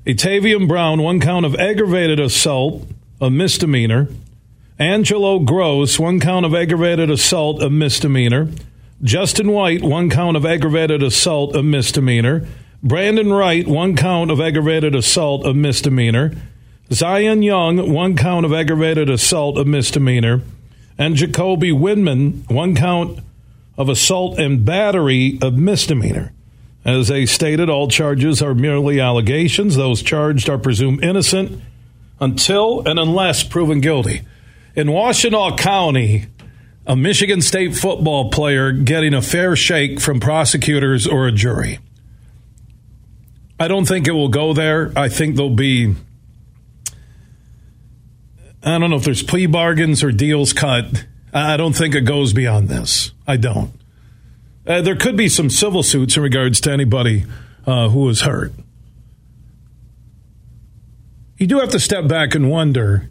Itayvion 0.06 0.68
Brown, 0.68 1.00
one 1.00 1.18
count 1.18 1.46
of 1.46 1.54
aggravated 1.54 2.20
assault, 2.20 2.86
a 3.22 3.30
misdemeanor. 3.30 4.08
Angelo 4.78 5.38
Grose, 5.38 5.98
one 5.98 6.20
count 6.20 6.44
of 6.44 6.54
aggravated 6.54 7.08
assault, 7.08 7.62
a 7.62 7.70
misdemeanor. 7.70 8.50
Justin 9.02 9.50
White, 9.50 9.82
one 9.82 10.10
count 10.10 10.36
of 10.36 10.44
aggravated 10.44 11.02
assault, 11.02 11.56
a 11.56 11.62
misdemeanor. 11.62 12.46
Brandon 12.82 13.32
Wright, 13.32 13.66
one 13.66 13.96
count 13.96 14.30
of 14.30 14.42
aggravated 14.42 14.94
assault, 14.94 15.46
a 15.46 15.54
misdemeanor. 15.54 16.34
Zion 16.92 17.42
Young, 17.42 17.90
one 17.90 18.14
count 18.14 18.44
of 18.44 18.52
aggravated 18.52 19.08
assault, 19.08 19.56
a 19.56 19.64
misdemeanor, 19.64 20.42
and 20.98 21.16
Jacoby 21.16 21.70
Windmon, 21.70 22.46
one 22.50 22.76
count 22.76 23.20
of 23.78 23.88
assault 23.88 24.38
and 24.38 24.66
battery, 24.66 25.38
a 25.40 25.50
misdemeanor. 25.50 26.33
As 26.84 27.08
they 27.08 27.24
stated, 27.26 27.70
all 27.70 27.88
charges 27.88 28.42
are 28.42 28.54
merely 28.54 29.00
allegations. 29.00 29.76
Those 29.76 30.02
charged 30.02 30.50
are 30.50 30.58
presumed 30.58 31.02
innocent 31.02 31.62
until 32.20 32.86
and 32.86 32.98
unless 32.98 33.42
proven 33.42 33.80
guilty. 33.80 34.22
In 34.76 34.88
Washtenaw 34.88 35.56
County, 35.56 36.26
a 36.86 36.94
Michigan 36.94 37.40
State 37.40 37.74
football 37.74 38.30
player 38.30 38.72
getting 38.72 39.14
a 39.14 39.22
fair 39.22 39.56
shake 39.56 40.00
from 40.00 40.20
prosecutors 40.20 41.06
or 41.06 41.26
a 41.26 41.32
jury. 41.32 41.78
I 43.58 43.68
don't 43.68 43.86
think 43.86 44.06
it 44.06 44.12
will 44.12 44.28
go 44.28 44.52
there. 44.52 44.92
I 44.96 45.08
think 45.08 45.36
there'll 45.36 45.50
be 45.50 45.94
I 48.64 48.78
don't 48.78 48.88
know 48.88 48.96
if 48.96 49.04
there's 49.04 49.22
plea 49.22 49.46
bargains 49.46 50.02
or 50.02 50.10
deals 50.10 50.54
cut. 50.54 51.04
I 51.32 51.56
don't 51.56 51.74
think 51.74 51.94
it 51.94 52.02
goes 52.02 52.32
beyond 52.32 52.68
this. 52.68 53.12
I 53.26 53.36
don't. 53.36 53.72
Uh, 54.66 54.80
there 54.80 54.96
could 54.96 55.16
be 55.16 55.28
some 55.28 55.50
civil 55.50 55.82
suits 55.82 56.16
in 56.16 56.22
regards 56.22 56.60
to 56.60 56.72
anybody 56.72 57.24
uh, 57.66 57.88
who 57.88 58.00
was 58.00 58.22
hurt. 58.22 58.52
You 61.36 61.46
do 61.46 61.58
have 61.58 61.70
to 61.70 61.80
step 61.80 62.06
back 62.08 62.34
and 62.34 62.50
wonder 62.50 63.10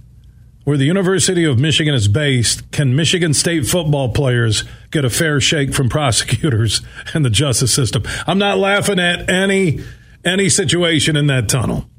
where 0.64 0.78
the 0.78 0.86
University 0.86 1.44
of 1.44 1.60
Michigan 1.60 1.94
is 1.94 2.08
based, 2.08 2.72
can 2.72 2.96
Michigan 2.96 3.34
State 3.34 3.66
football 3.66 4.10
players 4.10 4.64
get 4.92 5.04
a 5.04 5.10
fair 5.10 5.42
shake 5.42 5.74
from 5.74 5.90
prosecutors 5.90 6.82
and 7.14 7.26
the 7.26 7.30
justice 7.30 7.74
system? 7.74 8.04
I'm 8.26 8.38
not 8.38 8.58
laughing 8.58 9.00
at 9.00 9.30
any 9.30 9.84
any 10.26 10.48
situation 10.48 11.18
in 11.18 11.28
that 11.28 11.50
tunnel. 11.50 11.90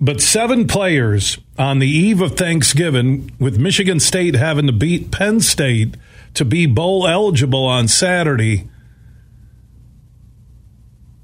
But 0.00 0.20
seven 0.20 0.66
players 0.66 1.38
on 1.58 1.78
the 1.78 1.88
eve 1.88 2.20
of 2.20 2.36
Thanksgiving, 2.36 3.34
with 3.38 3.58
Michigan 3.58 3.98
State 3.98 4.34
having 4.34 4.66
to 4.66 4.72
beat 4.72 5.10
Penn 5.10 5.40
State 5.40 5.96
to 6.34 6.44
be 6.44 6.66
bowl 6.66 7.06
eligible 7.06 7.64
on 7.64 7.88
Saturday. 7.88 8.68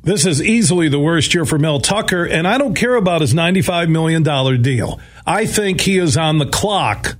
This 0.03 0.25
is 0.25 0.43
easily 0.43 0.89
the 0.89 0.99
worst 0.99 1.35
year 1.35 1.45
for 1.45 1.59
Mel 1.59 1.81
Tucker, 1.81 2.25
and 2.25 2.49
I 2.49 2.59
don't 2.59 2.75
care 2.75 2.97
about 2.97 3.21
his 3.21 3.35
$95 3.35 3.89
million 3.89 4.23
deal. 4.63 4.99
I 5.27 5.47
think 5.47 5.83
he 5.83 5.99
is 5.99 6.17
on 6.17 6.39
the 6.39 6.47
clock 6.47 7.17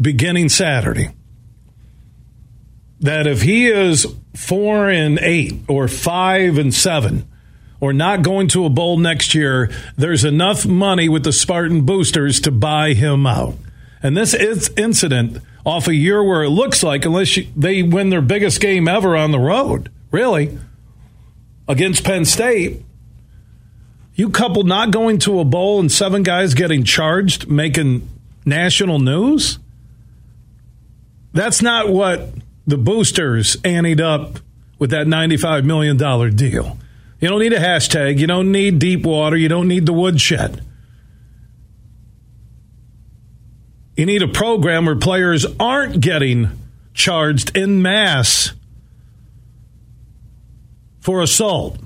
beginning 0.00 0.48
Saturday. 0.50 1.08
That 3.00 3.26
if 3.26 3.42
he 3.42 3.66
is 3.66 4.06
four 4.36 4.88
and 4.88 5.18
eight 5.18 5.62
or 5.66 5.88
five 5.88 6.58
and 6.58 6.72
seven, 6.72 7.26
or 7.82 7.92
not 7.92 8.22
going 8.22 8.46
to 8.46 8.64
a 8.64 8.70
bowl 8.70 8.96
next 8.96 9.34
year, 9.34 9.68
there's 9.96 10.24
enough 10.24 10.64
money 10.64 11.08
with 11.08 11.24
the 11.24 11.32
Spartan 11.32 11.84
boosters 11.84 12.38
to 12.38 12.52
buy 12.52 12.94
him 12.94 13.26
out. 13.26 13.56
And 14.00 14.16
this 14.16 14.34
is 14.34 14.70
incident 14.76 15.42
off 15.66 15.88
a 15.88 15.94
year 15.94 16.22
where 16.22 16.44
it 16.44 16.50
looks 16.50 16.84
like, 16.84 17.04
unless 17.04 17.36
you, 17.36 17.48
they 17.56 17.82
win 17.82 18.10
their 18.10 18.22
biggest 18.22 18.60
game 18.60 18.86
ever 18.86 19.16
on 19.16 19.32
the 19.32 19.40
road, 19.40 19.90
really, 20.12 20.56
against 21.66 22.04
Penn 22.04 22.24
State, 22.24 22.84
you 24.14 24.30
couple 24.30 24.62
not 24.62 24.92
going 24.92 25.18
to 25.18 25.40
a 25.40 25.44
bowl 25.44 25.80
and 25.80 25.90
seven 25.90 26.22
guys 26.22 26.54
getting 26.54 26.84
charged, 26.84 27.48
making 27.48 28.08
national 28.46 29.00
news. 29.00 29.58
That's 31.32 31.60
not 31.60 31.88
what 31.88 32.28
the 32.64 32.78
boosters 32.78 33.56
anteed 33.64 34.00
up 34.00 34.38
with 34.78 34.90
that 34.90 35.08
$95 35.08 35.64
million 35.64 35.96
deal. 36.36 36.78
You 37.22 37.28
don't 37.28 37.38
need 37.38 37.52
a 37.52 37.60
hashtag. 37.60 38.18
You 38.18 38.26
don't 38.26 38.50
need 38.50 38.80
deep 38.80 39.06
water. 39.06 39.36
You 39.36 39.48
don't 39.48 39.68
need 39.68 39.86
the 39.86 39.92
woodshed. 39.92 40.60
You 43.96 44.06
need 44.06 44.22
a 44.22 44.28
program 44.28 44.86
where 44.86 44.96
players 44.96 45.46
aren't 45.60 46.00
getting 46.00 46.50
charged 46.94 47.56
in 47.56 47.80
mass 47.80 48.52
for 50.98 51.22
assault. 51.22 51.78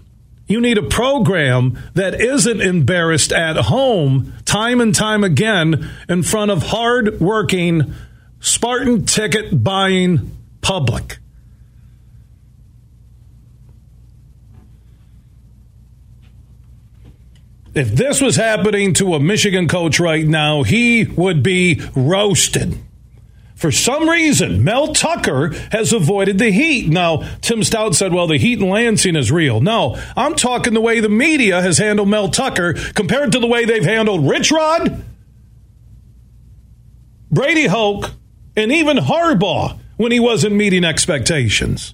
You 0.47 0.59
need 0.59 0.78
a 0.78 0.82
program 0.82 1.78
that 1.93 2.18
isn't 2.18 2.62
embarrassed 2.62 3.30
at 3.30 3.57
home 3.57 4.32
time 4.47 4.80
and 4.80 4.95
time 4.95 5.22
again 5.22 5.91
in 6.09 6.22
front 6.22 6.51
of 6.51 6.62
hard 6.62 7.20
working, 7.20 7.93
Spartan 8.41 9.05
ticket 9.05 9.62
buying 9.62 10.34
public. 10.62 11.18
If 17.77 17.91
this 17.91 18.22
was 18.22 18.37
happening 18.37 18.95
to 18.95 19.12
a 19.12 19.20
Michigan 19.20 19.68
coach 19.68 20.01
right 20.01 20.27
now, 20.27 20.62
he 20.62 21.05
would 21.05 21.43
be 21.43 21.83
roasted. 21.95 22.79
For 23.55 23.70
some 23.70 24.09
reason, 24.09 24.64
Mel 24.64 24.95
Tucker 24.95 25.51
has 25.72 25.93
avoided 25.93 26.39
the 26.39 26.51
heat. 26.51 26.89
Now, 26.89 27.29
Tim 27.43 27.62
Stout 27.62 27.95
said, 27.95 28.14
well, 28.14 28.27
the 28.27 28.39
heat 28.39 28.61
in 28.61 28.70
Lansing 28.70 29.14
is 29.14 29.31
real. 29.31 29.61
No, 29.61 30.03
I'm 30.16 30.37
talking 30.37 30.72
the 30.72 30.81
way 30.81 31.01
the 31.01 31.11
media 31.11 31.61
has 31.61 31.77
handled 31.77 32.09
Mel 32.09 32.31
Tucker 32.31 32.72
compared 32.95 33.32
to 33.32 33.40
the 33.40 33.47
way 33.47 33.66
they've 33.66 33.85
handled 33.85 34.27
Rich 34.27 34.51
Rod, 34.51 35.05
Brady 37.31 37.66
Hoke, 37.66 38.12
and 38.57 38.73
even 38.73 38.97
Harbaugh 38.97 39.78
when 39.98 40.12
he 40.12 40.20
wasn't 40.20 40.55
meeting 40.55 40.82
expectations. 40.82 41.93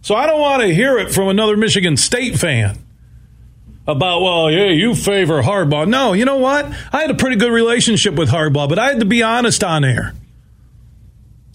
So 0.00 0.14
I 0.14 0.28
don't 0.28 0.40
want 0.40 0.62
to 0.62 0.72
hear 0.72 0.96
it 0.98 1.10
from 1.10 1.26
another 1.26 1.56
Michigan 1.56 1.96
State 1.96 2.38
fan 2.38 2.78
about, 3.86 4.22
well, 4.22 4.50
yeah, 4.50 4.70
you 4.70 4.94
favor 4.94 5.42
Harbaugh. 5.42 5.88
No, 5.88 6.12
you 6.12 6.24
know 6.24 6.36
what? 6.36 6.66
I 6.92 7.00
had 7.00 7.10
a 7.10 7.14
pretty 7.14 7.36
good 7.36 7.52
relationship 7.52 8.14
with 8.14 8.28
Harbaugh, 8.28 8.68
but 8.68 8.78
I 8.78 8.88
had 8.88 9.00
to 9.00 9.06
be 9.06 9.22
honest 9.22 9.64
on 9.64 9.84
air. 9.84 10.14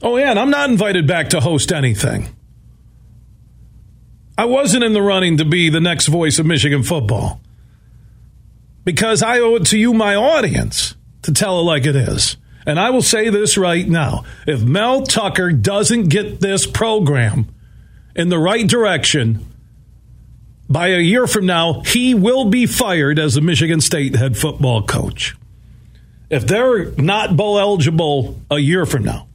Oh, 0.02 0.18
yeah, 0.18 0.32
and 0.32 0.40
I'm 0.40 0.50
not 0.50 0.70
invited 0.70 1.08
back 1.08 1.30
to 1.30 1.40
host 1.40 1.72
anything. 1.72 2.30
I 4.38 4.46
wasn't 4.46 4.84
in 4.84 4.94
the 4.94 5.02
running 5.02 5.38
to 5.38 5.46
be 5.46 5.70
the 5.70 5.80
next 5.80 6.08
voice 6.08 6.38
of 6.38 6.46
Michigan 6.46 6.84
football 6.84 7.42
because 8.84 9.24
I 9.24 9.40
owe 9.40 9.56
it 9.56 9.66
to 9.68 9.78
you, 9.80 9.94
my 9.94 10.16
audience, 10.16 10.96
to 11.24 11.34
tell 11.34 11.60
it 11.60 11.64
like 11.64 11.86
it 11.86 11.96
is. 11.96 12.38
And 12.66 12.80
I 12.80 12.90
will 12.92 13.02
say 13.02 13.30
this 13.30 13.58
right 13.58 13.88
now 13.88 14.26
if 14.46 14.62
Mel 14.62 15.04
Tucker 15.04 15.52
doesn't 15.52 16.10
get 16.10 16.40
this 16.40 16.68
program 16.68 17.48
in 18.16 18.30
the 18.30 18.38
right 18.38 18.68
direction, 18.68 19.46
by 20.70 20.88
a 20.90 21.00
year 21.00 21.28
from 21.28 21.46
now, 21.46 21.82
he 21.82 22.14
will 22.14 22.46
be 22.46 22.66
fired 22.66 23.20
as 23.20 23.36
the 23.36 23.42
Michigan 23.42 23.82
State 23.82 24.16
head 24.16 24.38
football 24.38 24.84
coach. 24.84 25.36
If 26.30 26.46
they're 26.46 26.92
not 26.92 27.38
bowl 27.38 27.58
eligible 27.58 28.42
a 28.52 28.60
year 28.60 28.86
from 28.86 29.04
now, 29.04 29.28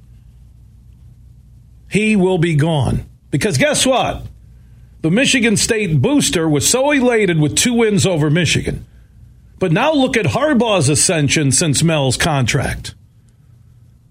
he 1.88 2.16
will 2.16 2.38
be 2.38 2.54
gone. 2.54 3.06
Because 3.30 3.56
guess 3.56 3.86
what? 3.86 4.26
The 5.00 5.10
Michigan 5.10 5.56
State 5.56 6.00
booster 6.00 6.48
was 6.48 6.68
so 6.68 6.90
elated 6.90 7.40
with 7.40 7.56
two 7.56 7.74
wins 7.74 8.06
over 8.06 8.30
Michigan. 8.30 8.86
But 9.58 9.72
now 9.72 9.92
look 9.92 10.16
at 10.16 10.26
Harbaugh's 10.26 10.88
ascension 10.88 11.50
since 11.50 11.82
Mel's 11.82 12.16
contract. 12.16 12.94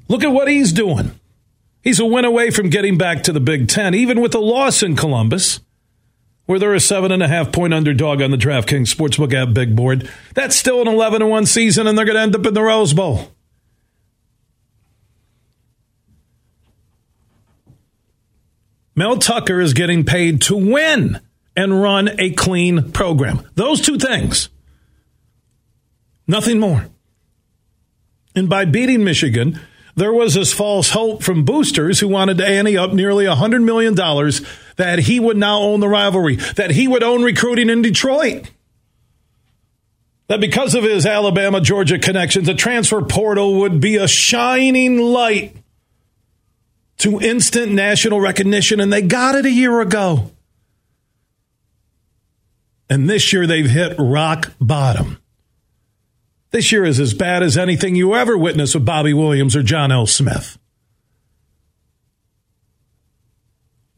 Look 0.07 0.23
at 0.23 0.31
what 0.31 0.47
he's 0.47 0.73
doing. 0.73 1.11
He's 1.83 1.99
a 1.99 2.05
win 2.05 2.25
away 2.25 2.51
from 2.51 2.69
getting 2.69 2.97
back 2.97 3.23
to 3.23 3.31
the 3.31 3.39
Big 3.39 3.67
Ten, 3.67 3.93
even 3.93 4.21
with 4.21 4.33
a 4.35 4.39
loss 4.39 4.83
in 4.83 4.95
Columbus 4.95 5.59
where 6.51 6.59
they're 6.59 6.73
a 6.75 6.81
seven 6.81 7.13
and 7.13 7.23
a 7.23 7.29
half 7.29 7.53
point 7.53 7.73
underdog 7.73 8.21
on 8.21 8.29
the 8.29 8.35
DraftKings 8.35 8.93
Sportsbook 8.93 9.33
app 9.33 9.53
big 9.53 9.73
board. 9.73 10.11
That's 10.35 10.53
still 10.53 10.81
an 10.81 10.87
11 10.89 11.25
1 11.25 11.45
season, 11.45 11.87
and 11.87 11.97
they're 11.97 12.03
going 12.03 12.17
to 12.17 12.21
end 12.21 12.35
up 12.35 12.45
in 12.45 12.53
the 12.53 12.61
Rose 12.61 12.93
Bowl. 12.93 13.31
Mel 18.93 19.15
Tucker 19.15 19.61
is 19.61 19.73
getting 19.73 20.03
paid 20.03 20.41
to 20.41 20.57
win 20.57 21.21
and 21.55 21.81
run 21.81 22.09
a 22.19 22.31
clean 22.31 22.91
program. 22.91 23.47
Those 23.55 23.79
two 23.79 23.97
things. 23.97 24.49
Nothing 26.27 26.59
more. 26.59 26.85
And 28.35 28.49
by 28.49 28.65
beating 28.65 29.05
Michigan, 29.05 29.57
there 29.95 30.11
was 30.11 30.33
this 30.33 30.51
false 30.51 30.89
hope 30.89 31.23
from 31.23 31.45
boosters 31.45 32.01
who 32.01 32.09
wanted 32.09 32.37
to 32.39 32.45
ante 32.45 32.77
up 32.77 32.93
nearly 32.93 33.23
$100 33.23 33.63
million 33.63 33.95
that 34.81 34.97
he 34.97 35.19
would 35.19 35.37
now 35.37 35.59
own 35.59 35.79
the 35.79 35.87
rivalry, 35.87 36.37
that 36.55 36.71
he 36.71 36.87
would 36.87 37.03
own 37.03 37.21
recruiting 37.21 37.69
in 37.69 37.83
Detroit. 37.83 38.49
That 40.27 40.39
because 40.39 40.73
of 40.73 40.83
his 40.83 41.05
Alabama 41.05 41.61
Georgia 41.61 41.99
connections, 41.99 42.47
the 42.47 42.55
transfer 42.55 43.03
portal 43.03 43.59
would 43.59 43.79
be 43.79 43.97
a 43.97 44.07
shining 44.07 44.97
light 44.97 45.55
to 46.97 47.21
instant 47.21 47.71
national 47.71 48.19
recognition, 48.19 48.79
and 48.79 48.91
they 48.91 49.03
got 49.03 49.35
it 49.35 49.45
a 49.45 49.51
year 49.51 49.81
ago. 49.81 50.31
And 52.89 53.07
this 53.07 53.31
year 53.31 53.45
they've 53.45 53.69
hit 53.69 53.95
rock 53.99 54.51
bottom. 54.59 55.19
This 56.49 56.71
year 56.71 56.85
is 56.85 56.99
as 56.99 57.13
bad 57.13 57.43
as 57.43 57.55
anything 57.55 57.95
you 57.95 58.15
ever 58.15 58.35
witnessed 58.35 58.73
with 58.73 58.83
Bobby 58.83 59.13
Williams 59.13 59.55
or 59.55 59.61
John 59.61 59.91
L. 59.91 60.07
Smith. 60.07 60.57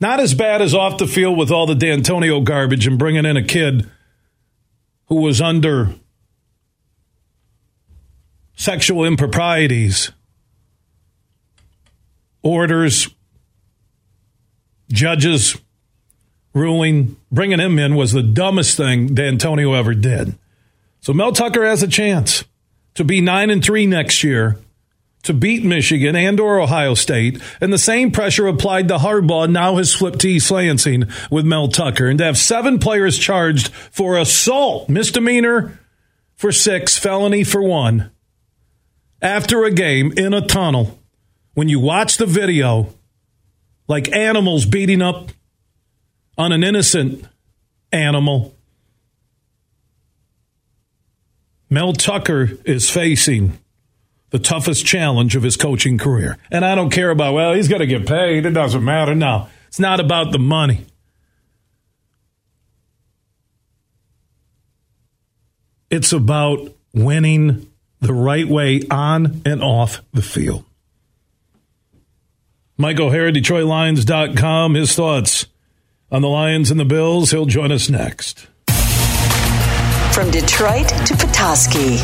Not 0.04 0.20
as 0.20 0.34
bad 0.34 0.62
as 0.62 0.76
off 0.76 0.98
the 0.98 1.08
field 1.08 1.38
with 1.38 1.50
all 1.50 1.66
the 1.66 1.76
Dantonio 1.76 2.44
garbage 2.44 2.86
and 2.86 3.00
bringing 3.00 3.24
in 3.24 3.38
a 3.38 3.42
kid 3.42 3.90
who 5.06 5.22
was 5.22 5.40
under 5.40 5.96
sexual 8.54 9.06
improprieties, 9.06 10.12
orders, 12.42 13.08
judges 14.92 15.58
ruling. 16.54 17.16
Bringing 17.32 17.62
him 17.62 17.80
in 17.80 17.96
was 17.96 18.12
the 18.12 18.22
dumbest 18.22 18.76
thing 18.76 19.16
Dantonio 19.16 19.74
ever 19.74 19.94
did. 19.94 20.38
So 21.00 21.14
Mel 21.14 21.32
Tucker 21.32 21.64
has 21.64 21.82
a 21.82 21.88
chance 21.88 22.44
to 22.96 23.06
be 23.06 23.22
9 23.22 23.50
and 23.50 23.64
3 23.64 23.88
next 23.88 24.22
year 24.22 24.60
to 25.24 25.34
beat 25.34 25.64
Michigan 25.64 26.16
and 26.16 26.40
or 26.40 26.60
Ohio 26.60 26.94
State, 26.94 27.42
and 27.60 27.72
the 27.72 27.78
same 27.78 28.12
pressure 28.12 28.48
applied 28.48 28.88
to 28.90 28.98
Harbaugh 28.98 29.50
now 29.50 29.78
has 29.78 29.94
flipped 29.94 30.20
to 30.20 30.28
East 30.28 30.52
Lansing 30.52 31.06
with 31.32 31.46
Mel 31.46 31.68
Tucker, 31.70 32.08
and 32.08 32.20
to 32.20 32.26
have 32.26 32.38
seven 32.38 32.78
players 32.80 33.18
charged 33.18 33.70
for 33.70 34.18
assault, 34.18 34.90
misdemeanor 34.90 35.80
for 36.36 36.52
six, 36.52 36.98
felony 36.98 37.44
for 37.44 37.64
one, 37.64 38.12
after 39.22 39.64
a 39.64 39.72
game 39.72 40.14
in 40.18 40.34
a 40.34 40.46
tunnel, 40.46 41.00
when 41.54 41.70
you 41.70 41.80
watch 41.80 42.18
the 42.18 42.26
video, 42.26 42.94
like 43.88 44.12
animals 44.12 44.66
beating 44.66 45.02
up 45.02 45.32
on 46.38 46.52
an 46.52 46.64
innocent 46.64 47.26
animal, 47.92 48.54
Mel 51.70 51.94
Tucker 51.94 52.52
is 52.66 52.90
facing 52.90 53.58
the 54.34 54.40
toughest 54.40 54.84
challenge 54.84 55.36
of 55.36 55.44
his 55.44 55.56
coaching 55.56 56.00
career. 56.00 56.40
And 56.50 56.66
I 56.66 56.74
don't 56.74 56.90
care 56.90 57.12
about, 57.12 57.36
well, 57.36 57.54
he's 57.54 57.68
going 57.68 57.82
to 57.82 57.86
get 57.86 58.08
paid. 58.08 58.48
It 58.48 58.50
doesn't 58.50 58.84
matter. 58.84 59.14
No, 59.14 59.48
it's 59.68 59.80
not 59.80 60.00
about 60.00 60.32
the 60.32 60.40
money. 60.40 60.88
It's 65.92 66.12
about 66.12 66.74
winning 66.96 67.72
the 68.02 68.14
right 68.16 68.48
way 68.48 68.82
on 68.90 69.44
and 69.46 69.62
off 69.62 70.02
the 70.14 70.24
field. 70.24 70.66
Mike 72.76 73.00
O'Hara, 73.00 73.32
DetroitLions.com, 73.32 74.74
his 74.74 74.96
thoughts 74.96 75.46
on 76.12 76.24
the 76.24 76.28
Lions 76.28 76.72
and 76.72 76.80
the 76.80 76.86
Bills. 76.86 77.30
He'll 77.30 77.46
join 77.46 77.72
us 77.72 77.88
next. 77.88 78.48
From 80.12 80.32
Detroit 80.32 80.88
to 80.88 81.16
Petoskey, 81.16 81.98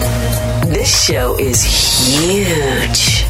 this 0.70 1.04
show 1.06 1.36
is 1.40 1.64
huge. 1.64 3.29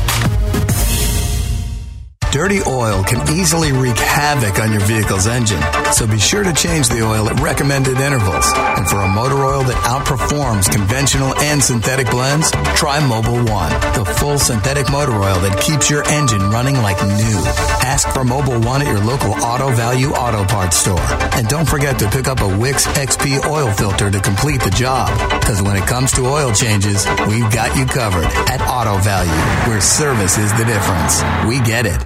Dirty 2.32 2.62
oil 2.68 3.04
can 3.04 3.28
easily 3.36 3.72
wreak 3.72 3.98
havoc 3.98 4.60
on 4.60 4.72
your 4.72 4.82
vehicle's 4.82 5.26
engine, 5.26 5.62
so 5.92 6.06
be 6.06 6.20
sure 6.20 6.44
to 6.44 6.54
change 6.54 6.88
the 6.88 7.02
oil 7.02 7.28
at 7.28 7.40
recommended 7.40 7.98
intervals. 7.98 8.46
And 8.56 8.88
for 8.88 8.98
a 8.98 9.08
motor 9.08 9.44
oil 9.44 9.64
that 9.64 9.76
outperforms 9.78 10.72
conventional 10.72 11.34
and 11.40 11.62
synthetic 11.62 12.08
blends, 12.12 12.52
try 12.78 13.00
Mobil 13.00 13.50
One, 13.50 13.72
the 13.98 14.06
full 14.20 14.38
synthetic 14.38 14.92
motor 14.92 15.14
oil 15.14 15.40
that 15.42 15.60
keeps 15.60 15.90
your 15.90 16.08
engine 16.08 16.52
running 16.52 16.76
like 16.76 17.02
new. 17.02 17.40
Ask 17.82 18.08
for 18.10 18.22
Mobil 18.22 18.64
One 18.64 18.84
at 18.84 18.88
your 18.88 19.04
local 19.04 19.34
Auto 19.44 19.72
Value 19.72 20.10
Auto 20.10 20.46
Parts 20.46 20.78
store. 20.78 21.02
And 21.34 21.48
don't 21.48 21.68
forget 21.68 21.98
to 21.98 22.10
pick 22.12 22.28
up 22.28 22.42
a 22.42 22.58
Wix 22.60 22.86
XP 22.86 23.44
oil 23.50 23.72
filter 23.72 24.12
to 24.12 24.20
complete 24.20 24.62
the 24.62 24.70
job. 24.70 25.10
Because 25.40 25.64
when 25.64 25.76
it 25.76 25.88
comes 25.88 26.12
to 26.12 26.28
oil 26.28 26.54
changes, 26.54 27.08
we've 27.28 27.52
got 27.52 27.76
you 27.76 27.88
covered 27.88 28.30
at 28.54 28.62
Auto 28.62 29.02
Value, 29.02 29.32
where 29.68 29.82
service 29.82 30.38
is 30.38 30.52
the 30.60 30.66
difference. 30.66 31.24
We 31.48 31.60
get 31.62 31.88
it. 31.88 32.06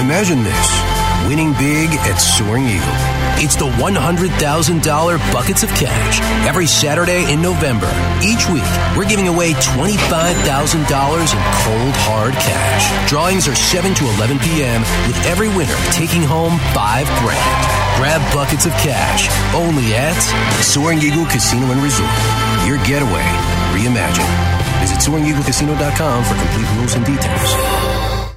Imagine 0.00 0.44
this 0.44 0.96
winning 1.26 1.52
big 1.54 1.90
at 2.06 2.16
Soaring 2.16 2.66
Eagle 2.70 2.94
It's 3.42 3.56
the 3.56 3.66
$100,000 3.82 5.32
Buckets 5.32 5.62
of 5.64 5.70
Cash 5.70 6.20
every 6.46 6.66
Saturday 6.66 7.30
in 7.32 7.42
November. 7.42 7.90
Each 8.22 8.48
week, 8.48 8.70
we're 8.96 9.08
giving 9.08 9.26
away 9.26 9.52
$25,000 9.74 10.78
in 10.78 10.86
cold, 10.86 11.94
hard 12.06 12.34
cash. 12.34 13.10
Drawings 13.10 13.48
are 13.48 13.54
7 13.54 13.94
to 13.94 14.04
11 14.16 14.38
p.m., 14.38 14.80
with 15.10 15.18
every 15.26 15.48
winner 15.48 15.76
taking 15.90 16.22
home 16.22 16.58
5 16.72 17.06
grand. 17.18 17.62
Grab 17.98 18.22
Buckets 18.32 18.66
of 18.66 18.72
Cash 18.78 19.26
only 19.54 19.94
at 19.94 20.16
Soaring 20.62 21.02
Eagle 21.02 21.26
Casino 21.26 21.66
and 21.72 21.82
Resort. 21.82 22.14
Your 22.62 22.78
getaway 22.86 23.26
reimagined. 23.74 24.30
Visit 24.78 25.02
SoaringEagleCasino.com 25.02 26.24
for 26.24 26.34
complete 26.38 26.68
rules 26.78 26.94
and 26.94 27.04
details. 27.04 27.95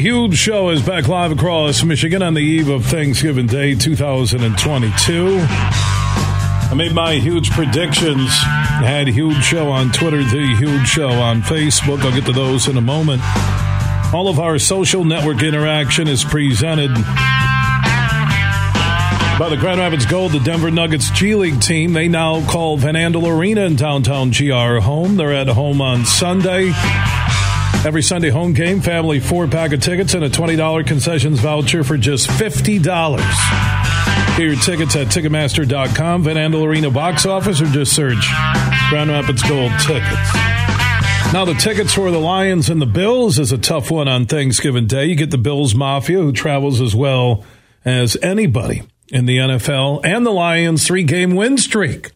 Huge 0.00 0.36
show 0.36 0.70
is 0.70 0.82
back 0.82 1.06
live 1.06 1.30
across 1.30 1.84
Michigan 1.84 2.20
on 2.20 2.34
the 2.34 2.40
eve 2.40 2.68
of 2.68 2.84
Thanksgiving 2.84 3.46
Day 3.46 3.76
2022. 3.76 5.38
I 5.38 6.74
made 6.74 6.92
my 6.92 7.14
huge 7.14 7.52
predictions. 7.52 8.28
Had 8.32 9.06
huge 9.06 9.44
show 9.44 9.70
on 9.70 9.92
Twitter, 9.92 10.24
the 10.24 10.56
huge 10.58 10.88
show 10.88 11.10
on 11.10 11.42
Facebook. 11.42 12.00
I'll 12.00 12.10
get 12.10 12.26
to 12.26 12.32
those 12.32 12.66
in 12.66 12.76
a 12.76 12.80
moment. 12.80 13.22
All 14.12 14.28
of 14.28 14.40
our 14.40 14.58
social 14.58 15.04
network 15.04 15.44
interaction 15.44 16.08
is 16.08 16.24
presented 16.24 16.92
by 19.38 19.48
the 19.48 19.56
Grand 19.56 19.78
Rapids 19.78 20.06
Gold, 20.06 20.32
the 20.32 20.40
Denver 20.40 20.72
Nuggets 20.72 21.08
G 21.10 21.36
League 21.36 21.60
team. 21.60 21.92
They 21.92 22.08
now 22.08 22.44
call 22.50 22.76
Van 22.78 22.94
Andel 22.94 23.28
Arena 23.28 23.60
in 23.60 23.76
downtown 23.76 24.32
GR 24.32 24.80
home. 24.80 25.14
They're 25.14 25.32
at 25.32 25.46
home 25.46 25.80
on 25.80 26.04
Sunday. 26.04 26.72
Every 27.84 28.02
Sunday 28.02 28.30
home 28.30 28.52
game, 28.54 28.80
family 28.80 29.20
four 29.20 29.46
pack 29.46 29.72
of 29.72 29.80
tickets 29.80 30.14
and 30.14 30.24
a 30.24 30.30
$20 30.30 30.86
concessions 30.86 31.40
voucher 31.40 31.84
for 31.84 31.96
just 31.96 32.28
$50. 32.28 32.82
Get 34.36 34.38
your 34.38 34.56
tickets 34.56 34.96
at 34.96 35.08
Ticketmaster.com, 35.08 36.24
Van 36.24 36.36
Andel 36.36 36.64
Arena 36.64 36.90
box 36.90 37.26
office, 37.26 37.60
or 37.60 37.66
just 37.66 37.94
search 37.94 38.26
Grand 38.88 39.10
Rapids 39.10 39.42
Gold 39.42 39.72
tickets. 39.80 40.34
Now, 41.32 41.44
the 41.44 41.54
tickets 41.54 41.92
for 41.92 42.10
the 42.10 42.18
Lions 42.18 42.70
and 42.70 42.80
the 42.80 42.86
Bills 42.86 43.38
is 43.38 43.52
a 43.52 43.58
tough 43.58 43.90
one 43.90 44.08
on 44.08 44.26
Thanksgiving 44.26 44.86
Day. 44.86 45.06
You 45.06 45.14
get 45.14 45.30
the 45.30 45.38
Bills 45.38 45.74
Mafia, 45.74 46.18
who 46.18 46.32
travels 46.32 46.80
as 46.80 46.94
well 46.94 47.44
as 47.84 48.16
anybody 48.22 48.82
in 49.08 49.26
the 49.26 49.38
NFL, 49.38 50.00
and 50.04 50.24
the 50.24 50.30
Lions' 50.30 50.86
three 50.86 51.04
game 51.04 51.34
win 51.36 51.58
streak. 51.58 52.12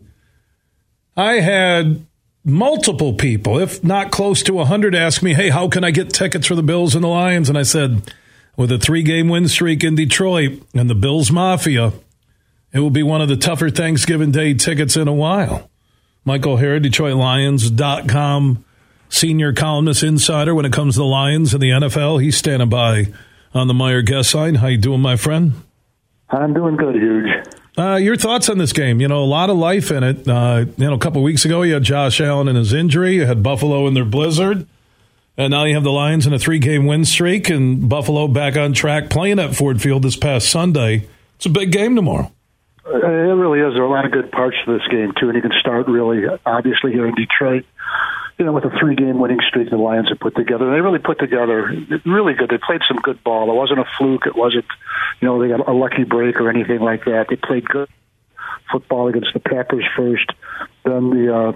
I 1.16 1.34
had 1.34 2.06
multiple 2.48 3.12
people, 3.12 3.58
if 3.58 3.84
not 3.84 4.10
close 4.10 4.42
to 4.44 4.54
100, 4.54 4.94
ask 4.94 5.22
me, 5.22 5.34
hey, 5.34 5.50
how 5.50 5.68
can 5.68 5.84
I 5.84 5.90
get 5.90 6.12
tickets 6.12 6.46
for 6.46 6.54
the 6.54 6.62
Bills 6.62 6.94
and 6.94 7.04
the 7.04 7.08
Lions? 7.08 7.48
And 7.48 7.58
I 7.58 7.62
said, 7.62 8.12
with 8.56 8.72
a 8.72 8.78
three 8.78 9.02
game 9.02 9.28
win 9.28 9.46
streak 9.48 9.84
in 9.84 9.94
Detroit 9.94 10.62
and 10.74 10.90
the 10.90 10.94
Bills 10.94 11.30
Mafia, 11.30 11.92
it 12.72 12.80
will 12.80 12.90
be 12.90 13.02
one 13.02 13.20
of 13.20 13.28
the 13.28 13.36
tougher 13.36 13.70
Thanksgiving 13.70 14.32
Day 14.32 14.54
tickets 14.54 14.96
in 14.96 15.08
a 15.08 15.12
while. 15.12 15.70
Michael 16.24 16.54
O'Hara, 16.54 16.80
DetroitLions.com, 16.80 18.64
senior 19.08 19.52
columnist 19.52 20.02
insider 20.02 20.54
when 20.54 20.66
it 20.66 20.72
comes 20.72 20.94
to 20.94 20.98
the 20.98 21.06
Lions 21.06 21.54
and 21.54 21.62
the 21.62 21.70
NFL. 21.70 22.22
He's 22.22 22.36
standing 22.36 22.68
by 22.68 23.06
on 23.54 23.68
the 23.68 23.74
Meijer 23.74 24.04
guest 24.04 24.34
line. 24.34 24.56
How 24.56 24.66
you 24.66 24.76
doing, 24.76 25.00
my 25.00 25.16
friend? 25.16 25.52
I'm 26.28 26.52
doing 26.52 26.76
good, 26.76 26.96
Huge. 26.96 27.57
Uh, 27.78 27.94
your 27.94 28.16
thoughts 28.16 28.48
on 28.48 28.58
this 28.58 28.72
game? 28.72 29.00
You 29.00 29.06
know, 29.06 29.22
a 29.22 29.24
lot 29.24 29.50
of 29.50 29.56
life 29.56 29.92
in 29.92 30.02
it. 30.02 30.26
Uh, 30.26 30.64
you 30.76 30.86
know, 30.86 30.94
a 30.94 30.98
couple 30.98 31.22
weeks 31.22 31.44
ago, 31.44 31.62
you 31.62 31.74
had 31.74 31.84
Josh 31.84 32.20
Allen 32.20 32.48
and 32.48 32.58
his 32.58 32.72
injury. 32.72 33.14
You 33.14 33.26
had 33.26 33.40
Buffalo 33.40 33.86
in 33.86 33.94
their 33.94 34.04
blizzard. 34.04 34.66
And 35.36 35.52
now 35.52 35.62
you 35.62 35.74
have 35.74 35.84
the 35.84 35.92
Lions 35.92 36.26
in 36.26 36.32
a 36.32 36.38
three 36.40 36.58
game 36.58 36.86
win 36.86 37.04
streak, 37.04 37.48
and 37.48 37.88
Buffalo 37.88 38.26
back 38.26 38.56
on 38.56 38.72
track 38.72 39.08
playing 39.08 39.38
at 39.38 39.54
Ford 39.54 39.80
Field 39.80 40.02
this 40.02 40.16
past 40.16 40.50
Sunday. 40.50 41.06
It's 41.36 41.46
a 41.46 41.50
big 41.50 41.70
game 41.70 41.94
tomorrow. 41.94 42.32
Uh, 42.84 42.96
it 42.96 43.02
really 43.04 43.60
is. 43.60 43.74
There 43.74 43.84
are 43.84 43.86
a 43.86 43.90
lot 43.90 44.04
of 44.04 44.10
good 44.10 44.32
parts 44.32 44.56
to 44.64 44.72
this 44.76 44.86
game, 44.90 45.12
too. 45.20 45.28
And 45.28 45.36
you 45.36 45.42
can 45.42 45.52
start 45.60 45.86
really, 45.86 46.24
obviously, 46.44 46.90
here 46.90 47.06
in 47.06 47.14
Detroit 47.14 47.64
you 48.38 48.44
know, 48.44 48.52
with 48.52 48.64
a 48.64 48.70
three-game 48.78 49.18
winning 49.18 49.40
streak 49.46 49.68
the 49.70 49.76
Lions 49.76 50.08
have 50.10 50.20
put 50.20 50.36
together. 50.36 50.70
They 50.70 50.80
really 50.80 51.00
put 51.00 51.18
together 51.18 51.74
really 52.06 52.34
good. 52.34 52.48
They 52.50 52.58
played 52.58 52.82
some 52.86 52.98
good 52.98 53.22
ball. 53.24 53.50
It 53.50 53.54
wasn't 53.54 53.80
a 53.80 53.84
fluke. 53.98 54.26
It 54.26 54.36
wasn't, 54.36 54.66
you 55.20 55.26
know, 55.26 55.40
they 55.40 55.48
got 55.48 55.66
a 55.68 55.72
lucky 55.72 56.04
break 56.04 56.40
or 56.40 56.48
anything 56.48 56.80
like 56.80 57.04
that. 57.04 57.26
They 57.28 57.36
played 57.36 57.68
good 57.68 57.88
football 58.70 59.08
against 59.08 59.32
the 59.34 59.40
Packers 59.40 59.84
first, 59.96 60.30
then 60.84 61.10
the 61.10 61.34
uh, 61.34 61.52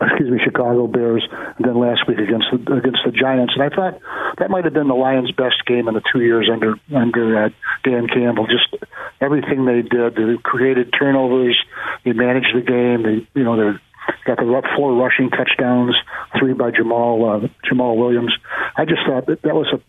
excuse 0.00 0.30
me, 0.30 0.38
Chicago 0.44 0.86
Bears, 0.86 1.26
and 1.30 1.64
then 1.64 1.78
last 1.78 2.06
week 2.08 2.18
against 2.18 2.46
the 2.50 2.74
against 2.74 3.00
the 3.04 3.12
Giants. 3.12 3.54
And 3.54 3.62
I 3.62 3.74
thought 3.74 4.00
that 4.38 4.50
might 4.50 4.64
have 4.64 4.74
been 4.74 4.88
the 4.88 4.94
Lions' 4.94 5.30
best 5.32 5.64
game 5.66 5.88
in 5.88 5.94
the 5.94 6.02
two 6.12 6.20
years 6.20 6.50
under 6.52 6.74
under 6.94 7.44
uh, 7.44 7.48
Dan 7.84 8.08
Campbell. 8.08 8.46
Just 8.46 8.82
everything 9.20 9.64
they 9.64 9.82
did, 9.82 10.16
they 10.16 10.36
created 10.42 10.92
turnovers, 10.98 11.58
they 12.04 12.12
managed 12.12 12.54
the 12.54 12.62
game. 12.62 13.02
They, 13.02 13.26
you 13.38 13.44
know, 13.44 13.56
they're 13.56 13.80
got 14.24 14.38
the 14.38 14.62
four 14.76 14.94
rushing 14.94 15.30
touchdowns, 15.30 15.96
three 16.38 16.52
by 16.52 16.70
Jamaal 16.70 17.44
uh, 17.44 17.48
Jamaal 17.70 17.96
Williams. 17.96 18.32
I 18.76 18.84
just 18.84 19.00
thought 19.06 19.26
that 19.26 19.42
that 19.42 19.54
was 19.54 19.68
a 19.72 19.80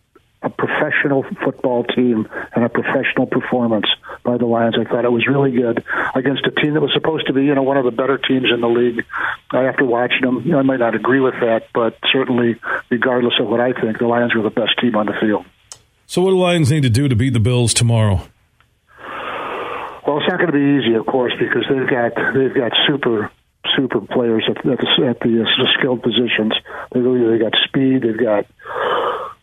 a 0.41 0.49
professional 0.49 1.25
football 1.43 1.83
team 1.83 2.27
and 2.55 2.63
a 2.63 2.69
professional 2.69 3.25
performance 3.25 3.87
by 4.23 4.37
the 4.37 4.45
Lions. 4.45 4.75
I 4.79 4.89
thought 4.89 5.03
it 5.03 5.11
was 5.11 5.27
really 5.27 5.51
good 5.51 5.83
against 6.15 6.45
a 6.45 6.51
team 6.51 6.75
that 6.75 6.81
was 6.81 6.93
supposed 6.93 7.27
to 7.27 7.33
be, 7.33 7.43
you 7.43 7.55
know, 7.55 7.63
one 7.63 7.75
of 7.75 7.83
the 7.83 7.91
better 7.91 8.17
teams 8.17 8.47
in 8.53 8.61
the 8.61 8.67
league. 8.67 9.03
After 9.51 9.83
watching 9.83 10.21
them, 10.21 10.41
you 10.45 10.51
know, 10.51 10.59
I 10.59 10.61
might 10.61 10.79
not 10.79 10.95
agree 10.95 11.19
with 11.19 11.33
that, 11.41 11.67
but 11.73 11.97
certainly, 12.13 12.55
regardless 12.89 13.33
of 13.39 13.47
what 13.47 13.59
I 13.59 13.73
think, 13.73 13.99
the 13.99 14.07
Lions 14.07 14.33
were 14.33 14.43
the 14.43 14.49
best 14.49 14.79
team 14.79 14.95
on 14.95 15.07
the 15.07 15.13
field. 15.19 15.45
So, 16.05 16.21
what 16.21 16.29
do 16.29 16.37
Lions 16.37 16.71
need 16.71 16.83
to 16.83 16.89
do 16.89 17.07
to 17.09 17.15
beat 17.15 17.33
the 17.33 17.39
Bills 17.39 17.73
tomorrow? 17.73 18.21
Well, 20.07 20.17
it's 20.17 20.27
not 20.27 20.37
going 20.37 20.47
to 20.47 20.53
be 20.53 20.79
easy, 20.79 20.95
of 20.95 21.05
course, 21.05 21.33
because 21.37 21.65
they've 21.69 21.89
got 21.89 22.15
they've 22.33 22.55
got 22.55 22.71
super 22.87 23.29
super 23.75 24.01
players 24.01 24.45
at, 24.49 24.57
at 24.57 24.79
the, 24.79 25.07
at 25.07 25.19
the, 25.19 25.43
uh, 25.43 25.73
skilled 25.77 26.01
positions. 26.01 26.53
They 26.91 26.99
really 26.99 27.37
they 27.37 27.43
got 27.43 27.53
speed. 27.67 28.03
They've 28.03 28.17
got 28.17 28.45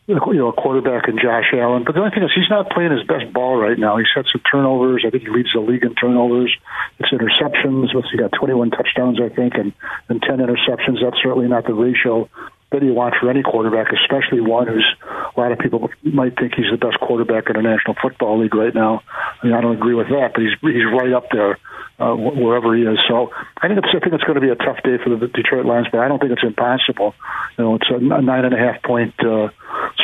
you 0.06 0.14
know 0.14 0.48
a 0.48 0.52
quarterback 0.52 1.08
in 1.08 1.18
Josh 1.18 1.52
Allen. 1.52 1.84
But 1.84 1.94
the 1.94 2.00
only 2.00 2.12
thing 2.14 2.22
is 2.22 2.30
he's 2.34 2.50
not 2.50 2.70
playing 2.70 2.92
his 2.92 3.06
best 3.06 3.32
ball 3.32 3.56
right 3.56 3.78
now. 3.78 3.96
He's 3.98 4.06
had 4.14 4.24
some 4.32 4.42
turnovers. 4.50 5.04
I 5.06 5.10
think 5.10 5.24
he 5.24 5.30
leads 5.30 5.52
the 5.52 5.60
league 5.60 5.82
in 5.82 5.94
turnovers. 5.94 6.54
It's 6.98 7.10
interceptions. 7.10 7.90
He 8.10 8.18
got 8.18 8.32
21 8.32 8.70
touchdowns, 8.70 9.20
I 9.20 9.28
think, 9.28 9.54
and 9.54 9.72
and 10.08 10.22
10 10.22 10.38
interceptions. 10.38 11.02
That's 11.02 11.20
certainly 11.22 11.48
not 11.48 11.66
the 11.66 11.74
ratio 11.74 12.28
that 12.72 12.82
you 12.82 12.92
want 12.92 13.14
for 13.20 13.30
any 13.30 13.42
quarterback, 13.42 13.92
especially 13.92 14.40
one 14.40 14.66
who's 14.66 14.86
a 15.04 15.40
lot 15.40 15.52
of 15.52 15.58
people 15.58 15.88
might 16.02 16.36
think 16.36 16.54
he's 16.54 16.70
the 16.70 16.76
best 16.76 16.98
quarterback 17.00 17.48
in 17.48 17.56
the 17.56 17.62
National 17.62 17.94
Football 18.00 18.42
League 18.42 18.54
right 18.54 18.74
now. 18.74 19.02
I 19.42 19.46
mean, 19.46 19.54
I 19.54 19.60
don't 19.60 19.76
agree 19.76 19.94
with 19.94 20.08
that, 20.08 20.32
but 20.34 20.42
he's 20.42 20.52
he's 20.60 20.84
right 20.90 21.12
up 21.12 21.30
there 21.30 21.58
uh, 21.98 22.14
wherever 22.14 22.74
he 22.74 22.82
is. 22.82 22.98
So 23.08 23.30
I 23.56 23.68
think 23.68 23.78
it's 23.78 23.88
I 23.94 24.00
think 24.00 24.14
it's 24.14 24.24
going 24.24 24.34
to 24.34 24.40
be 24.40 24.50
a 24.50 24.56
tough 24.56 24.82
day 24.82 24.98
for 25.02 25.14
the 25.14 25.28
Detroit 25.28 25.64
Lions, 25.64 25.86
but 25.92 26.00
I 26.00 26.08
don't 26.08 26.18
think 26.18 26.32
it's 26.32 26.42
impossible. 26.42 27.14
You 27.56 27.64
know, 27.64 27.74
it's 27.76 27.88
a 27.88 27.98
nine 27.98 28.44
and 28.44 28.54
a 28.54 28.58
half 28.58 28.82
point 28.82 29.14
uh, 29.20 29.48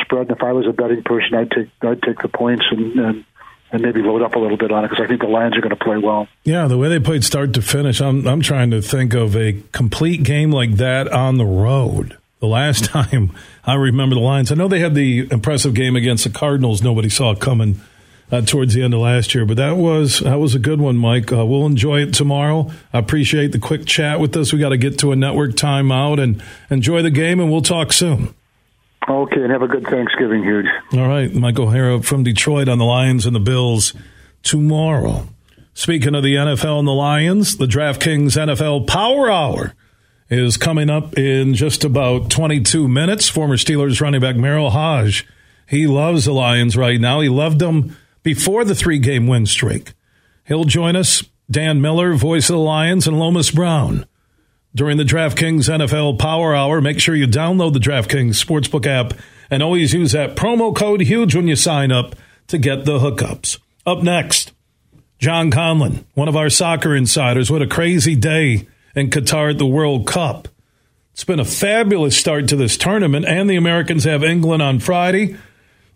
spread. 0.01 0.29
And 0.29 0.37
if 0.37 0.43
I 0.43 0.53
was 0.53 0.65
a 0.67 0.73
betting 0.73 1.03
person, 1.03 1.35
I'd 1.35 1.51
take 1.51 1.69
I'd 1.81 2.01
take 2.01 2.19
the 2.21 2.29
points 2.29 2.65
and. 2.71 2.99
and 2.99 3.25
and 3.71 3.81
maybe 3.81 4.03
load 4.03 4.21
up 4.21 4.35
a 4.35 4.37
little 4.37 4.55
bit 4.55 4.71
on 4.71 4.85
it 4.85 4.89
because 4.89 5.03
I 5.03 5.07
think 5.07 5.19
the 5.19 5.27
Lions 5.27 5.57
are 5.57 5.61
going 5.61 5.75
to 5.75 5.83
play 5.83 5.97
well. 5.97 6.27
Yeah, 6.43 6.67
the 6.67 6.77
way 6.77 6.89
they 6.89 6.99
played 6.99 7.23
start 7.23 7.55
to 7.55 7.61
finish, 7.63 8.01
I'm 8.01 8.27
I'm 8.27 8.41
trying 8.41 8.69
to 8.69 8.83
think 8.83 9.15
of 9.15 9.35
a 9.35 9.63
complete 9.71 10.21
game 10.21 10.51
like 10.51 10.73
that 10.73 11.11
on 11.11 11.39
the 11.39 11.45
road 11.45 12.15
The 12.43 12.49
last 12.49 12.83
time 12.91 13.31
I 13.63 13.75
remember 13.75 14.15
the 14.15 14.21
Lions, 14.21 14.51
I 14.51 14.55
know 14.55 14.67
they 14.67 14.81
had 14.81 14.95
the 14.95 15.29
impressive 15.31 15.73
game 15.73 15.95
against 15.95 16.25
the 16.25 16.29
Cardinals. 16.29 16.81
Nobody 16.81 17.07
saw 17.07 17.33
coming 17.35 17.79
uh, 18.33 18.41
towards 18.41 18.73
the 18.73 18.83
end 18.83 18.93
of 18.93 18.99
last 18.99 19.33
year, 19.33 19.45
but 19.45 19.55
that 19.55 19.77
was 19.77 20.19
that 20.19 20.41
was 20.41 20.53
a 20.53 20.59
good 20.59 20.81
one, 20.81 20.97
Mike. 20.97 21.31
Uh, 21.31 21.45
we'll 21.45 21.65
enjoy 21.65 22.01
it 22.01 22.13
tomorrow. 22.13 22.69
I 22.91 22.99
appreciate 22.99 23.53
the 23.53 23.59
quick 23.59 23.85
chat 23.85 24.19
with 24.19 24.35
us. 24.35 24.51
We 24.51 24.59
got 24.59 24.69
to 24.69 24.77
get 24.77 24.99
to 24.99 25.13
a 25.13 25.15
network 25.15 25.51
timeout 25.51 26.21
and 26.21 26.43
enjoy 26.69 27.01
the 27.01 27.11
game, 27.11 27.39
and 27.39 27.49
we'll 27.49 27.61
talk 27.61 27.93
soon. 27.93 28.35
Okay, 29.07 29.41
and 29.41 29.49
have 29.49 29.61
a 29.61 29.67
good 29.69 29.87
Thanksgiving, 29.87 30.43
huge. 30.43 30.65
All 30.91 31.07
right, 31.07 31.33
Michael 31.33 31.69
Hara 31.69 32.03
from 32.03 32.23
Detroit 32.23 32.67
on 32.67 32.77
the 32.77 32.83
Lions 32.83 33.25
and 33.25 33.33
the 33.33 33.39
Bills 33.39 33.93
tomorrow. 34.41 35.29
Speaking 35.75 36.13
of 36.13 36.23
the 36.23 36.35
NFL 36.35 36.79
and 36.79 36.87
the 36.89 36.91
Lions, 36.91 37.55
the 37.55 37.67
DraftKings 37.67 38.35
NFL 38.35 38.85
Power 38.85 39.31
Hour 39.31 39.75
is 40.29 40.57
coming 40.57 40.89
up 40.89 41.17
in 41.17 41.53
just 41.53 41.83
about 41.83 42.29
22 42.29 42.87
minutes. 42.87 43.29
Former 43.29 43.57
Steelers 43.57 44.01
running 44.01 44.21
back 44.21 44.35
Merril 44.35 44.71
Hoge. 44.71 45.27
he 45.67 45.87
loves 45.87 46.25
the 46.25 46.33
Lions 46.33 46.75
right 46.75 46.99
now. 46.99 47.19
He 47.19 47.29
loved 47.29 47.59
them 47.59 47.95
before 48.23 48.63
the 48.65 48.75
three 48.75 48.99
game 48.99 49.27
win 49.27 49.45
streak. 49.45 49.93
He'll 50.45 50.65
join 50.65 50.95
us, 50.95 51.23
Dan 51.49 51.81
Miller, 51.81 52.13
voice 52.13 52.49
of 52.49 52.55
the 52.55 52.61
Lions, 52.61 53.07
and 53.07 53.19
Lomas 53.19 53.51
Brown. 53.51 54.05
During 54.75 54.97
the 54.97 55.03
DraftKings 55.03 55.69
NFL 55.69 56.17
Power 56.17 56.55
Hour, 56.55 56.81
make 56.81 56.99
sure 56.99 57.15
you 57.15 57.27
download 57.27 57.73
the 57.73 57.79
DraftKings 57.79 58.43
Sportsbook 58.43 58.87
app 58.87 59.13
and 59.51 59.61
always 59.61 59.93
use 59.93 60.13
that 60.13 60.35
promo 60.35 60.75
code 60.75 61.01
HUGE 61.01 61.35
when 61.35 61.47
you 61.47 61.55
sign 61.55 61.91
up 61.91 62.15
to 62.47 62.57
get 62.57 62.85
the 62.85 62.97
hookups. 62.97 63.59
Up 63.85 64.01
next, 64.01 64.51
John 65.19 65.51
Conlon, 65.51 66.05
one 66.15 66.27
of 66.27 66.35
our 66.35 66.49
soccer 66.49 66.95
insiders. 66.95 67.51
What 67.51 67.61
a 67.61 67.67
crazy 67.67 68.15
day 68.15 68.67
in 68.95 69.09
Qatar 69.09 69.51
at 69.51 69.57
the 69.57 69.65
World 69.65 70.07
Cup. 70.07 70.47
It's 71.13 71.23
been 71.23 71.39
a 71.39 71.45
fabulous 71.45 72.17
start 72.17 72.47
to 72.49 72.55
this 72.55 72.77
tournament, 72.77 73.25
and 73.25 73.49
the 73.49 73.55
Americans 73.55 74.03
have 74.03 74.23
England 74.23 74.61
on 74.61 74.79
Friday. 74.79 75.35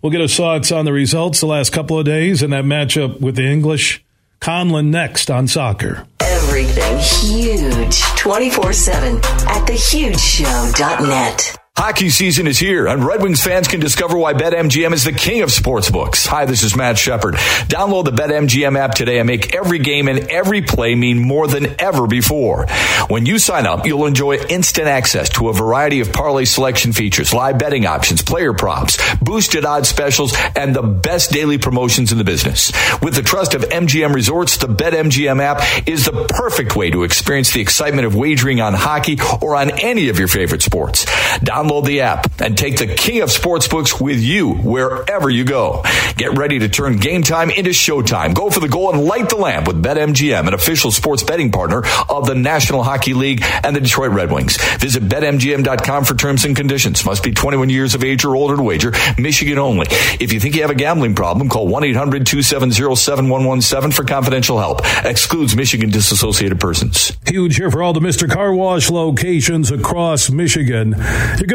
We'll 0.02 0.12
get 0.12 0.22
his 0.22 0.36
thoughts 0.36 0.72
on 0.72 0.86
the 0.86 0.94
results 0.94 1.40
the 1.40 1.48
last 1.48 1.72
couple 1.72 1.98
of 1.98 2.06
days 2.06 2.44
and 2.44 2.54
that 2.54 2.66
matchup 2.66 3.20
with 3.20 3.36
the 3.36 3.46
English. 3.46 4.04
Conlon 4.40 4.88
next 4.88 5.32
on 5.32 5.48
soccer. 5.48 6.06
Everything 6.20 7.00
huge 7.00 8.02
24 8.16 8.74
7 8.74 9.16
at 9.18 9.68
thehugeshow.net. 9.68 11.58
Hockey 11.80 12.10
season 12.10 12.48
is 12.48 12.58
here, 12.58 12.88
and 12.88 13.06
Red 13.06 13.22
Wings 13.22 13.44
fans 13.44 13.68
can 13.68 13.80
discover 13.80 14.18
why 14.18 14.34
BetMGM 14.34 14.94
is 14.94 15.04
the 15.04 15.12
king 15.12 15.44
of 15.44 15.50
sportsbooks. 15.50 16.26
Hi, 16.26 16.46
this 16.46 16.64
is 16.64 16.76
Matt 16.76 16.98
Shepard. 16.98 17.36
Download 17.36 18.04
the 18.04 18.12
BetMGM 18.12 18.76
app 18.76 18.96
today 18.96 19.20
and 19.20 19.28
make 19.28 19.54
every 19.54 19.78
game 19.78 20.08
and 20.08 20.28
every 20.32 20.64
play 20.64 20.96
mean 20.96 21.20
more 21.20 21.46
than 21.46 21.80
ever 21.80 22.08
before. 22.08 22.66
When 23.10 23.28
you 23.28 23.38
sign 23.38 23.68
up, 23.68 23.86
you'll 23.86 24.08
enjoy 24.08 24.38
instant 24.38 24.88
access 24.88 25.30
to 25.36 25.50
a 25.50 25.54
variety 25.54 26.00
of 26.00 26.12
parlay 26.12 26.46
selection 26.46 26.94
features, 26.94 27.32
live 27.32 27.60
betting 27.60 27.86
options, 27.86 28.24
player 28.24 28.54
props, 28.54 28.98
boosted 29.22 29.64
odds 29.64 29.88
specials, 29.88 30.36
and 30.56 30.76
the 30.76 30.82
best 30.82 31.30
daily 31.30 31.60
promotions 31.60 32.12
in 32.12 32.18
the 32.18 32.24
business. 32.24 32.72
With 33.04 33.14
the 33.14 33.22
trust 33.22 33.54
of 33.54 33.62
MGM 33.62 34.16
Resorts, 34.16 34.58
the 34.58 34.68
BetMGM 34.68 35.40
app 35.44 35.88
is 35.88 36.06
the 36.06 36.26
perfect 36.28 36.76
way 36.76 36.90
to 36.90 37.04
experience 37.04 37.54
the 37.54 37.62
excitement 37.62 38.08
of 38.08 38.16
wagering 38.16 38.62
on 38.62 38.74
hockey 38.74 39.20
or 39.44 39.56
on 39.56 39.70
any 39.80 40.10
of 40.10 40.18
your 40.18 40.28
favorite 40.28 40.64
sports. 40.64 41.06
Download 41.38 41.67
the 41.68 42.02
app 42.02 42.42
and 42.42 42.58
take 42.58 42.78
the 42.78 42.88
king 42.88 43.22
of 43.22 43.30
sportsbooks 43.30 44.02
with 44.02 44.20
you 44.20 44.52
wherever 44.52 45.30
you 45.30 45.44
go. 45.44 45.84
Get 46.16 46.36
ready 46.38 46.60
to 46.60 46.70
turn 46.70 46.98
game 46.98 47.24
time 47.24 47.50
into 47.52 47.72
showtime. 47.72 48.34
Go 48.34 48.50
for 48.50 48.60
the 48.60 48.68
goal 48.68 48.92
and 48.92 49.06
light 49.06 49.30
the 49.30 49.36
lamp 49.36 49.68
with 49.68 49.84
BetMGM, 49.84 50.48
an 50.48 50.54
official 50.54 50.92
sports 50.92 51.24
betting 51.24 51.52
partner 51.52 51.84
of 52.10 52.26
the 52.26 52.36
National 52.36 52.84
Hockey 52.84 53.14
League 53.14 53.44
and 53.64 53.76
the 53.76 53.82
Detroit 53.82 54.12
Red 54.12 54.32
Wings. 54.32 54.58
Visit 54.78 55.04
BetMGM.com 55.04 56.06
for 56.06 56.16
terms 56.16 56.46
and 56.46 56.56
conditions. 56.56 57.06
Must 57.06 57.24
be 57.24 57.34
21 57.34 57.70
years 57.70 57.96
of 57.96 58.04
age 58.04 58.26
or 58.26 58.36
older 58.36 58.58
to 58.58 58.64
wager. 58.64 58.94
Michigan 59.18 59.58
only. 59.60 59.88
If 60.20 60.34
you 60.34 60.40
think 60.40 60.56
you 60.56 60.62
have 60.62 60.72
a 60.72 60.76
gambling 60.76 61.16
problem, 61.16 61.50
call 61.50 61.68
1-800-270-7117 61.70 63.94
for 63.94 64.04
confidential 64.04 64.58
help. 64.58 64.82
Excludes 65.06 65.56
Michigan 65.56 65.90
disassociated 65.90 66.60
persons. 66.60 67.12
Huge 67.28 67.58
here 67.58 67.70
for 67.70 67.84
all 67.84 67.94
the 67.94 68.00
Mr. 68.00 68.30
Car 68.30 68.54
Wash 68.54 68.90
locations 68.90 69.72
across 69.72 70.30
Michigan. 70.30 70.96
You're 71.38 71.48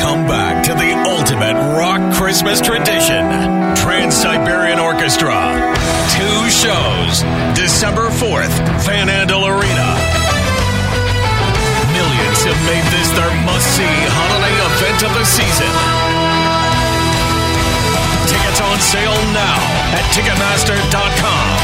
Come 0.00 0.26
back 0.26 0.64
to 0.64 0.72
the 0.72 0.92
ultimate 1.04 1.54
rock 1.76 2.00
Christmas 2.16 2.60
tradition 2.60 3.20
Trans 3.76 4.16
Siberian 4.16 4.80
Orchestra. 4.80 5.36
Two 6.08 6.40
shows, 6.48 7.20
December 7.52 8.08
4th, 8.08 8.52
Van 8.88 9.12
Andel 9.12 9.44
Arena. 9.44 9.88
Millions 11.92 12.40
have 12.48 12.60
made 12.64 12.86
this 12.96 13.12
their 13.12 13.28
must 13.44 13.68
see 13.76 13.94
holiday 14.16 14.56
event 14.72 15.00
of 15.04 15.12
the 15.16 15.26
season. 15.28 15.72
Tickets 18.24 18.60
on 18.60 18.78
sale 18.80 19.20
now 19.36 19.60
at 19.96 20.04
Ticketmaster.com. 20.16 21.54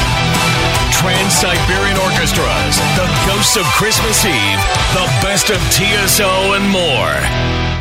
Trans 0.93 1.33
Siberian 1.33 1.99
Orchestras, 2.01 2.77
The 3.01 3.09
Ghosts 3.29 3.57
of 3.57 3.65
Christmas 3.77 4.25
Eve, 4.25 4.61
The 4.93 5.07
Best 5.25 5.51
of 5.51 5.61
TSO, 5.73 6.53
and 6.53 6.69
more. 6.69 7.76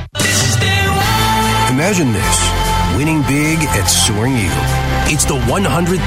Imagine 1.75 2.13
this 2.13 2.65
winning 2.95 3.21
big 3.23 3.59
at 3.75 3.85
Soaring 3.85 4.39
Eagle. 4.39 4.65
It's 5.11 5.25
the 5.25 5.35
$100,000 5.35 5.99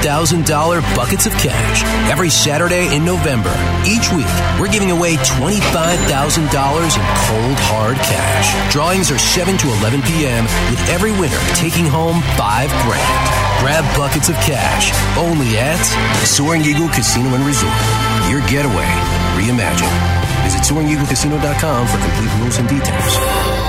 buckets 0.95 1.25
of 1.25 1.33
cash 1.33 1.83
every 2.11 2.29
Saturday 2.29 2.93
in 2.93 3.05
November. 3.05 3.53
Each 3.85 4.11
week, 4.11 4.29
we're 4.59 4.71
giving 4.71 4.89
away 4.91 5.15
$25,000 5.37 6.41
in 6.41 7.05
cold, 7.29 7.57
hard 7.69 7.97
cash. 7.97 8.49
Drawings 8.73 9.11
are 9.11 9.19
7 9.21 9.57
to 9.57 9.67
11 9.79 10.01
p.m., 10.01 10.43
with 10.73 10.81
every 10.89 11.11
winner 11.11 11.39
taking 11.53 11.85
home 11.85 12.21
5 12.35 12.69
grand. 12.83 13.25
Grab 13.61 13.85
buckets 13.95 14.29
of 14.29 14.35
cash 14.41 14.89
only 15.17 15.57
at 15.57 15.79
Soaring 16.25 16.65
Eagle 16.65 16.89
Casino 16.89 17.29
and 17.37 17.45
Resort. 17.45 17.77
Your 18.27 18.41
getaway 18.49 18.89
reimagined. 19.37 19.93
Visit 20.43 20.65
SoaringEagleCasino.com 20.65 21.87
for 21.87 21.97
complete 22.01 22.33
rules 22.41 22.57
and 22.57 22.67
details. 22.67 23.68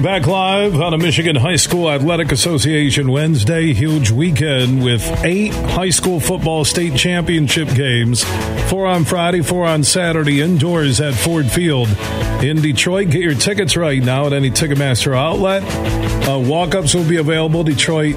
Back 0.00 0.26
live 0.26 0.80
on 0.80 0.94
a 0.94 0.98
Michigan 0.98 1.36
High 1.36 1.56
School 1.56 1.90
Athletic 1.90 2.30
Association 2.30 3.10
Wednesday. 3.10 3.72
Huge 3.74 4.10
weekend 4.10 4.82
with 4.82 5.02
eight 5.24 5.52
high 5.52 5.90
school 5.90 6.20
football 6.20 6.64
state 6.64 6.96
championship 6.96 7.68
games. 7.74 8.24
Four 8.70 8.86
on 8.86 9.04
Friday, 9.04 9.42
four 9.42 9.66
on 9.66 9.82
Saturday, 9.82 10.40
indoors 10.40 11.00
at 11.00 11.14
Ford 11.14 11.50
Field 11.50 11.88
in 12.42 12.62
Detroit. 12.62 13.10
Get 13.10 13.22
your 13.22 13.34
tickets 13.34 13.76
right 13.76 14.02
now 14.02 14.26
at 14.26 14.32
any 14.32 14.50
Ticketmaster 14.50 15.16
outlet. 15.16 15.62
Uh, 16.28 16.38
Walk 16.38 16.74
ups 16.74 16.94
will 16.94 17.08
be 17.08 17.16
available. 17.16 17.64
Detroit 17.64 18.14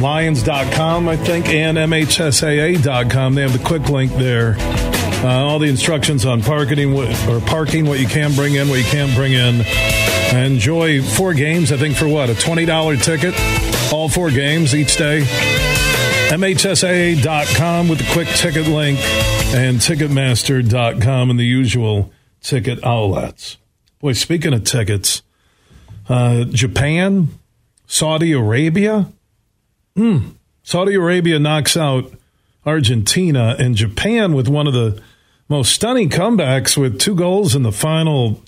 Lions.com, 0.00 1.08
I 1.08 1.16
think, 1.16 1.48
and 1.48 1.76
MHSAA.com. 1.76 3.34
They 3.34 3.42
have 3.42 3.52
the 3.52 3.64
quick 3.64 3.88
link 3.88 4.12
there. 4.12 4.54
Uh, 5.24 5.42
all 5.42 5.58
the 5.58 5.70
instructions 5.70 6.26
on 6.26 6.42
parking 6.42 6.92
or 6.92 7.40
parking, 7.40 7.86
what 7.86 7.98
you 7.98 8.06
can 8.06 8.34
bring 8.34 8.56
in, 8.56 8.68
what 8.68 8.78
you 8.78 8.84
can't 8.84 9.14
bring 9.14 9.32
in. 9.32 9.64
Enjoy 10.36 11.00
four 11.00 11.32
games, 11.32 11.72
I 11.72 11.78
think, 11.78 11.96
for 11.96 12.06
what? 12.06 12.28
A 12.28 12.34
$20 12.34 13.02
ticket? 13.02 13.34
All 13.90 14.10
four 14.10 14.30
games 14.30 14.74
each 14.74 14.98
day. 14.98 15.20
MHSAA.com 16.28 17.88
with 17.88 18.00
the 18.00 18.12
quick 18.12 18.28
ticket 18.28 18.66
link 18.66 18.98
and 19.54 19.78
Ticketmaster.com 19.78 21.30
and 21.30 21.38
the 21.38 21.44
usual 21.44 22.12
ticket 22.42 22.84
outlets. 22.84 23.56
Boy, 24.00 24.12
speaking 24.12 24.52
of 24.52 24.64
tickets, 24.64 25.22
uh, 26.10 26.44
Japan, 26.44 27.28
Saudi 27.86 28.32
Arabia. 28.32 29.10
Hmm. 29.96 30.32
Saudi 30.62 30.96
Arabia 30.96 31.38
knocks 31.38 31.78
out 31.78 32.12
Argentina 32.66 33.56
and 33.58 33.74
Japan 33.74 34.34
with 34.34 34.48
one 34.48 34.66
of 34.66 34.74
the 34.74 35.00
most 35.48 35.72
stunning 35.72 36.08
comebacks 36.08 36.76
with 36.76 36.98
two 36.98 37.14
goals 37.14 37.54
in 37.54 37.62
the 37.62 37.72
final 37.72 38.42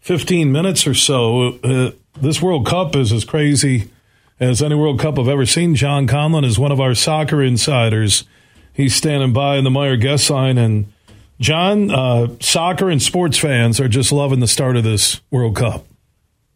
15 0.00 0.52
minutes 0.52 0.86
or 0.86 0.94
so. 0.94 1.58
Uh, 1.64 1.90
this 2.20 2.42
World 2.42 2.66
Cup 2.66 2.94
is 2.94 3.12
as 3.12 3.24
crazy 3.24 3.90
as 4.38 4.62
any 4.62 4.74
World 4.74 5.00
Cup 5.00 5.18
I've 5.18 5.28
ever 5.28 5.46
seen. 5.46 5.74
John 5.74 6.06
Conlon 6.06 6.44
is 6.44 6.58
one 6.58 6.72
of 6.72 6.80
our 6.80 6.94
soccer 6.94 7.42
insiders. 7.42 8.24
He's 8.72 8.94
standing 8.94 9.32
by 9.32 9.56
in 9.56 9.64
the 9.64 9.70
Meijer 9.70 10.00
guest 10.00 10.28
line. 10.30 10.58
And 10.58 10.92
John, 11.40 11.90
uh, 11.90 12.28
soccer 12.40 12.90
and 12.90 13.02
sports 13.02 13.38
fans 13.38 13.80
are 13.80 13.88
just 13.88 14.12
loving 14.12 14.40
the 14.40 14.46
start 14.46 14.76
of 14.76 14.84
this 14.84 15.20
World 15.30 15.56
Cup. 15.56 15.86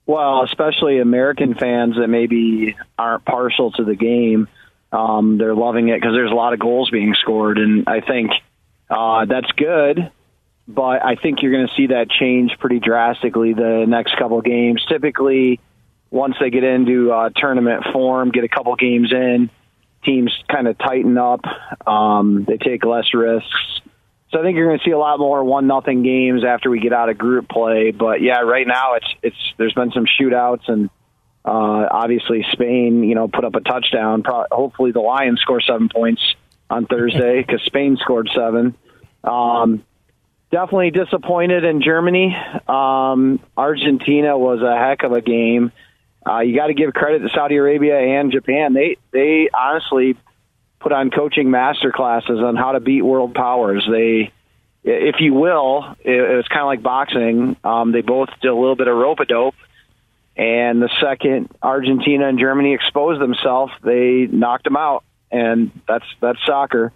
Well, 0.07 0.43
especially 0.43 1.01
American 1.01 1.55
fans 1.55 1.97
that 1.97 2.09
maybe 2.09 2.77
aren't 2.99 3.25
partial 3.25 3.73
to 3.73 3.85
the 3.85 3.95
game. 3.95 4.49
Um, 4.91 5.37
they're 5.37 5.55
loving 5.55 5.89
it 5.89 6.01
because 6.01 6.15
there's 6.15 6.31
a 6.31 6.35
lot 6.35 6.55
of 6.55 6.59
goals 6.59 6.91
being 6.91 7.15
scored. 7.21 7.59
And 7.59 7.85
I 7.87 8.01
think 8.01 8.31
uh, 8.91 9.25
that's 9.25 9.51
good 9.53 10.11
but 10.69 11.03
I 11.03 11.17
think 11.17 11.41
you're 11.41 11.51
going 11.51 11.67
to 11.67 11.75
see 11.75 11.87
that 11.89 12.11
change 12.11 12.53
pretty 12.61 12.79
drastically 12.79 13.55
the 13.55 13.87
next 13.89 14.17
couple 14.19 14.41
games. 14.43 14.85
Typically, 14.87 15.61
once 16.11 16.37
they 16.39 16.51
get 16.51 16.63
into 16.63 17.11
uh, 17.11 17.31
tournament 17.35 17.85
form, 17.91 18.31
get 18.31 18.45
a 18.45 18.49
couple 18.49 18.77
games 18.77 19.11
in, 19.11 19.49
teams 20.05 20.31
kind 20.47 20.69
of 20.69 20.77
tighten 20.77 21.17
up. 21.17 21.41
Um, 21.87 22.45
they 22.47 22.59
take 22.59 22.85
less 22.85 23.15
risks. 23.15 23.81
So 24.31 24.39
I 24.39 24.43
think 24.43 24.57
you're 24.57 24.67
going 24.67 24.79
to 24.79 24.85
see 24.85 24.91
a 24.91 24.99
lot 24.99 25.19
more 25.19 25.43
one 25.43 25.67
nothing 25.67 26.03
games 26.03 26.45
after 26.45 26.69
we 26.69 26.81
get 26.81 26.93
out 26.93 27.09
of 27.09 27.17
group 27.17 27.49
play. 27.49 27.91
But 27.91 28.21
yeah, 28.21 28.41
right 28.41 28.67
now 28.67 28.95
it's 28.95 29.09
it's 29.23 29.55
there's 29.57 29.73
been 29.73 29.91
some 29.93 30.05
shootouts 30.05 30.69
and 30.69 30.91
uh, 31.47 31.89
obviously 31.91 32.45
Spain, 32.53 33.05
you 33.05 33.15
know, 33.15 33.27
put 33.27 33.47
up 33.47 33.55
a 33.55 33.61
touchdown. 33.61 34.23
Pro- 34.23 34.45
hopefully 34.53 34.93
the 34.93 35.01
Lions 35.01 35.41
score 35.41 35.63
seven 35.63 35.89
points 35.89 36.21
on 36.71 36.87
Thursday 36.87 37.43
because 37.43 37.63
Spain 37.63 37.97
scored 38.01 38.31
seven. 38.35 38.75
Um, 39.25 39.85
definitely 40.51 40.91
disappointed 40.91 41.65
in 41.65 41.83
Germany. 41.83 42.37
Um, 42.67 43.41
Argentina 43.57 44.37
was 44.37 44.63
a 44.63 44.77
heck 44.77 45.03
of 45.03 45.13
a 45.13 45.21
game. 45.21 45.73
Uh, 46.27 46.41
you 46.41 46.55
got 46.55 46.67
to 46.67 46.75
give 46.75 46.93
credit 46.93 47.21
to 47.21 47.29
Saudi 47.31 47.57
Arabia 47.57 47.99
and 47.99 48.31
Japan. 48.33 48.75
They 48.75 48.97
they 49.13 49.49
honestly 49.53 50.17
put 50.81 50.93
on 50.93 51.11
coaching 51.11 51.51
master 51.51 51.91
classes 51.93 52.39
on 52.41 52.57
how 52.57 52.73
to 52.73 52.81
beat 52.81 53.03
world 53.03 53.35
powers. 53.35 53.87
They, 53.91 54.33
if 54.85 55.17
you 55.21 55.35
will, 55.35 55.97
it, 56.01 56.13
it 56.13 56.37
was 56.37 56.47
kind 56.49 56.61
of 56.61 56.67
like 56.67 56.83
boxing. 56.83 57.57
Um, 57.65 57.93
they 57.93 58.03
both 58.03 58.29
did 58.41 58.49
a 58.49 58.55
little 58.55 58.77
bit 58.77 58.89
of 58.89 58.97
rope 58.97 59.21
a 59.21 59.25
dope. 59.25 59.55
And 60.37 60.81
the 60.81 60.91
second 61.01 61.51
Argentina 61.61 62.29
and 62.29 62.39
Germany 62.39 62.75
exposed 62.75 63.21
themselves, 63.21 63.73
they 63.83 64.29
knocked 64.31 64.65
them 64.65 64.77
out, 64.77 65.03
and 65.31 65.71
that's 65.87 66.05
that's 66.21 66.39
soccer. 66.47 66.93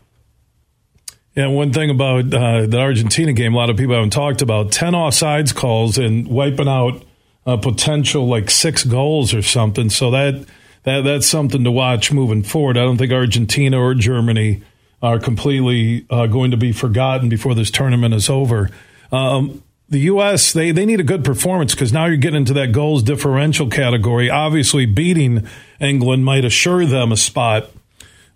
Yeah, 1.35 1.47
one 1.47 1.73
thing 1.73 1.89
about 1.89 2.33
uh, 2.33 2.67
the 2.67 2.79
Argentina 2.79 3.33
game, 3.33 3.55
a 3.55 3.57
lot 3.57 3.71
of 3.71 3.79
people 3.79 3.95
haven't 3.95 4.11
talked 4.11 4.43
about 4.43 4.71
10 4.71 4.93
offsides 4.93 5.55
calls 5.55 5.97
and 5.97 6.29
wiping 6.29 6.69
out 6.69 7.03
a 7.47 7.57
potential 7.57 8.29
like 8.29 8.51
six 8.51 8.85
goals 8.85 9.33
or 9.33 9.41
something. 9.41 9.89
So 9.89 10.11
that, 10.11 10.45
that 10.83 11.05
that's 11.05 11.27
something 11.27 11.65
to 11.65 11.71
watch 11.71 12.13
moving 12.13 12.43
forward. 12.43 12.77
I 12.77 12.83
don't 12.83 12.99
think 12.99 13.13
Argentina 13.13 13.81
or 13.81 13.95
Germany 13.95 14.63
are 15.03 15.19
completely 15.19 16.07
uh, 16.11 16.27
going 16.27 16.51
to 16.51 16.59
be 16.59 16.71
forgotten 16.71 17.31
before 17.31 17.55
this 17.55 17.71
tournament 17.71 18.13
is 18.13 18.29
over. 18.29 18.69
Um, 19.11 19.63
the 19.89 20.01
U.S. 20.01 20.53
they 20.53 20.71
they 20.71 20.87
need 20.87 21.01
a 21.01 21.05
good 21.05 21.25
performance 21.25 21.75
because 21.75 21.93
now 21.93 22.07
you're 22.07 22.17
getting 22.17 22.39
into 22.39 22.55
that 22.55 22.73
goals 22.73 23.03
differential 23.03 23.69
category. 23.69 24.31
Obviously, 24.31 24.87
beating 24.87 25.47
England 25.81 26.25
might 26.25 26.45
assure 26.45 26.87
them 26.87 27.13
a 27.13 27.17
spot. 27.17 27.71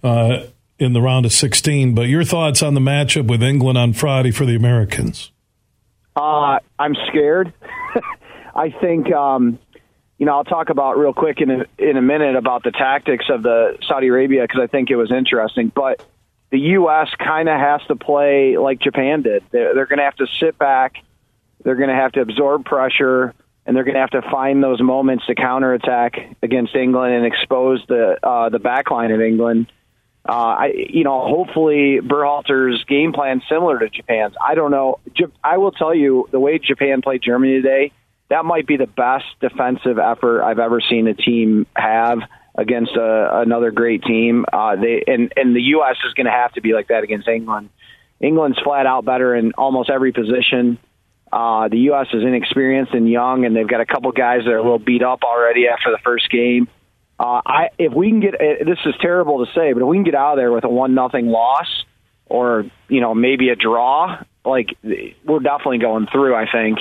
Uh, 0.06 0.46
in 0.78 0.92
the 0.92 1.00
round 1.00 1.26
of 1.26 1.32
16. 1.32 1.94
But 1.94 2.02
your 2.02 2.22
thoughts 2.22 2.62
on 2.62 2.74
the 2.74 2.80
matchup 2.80 3.26
with 3.26 3.42
England 3.42 3.76
on 3.76 3.92
Friday 3.92 4.30
for 4.30 4.44
the 4.44 4.54
Americans? 4.54 5.32
Uh, 6.14 6.60
I'm 6.78 6.94
scared. 7.08 7.52
I 8.54 8.70
think, 8.70 9.12
um, 9.12 9.58
you 10.18 10.26
know, 10.26 10.36
I'll 10.36 10.44
talk 10.44 10.70
about 10.70 10.96
real 10.96 11.12
quick 11.12 11.40
in 11.40 11.50
a, 11.50 11.66
in 11.78 11.96
a 11.96 12.02
minute 12.02 12.36
about 12.36 12.62
the 12.62 12.70
tactics 12.70 13.24
of 13.28 13.42
the 13.42 13.78
Saudi 13.86 14.06
Arabia 14.08 14.42
because 14.42 14.60
I 14.62 14.66
think 14.66 14.90
it 14.90 14.96
was 14.96 15.10
interesting. 15.10 15.72
But 15.74 16.04
the 16.50 16.58
U.S. 16.58 17.08
kind 17.18 17.48
of 17.48 17.58
has 17.58 17.80
to 17.88 17.96
play 17.96 18.56
like 18.56 18.78
Japan 18.80 19.22
did. 19.22 19.42
They're, 19.50 19.74
they're 19.74 19.86
going 19.86 19.98
to 19.98 20.04
have 20.04 20.16
to 20.16 20.26
sit 20.38 20.56
back. 20.56 20.96
They're 21.64 21.74
going 21.74 21.88
to 21.88 21.96
have 21.96 22.12
to 22.12 22.20
absorb 22.20 22.64
pressure 22.64 23.34
and 23.66 23.74
they're 23.74 23.82
going 23.82 23.94
to 23.94 24.00
have 24.00 24.10
to 24.10 24.22
find 24.30 24.62
those 24.62 24.80
moments 24.80 25.26
to 25.26 25.34
counterattack 25.34 26.36
against 26.40 26.76
England 26.76 27.14
and 27.14 27.26
expose 27.26 27.84
the 27.88 28.16
uh, 28.22 28.48
the 28.48 28.60
back 28.60 28.92
line 28.92 29.10
of 29.10 29.20
England 29.20 29.66
uh, 30.28 30.32
I, 30.32 30.72
you 30.74 31.04
know, 31.04 31.26
hopefully 31.26 32.00
Berhalter's 32.02 32.82
game 32.84 33.12
plan 33.12 33.42
similar 33.48 33.78
to 33.78 33.88
Japan's. 33.88 34.34
I 34.44 34.54
don't 34.54 34.70
know. 34.70 34.98
I 35.42 35.58
will 35.58 35.72
tell 35.72 35.94
you 35.94 36.28
the 36.32 36.40
way 36.40 36.58
Japan 36.58 37.00
played 37.00 37.22
Germany 37.22 37.62
today, 37.62 37.92
that 38.28 38.44
might 38.44 38.66
be 38.66 38.76
the 38.76 38.88
best 38.88 39.26
defensive 39.40 39.98
effort 39.98 40.42
I've 40.42 40.58
ever 40.58 40.80
seen 40.80 41.06
a 41.06 41.14
team 41.14 41.66
have 41.76 42.18
against 42.56 42.92
a, 42.96 43.40
another 43.40 43.70
great 43.70 44.02
team. 44.02 44.44
Uh, 44.52 44.76
they 44.76 45.04
and 45.06 45.32
and 45.36 45.54
the 45.54 45.62
U.S. 45.62 45.96
is 46.06 46.14
going 46.14 46.26
to 46.26 46.32
have 46.32 46.52
to 46.54 46.60
be 46.60 46.72
like 46.72 46.88
that 46.88 47.04
against 47.04 47.28
England. 47.28 47.70
England's 48.20 48.58
flat 48.58 48.86
out 48.86 49.04
better 49.04 49.34
in 49.34 49.52
almost 49.52 49.90
every 49.90 50.12
position. 50.12 50.78
Uh, 51.32 51.68
the 51.68 51.78
U.S. 51.90 52.06
is 52.12 52.22
inexperienced 52.22 52.94
and 52.94 53.08
young, 53.08 53.44
and 53.44 53.54
they've 53.54 53.68
got 53.68 53.80
a 53.80 53.86
couple 53.86 54.10
guys 54.10 54.40
that 54.44 54.50
are 54.50 54.58
a 54.58 54.62
little 54.62 54.78
beat 54.78 55.02
up 55.02 55.22
already 55.22 55.68
after 55.68 55.90
the 55.90 55.98
first 56.02 56.30
game. 56.30 56.68
Uh, 57.18 57.40
I 57.46 57.68
if 57.78 57.92
we 57.94 58.10
can 58.10 58.20
get 58.20 58.34
uh, 58.34 58.64
this 58.64 58.78
is 58.84 58.94
terrible 59.00 59.44
to 59.44 59.52
say, 59.52 59.72
but 59.72 59.82
if 59.82 59.88
we 59.88 59.96
can 59.96 60.04
get 60.04 60.14
out 60.14 60.32
of 60.32 60.36
there 60.38 60.52
with 60.52 60.64
a 60.64 60.68
one 60.68 60.94
nothing 60.94 61.28
loss 61.28 61.66
or 62.26 62.66
you 62.88 63.00
know 63.00 63.14
maybe 63.14 63.48
a 63.48 63.56
draw, 63.56 64.22
like 64.44 64.76
we're 64.82 65.40
definitely 65.40 65.78
going 65.78 66.06
through. 66.12 66.34
I 66.34 66.44
think, 66.50 66.78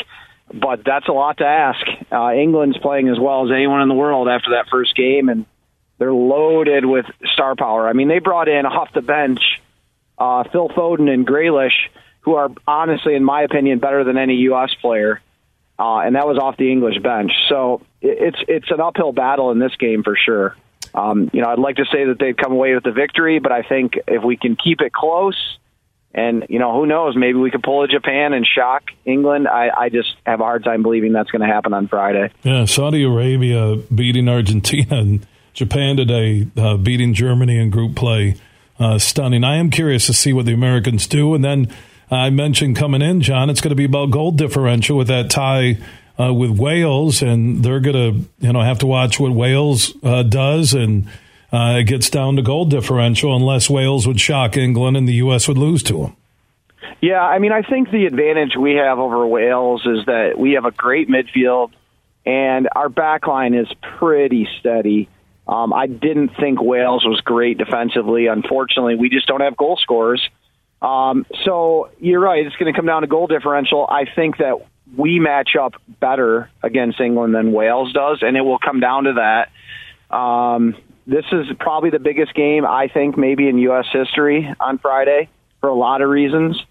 but 0.54 0.84
that's 0.86 1.08
a 1.08 1.14
lot 1.14 1.38
to 1.38 1.46
ask. 1.46 1.86
Uh, 2.12 2.34
England's 2.34 2.78
playing 2.78 3.08
as 3.08 3.18
well 3.18 3.46
as 3.46 3.52
anyone 3.52 3.82
in 3.82 3.88
the 3.88 3.96
world 3.96 4.28
after 4.28 4.52
that 4.52 4.66
first 4.70 4.94
game, 4.96 5.30
and 5.30 5.46
they're 6.00 6.14
loaded 6.14 6.86
with 6.86 7.06
star 7.34 7.56
power. 7.56 7.88
I 7.88 7.94
mean, 7.94 8.10
they 8.10 8.20
brought 8.20 8.50
in 8.50 8.66
off 8.66 8.92
the 8.94 9.02
bench 9.02 9.40
uh, 10.18 10.44
Phil 10.52 10.68
Foden 10.68 11.10
and 11.10 11.26
Grealish, 11.26 11.88
who 12.22 12.36
are 12.36 12.50
honestly, 12.68 13.16
in 13.16 13.24
my 13.24 13.44
opinion, 13.44 13.80
better 13.80 14.04
than 14.04 14.18
any 14.18 14.36
U.S. 14.50 14.74
player 14.82 15.22
uh, 15.78 16.00
and 16.00 16.16
that 16.16 16.26
was 16.26 16.38
off 16.38 16.58
the 16.58 16.72
English 16.72 17.00
bench. 17.00 17.32
So 17.50 17.82
it's 18.06 18.38
it's 18.48 18.72
an 18.72 18.80
uphill 18.80 19.12
battle 19.12 19.52
in 19.52 19.60
this 19.60 19.76
game 19.78 20.04
for 20.04 20.16
sure. 20.16 20.56
Um, 20.94 21.30
you 21.34 21.42
know, 21.42 21.50
I'd 21.50 21.60
like 21.60 21.78
to 21.78 21.86
say 21.86 22.06
that 22.06 22.20
they'd 22.20 22.38
come 22.38 22.54
away 22.54 22.74
with 22.74 22.84
the 22.84 22.92
victory, 22.92 23.40
but 23.40 23.52
I 23.52 23.64
think 23.64 23.94
if 24.08 24.24
we 24.24 24.38
can 24.38 24.56
keep 24.56 24.82
it 24.82 24.94
close, 24.94 25.36
and 26.14 26.46
you 26.50 26.60
know, 26.60 26.74
who 26.74 26.86
knows, 26.86 27.16
maybe 27.18 27.38
we 27.38 27.52
could 27.52 27.64
pull 27.64 27.84
a 27.84 27.88
Japan 27.88 28.34
and 28.34 28.46
shock 28.46 28.84
England. 29.04 29.48
I, 29.48 29.70
I 29.78 29.90
just 29.90 30.16
have 30.26 30.40
a 30.40 30.44
hard 30.44 30.64
time 30.64 30.84
believing 30.84 31.12
that's 31.12 31.32
going 31.32 31.42
to 31.42 31.54
happen 31.54 31.74
on 31.74 31.88
Friday. 31.88 32.32
Yeah, 32.44 32.66
Saudi 32.66 33.04
Arabia 33.04 33.76
beating 33.94 34.30
Argentina 34.30 34.96
and 35.00 35.28
Japan 35.54 35.98
today, 35.98 36.48
uh, 36.56 36.78
beating 36.78 37.14
Germany 37.14 37.60
in 37.60 37.70
group 37.70 37.96
play. 37.96 38.36
Uh, 38.78 39.00
stunning. 39.00 39.46
I 39.46 39.56
am 39.56 39.70
curious 39.70 40.06
to 40.08 40.14
see 40.14 40.34
what 40.34 40.46
the 40.46 40.52
Americans 40.52 41.08
do, 41.08 41.34
and 41.34 41.46
then 41.46 41.74
I 42.12 42.30
mentioned 42.30 42.76
coming 42.76 43.02
in, 43.02 43.22
John, 43.22 43.50
it's 43.50 43.62
going 43.62 43.70
to 43.70 43.76
be 43.76 43.86
about 43.86 44.12
goal 44.12 44.32
differential 44.32 44.98
with 44.98 45.08
that 45.08 45.30
tie 45.30 45.78
uh, 46.20 46.34
with 46.34 46.58
Wales, 46.58 47.22
and 47.22 47.64
they're 47.64 47.80
going 47.80 47.96
to 47.96 48.30
you 48.46 48.54
know 48.54 48.62
have 48.62 48.80
to 48.80 48.88
watch 48.88 49.20
what 49.20 49.32
Wales 49.32 49.94
uh, 50.04 50.24
does, 50.24 50.74
and 50.74 51.08
uh, 51.52 51.78
it 51.80 51.86
gets 51.86 52.10
down 52.10 52.36
to 52.36 52.42
goal 52.42 52.66
differential 52.66 53.36
unless 53.36 53.70
Wales 53.70 54.08
would 54.08 54.20
shock 54.20 54.58
England 54.58 54.98
and 54.98 55.08
the 55.08 55.16
U.S. 55.16 55.48
would 55.48 55.58
lose 55.58 55.84
to 55.84 56.02
them. 56.02 56.16
Yeah, 57.02 57.22
I 57.22 57.40
mean, 57.40 57.52
I 57.52 57.62
think 57.62 57.92
the 57.92 58.06
advantage 58.06 58.56
we 58.56 58.76
have 58.76 59.00
over 59.00 59.28
Wales 59.28 59.86
is 59.86 60.06
that 60.06 60.38
we 60.38 60.54
have 60.54 60.66
a 60.66 60.72
great 60.72 61.10
midfield, 61.10 61.72
and 62.26 62.70
our 62.76 62.90
back 62.90 63.28
line 63.28 63.54
is 63.54 63.68
pretty 63.98 64.48
steady. 64.60 65.10
Um, 65.48 65.74
I 65.74 65.88
didn't 65.88 66.30
think 66.40 66.62
Wales 66.62 67.06
was 67.06 67.22
great 67.22 67.58
defensively. 67.58 68.28
Unfortunately, 68.28 68.96
we 68.96 69.10
just 69.10 69.28
don't 69.28 69.42
have 69.42 69.56
goal 69.56 69.78
scorers. 69.78 70.28
Um, 70.82 71.26
so 71.44 71.90
you're 72.00 72.20
right. 72.20 72.46
It's 72.46 72.56
going 72.56 72.74
to 72.74 72.78
come 72.78 72.86
down 72.86 73.02
to 73.02 73.08
goal 73.08 73.28
differential. 73.28 73.86
I 73.88 74.06
think 74.06 74.38
that 74.38 74.56
we 74.98 75.20
match 75.20 75.56
up 75.60 75.74
better 76.00 76.50
against 76.64 77.00
England 77.00 77.36
than 77.36 77.52
Wales 77.52 77.94
does, 77.94 78.20
and 78.22 78.36
it 78.38 78.42
will 78.42 78.60
come 78.60 78.80
down 78.80 79.06
to 79.06 79.14
that. 79.14 80.16
Um, 80.16 80.76
this 81.08 81.26
is 81.32 81.48
probably 81.60 81.90
the 81.90 82.00
biggest 82.00 82.34
game 82.34 82.66
I 82.66 82.88
think 82.88 83.18
maybe 83.18 83.48
in 83.48 83.58
U.S. 83.60 83.86
history 83.92 84.52
on 84.60 84.78
Friday 84.80 85.30
for 85.62 85.70
a 85.70 85.76
lot 85.76 86.02
of 86.02 86.10
reasons. 86.10 86.62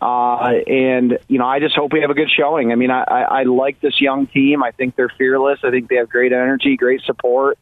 Uh, 0.00 0.52
and 0.66 1.18
you 1.28 1.38
know, 1.38 1.46
I 1.46 1.60
just 1.60 1.74
hope 1.74 1.92
we 1.92 2.00
have 2.00 2.10
a 2.10 2.14
good 2.14 2.30
showing. 2.30 2.72
I 2.72 2.74
mean, 2.74 2.90
I, 2.90 3.02
I, 3.02 3.20
I 3.22 3.42
like 3.44 3.80
this 3.80 4.00
young 4.00 4.26
team. 4.26 4.62
I 4.62 4.72
think 4.72 4.96
they're 4.96 5.12
fearless. 5.16 5.60
I 5.62 5.70
think 5.70 5.88
they 5.88 5.96
have 5.96 6.08
great 6.08 6.32
energy, 6.32 6.76
great 6.76 7.02
support. 7.02 7.58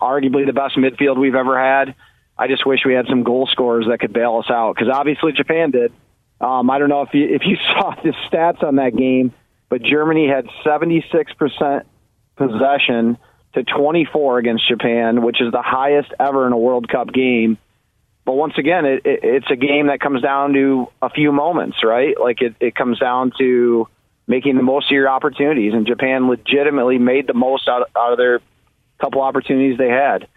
Arguably 0.00 0.46
the 0.46 0.52
best 0.52 0.76
midfield 0.76 1.18
we've 1.18 1.34
ever 1.34 1.58
had. 1.58 1.94
I 2.36 2.48
just 2.48 2.66
wish 2.66 2.80
we 2.84 2.94
had 2.94 3.06
some 3.08 3.22
goal 3.22 3.48
scorers 3.50 3.86
that 3.88 3.98
could 3.98 4.12
bail 4.12 4.42
us 4.44 4.50
out 4.50 4.74
because 4.74 4.92
obviously 4.92 5.32
Japan 5.32 5.70
did. 5.70 5.92
Um, 6.40 6.68
I 6.68 6.78
don't 6.78 6.88
know 6.88 7.02
if 7.02 7.14
you 7.14 7.26
if 7.26 7.42
you 7.44 7.56
saw 7.74 7.94
the 8.02 8.12
stats 8.28 8.62
on 8.62 8.76
that 8.76 8.94
game, 8.96 9.32
but 9.74 9.82
Germany 9.82 10.28
had 10.28 10.46
76% 10.64 11.82
possession 12.36 13.18
to 13.54 13.64
24 13.64 14.38
against 14.38 14.68
Japan, 14.68 15.20
which 15.20 15.40
is 15.40 15.50
the 15.50 15.62
highest 15.62 16.12
ever 16.20 16.46
in 16.46 16.52
a 16.52 16.56
World 16.56 16.88
Cup 16.88 17.12
game. 17.12 17.58
But 18.24 18.34
once 18.34 18.54
again, 18.56 18.84
it, 18.84 19.04
it, 19.04 19.20
it's 19.24 19.50
a 19.50 19.56
game 19.56 19.88
that 19.88 19.98
comes 19.98 20.22
down 20.22 20.52
to 20.52 20.86
a 21.02 21.10
few 21.10 21.32
moments, 21.32 21.78
right? 21.82 22.14
Like 22.20 22.40
it, 22.40 22.54
it 22.60 22.76
comes 22.76 23.00
down 23.00 23.32
to 23.38 23.88
making 24.28 24.54
the 24.54 24.62
most 24.62 24.86
of 24.86 24.92
your 24.92 25.08
opportunities. 25.08 25.72
And 25.74 25.88
Japan 25.88 26.28
legitimately 26.28 26.98
made 26.98 27.26
the 27.26 27.34
most 27.34 27.68
out, 27.68 27.90
out 27.96 28.12
of 28.12 28.18
their 28.18 28.38
couple 29.00 29.22
opportunities 29.22 29.76
they 29.76 29.88
had. 29.88 30.28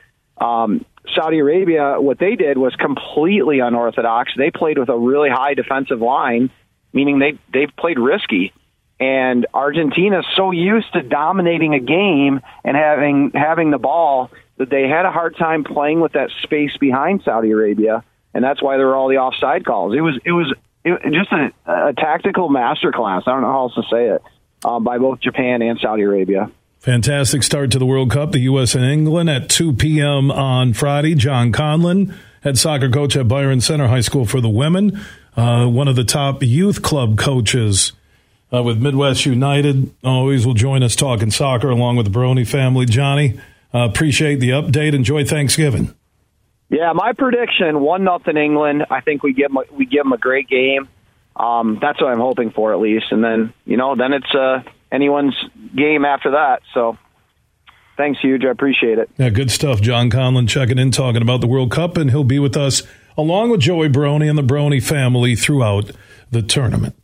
Um, 0.43 0.83
Saudi 1.13 1.37
Arabia, 1.37 1.97
what 2.01 2.17
they 2.17 2.35
did 2.35 2.57
was 2.57 2.73
completely 2.73 3.59
unorthodox. 3.59 4.31
They 4.35 4.49
played 4.49 4.79
with 4.79 4.89
a 4.89 4.97
really 4.97 5.29
high 5.29 5.53
defensive 5.53 6.01
line, 6.01 6.49
meaning 6.91 7.19
they 7.19 7.37
they 7.53 7.67
played 7.67 7.99
risky. 7.99 8.51
And 8.99 9.45
Argentina 9.53 10.19
is 10.19 10.25
so 10.35 10.51
used 10.51 10.91
to 10.93 11.03
dominating 11.03 11.73
a 11.73 11.79
game 11.79 12.41
and 12.63 12.75
having 12.75 13.31
having 13.35 13.69
the 13.69 13.77
ball 13.77 14.31
that 14.57 14.69
they 14.71 14.87
had 14.87 15.05
a 15.05 15.11
hard 15.11 15.37
time 15.37 15.63
playing 15.63 15.99
with 16.01 16.13
that 16.13 16.29
space 16.41 16.75
behind 16.79 17.21
Saudi 17.23 17.51
Arabia, 17.51 18.03
and 18.33 18.43
that's 18.43 18.61
why 18.61 18.77
there 18.77 18.87
were 18.87 18.95
all 18.95 19.07
the 19.07 19.17
offside 19.17 19.65
calls. 19.65 19.93
It 19.95 20.01
was 20.01 20.19
it 20.25 20.31
was 20.31 20.51
it, 20.83 21.13
just 21.13 21.31
a, 21.31 21.53
a 21.89 21.93
tactical 21.93 22.49
masterclass. 22.49 23.23
I 23.27 23.31
don't 23.31 23.41
know 23.41 23.51
how 23.51 23.63
else 23.63 23.75
to 23.75 23.83
say 23.83 24.05
it 24.09 24.21
um, 24.65 24.83
by 24.83 24.97
both 24.97 25.19
Japan 25.19 25.61
and 25.61 25.79
Saudi 25.79 26.03
Arabia. 26.03 26.51
Fantastic 26.79 27.43
start 27.43 27.71
to 27.71 27.79
the 27.79 27.85
World 27.85 28.11
Cup. 28.11 28.31
The 28.31 28.39
U.S. 28.39 28.75
and 28.75 28.85
England 28.85 29.29
at 29.29 29.49
2 29.49 29.73
p.m. 29.73 30.31
on 30.31 30.73
Friday. 30.73 31.15
John 31.15 31.51
Conlon, 31.51 32.15
head 32.41 32.57
soccer 32.57 32.89
coach 32.89 33.17
at 33.17 33.27
Byron 33.27 33.61
Center 33.61 33.87
High 33.87 34.01
School 34.01 34.25
for 34.25 34.41
the 34.41 34.49
women, 34.49 34.99
uh, 35.35 35.67
one 35.67 35.87
of 35.87 35.95
the 35.95 36.03
top 36.03 36.41
youth 36.41 36.81
club 36.81 37.17
coaches 37.17 37.93
uh, 38.53 38.63
with 38.63 38.81
Midwest 38.81 39.25
United. 39.25 39.93
Always 40.03 40.45
will 40.45 40.53
join 40.53 40.83
us 40.83 40.95
talking 40.95 41.31
soccer 41.31 41.69
along 41.69 41.95
with 41.97 42.05
the 42.05 42.11
Baroni 42.11 42.45
family. 42.45 42.85
Johnny, 42.85 43.39
uh, 43.73 43.79
appreciate 43.79 44.39
the 44.39 44.49
update. 44.49 44.93
Enjoy 44.93 45.25
Thanksgiving. 45.25 45.93
Yeah, 46.69 46.91
my 46.93 47.13
prediction 47.13 47.79
one 47.79 48.03
nothing 48.03 48.37
England. 48.37 48.85
I 48.89 49.01
think 49.01 49.23
we 49.23 49.33
give 49.33 49.49
them 49.49 49.57
a, 49.57 49.73
we 49.73 49.85
give 49.85 50.03
them 50.03 50.13
a 50.13 50.17
great 50.17 50.49
game. 50.49 50.89
Um, 51.35 51.77
that's 51.81 52.01
what 52.01 52.11
I'm 52.11 52.19
hoping 52.19 52.51
for 52.51 52.73
at 52.73 52.79
least, 52.79 53.05
and 53.11 53.23
then 53.23 53.53
you 53.65 53.77
know 53.77 53.95
then 53.95 54.11
it's 54.11 54.33
uh, 54.33 54.63
anyone's 54.91 55.35
game 55.75 56.03
after 56.03 56.31
that. 56.31 56.61
So 56.73 56.97
thanks, 57.95 58.19
huge. 58.19 58.43
I 58.43 58.49
appreciate 58.49 58.97
it. 58.97 59.09
Yeah, 59.17 59.29
good 59.29 59.51
stuff. 59.51 59.79
John 59.79 60.09
Conlon 60.09 60.49
checking 60.49 60.77
in, 60.77 60.91
talking 60.91 61.21
about 61.21 61.41
the 61.41 61.47
World 61.47 61.71
Cup, 61.71 61.95
and 61.95 62.09
he'll 62.09 62.23
be 62.23 62.39
with 62.39 62.57
us 62.57 62.83
along 63.17 63.49
with 63.49 63.61
Joey 63.61 63.89
Brony 63.89 64.29
and 64.29 64.37
the 64.37 64.43
Brony 64.43 64.83
family 64.83 65.35
throughout 65.35 65.91
the 66.31 66.41
tournament. 66.41 66.95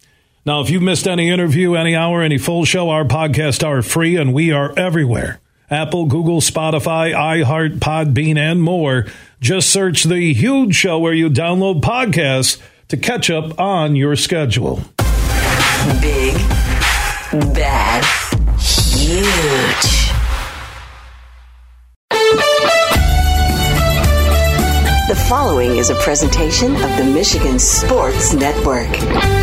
Now, 0.45 0.59
if 0.59 0.69
you've 0.69 0.83
missed 0.83 1.07
any 1.07 1.29
interview, 1.29 1.75
any 1.75 1.95
hour, 1.95 2.21
any 2.21 2.37
full 2.37 2.65
show, 2.65 2.89
our 2.89 3.05
podcasts 3.05 3.65
are 3.65 3.81
free 3.81 4.17
and 4.17 4.33
we 4.33 4.51
are 4.51 4.77
everywhere. 4.77 5.39
Apple, 5.69 6.05
Google, 6.05 6.41
Spotify, 6.41 7.13
iHeart, 7.13 7.79
Podbean, 7.79 8.37
and 8.37 8.61
more. 8.61 9.05
Just 9.39 9.69
search 9.69 10.03
The 10.03 10.33
Huge 10.33 10.75
Show 10.75 10.99
where 10.99 11.13
you 11.13 11.29
download 11.29 11.81
podcasts 11.81 12.61
to 12.89 12.97
catch 12.97 13.29
up 13.29 13.57
on 13.57 13.95
your 13.95 14.17
schedule. 14.17 14.83
Big, 16.01 16.35
bad, 17.53 18.03
huge. 18.59 20.03
The 25.07 25.25
following 25.29 25.77
is 25.77 25.89
a 25.89 25.95
presentation 25.95 26.75
of 26.75 26.97
the 26.97 27.05
Michigan 27.13 27.59
Sports 27.59 28.33
Network. 28.33 29.42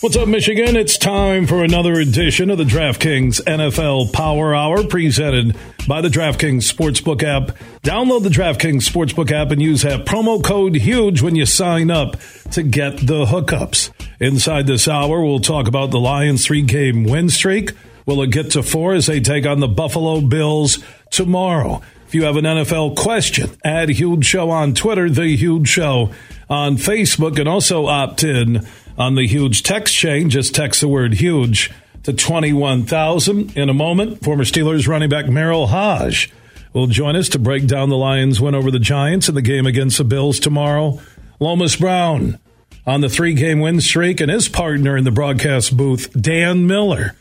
What's 0.00 0.16
up, 0.16 0.28
Michigan? 0.28 0.76
It's 0.76 0.96
time 0.96 1.48
for 1.48 1.64
another 1.64 1.94
edition 1.94 2.50
of 2.50 2.58
the 2.58 2.62
DraftKings 2.62 3.42
NFL 3.42 4.12
Power 4.12 4.54
Hour 4.54 4.84
presented 4.84 5.56
by 5.88 6.02
the 6.02 6.08
DraftKings 6.08 6.72
Sportsbook 6.72 7.24
app. 7.24 7.56
Download 7.82 8.22
the 8.22 8.28
DraftKings 8.28 8.88
Sportsbook 8.88 9.32
app 9.32 9.50
and 9.50 9.60
use 9.60 9.82
that 9.82 10.06
promo 10.06 10.40
code 10.40 10.76
HUGE 10.76 11.20
when 11.20 11.34
you 11.34 11.46
sign 11.46 11.90
up 11.90 12.16
to 12.52 12.62
get 12.62 12.98
the 12.98 13.24
hookups. 13.24 13.90
Inside 14.20 14.68
this 14.68 14.86
hour, 14.86 15.24
we'll 15.24 15.40
talk 15.40 15.66
about 15.66 15.90
the 15.90 15.98
Lions' 15.98 16.46
three 16.46 16.62
game 16.62 17.02
win 17.02 17.28
streak. 17.28 17.72
Will 18.06 18.22
it 18.22 18.30
get 18.30 18.52
to 18.52 18.62
four 18.62 18.94
as 18.94 19.06
they 19.06 19.18
take 19.18 19.46
on 19.46 19.58
the 19.58 19.66
Buffalo 19.66 20.20
Bills 20.20 20.78
tomorrow? 21.10 21.82
If 22.06 22.14
you 22.14 22.22
have 22.22 22.36
an 22.36 22.44
NFL 22.44 22.96
question, 22.96 23.50
add 23.64 23.88
Huge 23.88 24.24
Show 24.24 24.48
on 24.50 24.74
Twitter, 24.74 25.10
The 25.10 25.36
Huge 25.36 25.66
Show 25.66 26.12
on 26.48 26.76
Facebook, 26.76 27.38
and 27.40 27.48
also 27.48 27.86
opt 27.86 28.22
in 28.22 28.64
on 28.98 29.14
the 29.14 29.26
huge 29.26 29.62
text 29.62 29.94
chain. 29.94 30.28
Just 30.28 30.54
text 30.54 30.82
the 30.82 30.88
word 30.88 31.14
huge 31.14 31.70
to 32.02 32.12
21,000. 32.12 33.56
In 33.56 33.68
a 33.68 33.74
moment, 33.74 34.22
former 34.22 34.44
Steelers 34.44 34.88
running 34.88 35.08
back 35.08 35.26
Merril 35.26 35.68
Hoge 35.68 36.30
will 36.72 36.88
join 36.88 37.16
us 37.16 37.28
to 37.30 37.38
break 37.38 37.66
down 37.66 37.88
the 37.88 37.96
Lions' 37.96 38.40
win 38.40 38.54
over 38.54 38.70
the 38.70 38.78
Giants 38.78 39.28
in 39.28 39.34
the 39.34 39.42
game 39.42 39.66
against 39.66 39.98
the 39.98 40.04
Bills 40.04 40.38
tomorrow. 40.40 41.00
Lomas 41.40 41.76
Brown 41.76 42.38
on 42.86 43.00
the 43.00 43.08
three 43.08 43.34
game 43.34 43.60
win 43.60 43.80
streak, 43.80 44.20
and 44.20 44.30
his 44.30 44.48
partner 44.48 44.96
in 44.96 45.04
the 45.04 45.10
broadcast 45.10 45.76
booth, 45.76 46.12
Dan 46.20 46.66
Miller, 46.66 47.14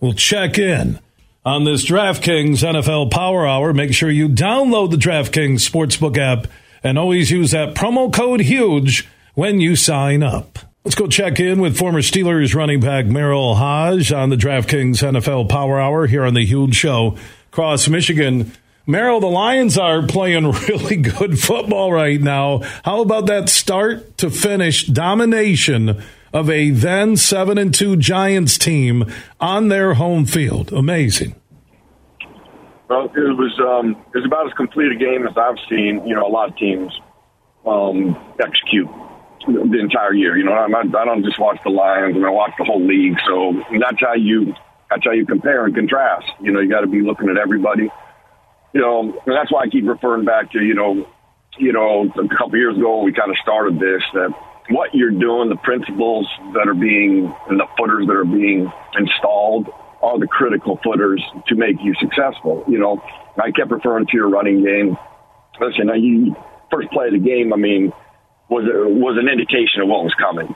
will 0.00 0.14
check 0.14 0.58
in 0.58 0.98
on 1.44 1.64
this 1.64 1.86
DraftKings 1.86 2.64
NFL 2.64 3.10
Power 3.10 3.46
Hour. 3.46 3.72
Make 3.72 3.94
sure 3.94 4.10
you 4.10 4.28
download 4.28 4.90
the 4.90 4.96
DraftKings 4.96 5.68
Sportsbook 5.68 6.18
app 6.18 6.50
and 6.82 6.98
always 6.98 7.30
use 7.30 7.50
that 7.50 7.74
promo 7.74 8.12
code 8.12 8.40
HUGE 8.40 9.06
when 9.34 9.60
you 9.60 9.76
sign 9.76 10.22
up. 10.22 10.69
Let's 10.82 10.94
go 10.94 11.06
check 11.06 11.38
in 11.38 11.60
with 11.60 11.76
former 11.76 12.00
Steelers 12.00 12.54
running 12.54 12.80
back 12.80 13.04
Merril 13.04 13.54
Hoge 13.54 14.12
on 14.12 14.30
the 14.30 14.36
DraftKings 14.36 15.02
NFL 15.02 15.50
Power 15.50 15.78
Hour 15.78 16.06
here 16.06 16.24
on 16.24 16.32
the 16.32 16.42
Huge 16.42 16.74
Show 16.74 17.18
across 17.52 17.86
Michigan. 17.86 18.52
Merril, 18.88 19.20
the 19.20 19.26
Lions 19.26 19.76
are 19.76 20.06
playing 20.06 20.50
really 20.68 20.96
good 20.96 21.38
football 21.38 21.92
right 21.92 22.18
now. 22.18 22.62
How 22.82 23.02
about 23.02 23.26
that 23.26 23.50
start 23.50 24.16
to 24.16 24.30
finish 24.30 24.86
domination 24.86 26.02
of 26.32 26.48
a 26.48 26.70
then 26.70 27.18
seven 27.18 27.58
and 27.58 27.74
two 27.74 27.96
Giants 27.98 28.56
team 28.56 29.04
on 29.38 29.68
their 29.68 29.92
home 29.92 30.24
field? 30.24 30.72
Amazing. 30.72 31.34
Well, 32.88 33.04
it 33.14 33.36
was 33.36 33.60
um, 33.60 34.02
it 34.14 34.16
was 34.16 34.24
about 34.24 34.46
as 34.46 34.54
complete 34.54 34.92
a 34.92 34.96
game 34.96 35.26
as 35.26 35.36
I've 35.36 35.58
seen. 35.68 36.06
You 36.06 36.14
know, 36.14 36.26
a 36.26 36.32
lot 36.32 36.48
of 36.48 36.56
teams 36.56 36.98
um, 37.66 38.16
execute 38.42 38.88
the 39.46 39.78
entire 39.78 40.14
year. 40.14 40.36
You 40.36 40.44
know, 40.44 40.66
not, 40.66 40.94
I 40.94 41.04
don't 41.04 41.24
just 41.24 41.38
watch 41.38 41.58
the 41.64 41.70
Lions, 41.70 42.16
and 42.16 42.24
I 42.24 42.30
watch 42.30 42.52
the 42.58 42.64
whole 42.64 42.84
league. 42.84 43.16
So 43.26 43.62
that's 43.78 44.00
how 44.00 44.14
you 44.14 44.54
that's 44.90 45.04
how 45.04 45.12
you 45.12 45.24
compare 45.26 45.64
and 45.64 45.74
contrast. 45.74 46.26
You 46.40 46.52
know, 46.52 46.60
you 46.60 46.68
got 46.68 46.80
to 46.80 46.86
be 46.86 47.00
looking 47.00 47.28
at 47.28 47.36
everybody. 47.36 47.88
You 48.72 48.80
know, 48.80 49.00
and 49.00 49.36
that's 49.36 49.50
why 49.50 49.62
I 49.62 49.68
keep 49.68 49.86
referring 49.86 50.24
back 50.24 50.52
to 50.52 50.62
you 50.62 50.74
know, 50.74 51.06
you 51.58 51.72
know, 51.72 52.06
a 52.06 52.28
couple 52.36 52.56
years 52.56 52.76
ago 52.76 53.02
we 53.02 53.12
kind 53.12 53.30
of 53.30 53.36
started 53.42 53.78
this 53.78 54.02
that 54.14 54.34
what 54.70 54.94
you're 54.94 55.10
doing, 55.10 55.48
the 55.48 55.56
principles 55.56 56.28
that 56.54 56.68
are 56.68 56.74
being 56.74 57.34
and 57.48 57.58
the 57.58 57.66
footers 57.76 58.06
that 58.06 58.14
are 58.14 58.24
being 58.24 58.70
installed 58.96 59.68
are 60.00 60.18
the 60.18 60.26
critical 60.26 60.78
footers 60.82 61.22
to 61.48 61.54
make 61.56 61.76
you 61.82 61.94
successful. 62.00 62.64
You 62.68 62.78
know, 62.78 63.02
I 63.36 63.50
kept 63.50 63.70
referring 63.70 64.06
to 64.06 64.12
your 64.14 64.28
running 64.28 64.64
game. 64.64 64.96
Listen, 65.60 65.88
now 65.88 65.94
you 65.94 66.36
first 66.70 66.88
play 66.90 67.08
of 67.08 67.12
the 67.12 67.18
game. 67.18 67.52
I 67.52 67.56
mean 67.56 67.92
was 68.50 68.66
was 68.66 69.16
an 69.16 69.28
indication 69.28 69.80
of 69.80 69.88
what 69.88 70.02
was 70.02 70.14
coming. 70.18 70.54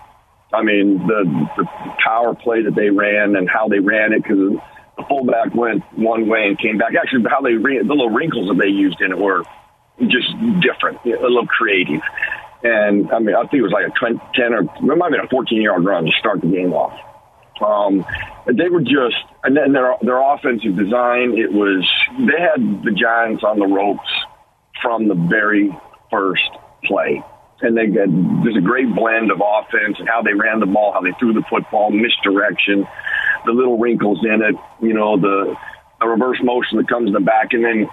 I 0.53 0.63
mean, 0.63 0.99
the 1.07 1.25
the 1.57 1.65
power 2.05 2.35
play 2.35 2.63
that 2.63 2.75
they 2.75 2.91
ran 2.91 3.37
and 3.37 3.49
how 3.49 3.69
they 3.69 3.79
ran 3.79 4.13
it 4.13 4.23
because 4.23 4.59
the 4.99 5.05
fullback 5.09 5.55
went 5.55 5.83
one 5.97 6.29
way 6.29 6.47
and 6.49 6.59
came 6.59 6.77
back. 6.77 6.95
Actually, 6.95 7.25
how 7.31 7.41
they 7.41 7.55
ran 7.55 7.87
the 7.87 7.95
little 7.95 8.11
wrinkles 8.11 8.49
that 8.49 8.59
they 8.59 8.69
used 8.69 9.01
in 9.01 9.13
it 9.13 9.19
were 9.19 9.43
just 10.01 10.29
different, 10.61 10.99
a 11.07 11.23
little 11.23 11.47
creative. 11.47 12.03
And 12.63 13.11
I 13.13 13.19
mean, 13.21 13.37
I 13.37 13.43
think 13.43 13.55
it 13.55 13.63
was 13.63 13.73
like 13.73 13.87
a 13.87 13.95
10 14.35 14.55
or 14.55 14.63
it 14.63 14.97
might 14.97 15.13
have 15.13 15.27
a 15.27 15.29
14 15.29 15.63
yard 15.63 15.85
run 15.85 16.05
to 16.05 16.13
start 16.19 16.41
the 16.41 16.49
game 16.49 16.73
off. 16.73 16.99
Um, 17.63 18.05
they 18.47 18.69
were 18.69 18.81
just, 18.81 19.23
and 19.45 19.57
then 19.57 19.73
their 19.73 19.95
their 20.03 20.21
offensive 20.21 20.77
design. 20.77 21.39
It 21.39 21.53
was 21.53 21.87
they 22.19 22.41
had 22.41 22.83
the 22.83 22.91
Giants 22.91 23.45
on 23.45 23.61
the 23.61 23.67
ropes 23.67 24.11
from 24.83 25.07
the 25.07 25.15
very 25.15 25.71
first 26.11 26.51
play 26.85 27.23
and 27.65 27.77
they 27.77 27.87
got 27.87 28.09
there's 28.45 28.57
a 28.57 28.61
great 28.61 28.95
blend 28.95 29.31
of 29.31 29.41
offense 29.41 29.97
and 29.99 30.09
how 30.09 30.23
they 30.23 30.35
ran 30.35 30.61
the 30.61 30.67
ball, 30.67 30.93
how 30.93 31.01
they 31.01 31.13
threw 31.19 31.33
the 31.33 31.43
football, 31.49 31.91
misdirection, 31.91 32.87
the 33.45 33.53
little 33.53 33.79
wrinkles 33.79 34.21
in 34.25 34.43
it, 34.43 34.55
you 34.81 34.95
know, 34.95 35.19
the, 35.19 35.57
the 36.01 36.07
reverse 36.07 36.39
motion 36.43 36.79
that 36.79 36.89
comes 36.89 37.09
in 37.09 37.13
the 37.13 37.21
back, 37.21 37.53
and 37.53 37.65
then 37.65 37.89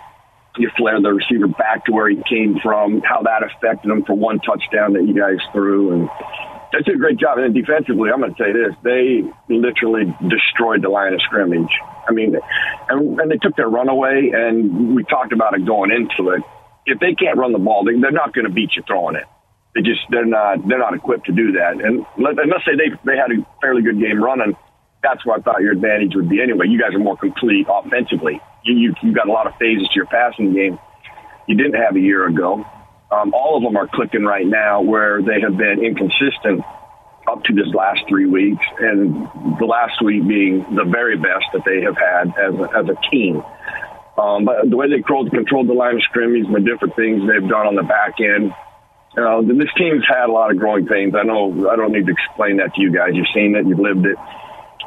you 0.57 0.69
flare 0.77 1.02
the 1.02 1.14
receiver 1.14 1.48
back 1.48 1.85
to 1.85 1.91
where 1.91 2.10
he 2.10 2.22
came 2.27 2.60
from, 2.61 3.02
how 3.02 3.22
that 3.23 3.43
affected 3.43 3.89
him 3.89 4.03
for 4.03 4.14
one 4.14 4.39
touchdown 4.39 4.93
that 4.93 5.07
you 5.07 5.14
guys 5.14 5.38
threw, 5.53 5.93
and 5.93 6.10
they 6.73 6.80
did 6.80 6.95
a 6.95 6.99
great 6.99 7.18
job. 7.18 7.38
And 7.38 7.53
defensively, 7.53 8.10
I'm 8.11 8.19
going 8.19 8.35
to 8.35 8.43
say 8.43 8.52
this: 8.52 8.76
they 8.84 9.23
literally 9.49 10.14
destroyed 10.27 10.81
the 10.81 10.89
line 10.89 11.14
of 11.14 11.22
scrimmage. 11.22 11.72
I 12.07 12.11
mean, 12.11 12.35
and, 12.89 13.19
and 13.19 13.31
they 13.31 13.38
took 13.38 13.56
their 13.56 13.69
run 13.69 13.89
away, 13.89 14.31
and 14.34 14.95
we 14.95 15.03
talked 15.03 15.31
about 15.31 15.53
it 15.53 15.65
going 15.65 15.91
into 15.91 16.31
it. 16.31 16.43
If 16.85 16.99
they 16.99 17.14
can't 17.14 17.38
run 17.38 17.53
the 17.53 17.60
ball, 17.60 17.85
they, 17.85 17.99
they're 17.99 18.11
not 18.11 18.34
going 18.34 18.48
to 18.48 18.53
beat 18.53 18.76
you 18.76 18.84
throwing 18.85 19.15
it. 19.15 19.26
They 19.73 19.81
just 19.81 20.02
they're 20.10 20.26
not 20.26 20.68
they're 20.68 20.80
not 20.80 20.93
equipped 20.93 21.26
to 21.27 21.31
do 21.31 21.53
that. 21.53 21.80
And 21.84 22.06
let, 22.18 22.38
and 22.38 22.52
let's 22.52 22.65
say 22.65 22.76
they 22.76 22.91
they 23.06 23.18
had 23.18 23.31
a 23.31 23.45
fairly 23.61 23.81
good 23.81 23.99
game 23.99 24.22
running. 24.23 24.56
That's 25.02 25.26
what 25.26 25.39
I 25.39 25.41
thought 25.41 25.61
your 25.61 25.72
advantage 25.72 26.14
would 26.15 26.30
be 26.30 26.41
anyway. 26.41 26.68
You 26.68 26.80
guys 26.80 26.93
are 26.93 26.99
more 26.99 27.18
complete 27.18 27.68
offensively. 27.69 28.41
You 28.64 28.76
you 28.76 28.93
you 29.02 29.14
got 29.14 29.30
a 29.30 29.31
lot 29.31 29.48
of 29.48 29.56
phases 29.57 29.88
to 29.88 29.95
your 29.95 30.07
passing 30.07 30.53
game. 30.53 30.77
You 31.48 31.56
didn't 31.56 31.81
have 31.81 31.95
a 31.95 31.99
year 31.99 32.27
ago. 32.27 32.65
Um, 33.11 33.34
all 33.34 33.57
of 33.57 33.64
them 33.64 33.76
are 33.76 33.88
clicking 33.88 34.23
right 34.23 34.45
now 34.45 34.81
where 34.81 35.22
they 35.22 35.41
have 35.41 35.57
been 35.57 35.84
inconsistent 35.84 36.64
up 37.27 37.43
to 37.43 37.53
this 37.53 37.68
last 37.73 38.02
three 38.07 38.26
weeks, 38.26 38.64
and 38.80 39.27
the 39.60 39.65
last 39.65 40.02
week 40.03 40.27
being 40.27 40.65
the 40.76 40.85
very 40.85 41.18
best 41.18 41.45
that 41.53 41.64
they 41.65 41.81
have 41.81 41.95
had 41.95 42.27
as 42.38 42.53
a, 42.56 42.77
as 42.77 42.85
a 42.89 43.10
team. 43.11 43.43
Um, 44.18 44.45
but 44.45 44.69
the 44.69 44.76
way 44.76 44.89
they 44.89 44.95
controlled, 44.95 45.31
controlled 45.31 45.68
the 45.68 45.73
line 45.73 45.95
of 45.95 46.03
scrimmage 46.03 46.45
the 46.52 46.60
different 46.60 46.95
things 46.95 47.22
they've 47.27 47.48
done 47.48 47.68
on 47.68 47.76
the 47.76 47.84
back 47.84 48.19
end, 48.19 48.53
you 49.15 49.23
know, 49.23 49.41
this 49.43 49.69
team's 49.77 50.03
had 50.07 50.29
a 50.29 50.31
lot 50.31 50.51
of 50.51 50.57
growing 50.57 50.88
pains. 50.88 51.13
I 51.15 51.23
know 51.23 51.69
I 51.69 51.75
don't 51.75 51.91
need 51.91 52.05
to 52.05 52.11
explain 52.13 52.57
that 52.57 52.73
to 52.75 52.81
you 52.81 52.93
guys. 52.93 53.11
You've 53.13 53.27
seen 53.33 53.55
it, 53.55 53.67
you've 53.67 53.79
lived 53.79 54.05
it, 54.05 54.17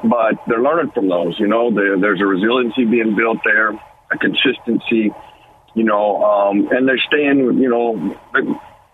but 0.02 0.40
they're 0.46 0.62
learning 0.62 0.92
from 0.92 1.08
those. 1.08 1.38
You 1.38 1.46
know, 1.46 1.70
there's 1.70 2.20
a 2.20 2.26
resiliency 2.26 2.84
being 2.84 3.16
built 3.16 3.38
there, 3.44 3.70
a 3.70 4.18
consistency 4.18 5.12
you 5.74 5.82
know, 5.82 6.22
um, 6.24 6.68
and 6.70 6.88
they're 6.88 7.02
staying, 7.06 7.38
you 7.38 7.68
know, 7.68 8.16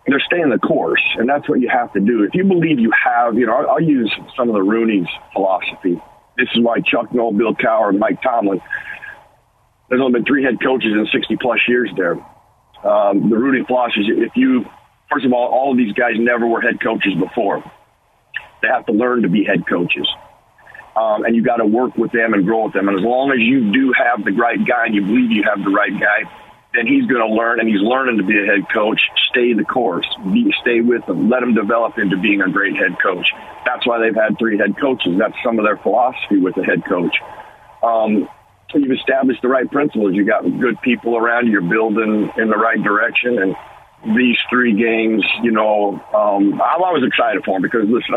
they're 0.07 0.23
staying 0.25 0.49
the 0.49 0.57
course, 0.57 1.03
and 1.17 1.29
that's 1.29 1.47
what 1.47 1.61
you 1.61 1.69
have 1.69 1.93
to 1.93 1.99
do. 1.99 2.23
If 2.23 2.33
you 2.33 2.43
believe 2.43 2.79
you 2.79 2.91
have, 2.91 3.37
you 3.37 3.45
know, 3.45 3.53
I'll, 3.53 3.69
I'll 3.71 3.81
use 3.81 4.11
some 4.35 4.49
of 4.49 4.55
the 4.55 4.63
Rooney's 4.63 5.07
philosophy. 5.33 6.01
This 6.37 6.47
is 6.55 6.63
why 6.63 6.79
Chuck 6.79 7.13
Noll, 7.13 7.33
Bill 7.33 7.53
Cowher, 7.53 7.89
and 7.89 7.99
Mike 7.99 8.21
Tomlin. 8.23 8.61
There's 9.89 10.01
only 10.01 10.19
been 10.19 10.25
three 10.25 10.43
head 10.43 10.57
coaches 10.61 10.91
in 10.91 11.05
60 11.11 11.37
plus 11.39 11.59
years 11.67 11.89
there. 11.95 12.13
Um, 12.83 13.29
the 13.29 13.37
Rooney 13.37 13.63
philosophy 13.65 14.01
is 14.01 14.07
if 14.09 14.35
you, 14.35 14.65
first 15.11 15.25
of 15.25 15.33
all, 15.33 15.47
all 15.49 15.71
of 15.71 15.77
these 15.77 15.93
guys 15.93 16.13
never 16.17 16.47
were 16.47 16.61
head 16.61 16.81
coaches 16.81 17.13
before. 17.19 17.63
They 18.61 18.67
have 18.67 18.85
to 18.85 18.93
learn 18.93 19.23
to 19.23 19.29
be 19.29 19.43
head 19.43 19.67
coaches. 19.67 20.07
Um, 20.95 21.23
and 21.23 21.35
you 21.35 21.43
got 21.43 21.57
to 21.57 21.65
work 21.65 21.95
with 21.97 22.11
them 22.11 22.33
and 22.33 22.45
grow 22.45 22.65
with 22.65 22.73
them. 22.73 22.87
And 22.89 22.99
as 22.99 23.03
long 23.03 23.31
as 23.31 23.39
you 23.39 23.71
do 23.71 23.93
have 23.97 24.25
the 24.25 24.31
right 24.31 24.59
guy 24.65 24.85
and 24.85 24.95
you 24.95 25.01
believe 25.01 25.31
you 25.31 25.43
have 25.43 25.63
the 25.63 25.71
right 25.71 25.93
guy, 25.93 26.29
then 26.73 26.87
he's 26.87 27.05
going 27.05 27.19
to 27.19 27.33
learn, 27.33 27.59
and 27.59 27.67
he's 27.67 27.81
learning 27.81 28.17
to 28.17 28.23
be 28.23 28.37
a 28.39 28.45
head 28.45 28.65
coach. 28.73 28.99
Stay 29.29 29.53
the 29.53 29.63
course, 29.65 30.07
be, 30.31 30.53
stay 30.61 30.79
with 30.79 31.03
him, 31.03 31.29
let 31.29 31.43
him 31.43 31.53
develop 31.53 31.97
into 31.97 32.15
being 32.17 32.41
a 32.41 32.49
great 32.49 32.75
head 32.75 32.95
coach. 33.01 33.27
That's 33.65 33.85
why 33.85 33.99
they've 33.99 34.15
had 34.15 34.37
three 34.39 34.57
head 34.57 34.79
coaches. 34.79 35.15
That's 35.19 35.35
some 35.43 35.59
of 35.59 35.65
their 35.65 35.77
philosophy 35.77 36.37
with 36.37 36.55
the 36.55 36.63
head 36.63 36.83
coach. 36.87 37.15
Um, 37.83 38.29
you've 38.73 38.97
established 38.97 39.41
the 39.41 39.49
right 39.49 39.69
principles. 39.69 40.13
You 40.13 40.25
got 40.25 40.43
good 40.43 40.79
people 40.81 41.17
around 41.17 41.47
you. 41.47 41.53
You're 41.53 41.69
building 41.69 42.31
in 42.37 42.49
the 42.49 42.57
right 42.57 42.81
direction, 42.81 43.39
and 43.39 43.55
these 44.05 44.37
three 44.49 44.73
games, 44.73 45.23
you 45.43 45.51
know, 45.51 46.01
um, 46.13 46.61
I'm 46.61 46.81
always 46.81 47.03
excited 47.03 47.43
for 47.45 47.55
them 47.55 47.61
because 47.61 47.87
listen, 47.87 48.15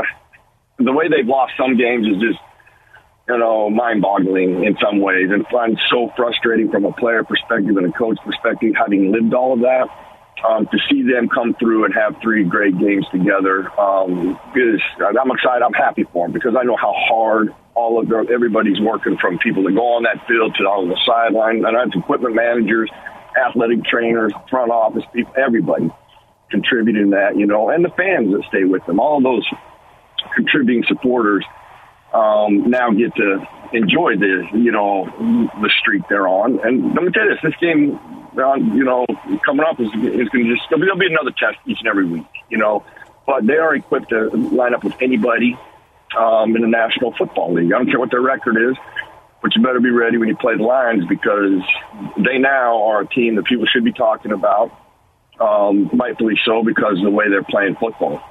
the 0.78 0.92
way 0.92 1.08
they've 1.08 1.26
lost 1.26 1.52
some 1.58 1.76
games 1.76 2.06
is 2.06 2.20
just 2.20 2.38
you 3.28 3.38
know, 3.38 3.70
mind-boggling 3.70 4.64
in 4.64 4.76
some 4.82 5.00
ways, 5.00 5.30
and 5.30 5.46
find 5.46 5.78
so 5.90 6.12
frustrating 6.14 6.70
from 6.70 6.84
a 6.84 6.92
player 6.92 7.24
perspective 7.24 7.76
and 7.76 7.86
a 7.86 7.92
coach 7.92 8.18
perspective, 8.24 8.74
having 8.78 9.12
lived 9.12 9.32
all 9.32 9.54
of 9.54 9.60
that. 9.60 9.88
Um, 10.44 10.66
to 10.66 10.78
see 10.90 11.00
them 11.00 11.30
come 11.30 11.54
through 11.54 11.86
and 11.86 11.94
have 11.94 12.20
three 12.20 12.44
great 12.44 12.76
games 12.78 13.06
together 13.10 13.70
um, 13.80 14.38
is 14.54 14.80
I'm 15.00 15.30
excited. 15.30 15.64
I'm 15.64 15.72
happy 15.72 16.04
for 16.12 16.26
them 16.26 16.32
because 16.32 16.54
I 16.58 16.64
know 16.64 16.76
how 16.76 16.92
hard 16.92 17.54
all 17.74 17.98
of 17.98 18.08
their, 18.08 18.30
everybody's 18.30 18.78
working 18.78 19.16
from 19.16 19.38
people 19.38 19.62
that 19.62 19.72
go 19.72 19.94
on 19.94 20.02
that 20.02 20.26
field 20.26 20.54
to 20.56 20.64
on 20.64 20.88
the 20.88 20.98
sideline, 21.06 21.64
and 21.64 21.76
that's 21.76 21.96
equipment 21.96 22.34
managers, 22.34 22.90
athletic 23.36 23.84
trainers, 23.84 24.32
front 24.50 24.70
office 24.70 25.04
people, 25.12 25.32
everybody 25.36 25.90
contributing 26.50 27.10
that, 27.10 27.36
you 27.36 27.46
know, 27.46 27.70
and 27.70 27.84
the 27.84 27.90
fans 27.90 28.32
that 28.32 28.44
stay 28.48 28.64
with 28.64 28.84
them, 28.86 29.00
all 29.00 29.20
those 29.20 29.46
contributing 30.34 30.84
supporters 30.86 31.44
um, 32.14 32.70
now 32.70 32.90
get 32.90 33.14
to 33.16 33.44
enjoy 33.72 34.16
the 34.16 34.48
you 34.54 34.70
know 34.70 35.04
the 35.60 35.70
streak 35.80 36.02
they're 36.08 36.28
on. 36.28 36.60
And 36.64 36.94
let 36.94 37.02
me 37.02 37.10
tell 37.10 37.24
you 37.24 37.34
this: 37.34 37.42
this 37.42 37.56
game, 37.60 37.98
uh, 38.38 38.54
you 38.54 38.84
know, 38.84 39.04
coming 39.44 39.66
up 39.68 39.80
is, 39.80 39.88
is 39.88 40.28
going 40.28 40.46
to 40.46 40.54
just 40.54 40.70
there'll 40.70 40.96
be 40.96 41.06
another 41.06 41.32
test 41.32 41.58
each 41.66 41.80
and 41.80 41.88
every 41.88 42.06
week, 42.06 42.26
you 42.48 42.58
know. 42.58 42.84
But 43.26 43.46
they 43.46 43.56
are 43.56 43.74
equipped 43.74 44.10
to 44.10 44.28
line 44.28 44.74
up 44.74 44.84
with 44.84 44.94
anybody 45.00 45.58
um, 46.16 46.54
in 46.54 46.62
the 46.62 46.68
National 46.68 47.12
Football 47.14 47.54
League. 47.54 47.72
I 47.72 47.78
don't 47.78 47.88
care 47.88 47.98
what 47.98 48.10
their 48.10 48.20
record 48.20 48.56
is, 48.70 48.76
but 49.44 49.54
you 49.54 49.62
better 49.62 49.78
be 49.78 49.90
ready 49.90 50.16
when 50.16 50.26
you 50.26 50.36
play 50.36 50.56
the 50.56 50.62
Lions 50.62 51.04
because 51.06 51.60
they 52.16 52.38
now 52.38 52.82
are 52.84 53.02
a 53.02 53.06
team 53.06 53.36
that 53.36 53.44
people 53.44 53.66
should 53.66 53.84
be 53.84 53.92
talking 53.92 54.32
about, 54.32 54.72
um, 55.38 55.90
rightfully 55.92 56.40
so, 56.46 56.64
because 56.64 56.96
of 56.96 57.04
the 57.04 57.10
way 57.10 57.28
they're 57.28 57.44
playing 57.44 57.76
football. 57.78 58.22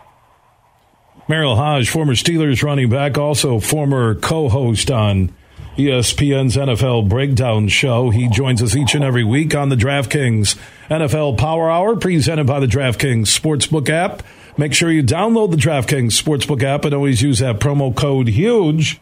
Merril 1.30 1.56
Hoge, 1.56 1.88
former 1.88 2.14
Steelers 2.14 2.64
running 2.64 2.90
back, 2.90 3.20
also 3.20 3.60
former 3.60 4.16
co-host 4.16 4.90
on 4.90 5.32
ESPN's 5.78 6.58
NFL 6.58 7.08
Breakdown 7.08 7.68
Show. 7.68 8.10
He 8.10 8.28
joins 8.28 8.64
us 8.64 8.76
each 8.76 8.96
and 8.96 9.04
every 9.04 9.24
week 9.24 9.54
on 9.54 9.70
the 9.70 9.76
DraftKings 9.76 10.60
NFL 10.90 11.38
Power 11.38 11.70
Hour, 11.70 11.96
presented 11.96 12.48
by 12.48 12.60
the 12.60 12.66
DraftKings 12.66 13.28
Sportsbook 13.28 13.88
app. 13.88 14.24
Make 14.58 14.74
sure 14.74 14.92
you 14.92 15.04
download 15.04 15.52
the 15.52 15.58
DraftKings 15.58 16.20
Sportsbook 16.20 16.64
app 16.64 16.86
and 16.86 16.96
always 16.96 17.22
use 17.22 17.38
that 17.38 17.60
promo 17.60 17.96
code 17.96 18.30
HUGE 18.30 19.00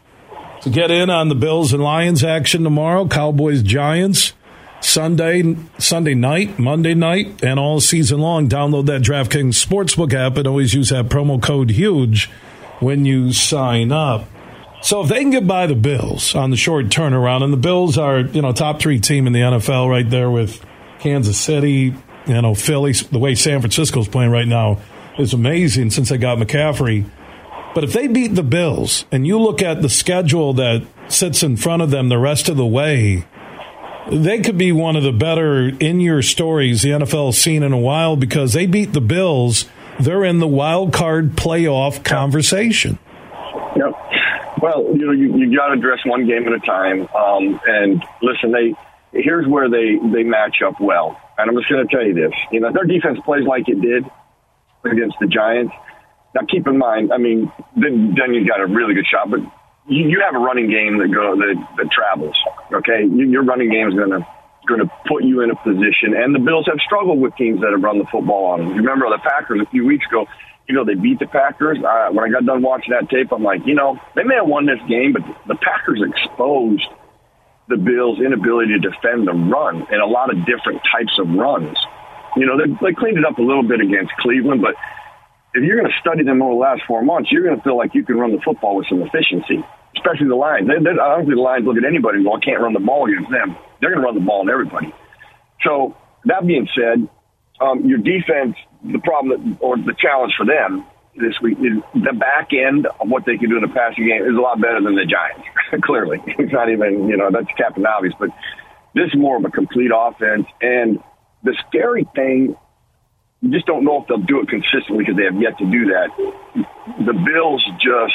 to 0.62 0.70
get 0.70 0.90
in 0.90 1.10
on 1.10 1.28
the 1.28 1.34
Bills 1.34 1.72
and 1.72 1.82
Lions 1.82 2.24
action 2.24 2.64
tomorrow. 2.64 3.06
Cowboys 3.06 3.62
Giants. 3.62 4.32
Sunday, 4.80 5.56
Sunday 5.78 6.14
night, 6.14 6.58
Monday 6.58 6.94
night, 6.94 7.42
and 7.44 7.60
all 7.60 7.78
season 7.80 8.18
long. 8.18 8.48
Download 8.48 8.86
that 8.86 9.02
DraftKings 9.02 9.64
Sportsbook 9.64 10.12
app 10.12 10.36
and 10.36 10.48
always 10.48 10.74
use 10.74 10.88
that 10.88 11.06
promo 11.06 11.40
code 11.40 11.70
HUGE 11.70 12.28
when 12.80 13.04
you 13.04 13.32
sign 13.32 13.92
up. 13.92 14.28
So 14.82 15.02
if 15.02 15.08
they 15.08 15.20
can 15.20 15.30
get 15.30 15.46
by 15.46 15.68
the 15.68 15.76
Bills 15.76 16.34
on 16.34 16.50
the 16.50 16.56
short 16.56 16.86
turnaround, 16.86 17.44
and 17.44 17.52
the 17.52 17.58
Bills 17.58 17.96
are, 17.96 18.18
you 18.20 18.42
know, 18.42 18.52
top 18.52 18.80
three 18.80 18.98
team 18.98 19.28
in 19.28 19.32
the 19.32 19.40
NFL 19.40 19.88
right 19.88 20.08
there 20.08 20.28
with 20.28 20.64
Kansas 20.98 21.38
City, 21.38 21.94
you 22.26 22.42
know, 22.42 22.56
Philly, 22.56 22.92
the 22.92 23.20
way 23.20 23.36
San 23.36 23.60
Francisco's 23.60 24.08
playing 24.08 24.32
right 24.32 24.48
now 24.48 24.80
is 25.16 25.32
amazing 25.32 25.90
since 25.90 26.08
they 26.08 26.18
got 26.18 26.38
McCaffrey. 26.38 27.08
But 27.74 27.84
if 27.84 27.92
they 27.92 28.06
beat 28.06 28.34
the 28.34 28.42
Bills 28.42 29.06
and 29.10 29.26
you 29.26 29.38
look 29.38 29.62
at 29.62 29.80
the 29.80 29.88
schedule 29.88 30.52
that 30.54 30.86
sits 31.08 31.42
in 31.42 31.56
front 31.56 31.82
of 31.82 31.90
them 31.90 32.08
the 32.08 32.18
rest 32.18 32.48
of 32.48 32.56
the 32.56 32.66
way, 32.66 33.26
they 34.10 34.40
could 34.40 34.58
be 34.58 34.72
one 34.72 34.96
of 34.96 35.02
the 35.02 35.12
better 35.12 35.68
in 35.68 36.00
your 36.00 36.22
stories 36.22 36.82
the 36.82 36.90
NFL's 36.90 37.38
seen 37.38 37.62
in 37.62 37.72
a 37.72 37.78
while 37.78 38.16
because 38.16 38.52
they 38.52 38.66
beat 38.66 38.92
the 38.92 39.00
Bills. 39.00 39.66
They're 40.00 40.24
in 40.24 40.38
the 40.38 40.48
wild 40.48 40.92
card 40.92 41.32
playoff 41.32 42.04
conversation. 42.04 42.98
Yep. 43.76 43.92
Well, 44.60 44.88
you 44.94 45.06
know, 45.06 45.12
you, 45.12 45.36
you 45.36 45.56
got 45.56 45.68
to 45.68 45.72
address 45.74 46.00
one 46.04 46.26
game 46.26 46.46
at 46.46 46.52
a 46.52 46.60
time. 46.60 47.08
Um, 47.14 47.60
and 47.66 48.04
listen, 48.22 48.52
they 48.52 48.74
here's 49.12 49.46
where 49.46 49.68
they 49.68 49.96
they 50.12 50.22
match 50.22 50.62
up 50.64 50.80
well. 50.80 51.18
And 51.38 51.50
I'm 51.50 51.56
just 51.56 51.70
going 51.70 51.86
to 51.86 51.94
tell 51.94 52.04
you 52.04 52.14
this: 52.14 52.32
you 52.50 52.60
know, 52.60 52.72
their 52.72 52.84
defense 52.84 53.18
plays 53.24 53.44
like 53.44 53.68
it 53.68 53.80
did 53.80 54.04
against 54.84 55.16
the 55.20 55.26
Giants. 55.26 55.72
Now, 56.34 56.42
keep 56.48 56.66
in 56.66 56.78
mind, 56.78 57.12
I 57.12 57.18
mean, 57.18 57.52
then, 57.76 58.14
then 58.16 58.32
you 58.32 58.46
got 58.46 58.60
a 58.60 58.66
really 58.66 58.94
good 58.94 59.06
shot, 59.06 59.30
but 59.30 59.40
you, 59.88 60.08
you 60.08 60.22
have 60.24 60.34
a 60.34 60.38
running 60.38 60.70
game 60.70 60.98
that 60.98 61.12
go 61.12 61.36
that, 61.36 61.56
that 61.76 61.90
travels. 61.90 62.36
Okay, 62.72 63.04
you, 63.04 63.28
your 63.28 63.44
running 63.44 63.70
game 63.70 63.88
is 63.88 63.94
going 63.94 64.10
to 64.10 64.26
going 64.66 64.80
to 64.80 64.90
put 65.08 65.24
you 65.24 65.42
in 65.42 65.50
a 65.50 65.56
position. 65.56 66.14
And 66.14 66.34
the 66.34 66.38
Bills 66.38 66.66
have 66.70 66.78
struggled 66.86 67.18
with 67.18 67.34
teams 67.34 67.60
that 67.60 67.72
have 67.72 67.82
run 67.82 67.98
the 67.98 68.06
football 68.12 68.54
on 68.54 68.60
them. 68.60 68.68
You 68.68 68.76
remember 68.76 69.10
the 69.10 69.18
Packers 69.18 69.60
a 69.60 69.68
few 69.70 69.84
weeks 69.84 70.06
ago. 70.06 70.26
You 70.68 70.76
know 70.76 70.84
they 70.84 70.94
beat 70.94 71.18
the 71.18 71.26
Packers. 71.26 71.78
Uh, 71.82 72.14
when 72.14 72.24
I 72.24 72.30
got 72.30 72.46
done 72.46 72.62
watching 72.62 72.94
that 72.94 73.10
tape, 73.10 73.32
I'm 73.32 73.42
like, 73.42 73.66
you 73.66 73.74
know, 73.74 73.98
they 74.14 74.22
may 74.22 74.36
have 74.36 74.46
won 74.46 74.66
this 74.66 74.78
game, 74.88 75.12
but 75.12 75.22
the 75.46 75.56
Packers 75.56 76.00
exposed 76.00 76.86
the 77.68 77.76
Bills' 77.76 78.20
inability 78.20 78.78
to 78.78 78.78
defend 78.78 79.26
the 79.26 79.32
run 79.34 79.86
in 79.90 80.00
a 80.00 80.06
lot 80.06 80.30
of 80.30 80.38
different 80.46 80.80
types 80.86 81.18
of 81.18 81.28
runs. 81.34 81.76
You 82.36 82.46
know, 82.46 82.56
they, 82.56 82.70
they 82.80 82.94
cleaned 82.94 83.18
it 83.18 83.24
up 83.24 83.38
a 83.38 83.42
little 83.42 83.62
bit 83.66 83.80
against 83.80 84.12
Cleveland, 84.22 84.62
but 84.62 84.74
if 85.54 85.62
you're 85.62 85.76
going 85.76 85.90
to 85.90 85.98
study 86.00 86.24
them 86.24 86.40
over 86.40 86.54
the 86.54 86.60
last 86.60 86.82
four 86.86 87.02
months, 87.02 87.30
you're 87.30 87.44
going 87.44 87.56
to 87.56 87.62
feel 87.62 87.76
like 87.76 87.94
you 87.94 88.04
can 88.04 88.16
run 88.16 88.32
the 88.32 88.40
football 88.40 88.76
with 88.76 88.86
some 88.88 89.02
efficiency, 89.02 89.60
especially 89.96 90.28
the 90.28 90.36
Lions. 90.36 90.68
They, 90.68 90.80
they, 90.80 90.96
I 90.96 91.16
don't 91.16 91.28
think 91.28 91.36
the 91.36 91.44
Lions 91.44 91.66
look 91.66 91.76
at 91.76 91.84
anybody 91.84 92.18
and 92.18 92.24
go, 92.24 92.34
I 92.34 92.40
can't 92.40 92.60
run 92.60 92.72
the 92.72 92.80
ball 92.80 93.04
against 93.04 93.30
them. 93.30 93.56
They're 93.80 93.90
going 93.90 94.00
to 94.00 94.06
run 94.06 94.14
the 94.14 94.24
ball 94.24 94.40
on 94.40 94.50
everybody. 94.50 94.94
So 95.60 95.96
that 96.24 96.46
being 96.46 96.68
said, 96.74 97.08
um, 97.60 97.84
your 97.84 97.98
defense, 97.98 98.56
the 98.82 98.98
problem 98.98 99.28
that, 99.36 99.60
or 99.60 99.76
the 99.76 99.94
challenge 99.98 100.34
for 100.36 100.46
them 100.46 100.86
this 101.14 101.36
week 101.42 101.58
is 101.60 101.76
the 101.94 102.16
back 102.16 102.50
end 102.56 102.86
of 102.86 103.08
what 103.08 103.26
they 103.26 103.36
can 103.36 103.50
do 103.50 103.56
in 103.56 103.62
the 103.62 103.68
passing 103.68 104.08
game 104.08 104.22
is 104.24 104.34
a 104.34 104.40
lot 104.40 104.60
better 104.60 104.80
than 104.80 104.96
the 104.96 105.04
Giants. 105.04 105.44
Clearly, 105.84 106.18
it's 106.26 106.52
not 106.52 106.70
even 106.70 107.08
you 107.08 107.16
know 107.16 107.30
that's 107.30 107.52
Captain 107.56 107.84
Obvious, 107.84 108.14
but 108.18 108.30
this 108.94 109.12
is 109.12 109.16
more 109.16 109.36
of 109.36 109.44
a 109.44 109.50
complete 109.50 109.90
offense. 109.94 110.46
And 110.60 110.98
the 111.44 111.56
scary 111.68 112.08
thing 112.14 112.56
you 113.42 113.50
just 113.50 113.66
don't 113.66 113.84
know 113.84 114.00
if 114.00 114.08
they'll 114.08 114.18
do 114.18 114.40
it 114.40 114.48
consistently 114.48 114.98
because 114.98 115.16
they 115.16 115.24
have 115.24 115.40
yet 115.40 115.58
to 115.58 115.66
do 115.70 115.86
that. 115.86 116.08
The 117.04 117.12
Bills 117.12 117.62
just 117.80 118.14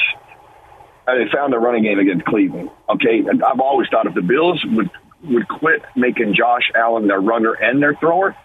uh, 1.06 1.14
they 1.14 1.30
found 1.32 1.52
their 1.52 1.60
running 1.60 1.82
game 1.82 1.98
against 1.98 2.24
Cleveland. 2.24 2.70
Okay, 2.88 3.24
and 3.28 3.42
I've 3.44 3.60
always 3.60 3.88
thought 3.90 4.06
if 4.06 4.14
the 4.14 4.22
Bills 4.22 4.64
would 4.64 4.90
would 5.24 5.48
quit 5.48 5.82
making 5.94 6.34
Josh 6.34 6.70
Allen 6.74 7.06
their 7.08 7.20
runner 7.20 7.52
and 7.52 7.82
their 7.82 7.94
thrower, 7.94 8.36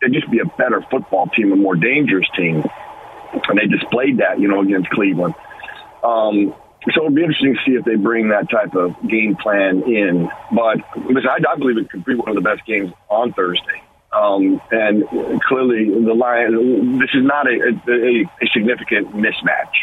they'd 0.00 0.12
just 0.12 0.30
be 0.30 0.38
a 0.38 0.44
better 0.44 0.82
football 0.90 1.28
team, 1.28 1.52
a 1.52 1.56
more 1.56 1.76
dangerous 1.76 2.26
team. 2.36 2.64
And 3.32 3.58
they 3.58 3.66
displayed 3.66 4.18
that, 4.18 4.40
you 4.40 4.48
know, 4.48 4.60
against 4.60 4.90
Cleveland. 4.90 5.34
Um, 6.02 6.54
so 6.94 7.04
it'll 7.04 7.10
be 7.10 7.22
interesting 7.22 7.54
to 7.54 7.60
see 7.66 7.76
if 7.76 7.84
they 7.84 7.96
bring 7.96 8.30
that 8.30 8.48
type 8.48 8.74
of 8.74 8.96
game 9.06 9.36
plan 9.36 9.82
in. 9.82 10.30
But 10.52 10.78
I 10.94 11.56
believe 11.58 11.78
it 11.78 11.90
could 11.90 12.04
be 12.04 12.14
one 12.14 12.28
of 12.30 12.34
the 12.36 12.40
best 12.40 12.64
games 12.64 12.92
on 13.08 13.32
Thursday. 13.32 13.82
Um, 14.12 14.60
and 14.72 15.04
clearly, 15.42 15.86
the 15.86 16.14
Lions. 16.14 17.00
This 17.00 17.10
is 17.14 17.24
not 17.24 17.46
a, 17.46 17.78
a, 17.88 18.24
a 18.42 18.46
significant 18.52 19.14
mismatch. 19.14 19.74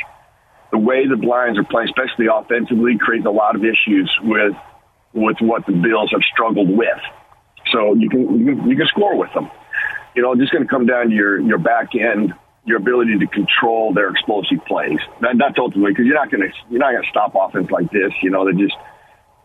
The 0.71 0.77
way 0.77 1.07
the 1.07 1.15
Lions 1.15 1.57
are 1.57 1.63
playing, 1.63 1.87
especially 1.87 2.27
offensively, 2.27 2.97
creates 2.99 3.25
a 3.25 3.31
lot 3.31 3.55
of 3.55 3.63
issues 3.63 4.11
with 4.23 4.53
with 5.13 5.37
what 5.39 5.65
the 5.65 5.71
Bills 5.71 6.11
have 6.11 6.21
struggled 6.33 6.69
with. 6.69 6.99
So 7.71 7.93
you 7.93 8.09
can 8.09 8.39
you 8.39 8.55
can, 8.55 8.69
you 8.69 8.75
can 8.75 8.87
score 8.87 9.17
with 9.17 9.33
them. 9.33 9.49
You 10.15 10.23
know, 10.23 10.35
just 10.35 10.51
going 10.51 10.63
to 10.63 10.69
come 10.69 10.85
down 10.85 11.09
to 11.09 11.15
your 11.15 11.39
your 11.39 11.57
back 11.57 11.95
end, 11.95 12.33
your 12.65 12.77
ability 12.77 13.19
to 13.19 13.27
control 13.27 13.93
their 13.93 14.09
explosive 14.09 14.59
plays. 14.67 14.99
That, 15.21 15.35
that's 15.39 15.55
ultimately 15.57 15.91
because 15.93 16.05
you're 16.05 16.15
not 16.15 16.29
going 16.29 16.43
to 16.43 16.51
you're 16.69 16.79
not 16.79 16.91
going 16.91 17.03
to 17.03 17.09
stop 17.09 17.31
offense 17.33 17.71
like 17.71 17.89
this. 17.91 18.11
You 18.21 18.29
know, 18.29 18.43
they're 18.43 18.53
just 18.53 18.75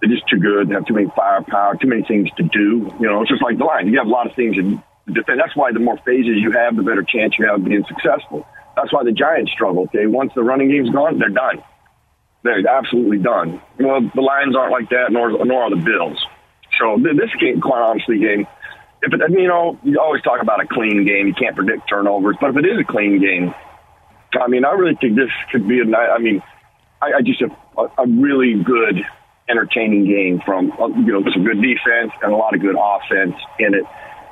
they're 0.02 0.10
just 0.10 0.28
too 0.28 0.38
good. 0.38 0.68
They 0.68 0.74
have 0.74 0.84
too 0.84 0.94
many 0.94 1.06
firepower, 1.14 1.76
too 1.76 1.86
many 1.86 2.02
things 2.02 2.28
to 2.36 2.42
do. 2.42 2.92
You 2.98 3.06
know, 3.06 3.22
it's 3.22 3.30
just 3.30 3.42
like 3.42 3.56
the 3.56 3.64
Lions. 3.64 3.88
You 3.88 3.98
have 3.98 4.08
a 4.08 4.10
lot 4.10 4.26
of 4.26 4.34
things 4.34 4.56
to 4.56 4.82
defend. 5.06 5.38
That's 5.38 5.54
why 5.54 5.70
the 5.72 5.78
more 5.78 5.96
phases 6.04 6.42
you 6.42 6.50
have, 6.50 6.74
the 6.74 6.82
better 6.82 7.04
chance 7.04 7.38
you 7.38 7.46
have 7.46 7.60
of 7.60 7.64
being 7.64 7.84
successful. 7.86 8.44
That's 8.74 8.92
why 8.92 9.04
the 9.04 9.12
Giants 9.12 9.52
struggle. 9.52 9.84
Okay, 9.84 10.06
once 10.06 10.32
the 10.34 10.42
running 10.42 10.68
game's 10.68 10.90
gone, 10.90 11.20
they're 11.20 11.28
done. 11.28 11.62
They're 12.42 12.66
absolutely 12.66 13.18
done. 13.18 13.62
Well, 13.78 14.00
the 14.12 14.20
Lions 14.20 14.56
aren't 14.56 14.72
like 14.72 14.90
that, 14.90 15.12
nor 15.12 15.30
nor 15.44 15.64
are 15.64 15.70
the 15.70 15.76
Bills. 15.76 16.18
So 16.80 16.98
this 16.98 17.30
game, 17.38 17.60
quite 17.60 17.80
honestly, 17.80 18.18
game. 18.18 18.46
If 19.02 19.12
it, 19.12 19.20
you 19.30 19.48
know, 19.48 19.78
you 19.84 20.00
always 20.00 20.22
talk 20.22 20.42
about 20.42 20.62
a 20.62 20.66
clean 20.66 21.06
game. 21.06 21.28
You 21.28 21.34
can't 21.34 21.54
predict 21.54 21.88
turnovers, 21.88 22.36
but 22.40 22.50
if 22.50 22.56
it 22.56 22.66
is 22.66 22.80
a 22.80 22.84
clean 22.84 23.20
game, 23.20 23.54
I 24.40 24.48
mean, 24.48 24.64
I 24.64 24.72
really 24.72 24.96
think 25.00 25.16
this 25.16 25.30
could 25.50 25.68
be 25.68 25.80
a 25.80 25.84
night. 25.84 26.08
I 26.08 26.18
mean, 26.18 26.42
I, 27.00 27.18
I 27.18 27.22
just 27.22 27.40
have 27.40 27.54
a, 27.76 28.02
a 28.02 28.06
really 28.06 28.62
good, 28.62 29.04
entertaining 29.52 30.06
game 30.06 30.40
from 30.44 30.72
uh, 30.72 30.88
you 30.88 31.12
know 31.12 31.22
some 31.32 31.44
good 31.44 31.60
defense 31.60 32.12
and 32.22 32.32
a 32.32 32.36
lot 32.36 32.54
of 32.54 32.60
good 32.60 32.76
offense 32.80 33.36
in 33.58 33.74
it. 33.74 33.84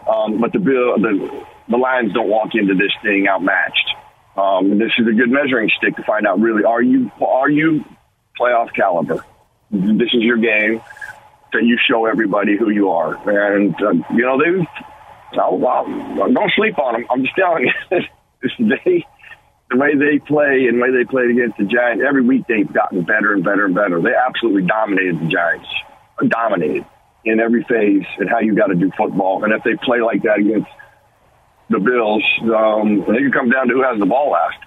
Um, 0.09 0.41
but 0.41 0.53
the 0.53 0.59
Bill, 0.59 0.97
the 0.97 1.45
the 1.69 1.77
Lions 1.77 2.13
don't 2.15 2.29
walk 2.29 2.55
into 2.55 2.75
this 2.75 2.93
thing 3.03 3.29
outmatched. 3.29 3.95
Um, 4.37 4.79
this 4.79 4.93
is 4.99 5.07
a 5.07 5.13
good 5.13 5.31
measuring 5.31 5.71
stick 5.77 5.97
to 5.97 6.03
find 6.05 6.27
out 6.27 6.41
really 6.41 6.65
are 6.65 6.83
you 6.83 7.13
are 7.21 7.51
you 7.51 7.85
playoff 8.41 8.73
caliber. 8.75 9.25
This 9.71 10.09
is 10.15 10.23
your 10.23 10.39
game 10.39 10.81
that 11.53 11.65
you 11.65 11.79
show 11.89 12.07
everybody 12.07 12.57
who 12.57 12.71
you 12.71 12.91
are. 12.91 13.15
And, 13.29 13.75
uh, 13.75 13.93
you 14.15 14.25
know, 14.25 14.39
they, 14.39 14.67
oh, 15.39 15.55
wow, 15.55 15.85
don't 15.85 16.53
sleep 16.57 16.79
on 16.79 16.95
them. 16.95 17.07
I'm 17.11 17.23
just 17.23 17.35
telling 17.37 17.71
you, 17.91 18.69
they, 18.85 19.07
the 19.71 19.77
way 19.77 19.95
they 19.95 20.19
play 20.19 20.67
and 20.67 20.79
the 20.79 20.83
way 20.83 20.91
they 20.91 21.05
played 21.05 21.31
against 21.31 21.57
the 21.57 21.65
Giants, 21.65 22.03
every 22.07 22.23
week 22.23 22.47
they've 22.49 22.71
gotten 22.71 23.03
better 23.05 23.33
and 23.33 23.45
better 23.45 23.67
and 23.67 23.75
better. 23.75 24.03
They 24.03 24.15
absolutely 24.15 24.67
dominated 24.67 25.21
the 25.21 25.29
Giants, 25.29 25.69
dominated 26.27 26.85
in 27.25 27.39
every 27.39 27.63
phase 27.65 28.05
and 28.19 28.29
how 28.29 28.41
you 28.41 28.57
got 28.57 28.67
to 28.67 28.75
do 28.75 28.91
football. 28.97 29.45
And 29.45 29.53
if 29.53 29.63
they 29.63 29.77
play 29.85 30.01
like 30.01 30.23
that 30.23 30.39
against 30.39 30.71
the 31.69 31.79
Bills, 31.79 32.25
um, 32.43 33.05
they 33.07 33.23
can 33.23 33.33
come 33.33 33.51
down 33.51 33.69
to 33.69 33.75
who 33.75 33.83
has 33.83 33.99
the 33.99 34.07
ball 34.07 34.33
last. 34.33 34.59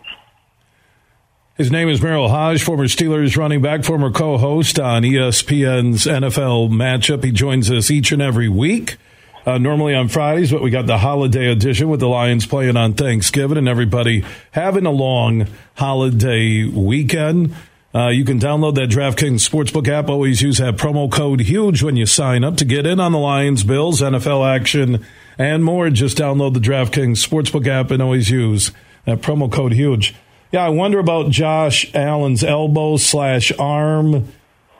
His 1.55 1.69
name 1.69 1.89
is 1.89 1.99
Merril 1.99 2.29
Hoge, 2.29 2.63
former 2.63 2.85
Steelers 2.85 3.37
running 3.37 3.61
back, 3.61 3.83
former 3.83 4.09
co-host 4.09 4.79
on 4.79 5.03
ESPN's 5.03 6.05
NFL 6.05 6.71
matchup. 6.71 7.23
He 7.23 7.31
joins 7.31 7.69
us 7.69 7.91
each 7.91 8.11
and 8.11 8.21
every 8.21 8.49
week. 8.49 8.97
Uh, 9.45 9.57
normally 9.57 9.93
on 9.93 10.07
Fridays, 10.07 10.51
but 10.51 10.61
we 10.61 10.69
got 10.69 10.87
the 10.87 10.97
holiday 10.97 11.51
edition 11.51 11.89
with 11.89 11.99
the 11.99 12.07
Lions 12.07 12.45
playing 12.45 12.77
on 12.77 12.93
Thanksgiving 12.93 13.57
and 13.57 13.67
everybody 13.67 14.23
having 14.51 14.85
a 14.85 14.91
long 14.91 15.47
holiday 15.75 16.63
weekend. 16.63 17.53
Uh, 17.95 18.07
you 18.07 18.25
can 18.25 18.39
download 18.39 18.75
that 18.75 18.89
DraftKings 18.89 19.47
Sportsbook 19.47 19.87
app. 19.87 20.09
Always 20.09 20.41
use 20.41 20.57
that 20.57 20.77
promo 20.77 21.11
code 21.11 21.41
HUGE 21.41 21.83
when 21.83 21.95
you 21.95 22.05
sign 22.05 22.43
up 22.43 22.57
to 22.57 22.65
get 22.65 22.87
in 22.87 22.99
on 22.99 23.11
the 23.11 23.19
Lions, 23.19 23.63
Bills, 23.63 24.01
NFL 24.01 24.47
action, 24.47 25.05
and 25.37 25.63
more. 25.63 25.89
Just 25.89 26.17
download 26.17 26.53
the 26.53 26.59
DraftKings 26.59 27.27
Sportsbook 27.27 27.67
app 27.67 27.91
and 27.91 28.01
always 28.01 28.31
use 28.31 28.71
that 29.05 29.21
promo 29.21 29.51
code 29.51 29.73
HUGE. 29.73 30.15
Yeah, 30.51 30.65
I 30.65 30.69
wonder 30.69 30.99
about 30.99 31.31
Josh 31.31 31.93
Allen's 31.93 32.43
elbow 32.43 32.97
slash 32.97 33.51
arm, 33.59 34.27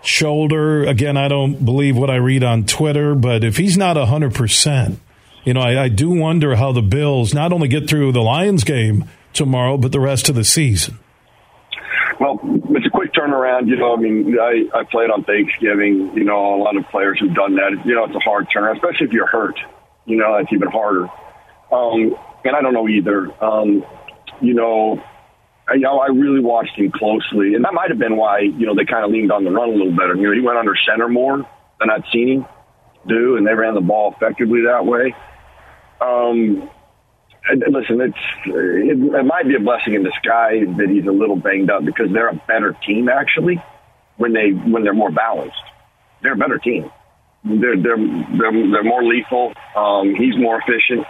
shoulder. 0.03 0.84
Again, 0.84 1.17
I 1.17 1.27
don't 1.27 1.63
believe 1.65 1.97
what 1.97 2.09
I 2.09 2.15
read 2.15 2.43
on 2.43 2.65
Twitter, 2.65 3.15
but 3.15 3.43
if 3.43 3.57
he's 3.57 3.77
not 3.77 3.95
100%, 3.95 4.97
you 5.45 5.53
know, 5.53 5.61
I, 5.61 5.84
I 5.84 5.89
do 5.89 6.11
wonder 6.11 6.55
how 6.55 6.71
the 6.71 6.81
Bills 6.81 7.34
not 7.34 7.51
only 7.51 7.67
get 7.67 7.89
through 7.89 8.11
the 8.11 8.21
Lions 8.21 8.63
game 8.63 9.05
tomorrow, 9.34 9.77
but 9.77 9.91
the 9.91 9.99
rest 9.99 10.30
of 10.30 10.35
the 10.35 10.43
season. 10.43 10.99
Well, 12.19 12.39
it's 12.69 12.85
a 12.85 12.89
quick 12.89 13.11
turnaround. 13.13 13.67
You 13.67 13.75
know, 13.75 13.95
I 13.95 13.99
mean, 13.99 14.38
I, 14.39 14.77
I 14.77 14.84
played 14.84 15.09
on 15.09 15.23
Thanksgiving. 15.23 16.11
You 16.15 16.23
know, 16.23 16.55
a 16.55 16.61
lot 16.61 16.77
of 16.77 16.88
players 16.89 17.19
have 17.19 17.34
done 17.35 17.55
that. 17.55 17.85
You 17.85 17.95
know, 17.95 18.05
it's 18.05 18.15
a 18.15 18.19
hard 18.19 18.47
turn, 18.53 18.75
especially 18.75 19.07
if 19.07 19.13
you're 19.13 19.27
hurt. 19.27 19.59
You 20.05 20.17
know, 20.17 20.35
it's 20.35 20.51
even 20.53 20.69
harder. 20.69 21.07
Um, 21.71 22.15
and 22.45 22.55
I 22.55 22.61
don't 22.61 22.73
know 22.73 22.88
either. 22.88 23.27
Um, 23.43 23.84
you 24.41 24.53
know, 24.53 25.03
you 25.73 25.81
know, 25.81 25.99
I 25.99 26.07
really 26.07 26.39
watched 26.39 26.77
him 26.77 26.91
closely, 26.91 27.55
and 27.55 27.63
that 27.65 27.73
might 27.73 27.89
have 27.89 27.99
been 27.99 28.17
why 28.17 28.39
you 28.39 28.65
know 28.65 28.75
they 28.75 28.85
kind 28.85 29.05
of 29.05 29.11
leaned 29.11 29.31
on 29.31 29.43
the 29.43 29.51
run 29.51 29.69
a 29.69 29.71
little 29.71 29.95
better. 29.95 30.15
You 30.15 30.27
know, 30.27 30.33
he 30.33 30.41
went 30.41 30.57
under 30.57 30.75
center 30.87 31.07
more 31.07 31.37
than 31.79 31.89
I'd 31.89 32.03
seen 32.11 32.27
him 32.27 32.45
do, 33.07 33.37
and 33.37 33.45
they 33.45 33.53
ran 33.53 33.73
the 33.73 33.81
ball 33.81 34.13
effectively 34.15 34.61
that 34.65 34.85
way. 34.85 35.15
Um, 36.01 36.69
listen, 37.69 38.01
it's 38.01 38.17
it, 38.45 38.97
it 38.97 39.25
might 39.25 39.47
be 39.47 39.55
a 39.55 39.59
blessing 39.59 39.93
in 39.93 40.03
disguise 40.03 40.65
that 40.77 40.89
he's 40.89 41.05
a 41.05 41.11
little 41.11 41.35
banged 41.35 41.69
up 41.69 41.85
because 41.85 42.11
they're 42.11 42.29
a 42.29 42.41
better 42.47 42.75
team 42.85 43.09
actually 43.09 43.61
when 44.17 44.33
they 44.33 44.51
when 44.51 44.83
they're 44.83 44.93
more 44.93 45.11
balanced. 45.11 45.57
They're 46.21 46.33
a 46.33 46.37
better 46.37 46.57
team. 46.57 46.89
They're 47.43 47.75
they're 47.75 47.97
they're, 47.97 48.71
they're 48.71 48.83
more 48.83 49.03
lethal. 49.03 49.53
Um, 49.75 50.15
he's 50.15 50.37
more 50.37 50.61
efficient 50.61 51.05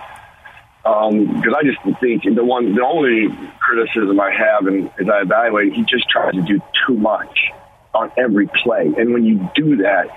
because 0.84 1.14
um, 1.14 1.56
I 1.56 1.64
just 1.64 1.80
think 2.02 2.24
the 2.24 2.44
one, 2.44 2.76
the 2.76 2.84
only 2.84 3.30
criticism 3.60 4.20
I 4.20 4.32
have, 4.32 4.68
and 4.68 4.92
as 5.00 5.08
I 5.08 5.22
evaluate, 5.22 5.74
he 5.74 5.84
just 5.84 6.10
tries 6.10 6.34
to 6.34 6.42
do 6.42 6.60
too 6.86 6.96
much 6.96 7.52
on 7.94 8.12
every 8.18 8.48
play, 8.64 8.92
and 8.98 9.14
when 9.14 9.24
you 9.24 9.50
do 9.56 9.78
that, 9.78 10.08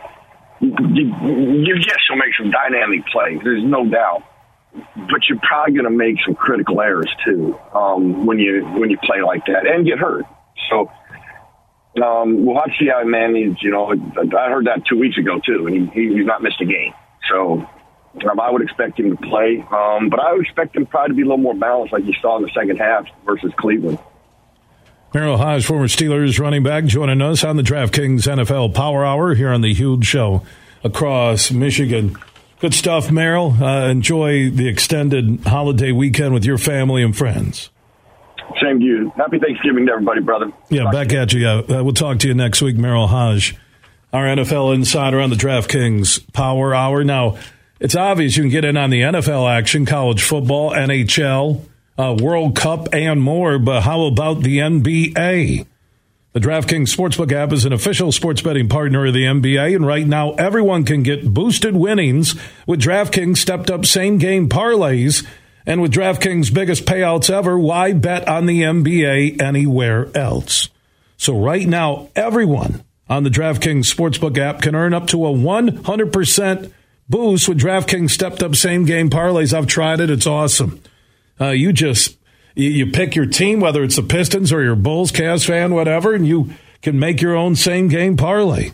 you, 0.61 0.75
you, 0.93 1.05
you 1.65 1.75
yes, 1.77 1.99
you'll 2.09 2.19
make 2.19 2.35
some 2.37 2.51
dynamic 2.51 3.07
plays. 3.07 3.39
There's 3.45 3.63
no 3.63 3.89
doubt, 3.89 4.25
but 4.97 5.29
you're 5.29 5.39
probably 5.41 5.75
going 5.75 5.85
to 5.85 5.97
make 5.97 6.17
some 6.25 6.35
critical 6.35 6.81
errors 6.81 7.15
too 7.25 7.57
um, 7.73 8.27
when 8.27 8.41
you 8.41 8.65
when 8.65 8.91
you 8.91 8.99
play 9.05 9.23
like 9.23 9.47
that 9.47 9.67
and 9.67 9.87
get 9.87 9.99
hurt. 9.99 10.25
So. 10.71 10.91
Um, 11.97 12.45
we'll 12.45 12.57
have 12.57 12.67
to 12.67 12.73
see 12.79 12.89
how 12.89 13.01
he 13.01 13.09
manages. 13.09 13.57
You 13.63 13.71
know, 13.71 13.87
I 13.89 14.51
heard 14.51 14.67
that 14.67 14.83
two 14.87 14.99
weeks 14.99 15.17
ago 15.17 15.41
too, 15.41 15.67
and 15.67 15.91
he, 15.93 16.13
he's 16.13 16.27
not 16.27 16.43
missed 16.43 16.61
a 16.61 16.67
game. 16.67 16.93
So 17.31 17.67
um, 18.25 18.41
I 18.41 18.51
would 18.51 18.63
expect 18.63 18.99
him 18.99 19.17
to 19.17 19.17
play, 19.17 19.65
um, 19.71 20.09
but 20.09 20.21
I 20.21 20.33
would 20.33 20.43
expect 20.43 20.77
him 20.77 20.87
probably 20.87 21.11
to 21.11 21.15
be 21.15 21.23
a 21.23 21.25
little 21.27 21.39
more 21.39 21.55
balanced, 21.55 21.93
like 21.93 22.05
you 22.05 22.15
saw 22.21 22.37
in 22.37 22.43
the 22.43 22.51
second 22.55 22.77
half 22.79 23.07
versus 23.25 23.53
Cleveland. 23.59 23.99
Merril 25.13 25.39
Hoge, 25.39 25.65
former 25.65 25.87
Steelers 25.87 26.39
running 26.39 26.63
back, 26.63 26.85
joining 26.85 27.23
us 27.23 27.45
on 27.45 27.57
the 27.57 27.63
DraftKings 27.63 28.27
NFL 28.27 28.75
Power 28.75 29.05
Hour 29.05 29.35
here 29.35 29.51
on 29.51 29.63
the 29.63 29.73
Huge 29.73 30.05
Show 30.05 30.43
across 30.85 31.51
Michigan. 31.51 32.17
Good 32.61 32.75
stuff, 32.75 33.09
Merril. 33.09 33.61
Uh, 33.61 33.89
enjoy 33.89 34.51
the 34.51 34.69
extended 34.69 35.41
holiday 35.47 35.93
weekend 35.93 36.35
with 36.35 36.45
your 36.45 36.59
family 36.59 37.03
and 37.03 37.17
friends. 37.17 37.71
Same 38.63 38.81
to 38.81 38.85
you. 38.85 39.13
Happy 39.17 39.39
Thanksgiving 39.39 39.87
to 39.87 39.93
everybody, 39.93 40.21
brother. 40.21 40.53
Yeah, 40.71 40.85
talk 40.85 40.93
back 40.93 41.13
at 41.13 41.33
you. 41.33 41.47
Uh, 41.47 41.65
we'll 41.69 41.93
talk 41.93 42.19
to 42.21 42.29
you 42.29 42.35
next 42.35 42.63
week, 42.63 42.77
Merril 42.77 43.09
Hoge, 43.09 43.57
our 44.13 44.25
NFL 44.25 44.75
insider 44.75 45.21
on 45.21 45.31
the 45.31 45.37
DraftKings 45.37 46.33
Power 46.33 46.75
Hour. 46.75 47.05
Now, 47.05 47.37
it's 47.81 47.95
obvious 47.95 48.37
you 48.37 48.43
can 48.43 48.51
get 48.51 48.65
in 48.65 48.77
on 48.77 48.91
the 48.91 49.03
NFL 49.03 49.51
action, 49.51 49.87
college 49.87 50.23
football, 50.23 50.71
NHL, 50.71 51.63
uh, 51.99 52.17
World 52.21 52.57
Cup, 52.57 52.89
and 52.93 53.21
more. 53.21 53.59
But 53.59 53.83
how 53.83 54.05
about 54.05 54.43
the 54.43 54.59
NBA? 54.59 55.67
The 56.33 56.41
DraftKings 56.41 56.95
Sportsbook 56.95 57.33
app 57.33 57.53
is 57.53 57.65
an 57.65 57.73
official 57.73 58.13
sports 58.13 58.43
betting 58.43 58.69
partner 58.69 59.07
of 59.07 59.15
the 59.15 59.25
NBA, 59.25 59.75
and 59.75 59.87
right 59.87 60.07
now 60.07 60.33
everyone 60.33 60.85
can 60.85 61.03
get 61.03 61.33
boosted 61.33 61.75
winnings 61.75 62.35
with 62.67 62.83
DraftKings 62.83 63.39
stepped 63.39 63.71
up 63.71 63.87
same 63.87 64.19
game 64.19 64.49
parlays. 64.49 65.27
And 65.69 65.83
with 65.83 65.93
DraftKings' 65.93 66.55
biggest 66.55 66.85
payouts 66.85 67.29
ever, 67.29 67.59
why 67.59 67.93
bet 67.93 68.29
on 68.29 68.47
the 68.47 68.63
NBA 68.63 69.43
anywhere 69.43 70.09
else? 70.15 70.69
So 71.17 71.37
right 71.37 71.67
now, 71.67 72.11
everyone 72.15 72.85
on 73.09 73.25
the 73.25 73.31
DraftKings 73.31 73.93
Sportsbook 73.93 74.39
app 74.39 74.61
can 74.61 74.75
earn 74.75 74.95
up 74.95 75.09
to 75.09 75.27
a 75.27 75.31
100% 75.31 76.73
boost 77.09 77.49
with 77.49 77.61
DraftKings 77.61 78.11
stepped 78.11 78.43
up 78.43 78.55
same 78.55 78.85
game 78.85 79.11
parlays. 79.11 79.53
I've 79.53 79.67
tried 79.67 80.01
it. 80.01 80.11
It's 80.11 80.27
awesome. 80.27 80.81
Uh, 81.41 81.51
you 81.51 81.73
just 81.73 82.17
you, 82.55 82.87
pick 82.87 83.15
your 83.15 83.27
team, 83.27 83.61
whether 83.61 83.85
it's 83.85 83.97
the 83.97 84.03
Pistons 84.03 84.53
or 84.53 84.63
your 84.63 84.77
Bulls, 84.77 85.13
Cavs 85.13 85.47
fan, 85.47 85.75
whatever, 85.75 86.15
and 86.15 86.27
you 86.27 86.51
can 86.83 86.99
make 86.99 87.21
your 87.21 87.37
own 87.37 87.55
same 87.55 87.89
game 87.89 88.17
parlay. 88.17 88.71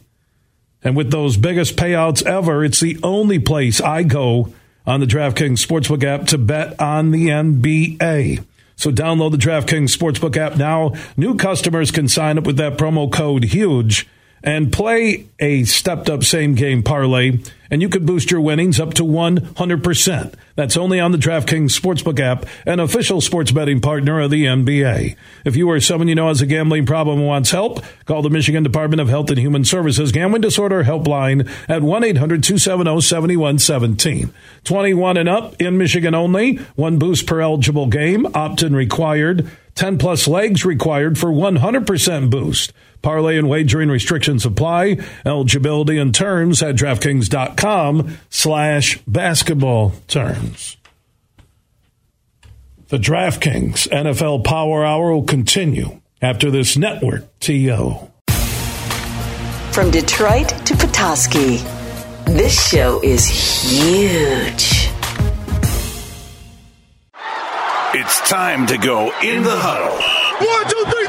And 0.84 0.96
with 0.96 1.10
those 1.10 1.36
biggest 1.36 1.76
payouts 1.76 2.24
ever, 2.24 2.64
it's 2.64 2.80
the 2.80 2.98
only 3.02 3.38
place 3.38 3.80
I 3.80 4.02
go 4.02 4.52
on 4.86 5.00
the 5.00 5.06
DraftKings 5.06 5.64
Sportsbook 5.64 6.02
app 6.04 6.26
to 6.28 6.38
bet 6.38 6.80
on 6.80 7.10
the 7.10 7.28
NBA. 7.28 8.44
So 8.76 8.90
download 8.90 9.30
the 9.30 9.36
DraftKings 9.36 9.96
Sportsbook 9.96 10.36
app 10.36 10.56
now. 10.56 10.92
New 11.16 11.36
customers 11.36 11.90
can 11.90 12.08
sign 12.08 12.38
up 12.38 12.44
with 12.44 12.56
that 12.56 12.78
promo 12.78 13.10
code 13.12 13.44
HUGE 13.44 14.08
and 14.42 14.72
play 14.72 15.26
a 15.38 15.64
stepped 15.64 16.10
up 16.10 16.24
same 16.24 16.54
game 16.54 16.82
parlay, 16.82 17.38
and 17.70 17.80
you 17.80 17.88
could 17.88 18.04
boost 18.04 18.30
your 18.30 18.40
winnings 18.40 18.78
up 18.78 18.94
to 18.94 19.02
100%. 19.02 20.34
That's 20.54 20.76
only 20.76 21.00
on 21.00 21.12
the 21.12 21.18
DraftKings 21.18 21.78
Sportsbook 21.78 22.20
app, 22.20 22.44
an 22.66 22.80
official 22.80 23.20
sports 23.20 23.50
betting 23.50 23.80
partner 23.80 24.20
of 24.20 24.30
the 24.30 24.44
NBA. 24.44 25.16
If 25.44 25.56
you 25.56 25.70
or 25.70 25.80
someone 25.80 26.08
you 26.08 26.14
know 26.14 26.28
has 26.28 26.42
a 26.42 26.46
gambling 26.46 26.84
problem 26.84 27.20
and 27.20 27.26
wants 27.26 27.50
help, 27.50 27.82
call 28.04 28.20
the 28.20 28.30
Michigan 28.30 28.62
Department 28.62 29.00
of 29.00 29.08
Health 29.08 29.30
and 29.30 29.38
Human 29.38 29.64
Services 29.64 30.12
Gambling 30.12 30.42
Disorder 30.42 30.84
Helpline 30.84 31.48
at 31.68 31.82
1 31.82 32.04
800 32.04 32.42
270 32.44 33.00
7117. 33.00 34.34
21 34.64 35.16
and 35.16 35.28
up 35.28 35.60
in 35.60 35.78
Michigan 35.78 36.14
only, 36.14 36.56
one 36.76 36.98
boost 36.98 37.26
per 37.26 37.40
eligible 37.40 37.86
game, 37.86 38.26
opt 38.34 38.62
in 38.62 38.76
required, 38.76 39.50
10 39.74 39.98
plus 39.98 40.28
legs 40.28 40.64
required 40.64 41.18
for 41.18 41.28
100% 41.30 42.30
boost. 42.30 42.72
Parlay 43.02 43.36
and 43.36 43.48
wagering 43.48 43.88
restrictions 43.88 44.46
apply. 44.46 44.98
Eligibility 45.26 45.98
and 45.98 46.14
terms 46.14 46.62
at 46.62 46.76
DraftKings.com 46.76 48.16
slash 48.30 48.98
basketball 49.06 49.92
terms. 50.06 50.76
The 52.88 52.98
DraftKings 52.98 53.88
NFL 53.88 54.44
Power 54.44 54.84
Hour 54.84 55.14
will 55.14 55.24
continue 55.24 56.00
after 56.20 56.50
this 56.50 56.76
network 56.76 57.26
TO. 57.40 57.94
From 59.72 59.90
Detroit 59.90 60.48
to 60.66 60.76
Petoskey, 60.76 61.56
this 62.26 62.68
show 62.68 63.02
is 63.02 63.26
huge. 63.26 65.01
It's 67.94 68.20
time 68.26 68.66
to 68.68 68.78
go 68.78 69.12
in 69.22 69.42
the 69.42 69.52
huddle. 69.54 69.92
One, 70.40 70.64
two, 70.64 70.82
three! 70.90 71.01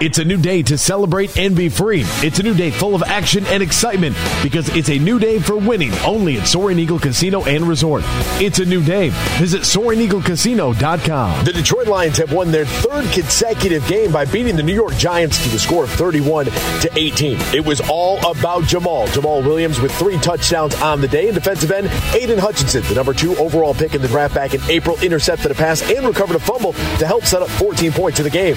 It's 0.00 0.18
a 0.18 0.24
new 0.24 0.38
day 0.38 0.62
to 0.64 0.78
celebrate 0.78 1.36
and 1.36 1.54
be 1.54 1.68
free. 1.68 2.02
It's 2.22 2.38
a 2.38 2.42
new 2.42 2.54
day 2.54 2.70
full 2.70 2.94
of 2.94 3.02
action 3.02 3.44
and 3.46 3.62
excitement 3.62 4.16
because 4.42 4.68
it's 4.70 4.88
a 4.88 4.98
new 4.98 5.18
day 5.18 5.38
for 5.38 5.56
winning 5.56 5.92
only 6.06 6.38
at 6.38 6.46
Soaring 6.46 6.78
Eagle 6.78 6.98
Casino 6.98 7.44
and 7.44 7.64
Resort. 7.66 8.02
It's 8.40 8.58
a 8.58 8.64
new 8.64 8.82
day. 8.82 9.10
Visit 9.38 9.62
SoaringEagleCasino.com. 9.62 11.44
The 11.44 11.52
Detroit 11.52 11.88
Lions 11.88 12.16
have 12.18 12.32
won 12.32 12.50
their 12.50 12.66
third 12.66 13.10
consecutive 13.12 13.86
game 13.86 14.12
by 14.12 14.24
beating 14.24 14.56
the 14.56 14.62
New 14.62 14.74
York 14.74 14.96
Giants 14.96 15.42
to 15.44 15.50
the 15.50 15.58
score 15.58 15.84
of 15.84 15.90
31 15.90 16.46
to 16.46 16.90
18. 16.94 17.38
It 17.54 17.64
was 17.64 17.82
all 17.90 18.18
about 18.18 18.62
Jamaal. 18.62 19.08
Jamaal 19.08 19.44
Williams 19.44 19.80
with 19.80 19.92
three 19.96 20.18
touchdowns 20.18 20.74
on 20.76 21.00
the 21.00 21.08
day. 21.08 21.26
And 21.26 21.34
defensive 21.34 21.70
end, 21.70 21.90
Aidan 22.14 22.38
Hutchinson, 22.38 22.82
the 22.84 22.94
number 22.94 23.12
two 23.12 23.36
overall 23.36 23.74
pick 23.74 23.94
in 23.94 24.02
the 24.02 24.08
draft 24.08 24.34
back 24.34 24.54
in 24.54 24.62
April, 24.70 24.96
intercepted 25.02 25.50
a 25.50 25.54
pass 25.54 25.82
and 25.90 26.06
recovered 26.06 26.36
a 26.36 26.40
fumble 26.40 26.72
to 26.72 27.06
help 27.06 27.24
set 27.24 27.42
up 27.42 27.48
14 27.48 27.92
points 27.92 28.18
in 28.18 28.24
the 28.24 28.30
game 28.30 28.46
game. 28.46 28.56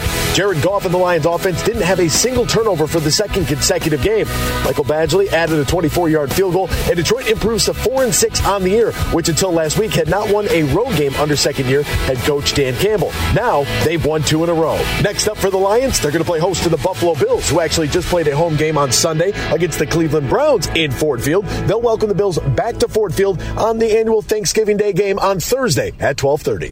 Jared 0.50 0.64
Goff 0.64 0.86
and 0.86 0.92
the 0.92 0.98
Lions 0.98 1.28
offense 1.28 1.62
didn't 1.62 1.84
have 1.84 2.00
a 2.00 2.10
single 2.10 2.44
turnover 2.44 2.88
for 2.88 3.00
the 3.00 3.12
second 3.12 3.46
consecutive 3.46 4.02
game. 4.02 4.26
Michael 4.66 4.84
Badgley 4.84 5.28
added 5.28 5.60
a 5.60 5.64
24-yard 5.64 6.34
field 6.34 6.54
goal, 6.54 6.68
and 6.72 6.96
Detroit 6.96 7.28
improves 7.28 7.66
to 7.66 7.74
4 7.76 8.06
and 8.06 8.16
6 8.16 8.46
on 8.46 8.64
the 8.64 8.72
year, 8.72 8.92
which 9.14 9.30
until 9.30 9.52
last 9.52 9.78
week 9.78 9.92
had 9.92 10.10
not 10.10 10.34
won 10.34 10.50
a 10.50 10.64
road 10.74 10.96
game 10.98 11.14
under 11.18 11.36
second-year 11.36 11.84
head 11.84 12.18
coach 12.20 12.56
Dan 12.56 12.74
Campbell. 12.78 13.12
Now 13.36 13.64
they've 13.84 14.04
won 14.04 14.24
two 14.24 14.44
in 14.44 14.50
a 14.50 14.54
row. 14.56 14.78
Next 15.04 15.28
up 15.28 15.38
for 15.38 15.52
the 15.52 15.58
Lions, 15.58 16.00
they're 16.00 16.12
going 16.12 16.24
to 16.24 16.28
play 16.28 16.40
host 16.40 16.64
to 16.64 16.70
the 16.70 16.78
Buffalo 16.78 17.14
Bills, 17.14 17.48
who 17.48 17.60
actually 17.60 17.90
just 17.90 18.08
played 18.08 18.28
a 18.28 18.36
home 18.36 18.56
game 18.56 18.76
on 18.76 18.92
Sunday 18.92 19.34
against 19.54 19.78
the 19.78 19.86
Cleveland 19.86 20.30
Browns 20.30 20.66
in 20.70 20.90
Ford 20.90 21.22
Field. 21.22 21.46
They'll 21.46 21.80
welcome 21.80 22.10
the 22.10 22.16
Bills 22.16 22.40
back 22.40 22.78
to 22.78 22.88
Ford 22.88 23.14
Field 23.14 23.40
on 23.56 23.78
the 23.78 24.00
annual 24.00 24.24
Thanksgiving 24.24 24.78
Day 24.78 24.94
game 24.94 25.20
on 25.20 25.40
Thursday 25.40 25.94
at 26.00 26.18
12:30. 26.18 26.72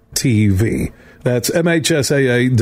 TV. 0.21 0.93
That's 1.23 1.49
MHSAA 1.49 2.55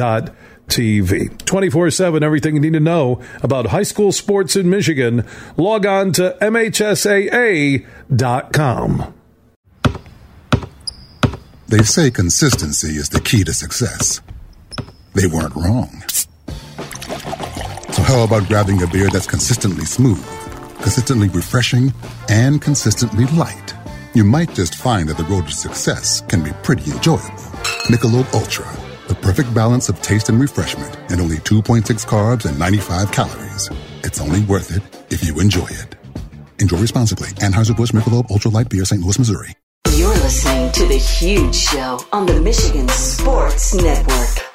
TV. 0.67 1.45
24 1.45 1.91
7, 1.91 2.23
everything 2.23 2.55
you 2.55 2.61
need 2.61 2.71
to 2.73 2.79
know 2.79 3.21
about 3.43 3.65
high 3.67 3.83
school 3.83 4.13
sports 4.13 4.55
in 4.55 4.69
Michigan. 4.69 5.27
Log 5.57 5.85
on 5.85 6.13
to 6.13 6.37
MHSAA.com. 6.41 7.83
They 11.67 11.83
say 11.83 12.09
consistency 12.09 12.95
is 12.95 13.09
the 13.09 13.19
key 13.19 13.43
to 13.43 13.53
success. 13.53 14.21
They 15.13 15.27
weren't 15.27 15.55
wrong. 15.55 16.01
So, 17.91 18.03
how 18.03 18.23
about 18.23 18.47
grabbing 18.47 18.81
a 18.81 18.87
beer 18.87 19.09
that's 19.09 19.27
consistently 19.27 19.83
smooth, 19.83 20.25
consistently 20.81 21.27
refreshing, 21.27 21.93
and 22.29 22.61
consistently 22.61 23.25
light? 23.37 23.73
You 24.13 24.23
might 24.23 24.53
just 24.53 24.75
find 24.75 25.09
that 25.09 25.17
the 25.17 25.25
road 25.25 25.47
to 25.47 25.53
success 25.53 26.21
can 26.21 26.41
be 26.43 26.51
pretty 26.63 26.91
enjoyable. 26.91 27.48
Michelob 27.89 28.33
Ultra, 28.33 28.65
the 29.07 29.15
perfect 29.15 29.53
balance 29.53 29.89
of 29.89 30.01
taste 30.01 30.29
and 30.29 30.39
refreshment, 30.39 30.95
and 31.11 31.21
only 31.21 31.37
2.6 31.37 31.83
carbs 32.05 32.45
and 32.45 32.57
95 32.59 33.11
calories. 33.11 33.69
It's 34.03 34.21
only 34.21 34.41
worth 34.41 34.75
it 34.75 34.83
if 35.11 35.23
you 35.23 35.39
enjoy 35.39 35.67
it. 35.69 35.95
Enjoy 36.59 36.77
responsibly. 36.77 37.29
Anheuser-Busch 37.29 37.91
Michelob 37.91 38.29
Ultra 38.29 38.51
Light 38.51 38.69
Beer, 38.69 38.85
St. 38.85 39.01
Louis, 39.01 39.17
Missouri. 39.19 39.49
You're 39.93 40.09
listening 40.09 40.71
to 40.73 40.85
The 40.85 40.97
Huge 40.97 41.55
Show 41.55 41.99
on 42.11 42.25
the 42.25 42.39
Michigan 42.41 42.87
Sports 42.89 43.73
Network. 43.73 44.48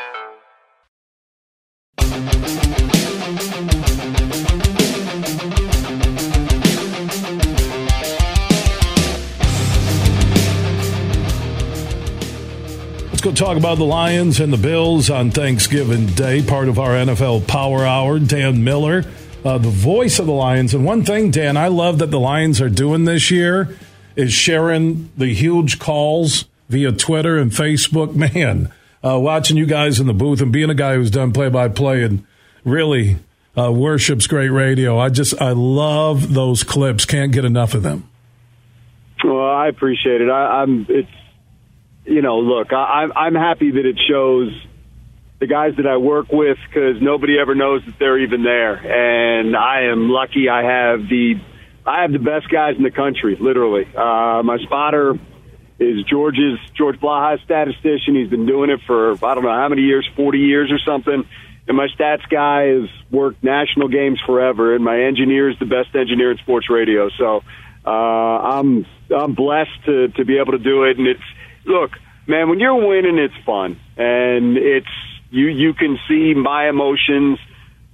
Talk 13.34 13.56
about 13.56 13.78
the 13.78 13.84
Lions 13.84 14.38
and 14.38 14.52
the 14.52 14.56
Bills 14.56 15.10
on 15.10 15.32
Thanksgiving 15.32 16.06
Day, 16.06 16.40
part 16.42 16.68
of 16.68 16.78
our 16.78 16.90
NFL 16.90 17.48
Power 17.48 17.84
Hour. 17.84 18.20
Dan 18.20 18.62
Miller, 18.62 19.04
uh, 19.44 19.58
the 19.58 19.70
voice 19.70 20.18
of 20.20 20.26
the 20.26 20.32
Lions. 20.32 20.72
And 20.72 20.84
one 20.84 21.04
thing, 21.04 21.30
Dan, 21.30 21.56
I 21.56 21.68
love 21.68 21.98
that 21.98 22.10
the 22.12 22.20
Lions 22.20 22.60
are 22.60 22.68
doing 22.68 23.04
this 23.04 23.30
year 23.30 23.76
is 24.14 24.32
sharing 24.32 25.10
the 25.16 25.34
huge 25.34 25.80
calls 25.80 26.44
via 26.68 26.92
Twitter 26.92 27.36
and 27.36 27.50
Facebook. 27.50 28.14
Man, 28.34 28.72
uh, 29.04 29.18
watching 29.18 29.56
you 29.56 29.66
guys 29.66 29.98
in 29.98 30.06
the 30.06 30.14
booth 30.14 30.40
and 30.40 30.52
being 30.52 30.70
a 30.70 30.74
guy 30.74 30.94
who's 30.94 31.10
done 31.10 31.32
play 31.32 31.48
by 31.48 31.68
play 31.68 32.04
and 32.04 32.24
really 32.64 33.16
uh, 33.58 33.72
worships 33.72 34.28
great 34.28 34.50
radio. 34.50 34.98
I 34.98 35.08
just, 35.08 35.40
I 35.40 35.50
love 35.50 36.34
those 36.34 36.62
clips. 36.62 37.04
Can't 37.04 37.32
get 37.32 37.44
enough 37.44 37.74
of 37.74 37.82
them. 37.82 38.08
Well, 39.24 39.50
I 39.50 39.66
appreciate 39.68 40.20
it. 40.20 40.30
I, 40.30 40.62
I'm, 40.62 40.86
it's, 40.88 41.10
you 42.04 42.22
know, 42.22 42.38
look, 42.38 42.72
I, 42.72 43.06
I'm 43.16 43.34
happy 43.34 43.70
that 43.72 43.86
it 43.86 43.98
shows 44.08 44.50
the 45.40 45.46
guys 45.46 45.76
that 45.76 45.86
I 45.86 45.96
work 45.96 46.30
with 46.30 46.58
because 46.66 47.00
nobody 47.02 47.38
ever 47.38 47.54
knows 47.54 47.82
that 47.86 47.98
they're 47.98 48.18
even 48.18 48.42
there, 48.42 48.74
and 48.74 49.56
I 49.56 49.82
am 49.92 50.08
lucky. 50.08 50.48
I 50.48 50.62
have 50.62 51.00
the 51.08 51.34
I 51.86 52.02
have 52.02 52.12
the 52.12 52.18
best 52.18 52.48
guys 52.48 52.76
in 52.76 52.82
the 52.82 52.90
country, 52.90 53.36
literally. 53.38 53.84
Uh, 53.84 54.42
my 54.42 54.58
spotter 54.62 55.18
is 55.78 56.04
George's 56.04 56.58
George 56.76 56.98
Blaha 57.00 57.42
statistician. 57.44 58.14
He's 58.14 58.30
been 58.30 58.46
doing 58.46 58.70
it 58.70 58.80
for 58.86 59.12
I 59.12 59.34
don't 59.34 59.44
know 59.44 59.50
how 59.54 59.68
many 59.68 59.82
years, 59.82 60.08
forty 60.16 60.38
years 60.38 60.70
or 60.70 60.78
something. 60.78 61.26
And 61.66 61.76
my 61.76 61.88
stats 61.88 62.28
guy 62.28 62.66
has 62.66 62.90
worked 63.10 63.42
national 63.42 63.88
games 63.88 64.20
forever, 64.26 64.74
and 64.74 64.84
my 64.84 65.00
engineer 65.02 65.48
is 65.48 65.58
the 65.58 65.64
best 65.66 65.94
engineer 65.94 66.30
in 66.30 66.38
sports 66.38 66.68
radio. 66.70 67.08
So 67.18 67.42
Uh, 67.84 67.90
I'm 67.90 68.86
I'm 69.14 69.34
blessed 69.34 69.84
to 69.84 70.08
to 70.16 70.24
be 70.24 70.38
able 70.38 70.52
to 70.52 70.58
do 70.58 70.84
it, 70.84 70.96
and 70.96 71.06
it's 71.06 71.28
look, 71.64 71.92
man, 72.26 72.48
when 72.48 72.60
you're 72.60 72.86
winning, 72.86 73.18
it's 73.18 73.34
fun, 73.44 73.78
and 73.96 74.56
it's 74.56 74.86
you 75.30 75.46
you 75.46 75.74
can 75.74 75.98
see 76.08 76.34
my 76.34 76.68
emotions, 76.68 77.38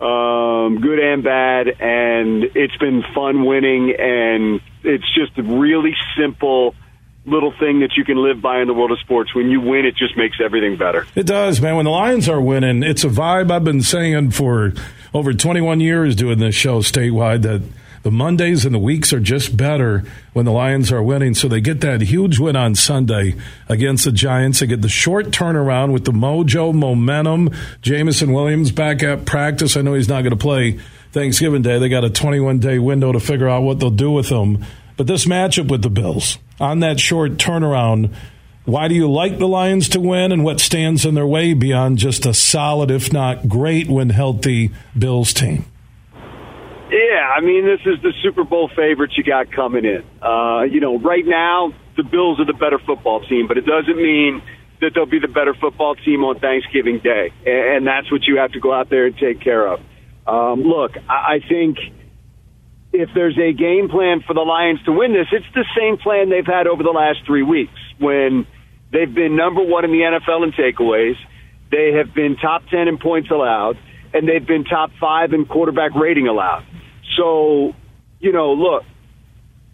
um, 0.01 0.81
good 0.81 0.99
and 0.99 1.23
bad, 1.25 1.69
and 1.69 2.45
it's 2.55 2.77
been 2.77 3.03
fun 3.15 3.45
winning, 3.45 3.95
and 3.99 4.61
it's 4.83 5.05
just 5.15 5.39
a 5.39 5.43
really 5.43 5.95
simple 6.19 6.75
little 7.27 7.53
thing 7.59 7.81
that 7.81 7.97
you 7.97 8.05
can 8.05 8.17
live 8.17 8.41
by 8.41 8.61
in 8.61 8.67
the 8.67 8.75
world 8.75 8.93
of 8.93 8.99
sports. 9.01 9.35
When 9.35 9.51
you 9.51 9.61
win, 9.61 9.85
it 9.85 9.95
just 9.97 10.17
makes 10.17 10.39
everything 10.43 10.77
better. 10.77 11.07
It 11.15 11.27
does, 11.27 11.61
man. 11.61 11.77
When 11.77 11.85
the 11.85 11.91
Lions 11.91 12.29
are 12.29 12.41
winning, 12.41 12.83
it's 12.83 13.05
a 13.05 13.09
vibe 13.09 13.51
I've 13.51 13.65
been 13.65 13.83
saying 13.83 14.31
for 14.31 14.73
over 15.13 15.33
21 15.33 15.81
years 15.81 16.17
doing 16.17 16.39
this 16.39 16.55
show 16.55 16.81
statewide 16.81 17.43
that 17.43 17.63
the 18.03 18.11
Mondays 18.11 18.65
and 18.65 18.75
the 18.75 18.79
weeks 18.79 19.13
are 19.13 19.21
just 19.21 19.57
better 19.57 20.05
when 20.33 20.47
the 20.47 20.53
Lions 20.53 20.91
are 20.91 21.03
winning. 21.03 21.35
So 21.35 21.49
they 21.49 21.61
get 21.61 21.83
that 21.83 22.01
huge 22.01 22.39
win 22.39 22.57
on 22.57 22.75
Sunday 22.75 23.35
against 23.69 24.07
the 24.07 24.13
Giants. 24.13 24.61
They 24.61 24.67
get 24.67 24.81
the 24.81 24.89
short 24.89 25.27
turnaround 25.27 25.93
with 25.93 26.07
the 26.07 26.13
mojo, 26.13 26.73
momentum. 26.73 27.51
Jameson 27.83 28.33
Williams 28.33 28.71
back 28.71 29.03
at 29.03 29.27
practice. 29.27 29.77
I 29.77 29.83
know 29.83 29.95
he's 29.95 30.09
not 30.09 30.23
going 30.23 30.31
to 30.31 30.37
play 30.37 30.79
Thanksgiving 31.13 31.63
Day. 31.63 31.79
They 31.79 31.89
got 31.89 32.05
a 32.05 32.11
21 32.11 32.59
day 32.61 32.79
window 32.79 33.13
to 33.13 33.21
figure 33.21 33.49
out 33.49 33.63
what 33.63 33.81
they'll 33.81 33.91
do 33.91 34.11
with 34.11 34.29
him. 34.29 34.65
But 34.97 35.07
this 35.07 35.27
matchup 35.27 35.71
with 35.71 35.83
the 35.83 35.91
Bills 35.91 36.39
on 36.59 36.81
that 36.81 37.01
short 37.01 37.33
turnaround, 37.33 38.15
why 38.65 38.89
do 38.89 38.95
you 38.95 39.11
like 39.11 39.39
the 39.39 39.49
Lions 39.49 39.89
to 39.91 40.01
win 40.01 40.33
and 40.33 40.45
what 40.45 40.61
stands 40.61 41.05
in 41.05 41.15
their 41.15 41.27
way 41.27 41.55
beyond 41.55 41.99
just 41.99 42.27
a 42.27 42.33
solid, 42.33 42.91
if 42.91 43.13
not 43.13 43.49
great, 43.49 43.89
when 43.89 44.11
healthy 44.11 44.71
Bills 44.97 45.33
team? 45.33 45.65
Yeah, 46.91 47.31
I 47.37 47.41
mean, 47.41 47.65
this 47.65 47.81
is 47.87 48.03
the 48.03 48.13
Super 48.23 48.43
Bowl 48.43 48.69
favorites 48.75 49.15
you 49.17 49.23
got 49.23 49.53
coming 49.53 49.85
in. 49.85 50.03
Uh, 50.21 50.63
you 50.63 50.81
know, 50.81 50.99
right 50.99 51.25
now, 51.25 51.73
the 51.97 52.03
Bills 52.03 52.41
are 52.41 52.47
the 52.47 52.53
better 52.53 52.79
football 52.85 53.21
team, 53.21 53.47
but 53.47 53.59
it 53.59 53.65
doesn't 53.65 53.97
mean 53.97 54.43
that 54.81 54.93
they'll 54.95 55.07
be 55.07 55.21
the 55.21 55.29
better 55.29 55.55
football 55.55 55.95
team 55.95 56.25
on 56.25 56.41
Thanksgiving 56.41 56.99
Day. 56.99 57.33
And 57.47 57.87
that's 57.87 58.11
what 58.11 58.23
you 58.27 58.39
have 58.39 58.53
to 58.53 58.61
go 58.61 58.73
out 58.73 58.91
there 58.91 59.07
and 59.07 59.17
take 59.17 59.41
care 59.41 59.67
of. 59.67 59.81
Um, 60.27 60.63
look, 60.63 60.93
I 61.09 61.41
think 61.49 61.79
if 62.93 63.11
there's 63.15 63.39
a 63.39 63.53
game 63.53 63.89
plan 63.89 64.23
for 64.27 64.35
the 64.35 64.41
Lions 64.41 64.83
to 64.85 64.93
win 64.93 65.13
this, 65.13 65.27
it's 65.31 65.47
the 65.55 65.67
same 65.79 65.97
plan 65.99 66.29
they've 66.29 66.47
had 66.47 66.67
over 66.67 66.83
the 66.83 66.91
last 66.91 67.19
three 67.27 67.43
weeks 67.43 67.79
when 67.99 68.47
they've 68.93 69.13
been 69.13 69.37
number 69.37 69.63
one 69.63 69.85
in 69.85 69.93
the 69.93 70.01
NFL 70.01 70.45
in 70.45 70.53
takeaways. 70.53 71.17
They 71.71 71.93
have 71.93 72.15
been 72.15 72.37
top 72.37 72.67
10 72.69 72.89
in 72.89 72.99
points 72.99 73.31
allowed, 73.31 73.79
and 74.13 74.29
they've 74.29 74.45
been 74.45 74.65
top 74.65 74.91
five 75.01 75.33
in 75.33 75.45
quarterback 75.45 75.95
rating 75.95 76.27
allowed. 76.27 76.65
So, 77.17 77.75
you 78.19 78.33
know, 78.33 78.53
look, 78.53 78.85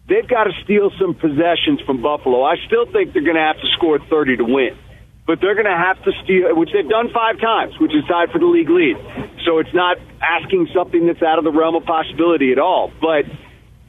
they've 0.08 0.28
got 0.28 0.44
to 0.44 0.52
steal 0.64 0.90
some 1.00 1.14
possessions 1.14 1.80
from 1.86 2.02
Buffalo. 2.02 2.42
I 2.42 2.56
still 2.66 2.86
think 2.86 3.12
they're 3.12 3.22
going 3.22 3.36
to 3.36 3.42
have 3.42 3.56
to 3.56 3.68
score 3.76 3.98
30 3.98 4.38
to 4.38 4.44
win 4.44 4.76
but 5.26 5.40
they're 5.40 5.54
going 5.54 5.66
to 5.66 5.76
have 5.76 6.02
to 6.04 6.12
steal, 6.22 6.54
which 6.54 6.70
they've 6.72 6.88
done 6.88 7.10
five 7.12 7.40
times, 7.40 7.74
which 7.80 7.92
is 7.92 8.04
tied 8.06 8.30
for 8.30 8.38
the 8.38 8.46
league 8.46 8.70
lead. 8.70 8.96
So 9.44 9.58
it's 9.58 9.74
not 9.74 9.98
asking 10.22 10.68
something 10.72 11.06
that's 11.06 11.22
out 11.22 11.38
of 11.38 11.44
the 11.44 11.50
realm 11.50 11.74
of 11.74 11.84
possibility 11.84 12.52
at 12.52 12.58
all. 12.58 12.92
But 13.00 13.26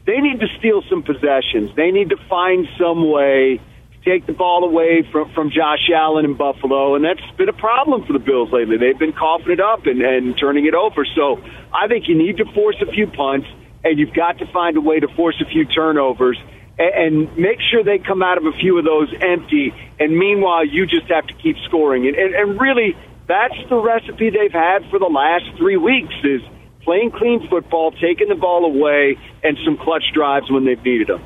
they 0.05 0.17
need 0.17 0.39
to 0.39 0.47
steal 0.57 0.81
some 0.89 1.03
possessions. 1.03 1.69
They 1.75 1.91
need 1.91 2.09
to 2.09 2.17
find 2.27 2.67
some 2.79 3.09
way 3.09 3.61
take 4.07 4.25
the 4.25 4.33
ball 4.33 4.63
away 4.63 5.03
from, 5.11 5.29
from 5.33 5.51
Josh 5.51 5.89
Allen 5.93 6.23
in 6.23 6.35
Buffalo, 6.35 6.95
and 6.95 7.03
that's 7.03 7.19
been 7.37 7.49
a 7.49 7.53
problem 7.53 8.05
for 8.07 8.13
the 8.13 8.23
Bills 8.23 8.49
lately. 8.53 8.77
They've 8.77 8.97
been 8.97 9.11
coughing 9.11 9.51
it 9.51 9.59
up 9.59 9.85
and, 9.85 10.01
and 10.01 10.35
turning 10.39 10.65
it 10.65 10.73
over. 10.73 11.05
So 11.15 11.43
I 11.75 11.87
think 11.87 12.07
you 12.07 12.17
need 12.17 12.37
to 12.37 12.45
force 12.53 12.77
a 12.81 12.89
few 12.89 13.07
punts, 13.07 13.47
and 13.83 13.99
you've 13.99 14.13
got 14.13 14.39
to 14.39 14.45
find 14.53 14.77
a 14.77 14.81
way 14.81 14.99
to 14.99 15.07
force 15.15 15.35
a 15.41 15.49
few 15.49 15.65
turnovers 15.65 16.39
and 16.79 17.35
make 17.37 17.59
sure 17.71 17.83
they 17.83 17.97
come 17.97 18.21
out 18.23 18.37
of 18.37 18.45
a 18.45 18.55
few 18.61 18.77
of 18.77 18.85
those 18.85 19.11
empty. 19.19 19.73
And 19.99 20.17
meanwhile, 20.17 20.65
you 20.65 20.85
just 20.85 21.07
have 21.09 21.27
to 21.27 21.33
keep 21.33 21.57
scoring. 21.67 22.07
And, 22.07 22.15
and, 22.15 22.35
and 22.35 22.61
really, 22.61 22.95
that's 23.27 23.57
the 23.69 23.75
recipe 23.75 24.29
they've 24.29 24.51
had 24.51 24.87
for 24.89 24.99
the 24.99 25.11
last 25.11 25.45
three 25.57 25.77
weeks 25.77 26.13
is 26.23 26.41
playing 26.83 27.11
clean 27.11 27.47
football, 27.49 27.91
taking 27.91 28.29
the 28.29 28.35
ball 28.35 28.63
away, 28.63 29.17
and 29.43 29.57
some 29.65 29.77
clutch 29.77 30.03
drives 30.13 30.49
when 30.49 30.65
they've 30.65 30.83
needed 30.83 31.07
them. 31.07 31.23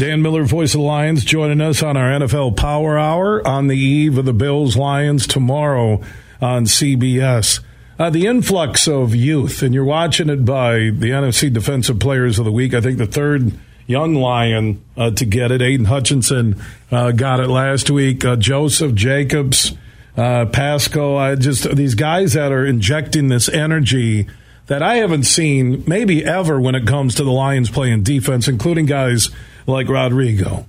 Dan 0.00 0.22
Miller, 0.22 0.44
voice 0.44 0.72
of 0.72 0.80
the 0.80 0.86
Lions, 0.86 1.26
joining 1.26 1.60
us 1.60 1.82
on 1.82 1.94
our 1.94 2.08
NFL 2.20 2.56
Power 2.56 2.98
Hour 2.98 3.46
on 3.46 3.66
the 3.66 3.76
eve 3.76 4.16
of 4.16 4.24
the 4.24 4.32
Bills 4.32 4.74
Lions 4.74 5.26
tomorrow 5.26 6.00
on 6.40 6.64
CBS. 6.64 7.60
Uh, 7.98 8.08
the 8.08 8.24
influx 8.24 8.88
of 8.88 9.14
youth, 9.14 9.62
and 9.62 9.74
you're 9.74 9.84
watching 9.84 10.30
it 10.30 10.42
by 10.42 10.72
the 10.78 11.10
NFC 11.10 11.52
Defensive 11.52 11.98
Players 11.98 12.38
of 12.38 12.46
the 12.46 12.50
Week. 12.50 12.72
I 12.72 12.80
think 12.80 12.96
the 12.96 13.06
third 13.06 13.52
young 13.86 14.14
lion 14.14 14.82
uh, 14.96 15.10
to 15.10 15.26
get 15.26 15.52
it. 15.52 15.60
Aidan 15.60 15.84
Hutchinson 15.84 16.58
uh, 16.90 17.12
got 17.12 17.38
it 17.38 17.48
last 17.48 17.90
week. 17.90 18.24
Uh, 18.24 18.36
Joseph 18.36 18.94
Jacobs, 18.94 19.74
uh, 20.16 20.46
Paschal. 20.46 21.18
I 21.18 21.34
just 21.34 21.76
these 21.76 21.94
guys 21.94 22.32
that 22.32 22.52
are 22.52 22.64
injecting 22.64 23.28
this 23.28 23.50
energy 23.50 24.28
that 24.68 24.82
I 24.82 24.94
haven't 24.94 25.24
seen 25.24 25.84
maybe 25.86 26.24
ever 26.24 26.58
when 26.58 26.74
it 26.74 26.86
comes 26.86 27.16
to 27.16 27.24
the 27.24 27.32
Lions 27.32 27.68
playing 27.68 28.02
defense, 28.02 28.48
including 28.48 28.86
guys 28.86 29.28
like 29.66 29.88
Rodrigo. 29.88 30.66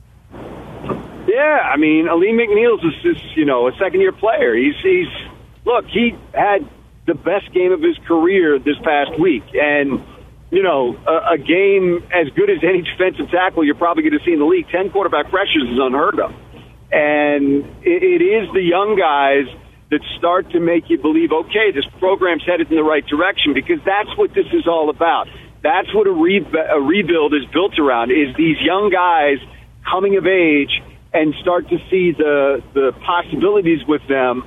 Yeah, 1.28 1.60
I 1.64 1.78
mean, 1.78 2.08
Alim 2.08 2.38
McNeill's 2.38 2.84
is 2.84 3.02
just, 3.04 3.38
you 3.38 3.46
know 3.46 3.68
a 3.68 3.72
second 3.78 4.02
year 4.02 4.12
player. 4.12 4.56
He's 4.56 4.76
he's 4.82 5.08
look, 5.66 5.86
he 5.86 6.16
had 6.34 6.68
the 7.06 7.16
best 7.16 7.52
game 7.54 7.72
of 7.72 7.82
his 7.82 7.98
career 8.08 8.60
this 8.60 8.78
past 8.84 9.20
week, 9.20 9.44
and 9.54 10.04
you 10.52 10.62
know, 10.62 10.98
a, 11.08 11.34
a 11.34 11.38
game 11.38 12.04
as 12.12 12.28
good 12.36 12.50
as 12.50 12.60
any 12.64 12.82
defensive 12.92 13.32
tackle 13.32 13.64
you're 13.64 13.76
probably 13.76 14.04
going 14.04 14.18
to 14.18 14.26
see 14.26 14.34
in 14.34 14.40
the 14.40 14.46
league. 14.46 14.68
Ten 14.70 14.90
quarterback 14.90 15.30
pressures 15.30 15.70
is 15.70 15.80
unheard 15.80 16.20
of, 16.20 16.32
and 16.92 17.66
it, 17.82 18.04
it 18.04 18.22
is 18.22 18.52
the 18.54 18.62
young 18.62 18.98
guys 19.00 19.48
that 19.92 20.02
start 20.18 20.50
to 20.52 20.60
make 20.60 20.90
you 20.90 20.98
believe, 20.98 21.32
okay, 21.32 21.72
this 21.76 21.86
program's 22.00 22.44
headed 22.48 22.70
in 22.70 22.78
the 22.78 22.84
right 22.84 23.06
direction 23.06 23.54
because 23.54 23.80
that's 23.86 24.10
what 24.18 24.34
this 24.34 24.48
is 24.54 24.66
all 24.66 24.90
about. 24.90 25.28
That's 25.64 25.94
what 25.94 26.08
a, 26.08 26.12
re- 26.12 26.46
a 26.70 26.80
rebuild 26.80 27.34
is 27.34 27.46
built 27.54 27.78
around: 27.78 28.12
is 28.12 28.36
these 28.36 28.58
young 28.62 28.90
guys 28.90 29.38
coming 29.90 30.18
of 30.18 30.26
age 30.26 30.82
and 31.14 31.34
start 31.42 31.70
to 31.70 31.78
see 31.90 32.12
the 32.12 32.64
the 32.74 32.94
possibilities 33.06 33.86
with 33.88 34.02
them. 34.08 34.44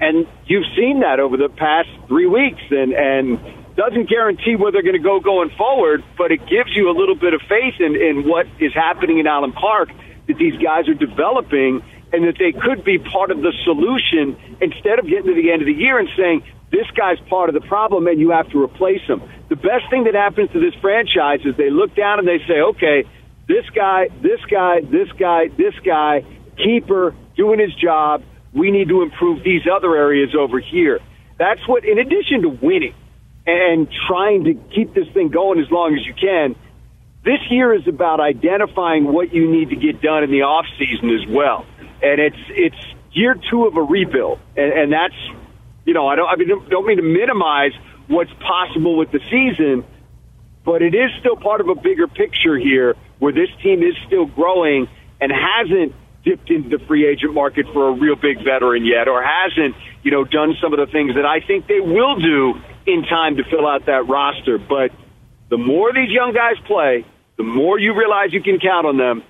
And 0.00 0.26
you've 0.46 0.66
seen 0.76 1.00
that 1.00 1.20
over 1.20 1.36
the 1.36 1.48
past 1.48 1.88
three 2.08 2.26
weeks, 2.26 2.62
and 2.70 2.92
and 2.92 3.38
doesn't 3.76 4.08
guarantee 4.08 4.56
where 4.56 4.70
they're 4.70 4.82
going 4.82 4.94
to 4.94 4.98
go 4.98 5.20
going 5.20 5.50
forward, 5.56 6.04
but 6.18 6.30
it 6.30 6.46
gives 6.46 6.74
you 6.74 6.90
a 6.90 6.94
little 6.96 7.14
bit 7.14 7.34
of 7.34 7.40
faith 7.48 7.80
in, 7.80 7.96
in 7.96 8.28
what 8.28 8.46
is 8.60 8.74
happening 8.74 9.18
in 9.18 9.26
Allen 9.26 9.52
Park 9.52 9.88
that 10.26 10.36
these 10.36 10.56
guys 10.58 10.88
are 10.88 10.94
developing 10.94 11.82
and 12.12 12.24
that 12.24 12.36
they 12.38 12.52
could 12.52 12.84
be 12.84 12.98
part 12.98 13.30
of 13.30 13.38
the 13.38 13.52
solution 13.64 14.36
instead 14.60 14.98
of 14.98 15.06
getting 15.06 15.26
to 15.26 15.34
the 15.34 15.50
end 15.50 15.62
of 15.62 15.66
the 15.66 15.72
year 15.72 15.98
and 15.98 16.08
saying, 16.16 16.42
this 16.72 16.90
guy's 16.96 17.20
part 17.28 17.50
of 17.50 17.54
the 17.54 17.60
problem 17.68 18.06
and 18.06 18.18
you 18.18 18.30
have 18.30 18.48
to 18.50 18.60
replace 18.60 19.02
him. 19.06 19.22
The 19.50 19.56
best 19.56 19.88
thing 19.90 20.04
that 20.04 20.14
happens 20.14 20.50
to 20.52 20.60
this 20.60 20.74
franchise 20.80 21.40
is 21.44 21.54
they 21.56 21.70
look 21.70 21.94
down 21.94 22.18
and 22.18 22.26
they 22.26 22.38
say, 22.48 22.60
okay, 22.72 23.04
this 23.46 23.68
guy, 23.74 24.08
this 24.22 24.40
guy, 24.50 24.80
this 24.80 25.12
guy, 25.12 25.48
this 25.48 25.74
guy, 25.84 26.24
keeper, 26.56 27.14
doing 27.36 27.60
his 27.60 27.74
job. 27.74 28.22
We 28.54 28.70
need 28.70 28.88
to 28.88 29.02
improve 29.02 29.44
these 29.44 29.62
other 29.70 29.94
areas 29.94 30.34
over 30.38 30.58
here. 30.58 31.00
That's 31.38 31.60
what, 31.68 31.84
in 31.84 31.98
addition 31.98 32.42
to 32.42 32.48
winning, 32.48 32.94
and 33.46 33.88
trying 34.08 34.44
to 34.44 34.54
keep 34.74 34.94
this 34.94 35.08
thing 35.12 35.28
going 35.28 35.60
as 35.60 35.70
long 35.70 35.96
as 35.96 36.06
you 36.06 36.14
can. 36.14 36.54
This 37.24 37.40
year 37.50 37.74
is 37.74 37.86
about 37.86 38.20
identifying 38.20 39.12
what 39.12 39.32
you 39.32 39.50
need 39.50 39.70
to 39.70 39.76
get 39.76 40.00
done 40.00 40.24
in 40.24 40.30
the 40.30 40.42
off 40.42 40.66
season 40.78 41.10
as 41.10 41.28
well, 41.28 41.66
and 42.02 42.20
it's 42.20 42.36
it's 42.48 42.76
year 43.12 43.36
two 43.50 43.66
of 43.66 43.76
a 43.76 43.82
rebuild, 43.82 44.38
and, 44.56 44.72
and 44.72 44.92
that's 44.92 45.14
you 45.84 45.94
know 45.94 46.06
I 46.06 46.16
don't 46.16 46.28
I 46.28 46.36
mean 46.36 46.48
don't 46.68 46.86
mean 46.86 46.98
to 46.98 47.02
minimize 47.02 47.72
what's 48.08 48.32
possible 48.34 48.96
with 48.96 49.10
the 49.10 49.20
season, 49.30 49.84
but 50.64 50.82
it 50.82 50.94
is 50.94 51.10
still 51.20 51.36
part 51.36 51.60
of 51.60 51.68
a 51.68 51.74
bigger 51.74 52.06
picture 52.06 52.56
here 52.58 52.96
where 53.18 53.32
this 53.32 53.48
team 53.62 53.82
is 53.82 53.94
still 54.06 54.26
growing 54.26 54.88
and 55.20 55.32
hasn't 55.32 55.94
dipped 56.24 56.50
into 56.50 56.68
the 56.68 56.84
free 56.86 57.06
agent 57.06 57.34
market 57.34 57.66
for 57.72 57.88
a 57.88 57.92
real 57.92 58.16
big 58.16 58.44
veteran 58.44 58.84
yet, 58.84 59.08
or 59.08 59.22
hasn't 59.22 59.74
you 60.02 60.10
know 60.10 60.24
done 60.24 60.54
some 60.60 60.72
of 60.72 60.78
the 60.78 60.90
things 60.90 61.14
that 61.14 61.26
I 61.26 61.40
think 61.40 61.66
they 61.66 61.80
will 61.80 62.16
do 62.16 62.54
in 62.86 63.02
time 63.04 63.36
to 63.36 63.44
fill 63.44 63.66
out 63.66 63.86
that 63.86 64.08
roster. 64.08 64.58
But 64.58 64.92
the 65.48 65.58
more 65.58 65.92
these 65.92 66.10
young 66.10 66.32
guys 66.32 66.56
play, 66.66 67.04
the 67.36 67.42
more 67.42 67.78
you 67.78 67.94
realize 67.94 68.32
you 68.32 68.42
can 68.42 68.58
count 68.58 68.86
on 68.86 68.96
them, 68.96 69.22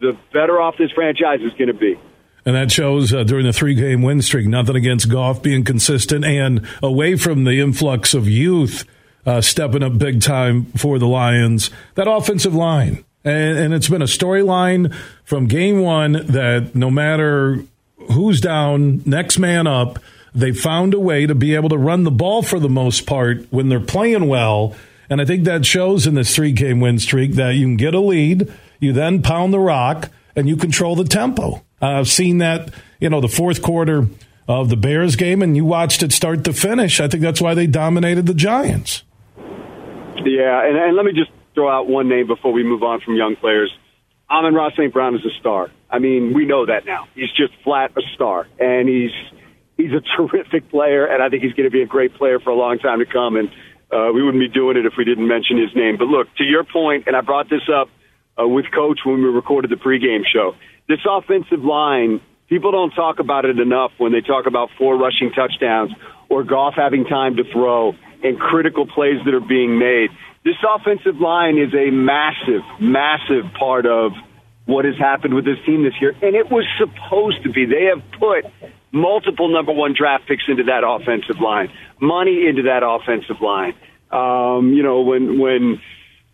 the 0.00 0.16
better 0.32 0.60
off 0.60 0.76
this 0.78 0.90
franchise 0.92 1.40
is 1.42 1.52
going 1.52 1.68
to 1.68 1.74
be. 1.74 1.98
And 2.44 2.56
that 2.56 2.72
shows 2.72 3.12
uh, 3.12 3.22
during 3.22 3.46
the 3.46 3.52
three 3.52 3.74
game 3.74 4.02
win 4.02 4.20
streak, 4.20 4.48
nothing 4.48 4.76
against 4.76 5.08
Goff 5.08 5.42
being 5.42 5.64
consistent 5.64 6.24
and 6.24 6.66
away 6.82 7.16
from 7.16 7.44
the 7.44 7.60
influx 7.60 8.14
of 8.14 8.28
youth 8.28 8.84
uh, 9.24 9.40
stepping 9.40 9.82
up 9.82 9.98
big 9.98 10.20
time 10.20 10.66
for 10.76 10.98
the 10.98 11.06
Lions. 11.06 11.70
That 11.94 12.08
offensive 12.08 12.54
line. 12.54 13.04
And, 13.24 13.58
and 13.58 13.74
it's 13.74 13.88
been 13.88 14.02
a 14.02 14.06
storyline 14.06 14.92
from 15.24 15.46
game 15.46 15.80
one 15.80 16.12
that 16.12 16.74
no 16.74 16.90
matter 16.90 17.64
who's 18.10 18.40
down, 18.40 19.02
next 19.06 19.38
man 19.38 19.66
up, 19.66 19.98
they 20.34 20.52
found 20.52 20.94
a 20.94 21.00
way 21.00 21.26
to 21.26 21.34
be 21.34 21.54
able 21.54 21.68
to 21.68 21.78
run 21.78 22.04
the 22.04 22.10
ball 22.10 22.42
for 22.42 22.58
the 22.58 22.68
most 22.68 23.06
part 23.06 23.46
when 23.50 23.68
they're 23.68 23.80
playing 23.80 24.28
well. 24.28 24.74
And 25.08 25.20
I 25.20 25.24
think 25.24 25.44
that 25.44 25.66
shows 25.66 26.06
in 26.06 26.14
this 26.14 26.34
three 26.34 26.52
game 26.52 26.80
win 26.80 26.98
streak 26.98 27.34
that 27.34 27.54
you 27.54 27.66
can 27.66 27.76
get 27.76 27.94
a 27.94 28.00
lead, 28.00 28.50
you 28.80 28.92
then 28.92 29.22
pound 29.22 29.52
the 29.52 29.60
rock, 29.60 30.10
and 30.34 30.48
you 30.48 30.56
control 30.56 30.96
the 30.96 31.04
tempo. 31.04 31.62
I've 31.82 32.08
seen 32.08 32.38
that, 32.38 32.72
you 33.00 33.10
know, 33.10 33.20
the 33.20 33.28
fourth 33.28 33.60
quarter 33.60 34.06
of 34.46 34.68
the 34.68 34.76
Bears 34.76 35.16
game, 35.16 35.42
and 35.42 35.56
you 35.56 35.64
watched 35.64 36.02
it 36.02 36.12
start 36.12 36.44
to 36.44 36.52
finish. 36.52 37.00
I 37.00 37.08
think 37.08 37.22
that's 37.22 37.40
why 37.40 37.54
they 37.54 37.66
dominated 37.66 38.26
the 38.26 38.34
Giants. 38.34 39.02
Yeah, 39.36 40.64
and, 40.64 40.76
and 40.76 40.96
let 40.96 41.04
me 41.04 41.12
just 41.12 41.30
throw 41.54 41.68
out 41.68 41.88
one 41.88 42.08
name 42.08 42.26
before 42.28 42.52
we 42.52 42.62
move 42.62 42.82
on 42.82 43.00
from 43.00 43.16
young 43.16 43.36
players. 43.36 43.76
Amon-Ra 44.30 44.70
St. 44.70 44.92
Brown 44.92 45.16
is 45.16 45.24
a 45.26 45.40
star. 45.40 45.70
I 45.90 45.98
mean, 45.98 46.32
we 46.32 46.46
know 46.46 46.64
that 46.66 46.86
now. 46.86 47.08
He's 47.14 47.30
just 47.32 47.52
flat 47.64 47.90
a 47.96 48.02
star, 48.14 48.46
and 48.58 48.88
he's 48.88 49.10
he's 49.76 49.92
a 49.92 50.00
terrific 50.16 50.70
player, 50.70 51.04
and 51.04 51.22
I 51.22 51.28
think 51.28 51.42
he's 51.42 51.52
going 51.52 51.68
to 51.68 51.70
be 51.70 51.82
a 51.82 51.86
great 51.86 52.14
player 52.14 52.40
for 52.40 52.50
a 52.50 52.54
long 52.54 52.78
time 52.78 53.00
to 53.00 53.06
come. 53.06 53.36
And 53.36 53.48
uh, 53.90 54.10
we 54.14 54.22
wouldn't 54.22 54.40
be 54.40 54.48
doing 54.48 54.76
it 54.76 54.86
if 54.86 54.94
we 54.96 55.04
didn't 55.04 55.28
mention 55.28 55.58
his 55.58 55.74
name. 55.74 55.98
But 55.98 56.06
look, 56.06 56.34
to 56.36 56.44
your 56.44 56.64
point, 56.64 57.04
and 57.06 57.16
I 57.16 57.20
brought 57.20 57.50
this 57.50 57.68
up 57.68 57.90
uh, 58.40 58.48
with 58.48 58.66
Coach 58.72 59.00
when 59.04 59.16
we 59.18 59.28
recorded 59.28 59.70
the 59.70 59.76
pregame 59.76 60.22
show. 60.24 60.54
This 60.92 61.00
offensive 61.08 61.64
line, 61.64 62.20
people 62.50 62.70
don't 62.70 62.90
talk 62.90 63.18
about 63.18 63.46
it 63.46 63.58
enough 63.58 63.92
when 63.96 64.12
they 64.12 64.20
talk 64.20 64.44
about 64.44 64.68
four 64.76 64.94
rushing 64.98 65.32
touchdowns 65.32 65.90
or 66.28 66.44
Goff 66.44 66.74
having 66.76 67.06
time 67.06 67.36
to 67.36 67.44
throw 67.50 67.94
and 68.22 68.38
critical 68.38 68.86
plays 68.86 69.16
that 69.24 69.32
are 69.32 69.40
being 69.40 69.78
made. 69.78 70.10
This 70.44 70.56
offensive 70.62 71.18
line 71.18 71.56
is 71.56 71.72
a 71.72 71.90
massive, 71.90 72.60
massive 72.78 73.54
part 73.58 73.86
of 73.86 74.12
what 74.66 74.84
has 74.84 74.98
happened 74.98 75.32
with 75.32 75.46
this 75.46 75.56
team 75.64 75.82
this 75.82 75.94
year, 75.98 76.10
and 76.20 76.36
it 76.36 76.50
was 76.50 76.66
supposed 76.76 77.42
to 77.44 77.50
be. 77.50 77.64
They 77.64 77.84
have 77.84 78.02
put 78.20 78.44
multiple 78.92 79.48
number 79.48 79.72
one 79.72 79.94
draft 79.96 80.28
picks 80.28 80.44
into 80.46 80.64
that 80.64 80.84
offensive 80.86 81.40
line, 81.40 81.72
money 82.02 82.46
into 82.46 82.64
that 82.64 82.82
offensive 82.84 83.40
line. 83.40 83.72
Um, 84.10 84.74
you 84.74 84.82
know, 84.82 85.00
when 85.00 85.38
when 85.38 85.80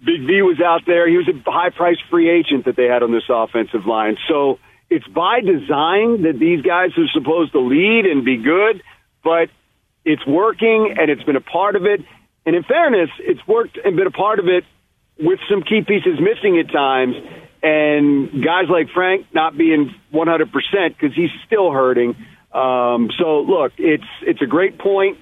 Big 0.04 0.26
V 0.26 0.42
was 0.42 0.60
out 0.64 0.82
there, 0.86 1.08
he 1.08 1.16
was 1.16 1.28
a 1.28 1.50
high 1.50 1.70
priced 1.70 2.02
free 2.10 2.30
agent 2.30 2.66
that 2.66 2.76
they 2.76 2.84
had 2.84 3.02
on 3.02 3.12
this 3.12 3.24
offensive 3.28 3.86
line. 3.86 4.16
So 4.28 4.58
it's 4.90 5.06
by 5.08 5.40
design 5.40 6.22
that 6.22 6.36
these 6.38 6.62
guys 6.62 6.90
are 6.96 7.08
supposed 7.12 7.52
to 7.52 7.60
lead 7.60 8.06
and 8.06 8.24
be 8.24 8.36
good, 8.36 8.82
but 9.24 9.50
it's 10.04 10.24
working 10.26 10.94
and 10.98 11.10
it's 11.10 11.22
been 11.24 11.36
a 11.36 11.40
part 11.40 11.76
of 11.76 11.84
it. 11.84 12.00
And 12.46 12.56
in 12.56 12.62
fairness, 12.62 13.10
it's 13.18 13.44
worked 13.46 13.76
and 13.82 13.96
been 13.96 14.06
a 14.06 14.12
part 14.12 14.38
of 14.38 14.46
it 14.46 14.64
with 15.18 15.40
some 15.50 15.62
key 15.62 15.82
pieces 15.86 16.18
missing 16.20 16.58
at 16.58 16.72
times 16.72 17.16
and 17.62 18.44
guys 18.44 18.66
like 18.70 18.88
Frank 18.94 19.26
not 19.34 19.56
being 19.56 19.94
100% 20.14 20.52
because 20.88 21.14
he's 21.14 21.30
still 21.46 21.72
hurting. 21.72 22.14
Um, 22.52 23.10
so 23.18 23.40
look, 23.40 23.72
it's 23.76 24.08
it's 24.22 24.40
a 24.40 24.46
great 24.46 24.78
point. 24.78 25.18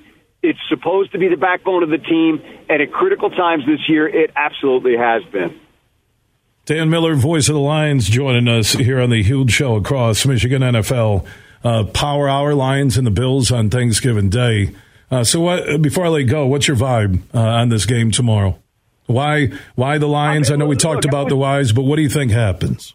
It's 0.46 0.58
supposed 0.68 1.12
to 1.12 1.18
be 1.18 1.28
the 1.28 1.36
backbone 1.36 1.82
of 1.82 1.88
the 1.88 1.98
team, 1.98 2.40
and 2.68 2.80
at 2.80 2.92
critical 2.92 3.30
times 3.30 3.64
this 3.66 3.80
year, 3.88 4.06
it 4.08 4.30
absolutely 4.36 4.96
has 4.96 5.24
been. 5.24 5.58
Dan 6.66 6.88
Miller, 6.88 7.14
voice 7.14 7.48
of 7.48 7.54
the 7.54 7.60
Lions, 7.60 8.08
joining 8.08 8.48
us 8.48 8.72
here 8.72 9.00
on 9.00 9.10
the 9.10 9.22
huge 9.22 9.52
show 9.52 9.76
across 9.76 10.24
Michigan 10.24 10.62
NFL. 10.62 11.26
Uh, 11.64 11.84
Power 11.84 12.28
Hour 12.28 12.54
Lions 12.54 12.96
and 12.96 13.06
the 13.06 13.10
Bills 13.10 13.50
on 13.50 13.70
Thanksgiving 13.70 14.28
Day. 14.30 14.70
Uh, 15.10 15.24
so, 15.24 15.40
what, 15.40 15.82
before 15.82 16.06
I 16.06 16.08
let 16.08 16.24
go, 16.24 16.46
what's 16.46 16.68
your 16.68 16.76
vibe 16.76 17.22
uh, 17.34 17.38
on 17.38 17.68
this 17.68 17.86
game 17.86 18.10
tomorrow? 18.10 18.58
Why 19.06 19.48
why 19.74 19.98
the 19.98 20.06
Lions? 20.06 20.50
I 20.50 20.56
know 20.56 20.66
we 20.66 20.76
talked 20.76 21.04
about 21.04 21.28
the 21.28 21.36
whys, 21.36 21.72
but 21.72 21.82
what 21.82 21.96
do 21.96 22.02
you 22.02 22.08
think 22.08 22.32
happens? 22.32 22.94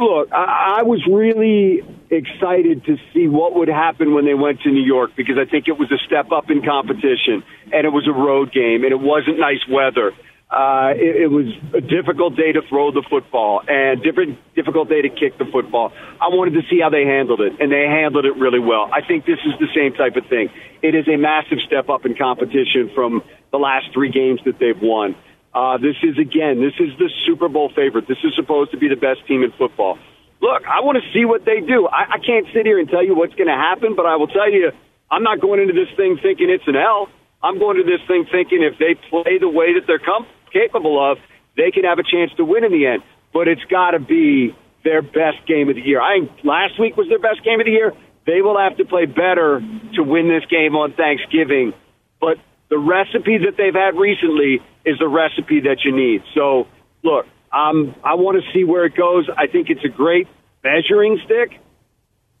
Look, 0.00 0.32
I, 0.32 0.80
I 0.80 0.82
was 0.82 1.04
really 1.06 1.82
excited 2.10 2.84
to 2.86 2.96
see 3.12 3.28
what 3.28 3.54
would 3.54 3.68
happen 3.68 4.14
when 4.14 4.24
they 4.24 4.34
went 4.34 4.60
to 4.62 4.70
New 4.70 4.84
York 4.84 5.10
because 5.16 5.36
I 5.38 5.48
think 5.48 5.68
it 5.68 5.78
was 5.78 5.90
a 5.90 5.98
step 6.06 6.32
up 6.32 6.50
in 6.50 6.62
competition 6.62 7.42
and 7.72 7.86
it 7.86 7.92
was 7.92 8.06
a 8.06 8.12
road 8.12 8.52
game 8.52 8.84
and 8.84 8.92
it 8.92 9.00
wasn't 9.00 9.38
nice 9.38 9.62
weather. 9.68 10.12
Uh, 10.46 10.94
it, 10.94 11.26
it 11.26 11.30
was 11.30 11.46
a 11.74 11.80
difficult 11.80 12.36
day 12.36 12.52
to 12.52 12.62
throw 12.68 12.92
the 12.92 13.02
football 13.10 13.62
and 13.66 14.00
different 14.02 14.38
difficult 14.54 14.88
day 14.88 15.02
to 15.02 15.08
kick 15.08 15.36
the 15.38 15.44
football. 15.50 15.90
I 16.22 16.30
wanted 16.30 16.54
to 16.54 16.62
see 16.70 16.78
how 16.80 16.88
they 16.88 17.02
handled 17.02 17.40
it, 17.40 17.58
and 17.58 17.66
they 17.72 17.82
handled 17.82 18.26
it 18.26 18.36
really 18.38 18.60
well. 18.60 18.88
I 18.94 19.02
think 19.02 19.26
this 19.26 19.42
is 19.42 19.58
the 19.58 19.66
same 19.74 19.94
type 19.98 20.14
of 20.14 20.30
thing. 20.30 20.50
It 20.82 20.94
is 20.94 21.08
a 21.08 21.16
massive 21.16 21.58
step 21.66 21.90
up 21.90 22.06
in 22.06 22.14
competition 22.14 22.94
from 22.94 23.26
the 23.50 23.58
last 23.58 23.90
three 23.92 24.10
games 24.10 24.38
that 24.46 24.60
they've 24.60 24.80
won. 24.80 25.16
Uh, 25.56 25.78
this 25.80 25.96
is 26.04 26.20
again, 26.20 26.60
this 26.60 26.76
is 26.76 26.92
the 27.00 27.08
Super 27.24 27.48
Bowl 27.48 27.72
favorite. 27.72 28.04
This 28.06 28.20
is 28.20 28.36
supposed 28.36 28.72
to 28.72 28.76
be 28.76 28.92
the 28.92 29.00
best 29.00 29.24
team 29.26 29.40
in 29.42 29.56
football. 29.56 29.96
Look, 30.44 30.68
I 30.68 30.84
want 30.84 31.00
to 31.00 31.04
see 31.16 31.24
what 31.24 31.48
they 31.48 31.64
do. 31.64 31.88
I, 31.88 32.16
I 32.16 32.18
can't 32.20 32.44
sit 32.52 32.68
here 32.68 32.78
and 32.78 32.84
tell 32.92 33.00
you 33.00 33.16
what's 33.16 33.32
going 33.40 33.48
to 33.48 33.56
happen, 33.56 33.96
but 33.96 34.04
I 34.04 34.16
will 34.16 34.28
tell 34.28 34.52
you, 34.52 34.68
I'm 35.10 35.22
not 35.22 35.40
going 35.40 35.64
into 35.64 35.72
this 35.72 35.88
thing 35.96 36.20
thinking 36.20 36.52
it's 36.52 36.68
an 36.68 36.76
L. 36.76 37.08
I'm 37.42 37.58
going 37.58 37.80
to 37.80 37.84
this 37.88 38.04
thing 38.04 38.28
thinking 38.30 38.60
if 38.60 38.76
they 38.76 39.00
play 39.08 39.40
the 39.40 39.48
way 39.48 39.72
that 39.80 39.88
they're 39.88 40.02
com- 40.02 40.28
capable 40.52 41.00
of, 41.00 41.16
they 41.56 41.70
can 41.72 41.84
have 41.84 41.98
a 41.98 42.04
chance 42.04 42.36
to 42.36 42.44
win 42.44 42.60
in 42.64 42.72
the 42.72 42.84
end. 42.84 43.00
But 43.32 43.48
it's 43.48 43.64
got 43.64 43.92
to 43.92 43.98
be 43.98 44.52
their 44.84 45.00
best 45.00 45.40
game 45.48 45.72
of 45.72 45.76
the 45.76 45.80
year. 45.80 46.04
I 46.04 46.28
last 46.44 46.76
week 46.78 47.00
was 47.00 47.08
their 47.08 47.18
best 47.18 47.40
game 47.40 47.60
of 47.60 47.66
the 47.66 47.72
year. 47.72 47.96
They 48.28 48.44
will 48.44 48.58
have 48.60 48.76
to 48.76 48.84
play 48.84 49.06
better 49.06 49.64
to 49.96 50.02
win 50.04 50.28
this 50.28 50.44
game 50.52 50.76
on 50.76 50.92
Thanksgiving. 50.92 51.72
But 52.20 52.36
the 52.68 52.78
recipe 52.78 53.38
that 53.38 53.56
they've 53.56 53.74
had 53.74 53.96
recently 53.96 54.60
is 54.84 54.98
the 54.98 55.08
recipe 55.08 55.60
that 55.60 55.84
you 55.84 55.94
need. 55.94 56.22
So, 56.34 56.66
look, 57.02 57.26
um, 57.52 57.94
I 58.02 58.14
want 58.14 58.42
to 58.42 58.52
see 58.52 58.64
where 58.64 58.84
it 58.84 58.96
goes. 58.96 59.28
I 59.36 59.46
think 59.46 59.70
it's 59.70 59.84
a 59.84 59.88
great 59.88 60.28
measuring 60.64 61.20
stick. 61.24 61.60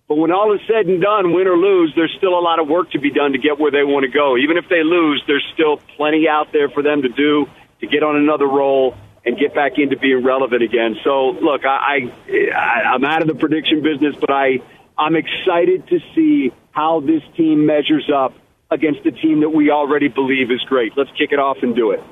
But 0.08 0.16
when 0.16 0.30
all 0.30 0.54
is 0.54 0.60
said 0.68 0.86
and 0.86 1.02
done, 1.02 1.32
win 1.32 1.48
or 1.48 1.56
lose, 1.56 1.92
there's 1.96 2.14
still 2.16 2.38
a 2.38 2.42
lot 2.42 2.60
of 2.60 2.68
work 2.68 2.92
to 2.92 3.00
be 3.00 3.10
done 3.10 3.32
to 3.32 3.38
get 3.38 3.58
where 3.58 3.72
they 3.72 3.82
want 3.82 4.04
to 4.04 4.10
go. 4.10 4.36
Even 4.36 4.56
if 4.56 4.68
they 4.68 4.84
lose, 4.84 5.22
there's 5.26 5.44
still 5.52 5.78
plenty 5.96 6.28
out 6.28 6.52
there 6.52 6.68
for 6.68 6.82
them 6.82 7.02
to 7.02 7.08
do 7.08 7.46
to 7.80 7.86
get 7.86 8.02
on 8.02 8.16
another 8.16 8.46
roll 8.46 8.94
and 9.24 9.36
get 9.36 9.54
back 9.54 9.72
into 9.78 9.96
being 9.96 10.24
relevant 10.24 10.62
again. 10.62 10.96
So, 11.02 11.30
look, 11.30 11.64
I, 11.64 12.12
I 12.30 12.94
I'm 12.94 13.04
out 13.04 13.22
of 13.22 13.28
the 13.28 13.34
prediction 13.34 13.82
business, 13.82 14.14
but 14.20 14.30
I 14.30 14.58
I'm 14.96 15.16
excited 15.16 15.88
to 15.88 15.98
see 16.14 16.52
how 16.70 17.00
this 17.00 17.22
team 17.36 17.66
measures 17.66 18.08
up 18.14 18.32
against 18.70 19.04
a 19.06 19.12
team 19.12 19.40
that 19.40 19.50
we 19.50 19.70
already 19.70 20.08
believe 20.08 20.50
is 20.50 20.60
great. 20.62 20.92
Let's 20.96 21.10
kick 21.12 21.32
it 21.32 21.38
off 21.38 21.58
and 21.62 21.74
do 21.74 21.90
it. 21.92 22.02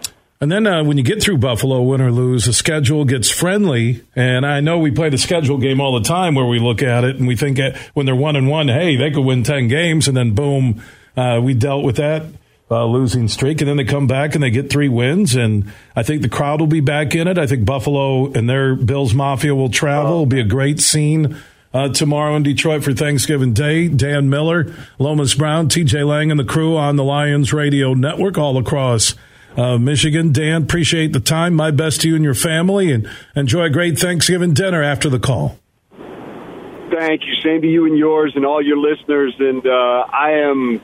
And 0.40 0.50
then 0.52 0.66
uh, 0.66 0.84
when 0.84 0.98
you 0.98 1.04
get 1.04 1.22
through 1.22 1.38
Buffalo, 1.38 1.80
win 1.80 2.00
or 2.00 2.12
lose, 2.12 2.44
the 2.44 2.52
schedule 2.52 3.04
gets 3.04 3.30
friendly. 3.30 4.04
And 4.14 4.44
I 4.44 4.60
know 4.60 4.78
we 4.78 4.90
play 4.90 5.08
the 5.08 5.18
schedule 5.18 5.58
game 5.58 5.80
all 5.80 5.98
the 5.98 6.06
time 6.06 6.34
where 6.34 6.44
we 6.44 6.58
look 6.58 6.82
at 6.82 7.04
it 7.04 7.16
and 7.16 7.26
we 7.26 7.36
think 7.36 7.58
when 7.94 8.04
they're 8.04 8.14
one 8.14 8.36
and 8.36 8.48
one, 8.48 8.68
hey, 8.68 8.96
they 8.96 9.10
could 9.10 9.24
win 9.24 9.42
10 9.42 9.68
games. 9.68 10.08
And 10.08 10.16
then 10.16 10.34
boom, 10.34 10.82
uh, 11.16 11.40
we 11.42 11.54
dealt 11.54 11.84
with 11.84 11.96
that 11.96 12.24
uh, 12.70 12.84
losing 12.84 13.28
streak. 13.28 13.60
And 13.60 13.68
then 13.70 13.76
they 13.76 13.84
come 13.84 14.06
back 14.06 14.34
and 14.34 14.42
they 14.42 14.50
get 14.50 14.70
three 14.70 14.88
wins. 14.88 15.34
And 15.34 15.72
I 15.96 16.02
think 16.02 16.22
the 16.22 16.28
crowd 16.28 16.60
will 16.60 16.66
be 16.66 16.80
back 16.80 17.14
in 17.14 17.28
it. 17.28 17.38
I 17.38 17.46
think 17.46 17.64
Buffalo 17.64 18.32
and 18.32 18.48
their 18.48 18.74
Bills 18.74 19.14
Mafia 19.14 19.54
will 19.54 19.70
travel. 19.70 20.10
It'll 20.12 20.26
be 20.26 20.40
a 20.40 20.44
great 20.44 20.80
scene. 20.80 21.38
Uh, 21.74 21.88
tomorrow 21.88 22.36
in 22.36 22.44
Detroit 22.44 22.84
for 22.84 22.92
Thanksgiving 22.92 23.52
Day. 23.52 23.88
Dan 23.88 24.30
Miller, 24.30 24.72
Lomas 24.96 25.34
Brown, 25.34 25.68
TJ 25.68 26.06
Lang, 26.06 26.30
and 26.30 26.38
the 26.38 26.44
crew 26.44 26.76
on 26.76 26.94
the 26.94 27.02
Lions 27.02 27.52
Radio 27.52 27.94
Network 27.94 28.38
all 28.38 28.56
across 28.56 29.16
uh, 29.56 29.76
Michigan. 29.76 30.30
Dan, 30.32 30.62
appreciate 30.62 31.12
the 31.12 31.18
time. 31.18 31.52
My 31.52 31.72
best 31.72 32.02
to 32.02 32.08
you 32.08 32.14
and 32.14 32.22
your 32.22 32.34
family, 32.34 32.92
and 32.92 33.10
enjoy 33.34 33.64
a 33.64 33.70
great 33.70 33.98
Thanksgiving 33.98 34.54
dinner 34.54 34.84
after 34.84 35.08
the 35.08 35.18
call. 35.18 35.58
Thank 35.90 37.22
you. 37.26 37.34
Same 37.42 37.60
to 37.62 37.66
you 37.66 37.86
and 37.86 37.98
yours 37.98 38.34
and 38.36 38.46
all 38.46 38.62
your 38.62 38.78
listeners. 38.78 39.34
And 39.40 39.66
uh, 39.66 40.06
I 40.12 40.44
am 40.48 40.80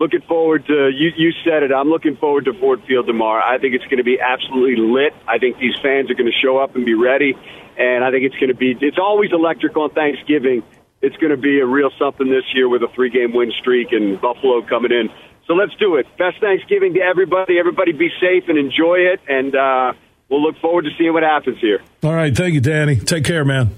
looking 0.00 0.22
forward 0.22 0.64
to 0.64 0.88
you. 0.88 1.10
You 1.14 1.32
said 1.44 1.62
it. 1.62 1.72
I'm 1.72 1.90
looking 1.90 2.16
forward 2.16 2.46
to 2.46 2.54
Ford 2.54 2.82
Field 2.88 3.06
tomorrow. 3.06 3.42
I 3.44 3.58
think 3.58 3.74
it's 3.74 3.84
going 3.84 3.98
to 3.98 4.04
be 4.04 4.18
absolutely 4.18 4.82
lit. 4.82 5.12
I 5.28 5.36
think 5.36 5.58
these 5.58 5.74
fans 5.82 6.10
are 6.10 6.14
going 6.14 6.30
to 6.32 6.38
show 6.42 6.56
up 6.56 6.74
and 6.74 6.86
be 6.86 6.94
ready 6.94 7.36
and 7.78 8.04
I 8.04 8.10
think 8.10 8.24
it's 8.24 8.36
going 8.36 8.48
to 8.48 8.54
be. 8.54 8.76
It's 8.80 8.98
always 8.98 9.32
electric 9.32 9.76
on 9.76 9.90
Thanksgiving. 9.90 10.62
It's 11.00 11.16
going 11.16 11.30
to 11.30 11.36
be 11.36 11.60
a 11.60 11.66
real 11.66 11.90
something 11.98 12.28
this 12.28 12.44
year 12.54 12.68
with 12.68 12.82
a 12.82 12.88
three-game 12.94 13.34
win 13.34 13.52
streak 13.60 13.92
and 13.92 14.20
Buffalo 14.20 14.62
coming 14.62 14.92
in. 14.92 15.10
So 15.46 15.54
let's 15.54 15.74
do 15.76 15.96
it. 15.96 16.06
Best 16.16 16.40
Thanksgiving 16.40 16.94
to 16.94 17.00
everybody. 17.00 17.58
Everybody 17.58 17.92
be 17.92 18.10
safe 18.20 18.44
and 18.48 18.56
enjoy 18.56 18.98
it, 19.12 19.20
and 19.28 19.54
uh, 19.54 19.92
we'll 20.28 20.42
look 20.42 20.58
forward 20.60 20.84
to 20.84 20.90
seeing 20.96 21.12
what 21.12 21.24
happens 21.24 21.58
here. 21.60 21.82
All 22.02 22.14
right, 22.14 22.34
thank 22.34 22.54
you, 22.54 22.60
Danny. 22.60 22.96
Take 22.96 23.24
care, 23.24 23.44
man. 23.44 23.76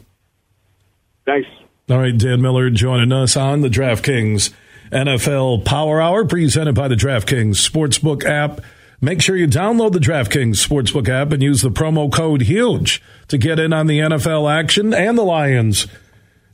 Thanks. 1.24 1.48
All 1.88 1.98
right, 1.98 2.16
Dan 2.16 2.42
Miller 2.42 2.70
joining 2.70 3.12
us 3.12 3.36
on 3.36 3.62
the 3.62 3.68
DraftKings 3.68 4.52
NFL 4.90 5.64
Power 5.64 6.00
Hour, 6.00 6.24
presented 6.24 6.74
by 6.74 6.88
the 6.88 6.94
DraftKings 6.94 7.56
Sportsbook 7.56 8.24
app. 8.24 8.60
Make 9.04 9.20
sure 9.20 9.36
you 9.36 9.46
download 9.46 9.92
the 9.92 9.98
DraftKings 9.98 10.66
Sportsbook 10.66 11.10
app 11.10 11.30
and 11.30 11.42
use 11.42 11.60
the 11.60 11.68
promo 11.68 12.10
code 12.10 12.40
HUGE 12.40 13.02
to 13.28 13.36
get 13.36 13.58
in 13.58 13.74
on 13.74 13.86
the 13.86 13.98
NFL 13.98 14.50
action 14.50 14.94
and 14.94 15.18
the 15.18 15.22
Lions 15.22 15.86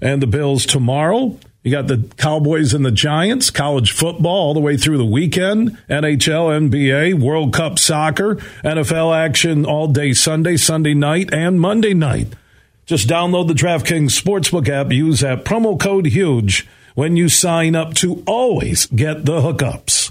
and 0.01 0.21
the 0.21 0.27
Bills 0.27 0.67
tomorrow. 0.67 1.39
You 1.63 1.71
got 1.71 1.87
the 1.87 2.11
Cowboys 2.17 2.75
and 2.75 2.85
the 2.85 2.91
Giants, 2.91 3.51
college 3.51 3.93
football 3.93 4.49
all 4.49 4.55
the 4.55 4.59
way 4.59 4.77
through 4.77 4.99
the 4.99 5.05
weekend, 5.05 5.79
NHL, 5.89 6.71
NBA, 6.71 7.21
World 7.21 7.55
Cup 7.55 7.79
soccer, 7.79 8.35
NFL 8.65 9.17
action 9.17 9.65
all 9.65 9.87
day 9.87 10.13
Sunday, 10.13 10.57
Sunday 10.57 10.95
night, 10.95 11.33
and 11.33 11.61
Monday 11.61 11.95
night. 11.95 12.33
Just 12.85 13.09
download 13.09 13.47
the 13.47 13.55
DraftKings 13.55 14.21
Sportsbook 14.21 14.69
app. 14.69 14.91
Use 14.91 15.21
that 15.21 15.45
promo 15.45 15.79
code 15.79 16.07
HUGE 16.07 16.67
when 16.97 17.17
you 17.17 17.29
sign 17.29 17.77
up 17.77 17.95
to 17.95 18.25
always 18.27 18.87
get 18.87 19.25
the 19.25 19.41
hookups. 19.41 20.11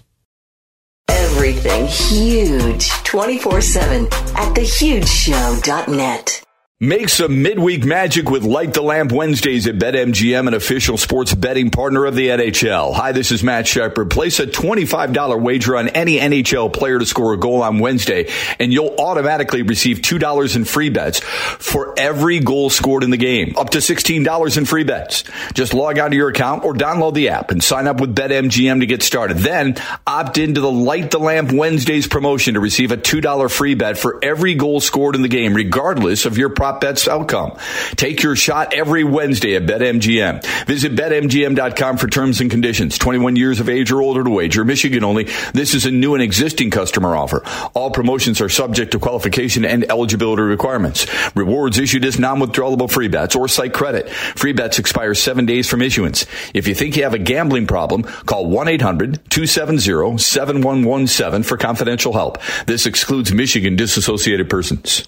Everything 1.10 1.88
huge 1.88 2.90
24 3.03 3.61
7 3.61 4.06
at 4.06 4.56
thehugeshow.net. 4.56 6.48
Make 6.81 7.10
some 7.10 7.41
midweek 7.41 7.84
magic 7.84 8.30
with 8.30 8.45
Light 8.45 8.73
the 8.73 8.81
Lamp 8.81 9.11
Wednesdays 9.11 9.68
at 9.68 9.76
BetMGM, 9.76 10.47
an 10.47 10.53
official 10.53 10.97
sports 10.97 11.34
betting 11.35 11.72
partner 11.72 12.06
of 12.06 12.15
the 12.15 12.30
NHL. 12.30 12.93
Hi, 12.93 13.11
this 13.11 13.34
is 13.34 13.43
Matt 13.43 13.68
Shepard. 13.68 14.10
Place 14.10 14.39
a 14.39 14.47
$25 14.47 15.41
wager 15.41 15.76
on 15.76 15.89
any 15.89 16.18
NHL 16.18 16.72
player 16.72 16.97
to 16.97 17.06
score 17.06 17.34
a 17.34 17.38
goal 17.38 17.64
on 17.64 17.80
Wednesday, 17.80 18.31
and 18.60 18.72
you'll 18.72 18.95
automatically 18.97 19.61
receive 19.61 19.97
$2 19.97 20.56
in 20.56 20.64
free 20.64 20.88
bets 20.88 21.19
for 21.19 21.93
every 21.97 22.39
goal 22.39 22.69
scored 22.69 23.03
in 23.03 23.10
the 23.10 23.18
game, 23.18 23.56
up 23.57 23.72
to 23.72 23.80
$16 23.80 24.57
in 24.57 24.64
free 24.64 24.85
bets. 24.85 25.26
Just 25.53 25.73
log 25.73 25.99
on 25.99 26.11
to 26.11 26.15
your 26.15 26.30
account 26.30 26.64
or 26.64 26.73
download 26.73 27.14
the 27.14 27.27
app 27.27 27.51
and 27.51 27.61
sign 27.61 27.88
up 27.88 27.99
with 27.99 28.15
BetMGM 28.15 28.80
to 28.80 28.85
get 28.85 29.03
started. 29.03 29.39
Then 29.39 29.76
opt 30.07 30.38
into 30.38 30.61
the 30.61 30.72
Light 30.72 31.11
the 31.11 31.19
Lamp 31.19 31.51
Wednesdays 31.51 32.07
promotion 32.07 32.53
to 32.53 32.61
receive 32.61 32.93
a 32.93 32.97
$2 32.97 33.51
free 33.51 33.76
bet 33.76 33.97
for 33.97 34.18
every 34.23 34.56
goal 34.56 34.80
scored 34.80 35.15
in 35.15 35.23
the 35.23 35.27
game, 35.27 35.53
regardless 35.53 36.26
of 36.26 36.38
your 36.38 36.47
prop 36.69 36.81
bets 36.81 37.07
outcome. 37.07 37.57
Take 37.95 38.21
your 38.21 38.35
shot 38.35 38.73
every 38.73 39.03
Wednesday 39.03 39.55
at 39.55 39.63
BetMGM. 39.63 40.65
Visit 40.65 40.95
BetMGM.com 40.95 41.97
for 41.97 42.07
terms 42.07 42.41
and 42.41 42.51
conditions. 42.51 42.99
21 42.99 43.35
years 43.35 43.59
of 43.59 43.69
age 43.69 43.91
or 43.91 44.01
older 44.01 44.23
to 44.23 44.29
wager. 44.29 44.63
Michigan 44.63 45.03
only. 45.03 45.23
This 45.53 45.73
is 45.73 45.85
a 45.85 45.91
new 45.91 46.13
and 46.13 46.21
existing 46.21 46.69
customer 46.69 47.15
offer. 47.15 47.41
All 47.73 47.89
promotions 47.91 48.39
are 48.41 48.49
subject 48.49 48.91
to 48.91 48.99
qualification 48.99 49.65
and 49.65 49.89
eligibility 49.89 50.43
requirements. 50.43 51.07
Rewards 51.35 51.79
issued 51.79 52.05
as 52.05 52.19
non-withdrawable 52.19 52.91
free 52.91 53.07
bets 53.07 53.35
or 53.35 53.47
site 53.47 53.73
credit. 53.73 54.07
Free 54.09 54.53
bets 54.53 54.77
expire 54.79 55.15
seven 55.15 55.47
days 55.47 55.67
from 55.67 55.81
issuance. 55.81 56.27
If 56.53 56.67
you 56.67 56.75
think 56.75 56.95
you 56.95 57.01
have 57.03 57.15
a 57.15 57.19
gambling 57.19 57.65
problem, 57.65 58.03
call 58.03 58.47
1-800-270-7117 58.47 61.45
for 61.45 61.57
confidential 61.57 62.13
help. 62.13 62.37
This 62.67 62.85
excludes 62.85 63.33
Michigan 63.33 63.75
disassociated 63.75 64.47
persons. 64.49 65.07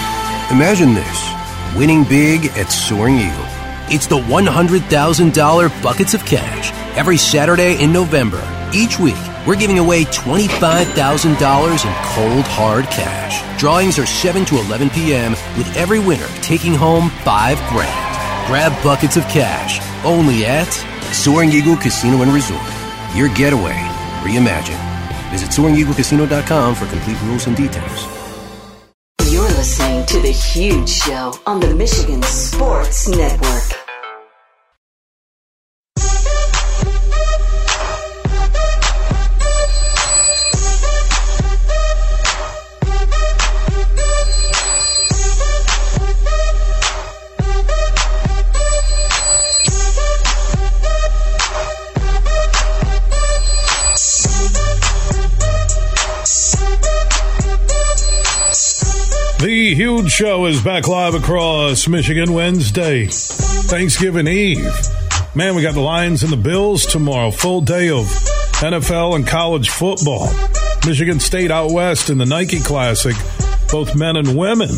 Imagine 0.51 0.93
this 0.93 1.33
winning 1.77 2.03
big 2.03 2.47
at 2.57 2.69
Soaring 2.69 3.15
Eagle. 3.15 3.45
It's 3.87 4.05
the 4.05 4.17
$100,000 4.17 5.81
buckets 5.81 6.13
of 6.13 6.25
cash 6.25 6.73
every 6.97 7.15
Saturday 7.15 7.81
in 7.81 7.93
November. 7.93 8.43
Each 8.73 8.99
week, 8.99 9.15
we're 9.47 9.55
giving 9.55 9.79
away 9.79 10.03
$25,000 10.03 11.25
in 11.25 11.93
cold, 12.03 12.45
hard 12.47 12.83
cash. 12.87 13.39
Drawings 13.57 13.97
are 13.97 14.05
7 14.05 14.43
to 14.43 14.57
11 14.57 14.89
p.m., 14.89 15.31
with 15.57 15.73
every 15.77 15.99
winner 15.99 16.27
taking 16.41 16.73
home 16.73 17.09
5 17.23 17.57
grand. 17.69 18.47
Grab 18.47 18.83
buckets 18.83 19.15
of 19.15 19.23
cash 19.29 19.79
only 20.05 20.45
at 20.45 20.67
Soaring 21.13 21.53
Eagle 21.53 21.77
Casino 21.77 22.23
and 22.23 22.33
Resort. 22.33 22.61
Your 23.15 23.29
getaway 23.35 23.79
reimagined. 24.19 25.31
Visit 25.31 25.51
SoaringEagleCasino.com 25.51 26.75
for 26.75 26.87
complete 26.87 27.21
rules 27.21 27.47
and 27.47 27.55
details. 27.55 28.10
To 30.11 30.19
The 30.19 30.31
Huge 30.31 30.89
Show 30.89 31.31
on 31.45 31.61
the 31.61 31.73
Michigan 31.73 32.21
Sports 32.23 33.07
Network. 33.07 33.90
Huge 59.75 60.11
Show 60.11 60.47
is 60.47 60.61
back 60.61 60.87
live 60.89 61.13
across 61.13 61.87
Michigan 61.87 62.33
Wednesday, 62.33 63.05
Thanksgiving 63.07 64.27
Eve. 64.27 64.73
Man, 65.33 65.55
we 65.55 65.61
got 65.61 65.75
the 65.75 65.79
Lions 65.81 66.23
and 66.23 66.31
the 66.31 66.37
Bills 66.37 66.85
tomorrow. 66.85 67.31
Full 67.31 67.61
day 67.61 67.89
of 67.89 68.05
NFL 68.59 69.15
and 69.15 69.25
college 69.25 69.69
football. 69.69 70.29
Michigan 70.85 71.21
State 71.21 71.51
out 71.51 71.71
west 71.71 72.09
in 72.09 72.17
the 72.17 72.25
Nike 72.25 72.59
Classic, 72.59 73.15
both 73.71 73.95
men 73.95 74.17
and 74.17 74.37
women. 74.37 74.69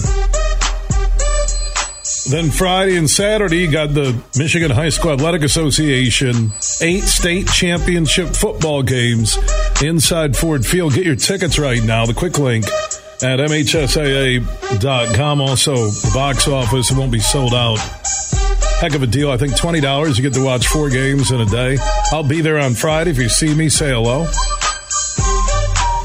Then 2.30 2.52
Friday 2.52 2.96
and 2.96 3.10
Saturday, 3.10 3.66
got 3.68 3.94
the 3.96 4.22
Michigan 4.38 4.70
High 4.70 4.90
School 4.90 5.14
Athletic 5.14 5.42
Association 5.42 6.52
eight 6.82 7.04
state 7.04 7.48
championship 7.48 8.28
football 8.28 8.84
games 8.84 9.40
inside 9.82 10.38
Ford 10.38 10.66
Field. 10.66 10.94
Get 10.94 11.06
your 11.06 11.16
tickets 11.16 11.58
right 11.58 11.84
now. 11.84 12.06
The 12.06 12.14
quick 12.14 12.38
link 12.38 12.66
at 13.24 13.40
MHSAA.com. 13.40 15.42
Also, 15.42 15.76
the 15.76 16.12
box 16.14 16.48
office 16.48 16.92
it 16.92 16.98
won't 16.98 17.12
be 17.12 17.20
sold 17.20 17.54
out. 17.54 17.80
Heck 18.80 18.96
of 18.96 19.04
a 19.04 19.08
deal. 19.08 19.32
I 19.32 19.38
think 19.38 19.54
$20. 19.54 20.18
You 20.18 20.22
get 20.22 20.34
to 20.34 20.44
watch 20.44 20.68
four 20.68 20.90
games 20.90 21.32
in 21.32 21.40
a 21.40 21.46
day. 21.46 21.78
I'll 22.12 22.28
be 22.28 22.42
there 22.42 22.60
on 22.60 22.74
Friday. 22.74 23.12
If 23.12 23.18
you 23.18 23.30
see 23.30 23.54
me, 23.54 23.70
say 23.70 23.92
hello. 23.92 24.28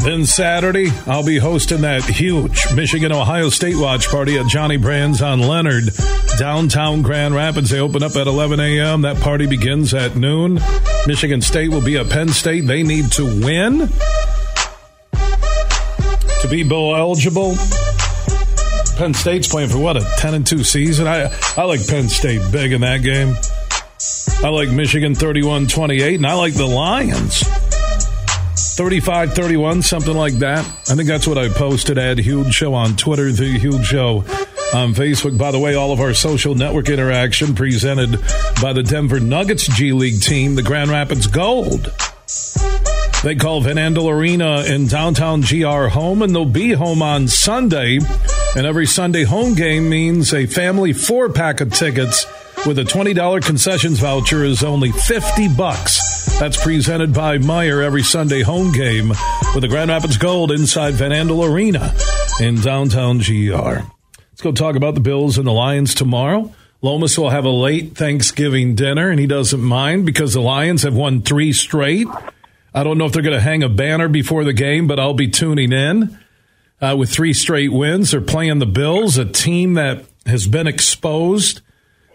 Then 0.04 0.26
Saturday, 0.26 0.90
I'll 1.06 1.26
be 1.26 1.38
hosting 1.38 1.80
that 1.80 2.04
huge 2.04 2.72
Michigan 2.72 3.10
Ohio 3.10 3.48
State 3.48 3.76
watch 3.76 4.08
party 4.08 4.38
at 4.38 4.46
Johnny 4.46 4.76
Brann's 4.76 5.20
on 5.20 5.40
Leonard, 5.40 5.90
downtown 6.38 7.02
Grand 7.02 7.34
Rapids. 7.34 7.70
They 7.70 7.80
open 7.80 8.04
up 8.04 8.14
at 8.14 8.28
11 8.28 8.60
a.m. 8.60 9.02
That 9.02 9.20
party 9.20 9.46
begins 9.46 9.92
at 9.92 10.14
noon. 10.14 10.60
Michigan 11.08 11.42
State 11.42 11.70
will 11.70 11.84
be 11.84 11.98
at 11.98 12.08
Penn 12.08 12.28
State. 12.28 12.66
They 12.66 12.84
need 12.84 13.10
to 13.12 13.24
win 13.24 13.88
to 16.48 16.56
be 16.56 16.62
bowl 16.62 16.96
eligible. 16.96 17.54
Penn 18.96 19.14
State's 19.14 19.48
playing 19.48 19.68
for 19.68 19.78
what 19.78 19.96
a 19.96 20.00
10 20.18 20.34
and 20.34 20.46
2 20.46 20.64
season. 20.64 21.06
I 21.06 21.30
I 21.56 21.64
like 21.64 21.86
Penn 21.86 22.08
State 22.08 22.40
big 22.50 22.72
in 22.72 22.80
that 22.80 23.02
game. 23.02 23.34
I 24.44 24.48
like 24.50 24.70
Michigan 24.70 25.14
31-28 25.14 26.16
and 26.16 26.26
I 26.26 26.34
like 26.34 26.54
the 26.54 26.66
Lions 26.66 27.42
35-31 28.78 29.82
something 29.82 30.16
like 30.16 30.34
that. 30.34 30.60
I 30.60 30.94
think 30.94 31.08
that's 31.08 31.26
what 31.26 31.38
I 31.38 31.48
posted 31.48 31.98
at 31.98 32.18
Huge 32.18 32.54
Show 32.54 32.74
on 32.74 32.96
Twitter, 32.96 33.32
the 33.32 33.58
Huge 33.58 33.84
Show 33.84 34.18
on 34.74 34.94
Facebook. 34.94 35.36
By 35.36 35.50
the 35.50 35.58
way, 35.58 35.74
all 35.74 35.92
of 35.92 36.00
our 36.00 36.14
social 36.14 36.54
network 36.54 36.88
interaction 36.88 37.54
presented 37.54 38.20
by 38.62 38.72
the 38.72 38.84
Denver 38.84 39.20
Nuggets 39.20 39.66
G 39.76 39.92
League 39.92 40.20
team, 40.20 40.54
the 40.54 40.62
Grand 40.62 40.90
Rapids 40.90 41.26
Gold. 41.26 41.92
They 43.24 43.34
call 43.34 43.60
Van 43.60 43.76
Andel 43.76 44.12
Arena 44.12 44.62
in 44.62 44.86
downtown 44.86 45.40
GR 45.40 45.88
home, 45.88 46.22
and 46.22 46.32
they'll 46.32 46.44
be 46.44 46.72
home 46.72 47.02
on 47.02 47.26
Sunday. 47.26 47.98
And 48.56 48.64
every 48.64 48.86
Sunday 48.86 49.24
home 49.24 49.54
game 49.54 49.88
means 49.88 50.32
a 50.32 50.46
family 50.46 50.92
four 50.92 51.28
pack 51.28 51.60
of 51.60 51.72
tickets 51.72 52.26
with 52.64 52.78
a 52.78 52.84
$20 52.84 53.44
concessions 53.44 53.98
voucher 53.98 54.44
is 54.44 54.62
only 54.62 54.92
50 54.92 55.48
bucks. 55.56 56.38
That's 56.38 56.62
presented 56.62 57.12
by 57.12 57.38
Meijer 57.38 57.82
every 57.82 58.04
Sunday 58.04 58.42
home 58.42 58.70
game 58.70 59.08
with 59.08 59.62
the 59.62 59.68
Grand 59.68 59.90
Rapids 59.90 60.16
Gold 60.16 60.52
inside 60.52 60.94
Van 60.94 61.10
Andel 61.10 61.48
Arena 61.48 61.92
in 62.40 62.60
downtown 62.60 63.18
GR. 63.18 63.82
Let's 64.30 64.42
go 64.42 64.52
talk 64.52 64.76
about 64.76 64.94
the 64.94 65.00
Bills 65.00 65.38
and 65.38 65.46
the 65.46 65.52
Lions 65.52 65.92
tomorrow. 65.92 66.54
Lomas 66.82 67.18
will 67.18 67.30
have 67.30 67.44
a 67.44 67.50
late 67.50 67.96
Thanksgiving 67.96 68.76
dinner, 68.76 69.10
and 69.10 69.18
he 69.18 69.26
doesn't 69.26 69.60
mind 69.60 70.06
because 70.06 70.34
the 70.34 70.40
Lions 70.40 70.84
have 70.84 70.94
won 70.94 71.22
three 71.22 71.52
straight. 71.52 72.06
I 72.74 72.84
don't 72.84 72.98
know 72.98 73.06
if 73.06 73.12
they're 73.12 73.22
going 73.22 73.36
to 73.36 73.40
hang 73.40 73.62
a 73.62 73.68
banner 73.68 74.08
before 74.08 74.44
the 74.44 74.52
game, 74.52 74.86
but 74.86 75.00
I'll 75.00 75.14
be 75.14 75.28
tuning 75.28 75.72
in. 75.72 76.18
Uh, 76.80 76.94
with 76.96 77.10
three 77.10 77.32
straight 77.32 77.72
wins, 77.72 78.12
they're 78.12 78.20
playing 78.20 78.60
the 78.60 78.66
Bills, 78.66 79.18
a 79.18 79.24
team 79.24 79.74
that 79.74 80.04
has 80.26 80.46
been 80.46 80.68
exposed. 80.68 81.60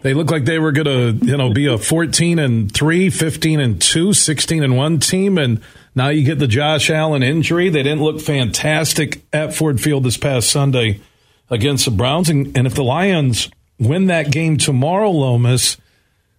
They 0.04 0.14
look 0.14 0.32
like 0.32 0.46
they 0.46 0.60
were 0.60 0.72
going 0.72 1.20
to, 1.20 1.26
you 1.26 1.38
know, 1.38 1.52
be 1.54 1.66
a 1.66 1.78
14 1.78 2.40
and 2.40 2.74
3, 2.74 3.10
15 3.10 3.60
and 3.60 3.82
2, 3.82 4.14
16 4.14 4.64
and 4.64 4.78
1 4.78 5.00
team 5.00 5.38
and 5.38 5.62
now 5.96 6.10
you 6.10 6.24
get 6.24 6.40
the 6.40 6.48
Josh 6.48 6.90
Allen 6.90 7.24
injury. 7.24 7.70
They 7.70 7.84
didn't 7.84 8.04
look 8.04 8.20
fantastic 8.20 9.24
at 9.32 9.54
Ford 9.54 9.80
Field 9.80 10.04
this 10.04 10.18
past 10.18 10.50
Sunday 10.50 11.02
against 11.50 11.86
the 11.86 11.92
Browns 11.92 12.30
and, 12.30 12.56
and 12.58 12.68
if 12.68 12.74
the 12.74 12.84
Lions 12.84 13.50
win 13.80 14.08
that 14.08 14.32
game 14.32 14.58
tomorrow, 14.58 15.12
Lomas, 15.12 15.78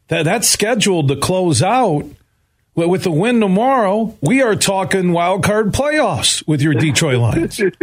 that 0.09 0.25
that's 0.25 0.49
scheduled 0.49 1.09
to 1.09 1.17
close 1.17 1.63
out 1.63 2.05
Well, 2.77 2.89
with 2.89 3.05
the 3.05 3.13
win 3.13 3.39
tomorrow, 3.39 4.17
we 4.21 4.43
are 4.43 4.57
talking 4.57 5.13
wild 5.13 5.45
card 5.45 5.73
playoffs 5.73 6.45
with 6.49 6.61
your 6.61 6.75
Detroit 6.75 7.19
Lions. 7.19 7.61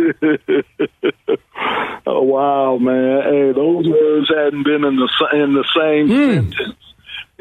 oh 2.06 2.22
wow, 2.24 2.78
man! 2.78 3.22
Hey, 3.24 3.54
those 3.54 3.88
words 3.88 4.30
hadn't 4.36 4.64
been 4.64 4.84
in 4.84 4.98
the 4.98 5.10
in 5.32 5.54
the 5.54 5.64
same 5.74 6.08
hmm. 6.08 6.34
sentence 6.34 6.76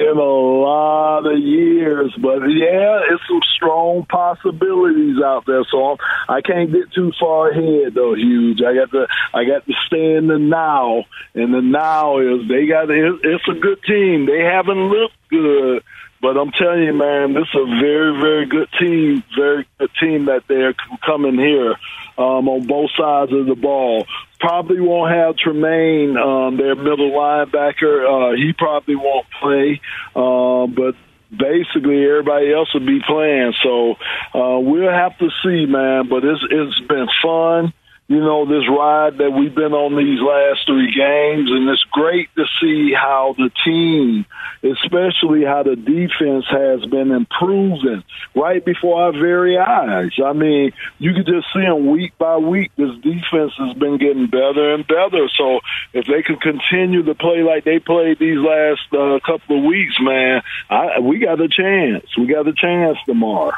in 0.01 0.16
a 0.16 0.22
lot 0.22 1.27
of 1.27 1.39
years. 1.39 2.14
But 2.22 2.39
yeah, 2.47 3.01
it's 3.10 3.22
some 3.28 3.40
strong 3.55 4.06
possibilities 4.06 5.16
out 5.22 5.44
there. 5.47 5.64
So 5.70 5.97
I 6.28 6.40
can't 6.40 6.72
get 6.72 6.93
too 6.93 7.12
far 7.20 7.51
ahead 7.51 7.94
though. 7.94 8.14
Huge. 8.14 8.62
I 8.62 8.74
got 8.74 8.90
to 8.93 9.06
I 9.35 9.44
got 9.44 9.66
to 9.66 9.72
stay 9.86 10.14
in 10.14 10.28
the 10.28 10.39
now, 10.39 11.05
and 11.35 11.52
the 11.52 11.62
now 11.62 12.18
is 12.18 12.48
they 12.48 12.66
got 12.66 12.90
it's 12.90 13.48
a 13.48 13.55
good 13.55 13.82
team. 13.82 14.27
They 14.27 14.40
haven't 14.40 14.89
looked 14.89 15.16
good. 15.28 15.82
But 16.20 16.36
I'm 16.36 16.51
telling 16.52 16.82
you, 16.82 16.92
man, 16.92 17.32
this 17.32 17.48
is 17.55 17.60
a 17.60 17.80
very, 17.80 18.20
very 18.20 18.47
good 18.47 18.68
team. 18.78 19.24
Very 19.36 19.66
good 19.78 19.90
team 20.01 20.26
that 20.26 20.42
they're 20.48 20.74
coming 21.05 21.38
here 21.38 21.76
um, 22.18 22.48
on 22.48 22.66
both 22.66 22.90
sides 22.97 23.32
of 23.32 23.47
the 23.47 23.55
ball. 23.55 24.06
Probably 24.38 24.80
won't 24.80 25.12
have 25.12 25.36
Tremaine, 25.36 26.16
um, 26.16 26.56
their 26.59 26.74
middle 26.74 27.10
linebacker. 27.10 28.32
Uh, 28.32 28.36
he 28.36 28.52
probably 28.52 28.97
won't 28.97 29.26
play, 29.40 29.80
uh, 30.14 30.66
but 30.66 30.94
basically 31.30 32.05
everybody 32.05 32.52
else 32.52 32.72
will 32.74 32.86
be 32.86 33.01
playing. 33.06 33.55
So 33.62 33.92
uh, 34.34 34.59
we'll 34.60 34.90
have 34.90 35.16
to 35.18 35.30
see, 35.42 35.64
man. 35.66 36.09
But 36.09 36.24
it's 36.24 36.42
it's 36.51 36.80
been 36.80 37.09
fun 37.22 37.72
you 38.11 38.19
know, 38.19 38.45
this 38.45 38.69
ride 38.69 39.19
that 39.19 39.31
we've 39.31 39.55
been 39.55 39.73
on 39.73 39.95
these 39.95 40.19
last 40.19 40.66
three 40.66 40.93
games, 40.93 41.49
and 41.49 41.69
it's 41.69 41.85
great 41.93 42.28
to 42.35 42.45
see 42.61 42.93
how 42.93 43.37
the 43.39 43.53
team, 43.65 44.27
especially 44.65 45.45
how 45.45 45.62
the 45.62 45.77
defense 45.77 46.45
has 46.51 46.85
been 46.91 47.12
improving 47.12 48.03
right 48.35 48.65
before 48.65 49.01
our 49.01 49.12
very 49.12 49.57
eyes. 49.57 50.11
I 50.19 50.32
mean, 50.32 50.73
you 50.99 51.15
can 51.15 51.24
just 51.24 51.47
see 51.55 51.61
them 51.61 51.89
week 51.89 52.19
by 52.19 52.39
week. 52.39 52.73
This 52.77 52.97
defense 52.97 53.53
has 53.59 53.78
been 53.78 53.97
getting 53.99 54.27
better 54.27 54.74
and 54.74 54.85
better. 54.85 55.28
So 55.39 55.61
if 55.93 56.07
they 56.07 56.24
can 56.24 56.39
continue 56.39 57.05
to 57.05 57.15
play 57.15 57.45
like 57.45 57.62
they 57.62 57.78
played 57.78 58.19
these 58.19 58.39
last 58.39 58.93
uh, 58.93 59.20
couple 59.24 59.59
of 59.59 59.65
weeks, 59.65 59.95
man, 60.01 60.43
I, 60.69 60.99
we 60.99 61.20
got 61.20 61.41
a 61.41 61.49
chance. 61.49 62.07
We 62.19 62.27
got 62.27 62.49
a 62.49 62.55
chance 62.55 62.99
tomorrow. 63.07 63.55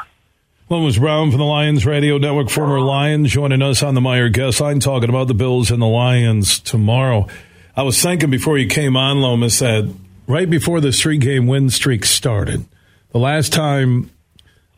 Lomas 0.73 0.97
Brown 0.97 1.29
from 1.29 1.37
the 1.37 1.45
Lions 1.45 1.85
Radio 1.85 2.17
Network, 2.17 2.49
former 2.49 2.79
Lions, 2.79 3.31
joining 3.31 3.61
us 3.61 3.83
on 3.83 3.93
the 3.93 4.01
Meijer 4.01 4.33
guest 4.33 4.59
line, 4.59 4.79
talking 4.79 5.07
about 5.07 5.27
the 5.27 5.35
Bills 5.35 5.69
and 5.69 5.79
the 5.79 5.85
Lions 5.85 6.57
tomorrow. 6.57 7.27
I 7.77 7.83
was 7.83 8.01
thinking 8.01 8.31
before 8.31 8.57
you 8.57 8.67
came 8.67 8.97
on, 8.97 9.21
Lomas, 9.21 9.59
that 9.59 9.93
right 10.25 10.49
before 10.49 10.81
the 10.81 10.91
three 10.91 11.19
game 11.19 11.45
win 11.45 11.69
streak 11.69 12.05
started, 12.05 12.65
the 13.11 13.19
last 13.19 13.53
time 13.53 14.09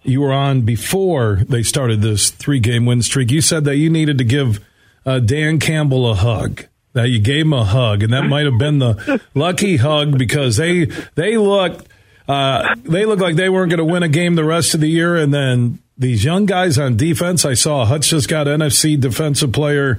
you 0.04 0.20
were 0.20 0.34
on 0.34 0.64
before 0.64 1.40
they 1.48 1.64
started 1.64 2.02
this 2.02 2.30
three 2.30 2.60
game 2.60 2.86
win 2.86 3.02
streak, 3.02 3.32
you 3.32 3.40
said 3.40 3.64
that 3.64 3.78
you 3.78 3.90
needed 3.90 4.18
to 4.18 4.26
give 4.26 4.60
uh, 5.06 5.20
Dan 5.20 5.60
Campbell 5.60 6.12
a 6.12 6.16
hug. 6.16 6.66
That 6.92 7.08
you 7.08 7.22
gave 7.22 7.46
him 7.46 7.54
a 7.54 7.64
hug, 7.64 8.04
and 8.04 8.12
that 8.12 8.26
might 8.26 8.44
have 8.46 8.58
been 8.58 8.80
the 8.80 9.22
lucky 9.34 9.78
hug 9.78 10.18
because 10.18 10.58
they 10.58 10.88
they 11.16 11.38
looked 11.38 11.88
uh, 12.28 12.76
they 12.84 13.06
looked 13.06 13.22
like 13.22 13.38
they 13.38 13.48
weren't 13.48 13.70
going 13.70 13.78
to 13.78 13.86
win 13.86 14.04
a 14.04 14.10
game 14.10 14.36
the 14.36 14.44
rest 14.44 14.74
of 14.74 14.82
the 14.82 14.90
year. 14.90 15.16
And 15.16 15.34
then 15.34 15.80
these 15.98 16.24
young 16.24 16.46
guys 16.46 16.78
on 16.78 16.98
defense, 16.98 17.46
I 17.46 17.54
saw 17.54 17.86
Hutch 17.86 18.10
just 18.10 18.28
got 18.28 18.48
NFC 18.48 19.00
Defensive 19.00 19.52
Player 19.52 19.98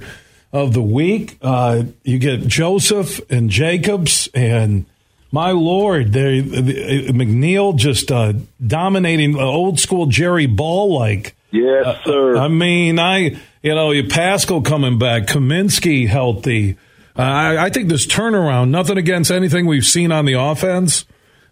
of 0.53 0.73
the 0.73 0.81
Week. 0.81 1.37
Uh, 1.41 1.83
you 2.03 2.19
get 2.19 2.47
Joseph 2.47 3.19
and 3.29 3.49
Jacobs, 3.49 4.29
and 4.33 4.85
my 5.31 5.51
lord, 5.51 6.13
they, 6.13 6.41
they 6.41 7.07
McNeill 7.07 7.75
just 7.75 8.11
uh, 8.11 8.33
dominating 8.65 9.37
old 9.37 9.79
school 9.79 10.05
Jerry 10.07 10.45
Ball 10.45 10.97
like. 10.97 11.35
Yes, 11.51 11.85
uh, 11.85 12.03
sir. 12.03 12.37
I 12.37 12.47
mean, 12.47 12.99
I 12.99 13.39
you 13.61 13.75
know, 13.75 13.91
Paschal 14.03 14.61
coming 14.61 14.99
back, 14.99 15.23
Kaminsky 15.23 16.07
healthy. 16.07 16.77
Uh, 17.17 17.21
I, 17.21 17.65
I 17.65 17.69
think 17.69 17.89
this 17.89 18.05
turnaround. 18.05 18.69
Nothing 18.69 18.97
against 18.97 19.31
anything 19.31 19.65
we've 19.65 19.85
seen 19.85 20.11
on 20.11 20.25
the 20.25 20.33
offense 20.33 21.05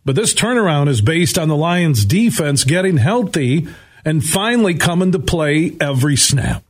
but 0.06 0.16
this 0.16 0.36
turnaround 0.36 0.88
is 0.88 1.02
based 1.02 1.38
on 1.38 1.48
the 1.50 1.56
Lions 1.56 2.06
defense 2.06 2.64
getting 2.64 2.98
healthy 2.98 3.68
and 4.06 4.24
finally 4.24 4.76
coming 4.76 5.12
to 5.12 5.20
play 5.20 5.76
every 5.82 6.16
snap. 6.16 6.64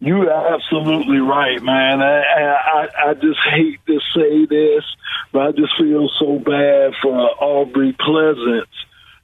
You're 0.00 0.28
absolutely 0.30 1.18
right, 1.18 1.62
man. 1.62 2.02
I, 2.02 2.22
I 2.22 2.88
I 3.10 3.14
just 3.14 3.38
hate 3.52 3.78
to 3.86 4.00
say 4.14 4.46
this, 4.46 4.84
but 5.32 5.42
I 5.42 5.52
just 5.52 5.76
feel 5.78 6.10
so 6.18 6.40
bad 6.40 6.94
for 7.00 7.14
Aubrey 7.14 7.92
Pleasant. 7.98 8.68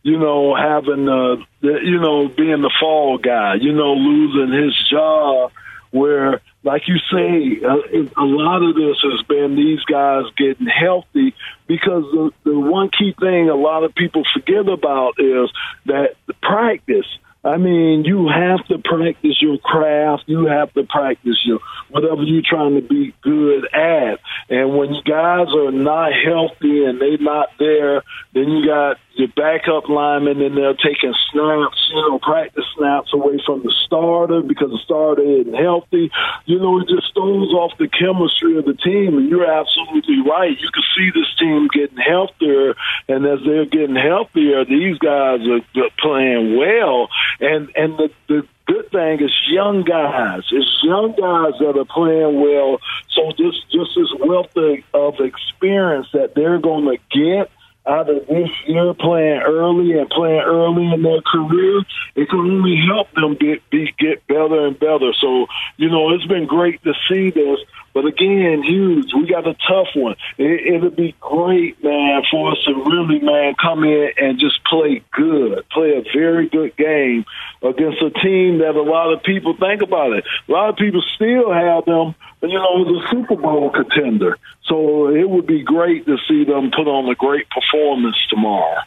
You 0.04 0.18
know, 0.18 0.54
having 0.54 1.08
uh, 1.08 1.44
the, 1.60 1.80
you 1.82 1.98
know, 1.98 2.28
being 2.28 2.62
the 2.62 2.72
fall 2.80 3.18
guy. 3.18 3.56
You 3.60 3.72
know, 3.72 3.94
losing 3.94 4.56
his 4.56 4.88
job 4.88 5.50
where 5.90 6.40
like 6.62 6.82
you 6.86 6.96
say, 7.10 7.60
a, 7.64 8.20
a 8.20 8.26
lot 8.26 8.62
of 8.62 8.74
this 8.74 8.98
has 9.02 9.22
been 9.26 9.56
these 9.56 9.82
guys 9.84 10.24
getting 10.36 10.66
healthy 10.66 11.34
because 11.66 12.04
the, 12.12 12.30
the 12.44 12.58
one 12.58 12.90
key 12.90 13.14
thing 13.18 13.48
a 13.48 13.54
lot 13.54 13.84
of 13.84 13.94
people 13.94 14.22
forget 14.34 14.68
about 14.68 15.14
is 15.18 15.50
that 15.86 16.16
the 16.26 16.34
practice. 16.34 17.06
I 17.44 17.56
mean, 17.56 18.04
you 18.04 18.28
have 18.28 18.66
to 18.66 18.78
practice 18.78 19.40
your 19.40 19.58
craft. 19.58 20.24
You 20.26 20.46
have 20.46 20.72
to 20.74 20.82
practice 20.84 21.36
your 21.44 21.60
whatever 21.88 22.22
you're 22.22 22.42
trying 22.44 22.74
to 22.74 22.82
be 22.82 23.14
good 23.22 23.64
at. 23.72 24.18
And 24.48 24.76
when 24.76 24.90
guys 25.04 25.46
are 25.54 25.70
not 25.70 26.12
healthy 26.12 26.84
and 26.84 27.00
they're 27.00 27.18
not 27.18 27.50
there, 27.58 28.02
then 28.34 28.48
you 28.48 28.66
got 28.66 28.98
your 29.18 29.28
backup 29.28 29.88
linemen 29.88 30.40
and 30.40 30.56
they're 30.56 30.74
taking 30.74 31.12
snaps, 31.32 31.90
you 31.90 32.08
know, 32.08 32.18
practice 32.20 32.64
snaps 32.76 33.12
away 33.12 33.38
from 33.44 33.62
the 33.64 33.74
starter 33.84 34.42
because 34.42 34.70
the 34.70 34.78
starter 34.84 35.22
isn't 35.22 35.54
healthy. 35.54 36.10
You 36.46 36.60
know, 36.60 36.80
it 36.80 36.88
just 36.88 37.12
throws 37.14 37.52
off 37.52 37.72
the 37.78 37.88
chemistry 37.88 38.56
of 38.58 38.64
the 38.64 38.74
team. 38.74 39.18
And 39.18 39.28
you're 39.28 39.50
absolutely 39.50 40.22
right. 40.22 40.56
You 40.58 40.70
can 40.70 40.84
see 40.96 41.10
this 41.10 41.34
team 41.36 41.68
getting 41.72 41.98
healthier, 41.98 42.74
and 43.08 43.26
as 43.26 43.40
they're 43.44 43.66
getting 43.66 43.96
healthier, 43.96 44.64
these 44.64 44.98
guys 44.98 45.40
are 45.46 45.90
playing 45.98 46.56
well. 46.56 47.08
And 47.40 47.70
and 47.74 47.98
the 47.98 48.10
the 48.28 48.46
good 48.66 48.90
thing 48.92 49.20
is 49.20 49.32
young 49.48 49.82
guys. 49.82 50.42
It's 50.52 50.80
young 50.84 51.10
guys 51.12 51.58
that 51.58 51.76
are 51.76 51.84
playing 51.84 52.40
well. 52.40 52.78
So 53.10 53.32
just 53.32 53.68
just 53.72 53.90
this 53.96 54.12
wealth 54.20 54.56
of 54.94 55.14
experience 55.20 56.06
that 56.12 56.34
they're 56.36 56.58
going 56.58 56.84
to 56.84 56.98
get 57.10 57.50
of 57.86 58.06
this 58.06 58.50
year 58.66 58.92
playing 58.94 59.40
early 59.40 59.98
and 59.98 60.10
playing 60.10 60.40
early 60.40 60.92
in 60.92 61.02
their 61.02 61.22
career, 61.22 61.82
it 62.16 62.28
can 62.28 62.38
only 62.38 62.76
help 62.86 63.10
them 63.12 63.36
be, 63.38 63.60
be 63.70 63.94
get 63.98 64.26
better 64.26 64.66
and 64.66 64.78
better. 64.78 65.12
So, 65.20 65.46
you 65.76 65.88
know, 65.88 66.12
it's 66.12 66.26
been 66.26 66.46
great 66.46 66.82
to 66.84 66.92
see 67.08 67.30
this. 67.30 67.58
But 67.98 68.06
again, 68.06 68.62
huge. 68.62 69.12
We 69.12 69.26
got 69.26 69.48
a 69.48 69.54
tough 69.66 69.88
one. 69.96 70.14
It, 70.36 70.74
it'll 70.74 70.90
be 70.90 71.16
great, 71.18 71.82
man, 71.82 72.22
for 72.30 72.52
us 72.52 72.58
to 72.64 72.72
really, 72.72 73.18
man, 73.18 73.56
come 73.60 73.82
in 73.82 74.10
and 74.16 74.38
just 74.38 74.64
play 74.66 75.02
good, 75.10 75.68
play 75.70 75.96
a 75.96 76.04
very 76.16 76.48
good 76.48 76.76
game 76.76 77.24
against 77.60 78.00
a 78.00 78.10
team 78.22 78.58
that 78.58 78.76
a 78.76 78.82
lot 78.82 79.12
of 79.12 79.24
people 79.24 79.56
think 79.58 79.82
about 79.82 80.12
it. 80.12 80.24
A 80.48 80.52
lot 80.52 80.68
of 80.68 80.76
people 80.76 81.02
still 81.16 81.52
have 81.52 81.86
them, 81.86 82.14
you 82.40 82.54
know, 82.54 82.86
as 82.86 83.04
a 83.04 83.10
Super 83.10 83.34
Bowl 83.34 83.70
contender. 83.70 84.38
So 84.66 85.08
it 85.08 85.28
would 85.28 85.48
be 85.48 85.64
great 85.64 86.06
to 86.06 86.18
see 86.28 86.44
them 86.44 86.70
put 86.70 86.86
on 86.86 87.10
a 87.10 87.16
great 87.16 87.48
performance 87.50 88.16
tomorrow. 88.30 88.78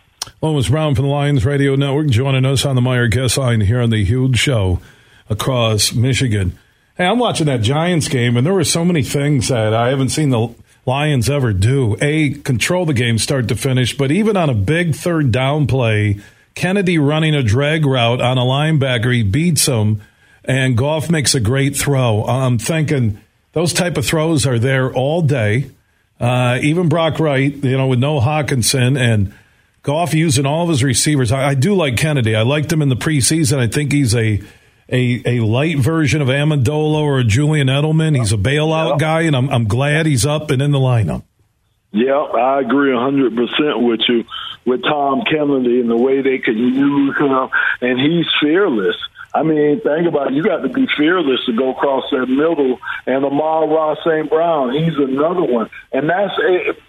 Lomas 0.41 0.69
Brown 0.69 0.95
from 0.95 1.03
the 1.03 1.11
Lions 1.11 1.43
Radio 1.43 1.75
Network 1.75 2.07
joining 2.07 2.45
us 2.45 2.65
on 2.65 2.75
the 2.75 2.81
Meijer 2.81 3.11
Guest 3.11 3.37
Line 3.37 3.59
here 3.59 3.81
on 3.81 3.89
the 3.89 4.05
huge 4.05 4.39
show 4.39 4.79
across 5.29 5.91
Michigan. 5.91 6.57
Hey, 7.01 7.07
I'm 7.07 7.17
watching 7.17 7.47
that 7.47 7.61
Giants 7.61 8.07
game, 8.09 8.37
and 8.37 8.45
there 8.45 8.53
were 8.53 8.63
so 8.63 8.85
many 8.85 9.01
things 9.01 9.47
that 9.47 9.73
I 9.73 9.89
haven't 9.89 10.09
seen 10.09 10.29
the 10.29 10.53
Lions 10.85 11.31
ever 11.31 11.51
do. 11.51 11.97
A, 11.99 12.29
control 12.29 12.85
the 12.85 12.93
game 12.93 13.17
start 13.17 13.47
to 13.47 13.55
finish, 13.55 13.97
but 13.97 14.11
even 14.11 14.37
on 14.37 14.51
a 14.51 14.53
big 14.53 14.93
third 14.93 15.31
down 15.31 15.65
play, 15.65 16.19
Kennedy 16.53 16.99
running 16.99 17.33
a 17.33 17.41
drag 17.41 17.87
route 17.87 18.21
on 18.21 18.37
a 18.37 18.41
linebacker, 18.41 19.11
he 19.11 19.23
beats 19.23 19.65
him, 19.65 20.03
and 20.45 20.77
Goff 20.77 21.09
makes 21.09 21.33
a 21.33 21.39
great 21.39 21.75
throw. 21.75 22.23
I'm 22.23 22.59
thinking 22.59 23.19
those 23.53 23.73
type 23.73 23.97
of 23.97 24.05
throws 24.05 24.45
are 24.45 24.59
there 24.59 24.93
all 24.93 25.23
day. 25.23 25.71
Uh, 26.19 26.59
even 26.61 26.87
Brock 26.87 27.19
Wright, 27.19 27.51
you 27.51 27.77
know, 27.77 27.87
with 27.87 27.97
no 27.97 28.19
Hockenson 28.19 28.95
and 28.95 29.33
Goff 29.81 30.13
using 30.13 30.45
all 30.45 30.65
of 30.65 30.69
his 30.69 30.83
receivers. 30.83 31.31
I, 31.31 31.47
I 31.47 31.53
do 31.55 31.73
like 31.73 31.97
Kennedy. 31.97 32.35
I 32.35 32.43
liked 32.43 32.71
him 32.71 32.83
in 32.83 32.89
the 32.89 32.95
preseason. 32.95 33.57
I 33.57 33.65
think 33.65 33.91
he's 33.91 34.13
a 34.13 34.39
a, 34.91 35.21
a 35.25 35.39
light 35.39 35.77
version 35.77 36.21
of 36.21 36.27
Amendola 36.27 37.01
or 37.01 37.23
Julian 37.23 37.67
Edelman. 37.67 38.17
He's 38.17 38.33
a 38.33 38.37
bailout 38.37 38.99
guy, 38.99 39.21
and 39.21 39.35
I'm, 39.35 39.49
I'm 39.49 39.67
glad 39.67 40.05
he's 40.05 40.25
up 40.25 40.51
and 40.51 40.61
in 40.61 40.71
the 40.71 40.79
lineup. 40.79 41.23
Yeah, 41.91 42.13
I 42.13 42.61
agree 42.61 42.91
100% 42.91 43.87
with 43.87 44.01
you 44.07 44.23
with 44.65 44.83
Tom 44.83 45.23
Kennedy 45.29 45.81
and 45.81 45.89
the 45.89 45.97
way 45.97 46.21
they 46.21 46.37
could 46.37 46.57
use 46.57 47.17
him, 47.17 47.49
and 47.81 47.99
he's 47.99 48.27
fearless. 48.39 48.95
I 49.33 49.43
mean, 49.43 49.79
think 49.81 50.07
about 50.07 50.27
it. 50.27 50.33
You 50.33 50.43
got 50.43 50.57
to 50.57 50.69
be 50.69 50.87
fearless 50.97 51.39
to 51.45 51.53
go 51.53 51.71
across 51.71 52.03
that 52.11 52.27
middle. 52.27 52.79
And 53.05 53.23
Amon-Ra 53.23 53.95
St. 54.03 54.29
Brown, 54.29 54.73
he's 54.73 54.97
another 54.97 55.43
one. 55.43 55.69
And 55.93 56.09
that's 56.09 56.33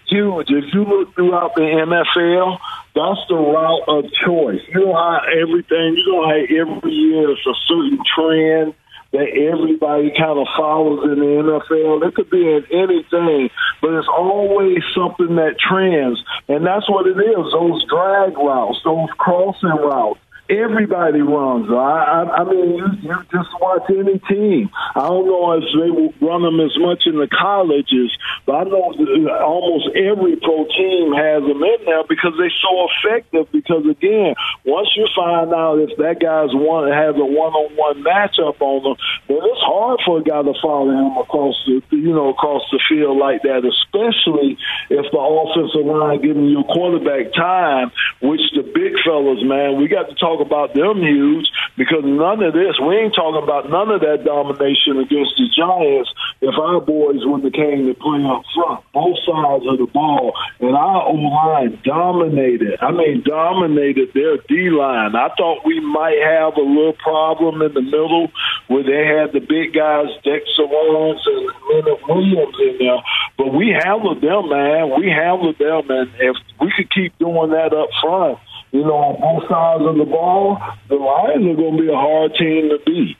huge. 0.07 0.49
If 0.49 0.73
you 0.73 0.83
look 0.83 1.15
throughout 1.15 1.55
the 1.55 1.61
NFL, 1.61 2.59
That's 2.95 3.19
the 3.27 3.35
route 3.35 3.83
of 3.87 4.05
choice. 4.23 4.61
You 4.69 4.85
know 4.85 4.93
how 4.93 5.21
everything, 5.41 5.95
you 5.97 6.11
know 6.11 6.25
how 6.27 6.35
every 6.37 6.91
year 6.91 7.31
it's 7.31 7.45
a 7.47 7.53
certain 7.65 7.99
trend 8.15 8.73
that 9.13 9.29
everybody 9.29 10.11
kind 10.11 10.37
of 10.37 10.47
follows 10.55 11.03
in 11.05 11.19
the 11.19 11.25
NFL. 11.25 12.07
It 12.07 12.15
could 12.15 12.29
be 12.29 12.47
in 12.49 12.65
anything, 12.71 13.49
but 13.81 13.93
it's 13.93 14.07
always 14.07 14.83
something 14.93 15.35
that 15.37 15.57
trends. 15.57 16.23
And 16.47 16.65
that's 16.65 16.87
what 16.89 17.07
it 17.07 17.17
is. 17.17 17.51
Those 17.51 17.85
drag 17.89 18.37
routes, 18.37 18.79
those 18.83 19.09
crossing 19.17 19.69
routes 19.69 20.19
everybody 20.49 21.21
runs. 21.21 21.71
I, 21.71 21.73
I, 21.73 22.41
I 22.41 22.43
mean, 22.43 22.75
you, 22.75 22.87
you 23.01 23.15
just 23.31 23.49
watch 23.61 23.87
any 23.89 24.19
team. 24.27 24.69
I 24.95 25.07
don't 25.07 25.25
know 25.25 25.53
if 25.53 25.63
they 25.71 25.89
will 25.89 26.13
run 26.19 26.43
them 26.43 26.59
as 26.59 26.75
much 26.77 27.03
in 27.07 27.15
the 27.15 27.27
colleges, 27.31 28.11
but 28.45 28.53
I 28.55 28.63
know 28.65 28.91
uh, 28.91 29.43
almost 29.43 29.95
every 29.95 30.35
pro 30.35 30.67
team 30.67 31.15
has 31.15 31.43
them 31.47 31.63
in 31.63 31.79
there 31.85 32.03
because 32.07 32.35
they're 32.37 32.59
so 32.59 32.87
effective. 32.91 33.47
Because 33.51 33.87
again, 33.87 34.35
once 34.65 34.89
you 34.95 35.07
find 35.15 35.53
out 35.53 35.79
if 35.79 35.95
that 35.97 36.19
guy's 36.19 36.51
one 36.51 36.91
has 36.91 37.15
a 37.15 37.23
one-on-one 37.25 38.03
matchup 38.03 38.59
on 38.59 38.83
them, 38.83 38.97
then 39.27 39.39
it's 39.39 39.63
hard 39.63 39.99
for 40.05 40.19
a 40.19 40.23
guy 40.23 40.43
to 40.43 40.53
follow 40.61 40.91
him 40.91 41.17
across 41.17 41.55
the 41.65 41.81
you 41.95 42.11
know 42.11 42.29
across 42.29 42.63
the 42.71 42.79
field 42.89 43.17
like 43.17 43.41
that, 43.43 43.63
especially 43.63 44.57
if 44.89 45.05
the 45.11 45.19
offensive 45.19 45.87
line 45.87 46.21
giving 46.21 46.51
you 46.51 46.63
quarterback 46.67 47.31
time, 47.33 47.91
which 48.21 48.41
the 48.55 48.63
big 48.63 48.99
fellas, 49.05 49.39
man, 49.43 49.79
we 49.79 49.87
got 49.87 50.09
to 50.09 50.15
talk 50.15 50.32
talk 50.33 50.45
about 50.45 50.73
them 50.73 51.01
huge 51.01 51.47
because 51.77 52.03
none 52.03 52.41
of 52.43 52.53
this, 52.53 52.79
we 52.79 52.95
ain't 52.97 53.15
talking 53.15 53.41
about 53.41 53.69
none 53.69 53.89
of 53.89 54.01
that 54.01 54.23
domination 54.25 54.99
against 54.99 55.33
the 55.37 55.49
Giants 55.55 56.09
if 56.41 56.55
our 56.57 56.81
boys 56.81 57.25
wouldn't 57.25 57.45
have 57.45 57.53
came 57.53 57.87
to 57.87 57.93
play 57.93 58.23
up 58.25 58.43
front, 58.53 58.83
both 58.93 59.17
sides 59.25 59.65
of 59.67 59.77
the 59.77 59.87
ball. 59.91 60.33
And 60.59 60.75
our 60.75 61.07
O 61.07 61.13
line 61.13 61.79
dominated. 61.83 62.77
I 62.81 62.91
mean, 62.91 63.23
dominated 63.25 64.13
their 64.13 64.37
D 64.37 64.69
line. 64.69 65.15
I 65.15 65.29
thought 65.37 65.65
we 65.65 65.79
might 65.79 66.19
have 66.21 66.57
a 66.57 66.61
little 66.61 66.93
problem 66.93 67.61
in 67.61 67.73
the 67.73 67.81
middle 67.81 68.31
where 68.67 68.83
they 68.83 69.05
had 69.05 69.33
the 69.33 69.39
big 69.39 69.73
guys, 69.73 70.07
Dexter 70.23 70.63
Lawrence 70.63 71.21
and 71.25 71.45
Leonard 71.69 72.01
Williams 72.07 72.55
in 72.59 72.77
there. 72.79 73.01
But 73.37 73.53
we 73.53 73.69
handled 73.69 74.21
them, 74.21 74.49
man. 74.49 74.93
We 74.99 75.09
handled 75.09 75.57
them. 75.57 75.89
And 75.89 76.09
if 76.19 76.35
we 76.61 76.71
could 76.75 76.91
keep 76.91 77.17
doing 77.19 77.51
that 77.51 77.73
up 77.73 77.89
front, 78.01 78.39
you 78.73 78.81
know, 78.81 78.95
on 78.95 79.21
both 79.21 79.47
sides 79.47 79.83
of 79.85 79.97
the 79.97 80.11
ball, 80.11 80.59
the 80.89 80.95
Lions 80.95 81.45
are 81.45 81.55
going 81.55 81.77
to 81.77 81.83
be 81.83 81.89
a 81.89 81.95
hard 81.95 82.33
team 82.33 82.69
to 82.69 82.79
beat. 82.83 83.17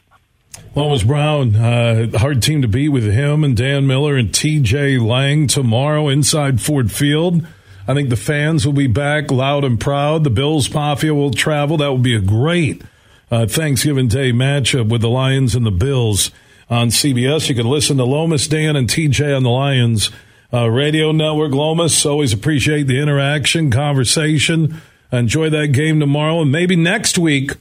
Lomas 0.76 1.04
Brown, 1.04 1.56
uh, 1.56 2.18
hard 2.18 2.42
team 2.42 2.64
to 2.64 2.68
beat 2.68 2.90
with 2.90 3.04
him 3.04 3.44
and 3.44 3.56
Dan 3.56 3.86
Miller 3.86 4.18
and 4.18 4.30
TJ 4.30 5.00
Lang 5.00 5.46
tomorrow 5.46 6.10
inside 6.10 6.60
Ford 6.60 6.92
Field. 6.92 7.46
I 7.88 7.94
think 7.94 8.10
the 8.10 8.16
fans 8.16 8.66
will 8.66 8.74
be 8.74 8.88
back 8.88 9.30
loud 9.30 9.64
and 9.64 9.80
proud. 9.80 10.24
The 10.24 10.32
Bills 10.32 10.74
Mafia 10.74 11.14
will 11.14 11.32
travel. 11.32 11.78
That 11.78 11.90
will 11.90 12.00
be 12.00 12.16
a 12.16 12.22
great 12.22 12.82
uh, 13.30 13.46
Thanksgiving 13.46 14.08
Day 14.08 14.32
matchup 14.32 14.90
with 14.90 15.02
the 15.02 15.10
Lions 15.10 15.54
and 15.54 15.66
the 15.66 15.72
Bills 15.72 16.32
on 16.68 16.88
CBS. 16.88 17.48
You 17.48 17.56
can 17.56 17.68
listen 17.68 17.98
to 17.98 18.06
Lomas, 18.06 18.48
Dan, 18.48 18.76
and 18.76 18.90
TJ 18.90 19.36
on 19.36 19.44
the 19.44 19.52
Lions 19.52 20.10
uh, 20.52 20.68
radio 20.68 21.12
network. 21.12 21.52
Lomas, 21.52 22.04
always 22.08 22.34
appreciate 22.34 22.88
the 22.88 23.00
interaction, 23.00 23.70
conversation. 23.70 24.82
Enjoy 25.14 25.50
that 25.52 25.68
game 25.68 26.00
tomorrow, 26.00 26.42
and 26.42 26.52
maybe 26.52 26.76
next 26.76 27.18
week 27.18 27.52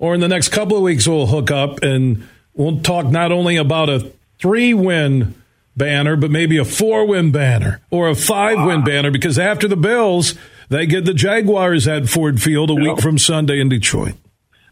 or 0.00 0.14
in 0.14 0.20
the 0.20 0.28
next 0.28 0.48
couple 0.48 0.76
of 0.76 0.82
weeks 0.82 1.06
we'll 1.06 1.26
hook 1.26 1.50
up 1.52 1.82
and 1.82 2.26
we'll 2.54 2.80
talk 2.80 3.06
not 3.06 3.30
only 3.30 3.56
about 3.56 3.88
a 3.88 4.10
three 4.38 4.74
win 4.74 5.34
banner, 5.76 6.16
but 6.16 6.30
maybe 6.30 6.56
a 6.56 6.64
four 6.64 7.06
win 7.06 7.30
banner 7.30 7.80
or 7.90 8.08
a 8.08 8.14
five 8.16 8.66
win 8.66 8.82
banner 8.82 9.10
because 9.10 9.38
after 9.38 9.68
the 9.68 9.76
Bills, 9.76 10.34
they 10.68 10.86
get 10.86 11.04
the 11.04 11.14
Jaguars 11.14 11.86
at 11.86 12.08
Ford 12.08 12.42
Field 12.42 12.70
a 12.70 12.74
yep. 12.74 12.82
week 12.82 13.00
from 13.00 13.18
Sunday 13.18 13.60
in 13.60 13.68
Detroit. 13.68 14.14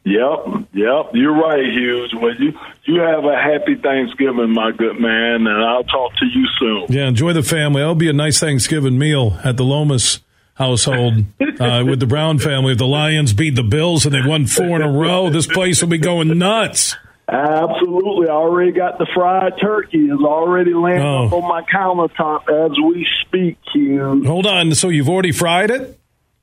Yep, 0.04 0.68
yep, 0.72 1.10
you're 1.12 1.34
right, 1.34 1.64
Hughes. 1.66 2.14
Well, 2.14 2.34
you 2.36 2.58
you 2.84 3.00
have 3.00 3.24
a 3.24 3.36
happy 3.36 3.74
Thanksgiving, 3.74 4.50
my 4.50 4.72
good 4.72 4.98
man, 4.98 5.46
and 5.46 5.62
I'll 5.62 5.84
talk 5.84 6.12
to 6.16 6.26
you 6.26 6.46
soon. 6.58 6.86
Yeah, 6.88 7.08
enjoy 7.08 7.34
the 7.34 7.42
family. 7.42 7.82
That'll 7.82 7.94
be 7.94 8.08
a 8.08 8.14
nice 8.14 8.40
Thanksgiving 8.40 8.96
meal 8.96 9.38
at 9.44 9.58
the 9.58 9.64
Lomas 9.64 10.20
household 10.58 11.24
uh, 11.60 11.84
with 11.86 12.00
the 12.00 12.06
Brown 12.06 12.38
family. 12.38 12.72
If 12.72 12.78
the 12.78 12.86
Lions 12.86 13.32
beat 13.32 13.54
the 13.54 13.62
Bills 13.62 14.04
and 14.04 14.14
they 14.14 14.20
won 14.20 14.46
four 14.46 14.76
in 14.76 14.82
a 14.82 14.90
row, 14.90 15.30
this 15.30 15.46
place 15.46 15.80
will 15.80 15.88
be 15.88 15.98
going 15.98 16.36
nuts. 16.36 16.96
Absolutely. 17.28 18.28
I 18.28 18.32
already 18.32 18.72
got 18.72 18.98
the 18.98 19.06
fried 19.14 19.52
turkey. 19.60 20.06
It's 20.06 20.22
already 20.22 20.74
landing 20.74 21.06
oh. 21.06 21.36
on 21.36 21.48
my 21.48 21.62
countertop 21.62 22.48
as 22.48 22.72
we 22.78 23.06
speak, 23.26 23.58
Hugh. 23.72 24.24
Hold 24.24 24.46
on. 24.46 24.74
So 24.74 24.88
you've 24.88 25.08
already 25.08 25.32
fried 25.32 25.70
it? 25.70 25.98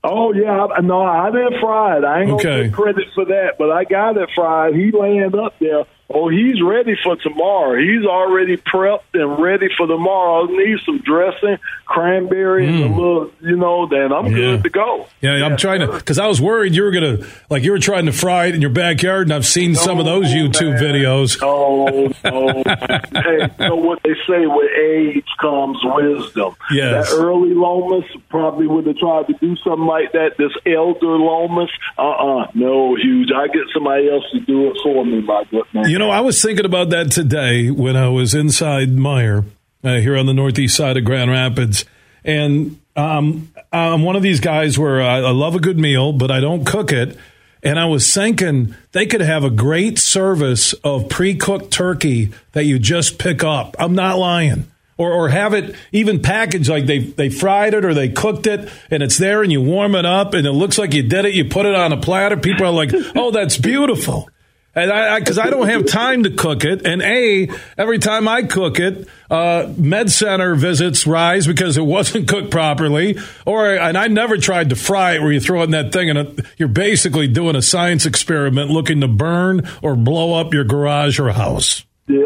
Oh 0.08 0.34
yeah, 0.34 0.68
no, 0.84 1.02
I 1.02 1.32
didn't 1.32 1.60
fry 1.60 1.98
it. 1.98 2.04
I 2.04 2.22
ain't 2.22 2.30
gonna 2.30 2.64
get 2.66 2.74
credit 2.74 3.08
for 3.16 3.26
that, 3.26 3.56
but 3.58 3.72
I 3.72 3.86
got 3.86 4.16
it 4.18 4.30
fried. 4.36 4.76
He 4.76 4.92
laying 4.92 5.34
up 5.34 5.56
there. 5.60 5.86
Oh, 6.18 6.30
he's 6.30 6.62
ready 6.62 6.96
for 7.04 7.18
tomorrow. 7.18 7.78
He's 7.78 8.06
already 8.06 8.56
prepped 8.56 9.02
and 9.14 9.38
ready 9.38 9.68
for 9.76 9.86
tomorrow. 9.86 10.48
I 10.48 10.48
need 10.48 10.80
some 10.86 11.00
dressing, 11.00 11.58
cranberry, 11.86 12.68
mm. 12.68 12.70
and 12.70 12.84
a 12.86 12.88
mm. 12.88 12.96
little, 12.96 13.32
you 13.42 13.58
know, 13.58 13.86
then 13.86 14.14
I'm 14.14 14.28
yeah. 14.28 14.38
good 14.38 14.64
to 14.64 14.70
go. 14.70 15.08
Yeah, 15.20 15.36
yeah 15.36 15.46
I'm 15.46 15.58
trying 15.58 15.82
to, 15.82 15.88
because 15.88 16.18
I 16.18 16.28
was 16.28 16.40
worried 16.40 16.74
you 16.74 16.84
were 16.84 16.92
going 16.92 17.18
to, 17.18 17.28
like, 17.50 17.64
you 17.64 17.72
were 17.72 17.80
trying 17.80 18.06
to 18.06 18.14
fry 18.14 18.46
it 18.46 18.56
in 18.56 18.62
your 18.62 18.70
backyard, 18.70 19.24
and 19.24 19.34
I've 19.34 19.46
seen 19.46 19.74
no, 19.74 19.80
some 19.80 20.00
of 20.00 20.06
those 20.06 20.28
YouTube 20.28 20.80
man. 20.80 20.84
videos. 20.84 21.38
Oh, 21.42 22.14
oh. 22.24 22.64
hey, 22.64 23.52
you 23.60 23.70
know 23.70 23.76
what 23.76 24.02
they 24.04 24.16
say, 24.26 24.48
with 24.48 24.72
age 24.72 25.26
comes 25.42 25.78
wisdom. 25.84 26.56
Yes. 26.72 27.12
That 27.12 27.18
early 27.18 27.54
Lomas 27.54 28.06
probably 28.30 28.68
would 28.68 28.88
have 28.88 28.98
tried 28.98 29.28
to 29.28 29.34
do 29.34 29.58
something 29.58 29.86
like 29.86 30.14
that. 30.14 30.38
This 30.38 30.54
elder 30.66 31.18
Lomas, 31.18 31.72
uh-uh, 31.98 32.52
no, 32.54 32.96
huge. 32.96 33.32
I 33.36 33.48
get 33.48 33.64
somebody 33.74 34.10
else 34.10 34.24
to 34.32 34.40
do 34.40 34.72
it 34.72 34.78
for 34.82 35.06
me, 35.06 35.20
my 35.20 35.44
good 35.52 35.66
man. 35.74 35.90
You 35.90 36.00
know, 36.00 36.05
I 36.10 36.22
was 36.22 36.42
thinking 36.42 36.66
about 36.66 36.90
that 36.92 37.12
today 37.12 37.70
when 37.70 37.96
I 37.96 38.10
was 38.10 38.34
inside 38.34 38.90
Meijer 38.90 39.46
uh, 39.84 39.96
here 39.96 40.18
on 40.18 40.26
the 40.26 40.34
northeast 40.34 40.76
side 40.76 40.98
of 40.98 41.06
Grand 41.06 41.32
Rapids. 41.32 41.86
And 42.24 42.80
um, 42.96 43.52
I'm 43.72 44.04
one 44.04 44.16
of 44.16 44.24
these 44.24 44.40
guys 44.40 44.80
where 44.80 45.02
I, 45.02 45.18
I 45.18 45.32
love 45.32 45.56
a 45.56 45.60
good 45.60 45.78
meal, 45.78 46.12
but 46.12 46.32
I 46.32 46.40
don't 46.40 46.66
cook 46.66 46.92
it. 46.92 47.18
And 47.64 47.80
I 47.80 47.86
was 47.86 48.14
thinking 48.14 48.76
they 48.92 49.06
could 49.06 49.22
have 49.22 49.44
a 49.44 49.50
great 49.50 49.98
service 49.98 50.74
of 50.74 51.10
pre 51.10 51.36
cooked 51.36 51.72
turkey 51.72 52.32
that 52.52 52.66
you 52.66 52.78
just 52.80 53.18
pick 53.18 53.44
up. 53.44 53.76
I'm 53.80 53.96
not 53.96 54.18
lying. 54.18 54.72
Or, 54.98 55.12
or 55.12 55.30
have 55.30 55.54
it 55.54 55.76
even 55.92 56.22
packaged 56.22 56.70
like 56.70 56.86
they, 56.86 57.00
they 57.00 57.30
fried 57.30 57.74
it 57.74 57.84
or 57.84 57.94
they 57.94 58.08
cooked 58.08 58.48
it 58.48 58.72
and 58.90 59.04
it's 59.04 59.18
there 59.18 59.44
and 59.44 59.52
you 59.52 59.62
warm 59.62 59.94
it 59.94 60.06
up 60.06 60.34
and 60.34 60.48
it 60.48 60.54
looks 60.54 60.78
like 60.78 60.94
you 60.94 61.04
did 61.04 61.26
it. 61.26 61.34
You 61.34 61.46
put 61.46 61.66
it 61.66 61.76
on 61.76 61.92
a 61.92 61.98
platter. 61.98 62.38
People 62.38 62.68
are 62.68 62.72
like, 62.72 62.92
oh, 63.14 63.32
that's 63.32 63.58
beautiful. 63.58 64.30
And 64.76 64.92
I, 64.92 65.20
because 65.20 65.38
I, 65.38 65.46
I, 65.46 65.50
don't 65.52 65.70
have 65.70 65.86
time 65.86 66.24
to 66.24 66.32
cook 66.32 66.66
it, 66.66 66.86
and 66.86 67.02
a 67.02 67.50
every 67.78 67.98
time 67.98 68.28
I 68.28 68.44
cook 68.44 68.78
it, 68.78 69.08
uh, 69.32 69.72
med 69.78 70.12
center 70.12 70.54
visits 70.56 71.08
rise 71.08 71.48
because 71.48 71.78
it 71.78 71.86
wasn't 71.86 72.28
cooked 72.28 72.52
properly. 72.52 73.18
Or 73.46 73.74
and 73.74 73.98
I 73.98 74.08
never 74.08 74.38
tried 74.38 74.70
to 74.72 74.76
fry 74.76 75.14
it, 75.14 75.22
where 75.22 75.32
you 75.32 75.40
throw 75.40 75.62
it 75.62 75.66
in 75.66 75.72
that 75.72 75.94
thing 75.94 76.10
and 76.10 76.20
it, 76.20 76.46
you're 76.58 76.68
basically 76.68 77.30
doing 77.30 77.56
a 77.56 77.62
science 77.62 78.06
experiment, 78.06 78.70
looking 78.70 79.00
to 79.00 79.08
burn 79.08 79.66
or 79.82 79.96
blow 79.96 80.34
up 80.34 80.54
your 80.54 80.66
garage 80.66 81.20
or 81.20 81.32
house. 81.32 81.86
Yeah. 82.08 82.26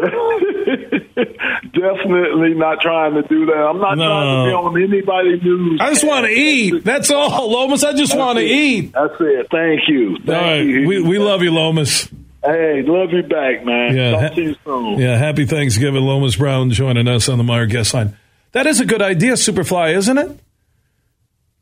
Definitely 1.72 2.54
not 2.54 2.80
trying 2.80 3.14
to 3.14 3.22
do 3.22 3.46
that. 3.46 3.52
I'm 3.54 3.78
not 3.78 3.96
no. 3.96 4.04
trying 4.04 4.44
to 4.44 4.50
be 4.50 4.54
on 4.54 4.82
anybody 4.82 5.40
news. 5.40 5.80
I 5.80 5.90
just 5.90 6.04
want 6.04 6.26
to 6.26 6.32
eat. 6.32 6.84
That's 6.84 7.10
all, 7.10 7.50
Lomas. 7.50 7.84
I 7.84 7.92
just 7.92 8.16
want 8.16 8.38
to 8.38 8.44
eat. 8.44 8.92
That's 8.92 9.14
it. 9.20 9.46
Thank 9.50 9.82
you. 9.88 10.16
Thank 10.16 10.28
all 10.28 10.34
right. 10.34 10.66
You. 10.66 10.86
We, 10.86 11.02
we 11.02 11.18
love 11.18 11.42
you, 11.42 11.52
Lomas. 11.52 12.08
Hey, 12.42 12.82
love 12.82 13.10
you 13.12 13.22
back, 13.22 13.64
man. 13.64 13.96
Yeah, 13.96 14.10
Talk 14.12 14.34
to 14.34 14.42
you 14.42 14.56
soon. 14.64 14.98
Yeah, 14.98 15.16
happy 15.18 15.44
Thanksgiving, 15.44 16.02
Lomas 16.02 16.36
Brown 16.36 16.70
joining 16.70 17.06
us 17.06 17.28
on 17.28 17.38
the 17.38 17.44
Meijer 17.44 17.68
guest 17.68 17.92
line. 17.92 18.16
That 18.52 18.66
is 18.66 18.80
a 18.80 18.86
good 18.86 19.02
idea, 19.02 19.34
Superfly, 19.34 19.94
isn't 19.94 20.18
it? 20.18 20.40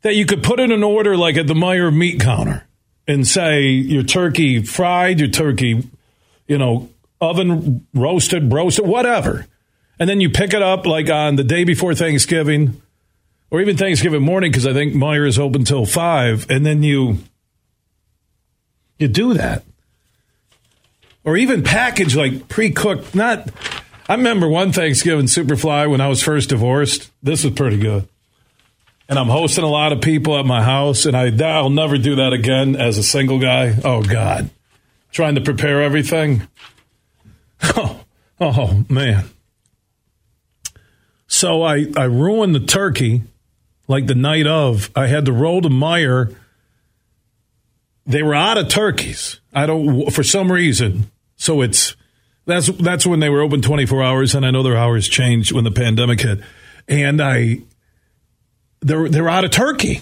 That 0.01 0.15
you 0.15 0.25
could 0.25 0.41
put 0.41 0.59
in 0.59 0.71
an 0.71 0.83
order 0.83 1.17
like 1.17 1.37
at 1.37 1.47
the 1.47 1.53
Meijer 1.53 1.95
meat 1.95 2.21
counter 2.21 2.65
and 3.07 3.27
say 3.27 3.63
your 3.63 4.03
turkey 4.03 4.63
fried, 4.63 5.19
your 5.19 5.29
turkey, 5.29 5.83
you 6.47 6.57
know, 6.57 6.89
oven 7.19 7.85
roasted, 7.93 8.51
roasted, 8.51 8.85
whatever. 8.85 9.45
And 9.99 10.09
then 10.09 10.21
you 10.21 10.29
pick 10.29 10.53
it 10.53 10.61
up 10.61 10.85
like 10.85 11.09
on 11.09 11.35
the 11.35 11.43
day 11.43 11.65
before 11.65 11.93
Thanksgiving 11.93 12.81
or 13.51 13.59
even 13.59 13.75
Thanksgiving 13.75 14.21
morning 14.21 14.51
because 14.51 14.65
I 14.65 14.73
think 14.73 14.93
Meijer 14.93 15.27
is 15.27 15.37
open 15.37 15.65
till 15.65 15.85
5 15.85 16.49
and 16.49 16.65
then 16.65 16.83
you 16.83 17.17
you 18.97 19.07
do 19.07 19.33
that 19.33 19.63
or 21.29 21.37
even 21.37 21.61
packaged 21.61 22.15
like 22.15 22.49
pre-cooked. 22.49 23.13
Not. 23.13 23.51
I 24.09 24.15
remember 24.15 24.47
one 24.47 24.71
Thanksgiving 24.71 25.27
Superfly 25.27 25.87
when 25.87 26.01
I 26.01 26.07
was 26.07 26.23
first 26.23 26.49
divorced. 26.49 27.11
This 27.21 27.43
was 27.43 27.53
pretty 27.53 27.77
good. 27.77 28.07
And 29.07 29.19
I'm 29.19 29.27
hosting 29.27 29.63
a 29.63 29.69
lot 29.69 29.93
of 29.93 30.01
people 30.01 30.39
at 30.39 30.45
my 30.47 30.63
house, 30.63 31.05
and 31.05 31.15
I, 31.15 31.29
I'll 31.47 31.69
never 31.69 31.99
do 31.99 32.15
that 32.15 32.33
again 32.33 32.75
as 32.75 32.97
a 32.97 33.03
single 33.03 33.37
guy. 33.37 33.75
Oh 33.83 34.01
God, 34.01 34.49
trying 35.11 35.35
to 35.35 35.41
prepare 35.41 35.83
everything. 35.83 36.47
Oh, 37.61 38.05
oh 38.39 38.85
man. 38.87 39.25
So 41.27 41.61
I, 41.61 41.87
I 41.97 42.05
ruined 42.05 42.55
the 42.55 42.61
turkey 42.61 43.23
like 43.89 44.07
the 44.07 44.15
night 44.15 44.47
of. 44.47 44.89
I 44.95 45.07
had 45.07 45.25
to 45.25 45.33
roll 45.33 45.61
to 45.61 45.67
Meijer 45.67 46.33
they 48.09 48.23
were 48.23 48.35
out 48.35 48.57
of 48.57 48.67
turkeys. 48.67 49.39
I 49.53 49.67
don't 49.67 50.09
for 50.09 50.23
some 50.23 50.51
reason. 50.51 51.11
So 51.39 51.61
it's 51.61 51.95
that's 52.45 52.67
that's 52.67 53.07
when 53.07 53.21
they 53.21 53.29
were 53.29 53.41
open 53.41 53.61
24 53.61 54.03
hours, 54.03 54.35
and 54.35 54.45
I 54.45 54.51
know 54.51 54.61
their 54.61 54.77
hours 54.77 55.07
changed 55.07 55.51
when 55.53 55.63
the 55.63 55.71
pandemic 55.71 56.21
hit. 56.21 56.41
And 56.87 57.21
I 57.21 57.61
they're 58.81 59.09
they're 59.09 59.29
out 59.29 59.45
of 59.45 59.51
turkey. 59.51 60.01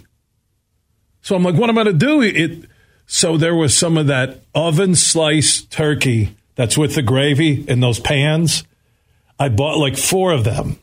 So 1.22 1.36
I'm 1.36 1.44
like, 1.44 1.56
what 1.56 1.70
am 1.70 1.78
I 1.78 1.84
going 1.84 2.00
to 2.00 2.06
do? 2.06 2.22
It 2.22 2.66
so 3.06 3.38
there 3.38 3.56
was 3.56 3.78
some 3.78 3.98
of 3.98 4.08
that 4.08 4.42
oven 4.56 4.96
sliced 4.96 5.72
turkey 5.72 6.36
that's 6.56 6.78
with 6.78 6.96
the 6.96 7.04
gravy 7.04 7.64
in 7.68 7.80
those 7.80 8.00
pans. 8.00 8.64
I 9.40 9.50
bought 9.50 9.78
like 9.78 9.96
four 9.96 10.32
of 10.34 10.44
them 10.44 10.80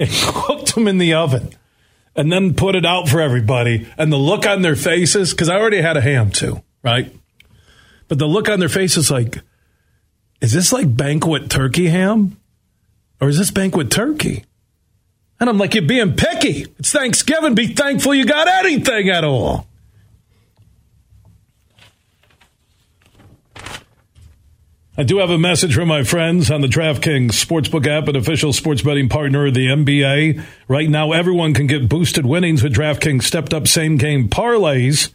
and 0.00 0.10
cooked 0.12 0.74
them 0.74 0.88
in 0.88 0.98
the 0.98 1.14
oven 1.14 1.54
and 2.16 2.32
then 2.32 2.54
put 2.54 2.74
it 2.74 2.84
out 2.84 3.08
for 3.08 3.20
everybody. 3.20 3.86
And 3.96 4.12
the 4.12 4.16
look 4.16 4.46
on 4.46 4.62
their 4.62 4.76
faces, 4.76 5.30
because 5.30 5.48
I 5.48 5.56
already 5.56 5.80
had 5.80 5.96
a 5.96 6.00
ham 6.00 6.30
too, 6.30 6.60
right? 6.82 7.14
But 8.08 8.18
the 8.18 8.26
look 8.26 8.48
on 8.48 8.60
their 8.60 8.68
face 8.68 8.96
is 8.96 9.10
like, 9.10 9.40
is 10.40 10.52
this 10.52 10.72
like 10.72 10.94
banquet 10.94 11.50
turkey 11.50 11.88
ham? 11.88 12.36
Or 13.20 13.28
is 13.28 13.38
this 13.38 13.50
banquet 13.50 13.90
turkey? 13.90 14.44
And 15.40 15.48
I'm 15.48 15.58
like, 15.58 15.74
you're 15.74 15.84
being 15.84 16.14
picky. 16.14 16.66
It's 16.78 16.92
Thanksgiving. 16.92 17.54
Be 17.54 17.68
thankful 17.68 18.14
you 18.14 18.24
got 18.24 18.48
anything 18.48 19.08
at 19.08 19.24
all. 19.24 19.66
I 24.96 25.02
do 25.02 25.18
have 25.18 25.30
a 25.30 25.38
message 25.38 25.74
from 25.74 25.88
my 25.88 26.04
friends 26.04 26.52
on 26.52 26.60
the 26.60 26.68
DraftKings 26.68 27.30
Sportsbook 27.30 27.84
app 27.84 28.06
an 28.06 28.14
official 28.14 28.52
sports 28.52 28.80
betting 28.82 29.08
partner 29.08 29.46
of 29.46 29.54
the 29.54 29.66
NBA. 29.66 30.40
Right 30.68 30.88
now, 30.88 31.10
everyone 31.10 31.52
can 31.52 31.66
get 31.66 31.88
boosted 31.88 32.24
winnings 32.24 32.62
with 32.62 32.74
DraftKings 32.74 33.24
stepped 33.24 33.52
up 33.52 33.66
same 33.66 33.96
game 33.96 34.28
parlays. 34.28 35.12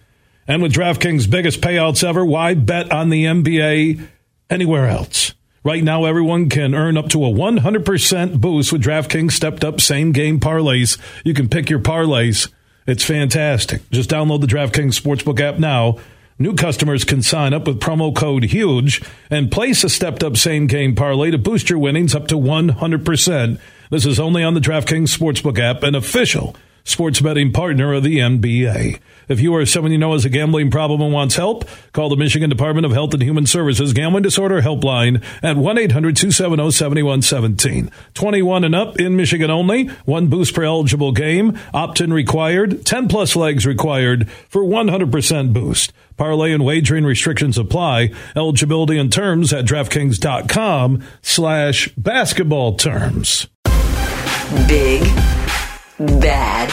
And 0.49 0.61
with 0.61 0.73
DraftKings 0.73 1.29
biggest 1.29 1.61
payouts 1.61 2.03
ever, 2.03 2.25
why 2.25 2.55
bet 2.55 2.91
on 2.91 3.09
the 3.09 3.23
NBA 3.23 4.05
anywhere 4.49 4.87
else? 4.87 5.33
Right 5.63 5.83
now, 5.83 6.03
everyone 6.03 6.49
can 6.49 6.75
earn 6.75 6.97
up 6.97 7.07
to 7.09 7.23
a 7.23 7.29
100% 7.29 8.41
boost 8.41 8.73
with 8.73 8.83
DraftKings 8.83 9.31
stepped 9.31 9.63
up 9.63 9.79
same 9.79 10.11
game 10.11 10.41
parlays. 10.41 10.97
You 11.23 11.33
can 11.33 11.47
pick 11.47 11.69
your 11.69 11.79
parlays. 11.79 12.51
It's 12.85 13.05
fantastic. 13.05 13.89
Just 13.91 14.09
download 14.09 14.41
the 14.41 14.47
DraftKings 14.47 14.99
Sportsbook 14.99 15.39
app 15.39 15.59
now 15.59 15.99
New 16.41 16.55
customers 16.55 17.03
can 17.03 17.21
sign 17.21 17.53
up 17.53 17.67
with 17.67 17.81
promo 17.81 18.15
code 18.15 18.45
HUGE 18.45 19.01
and 19.29 19.51
place 19.51 19.83
a 19.83 19.89
stepped 19.89 20.23
up 20.23 20.37
same 20.37 20.67
game 20.67 20.95
parlay 20.95 21.31
to 21.31 21.37
boost 21.37 21.69
your 21.69 21.79
winnings 21.79 22.15
up 22.15 22.29
to 22.29 22.35
100%. 22.35 23.59
This 23.91 24.05
is 24.05 24.21
only 24.21 24.41
on 24.41 24.53
the 24.53 24.61
DraftKings 24.61 25.15
Sportsbook 25.15 25.59
app, 25.59 25.83
an 25.83 25.95
official 25.95 26.55
sports 26.89 27.21
betting 27.21 27.51
partner 27.51 27.93
of 27.93 28.03
the 28.03 28.17
NBA. 28.17 28.99
If 29.27 29.39
you 29.39 29.53
or 29.53 29.65
someone 29.65 29.91
you 29.91 29.97
know 29.97 30.13
has 30.13 30.25
a 30.25 30.29
gambling 30.29 30.71
problem 30.71 31.01
and 31.01 31.13
wants 31.13 31.35
help, 31.35 31.69
call 31.93 32.09
the 32.09 32.17
Michigan 32.17 32.49
Department 32.49 32.85
of 32.85 32.91
Health 32.91 33.13
and 33.13 33.21
Human 33.21 33.45
Services 33.45 33.93
Gambling 33.93 34.23
Disorder 34.23 34.61
Helpline 34.61 35.23
at 35.43 35.55
1-800-270-7117. 35.55 37.91
21 38.15 38.63
and 38.63 38.75
up 38.75 38.99
in 38.99 39.15
Michigan 39.15 39.51
only. 39.51 39.85
One 40.05 40.27
boost 40.27 40.55
per 40.55 40.63
eligible 40.63 41.11
game. 41.11 41.57
Opt-in 41.73 42.11
required. 42.11 42.83
10 42.85 43.07
plus 43.07 43.35
legs 43.35 43.65
required 43.67 44.29
for 44.49 44.63
100% 44.63 45.53
boost. 45.53 45.93
Parlay 46.17 46.51
and 46.51 46.65
wagering 46.65 47.05
restrictions 47.05 47.57
apply. 47.57 48.11
Eligibility 48.35 48.97
and 48.97 49.13
terms 49.13 49.53
at 49.53 49.65
DraftKings.com 49.65 51.03
slash 51.21 51.87
basketball 51.95 52.75
terms. 52.75 53.47
Big, 54.67 55.03
bad, 55.99 56.71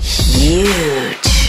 huge. 0.00 1.43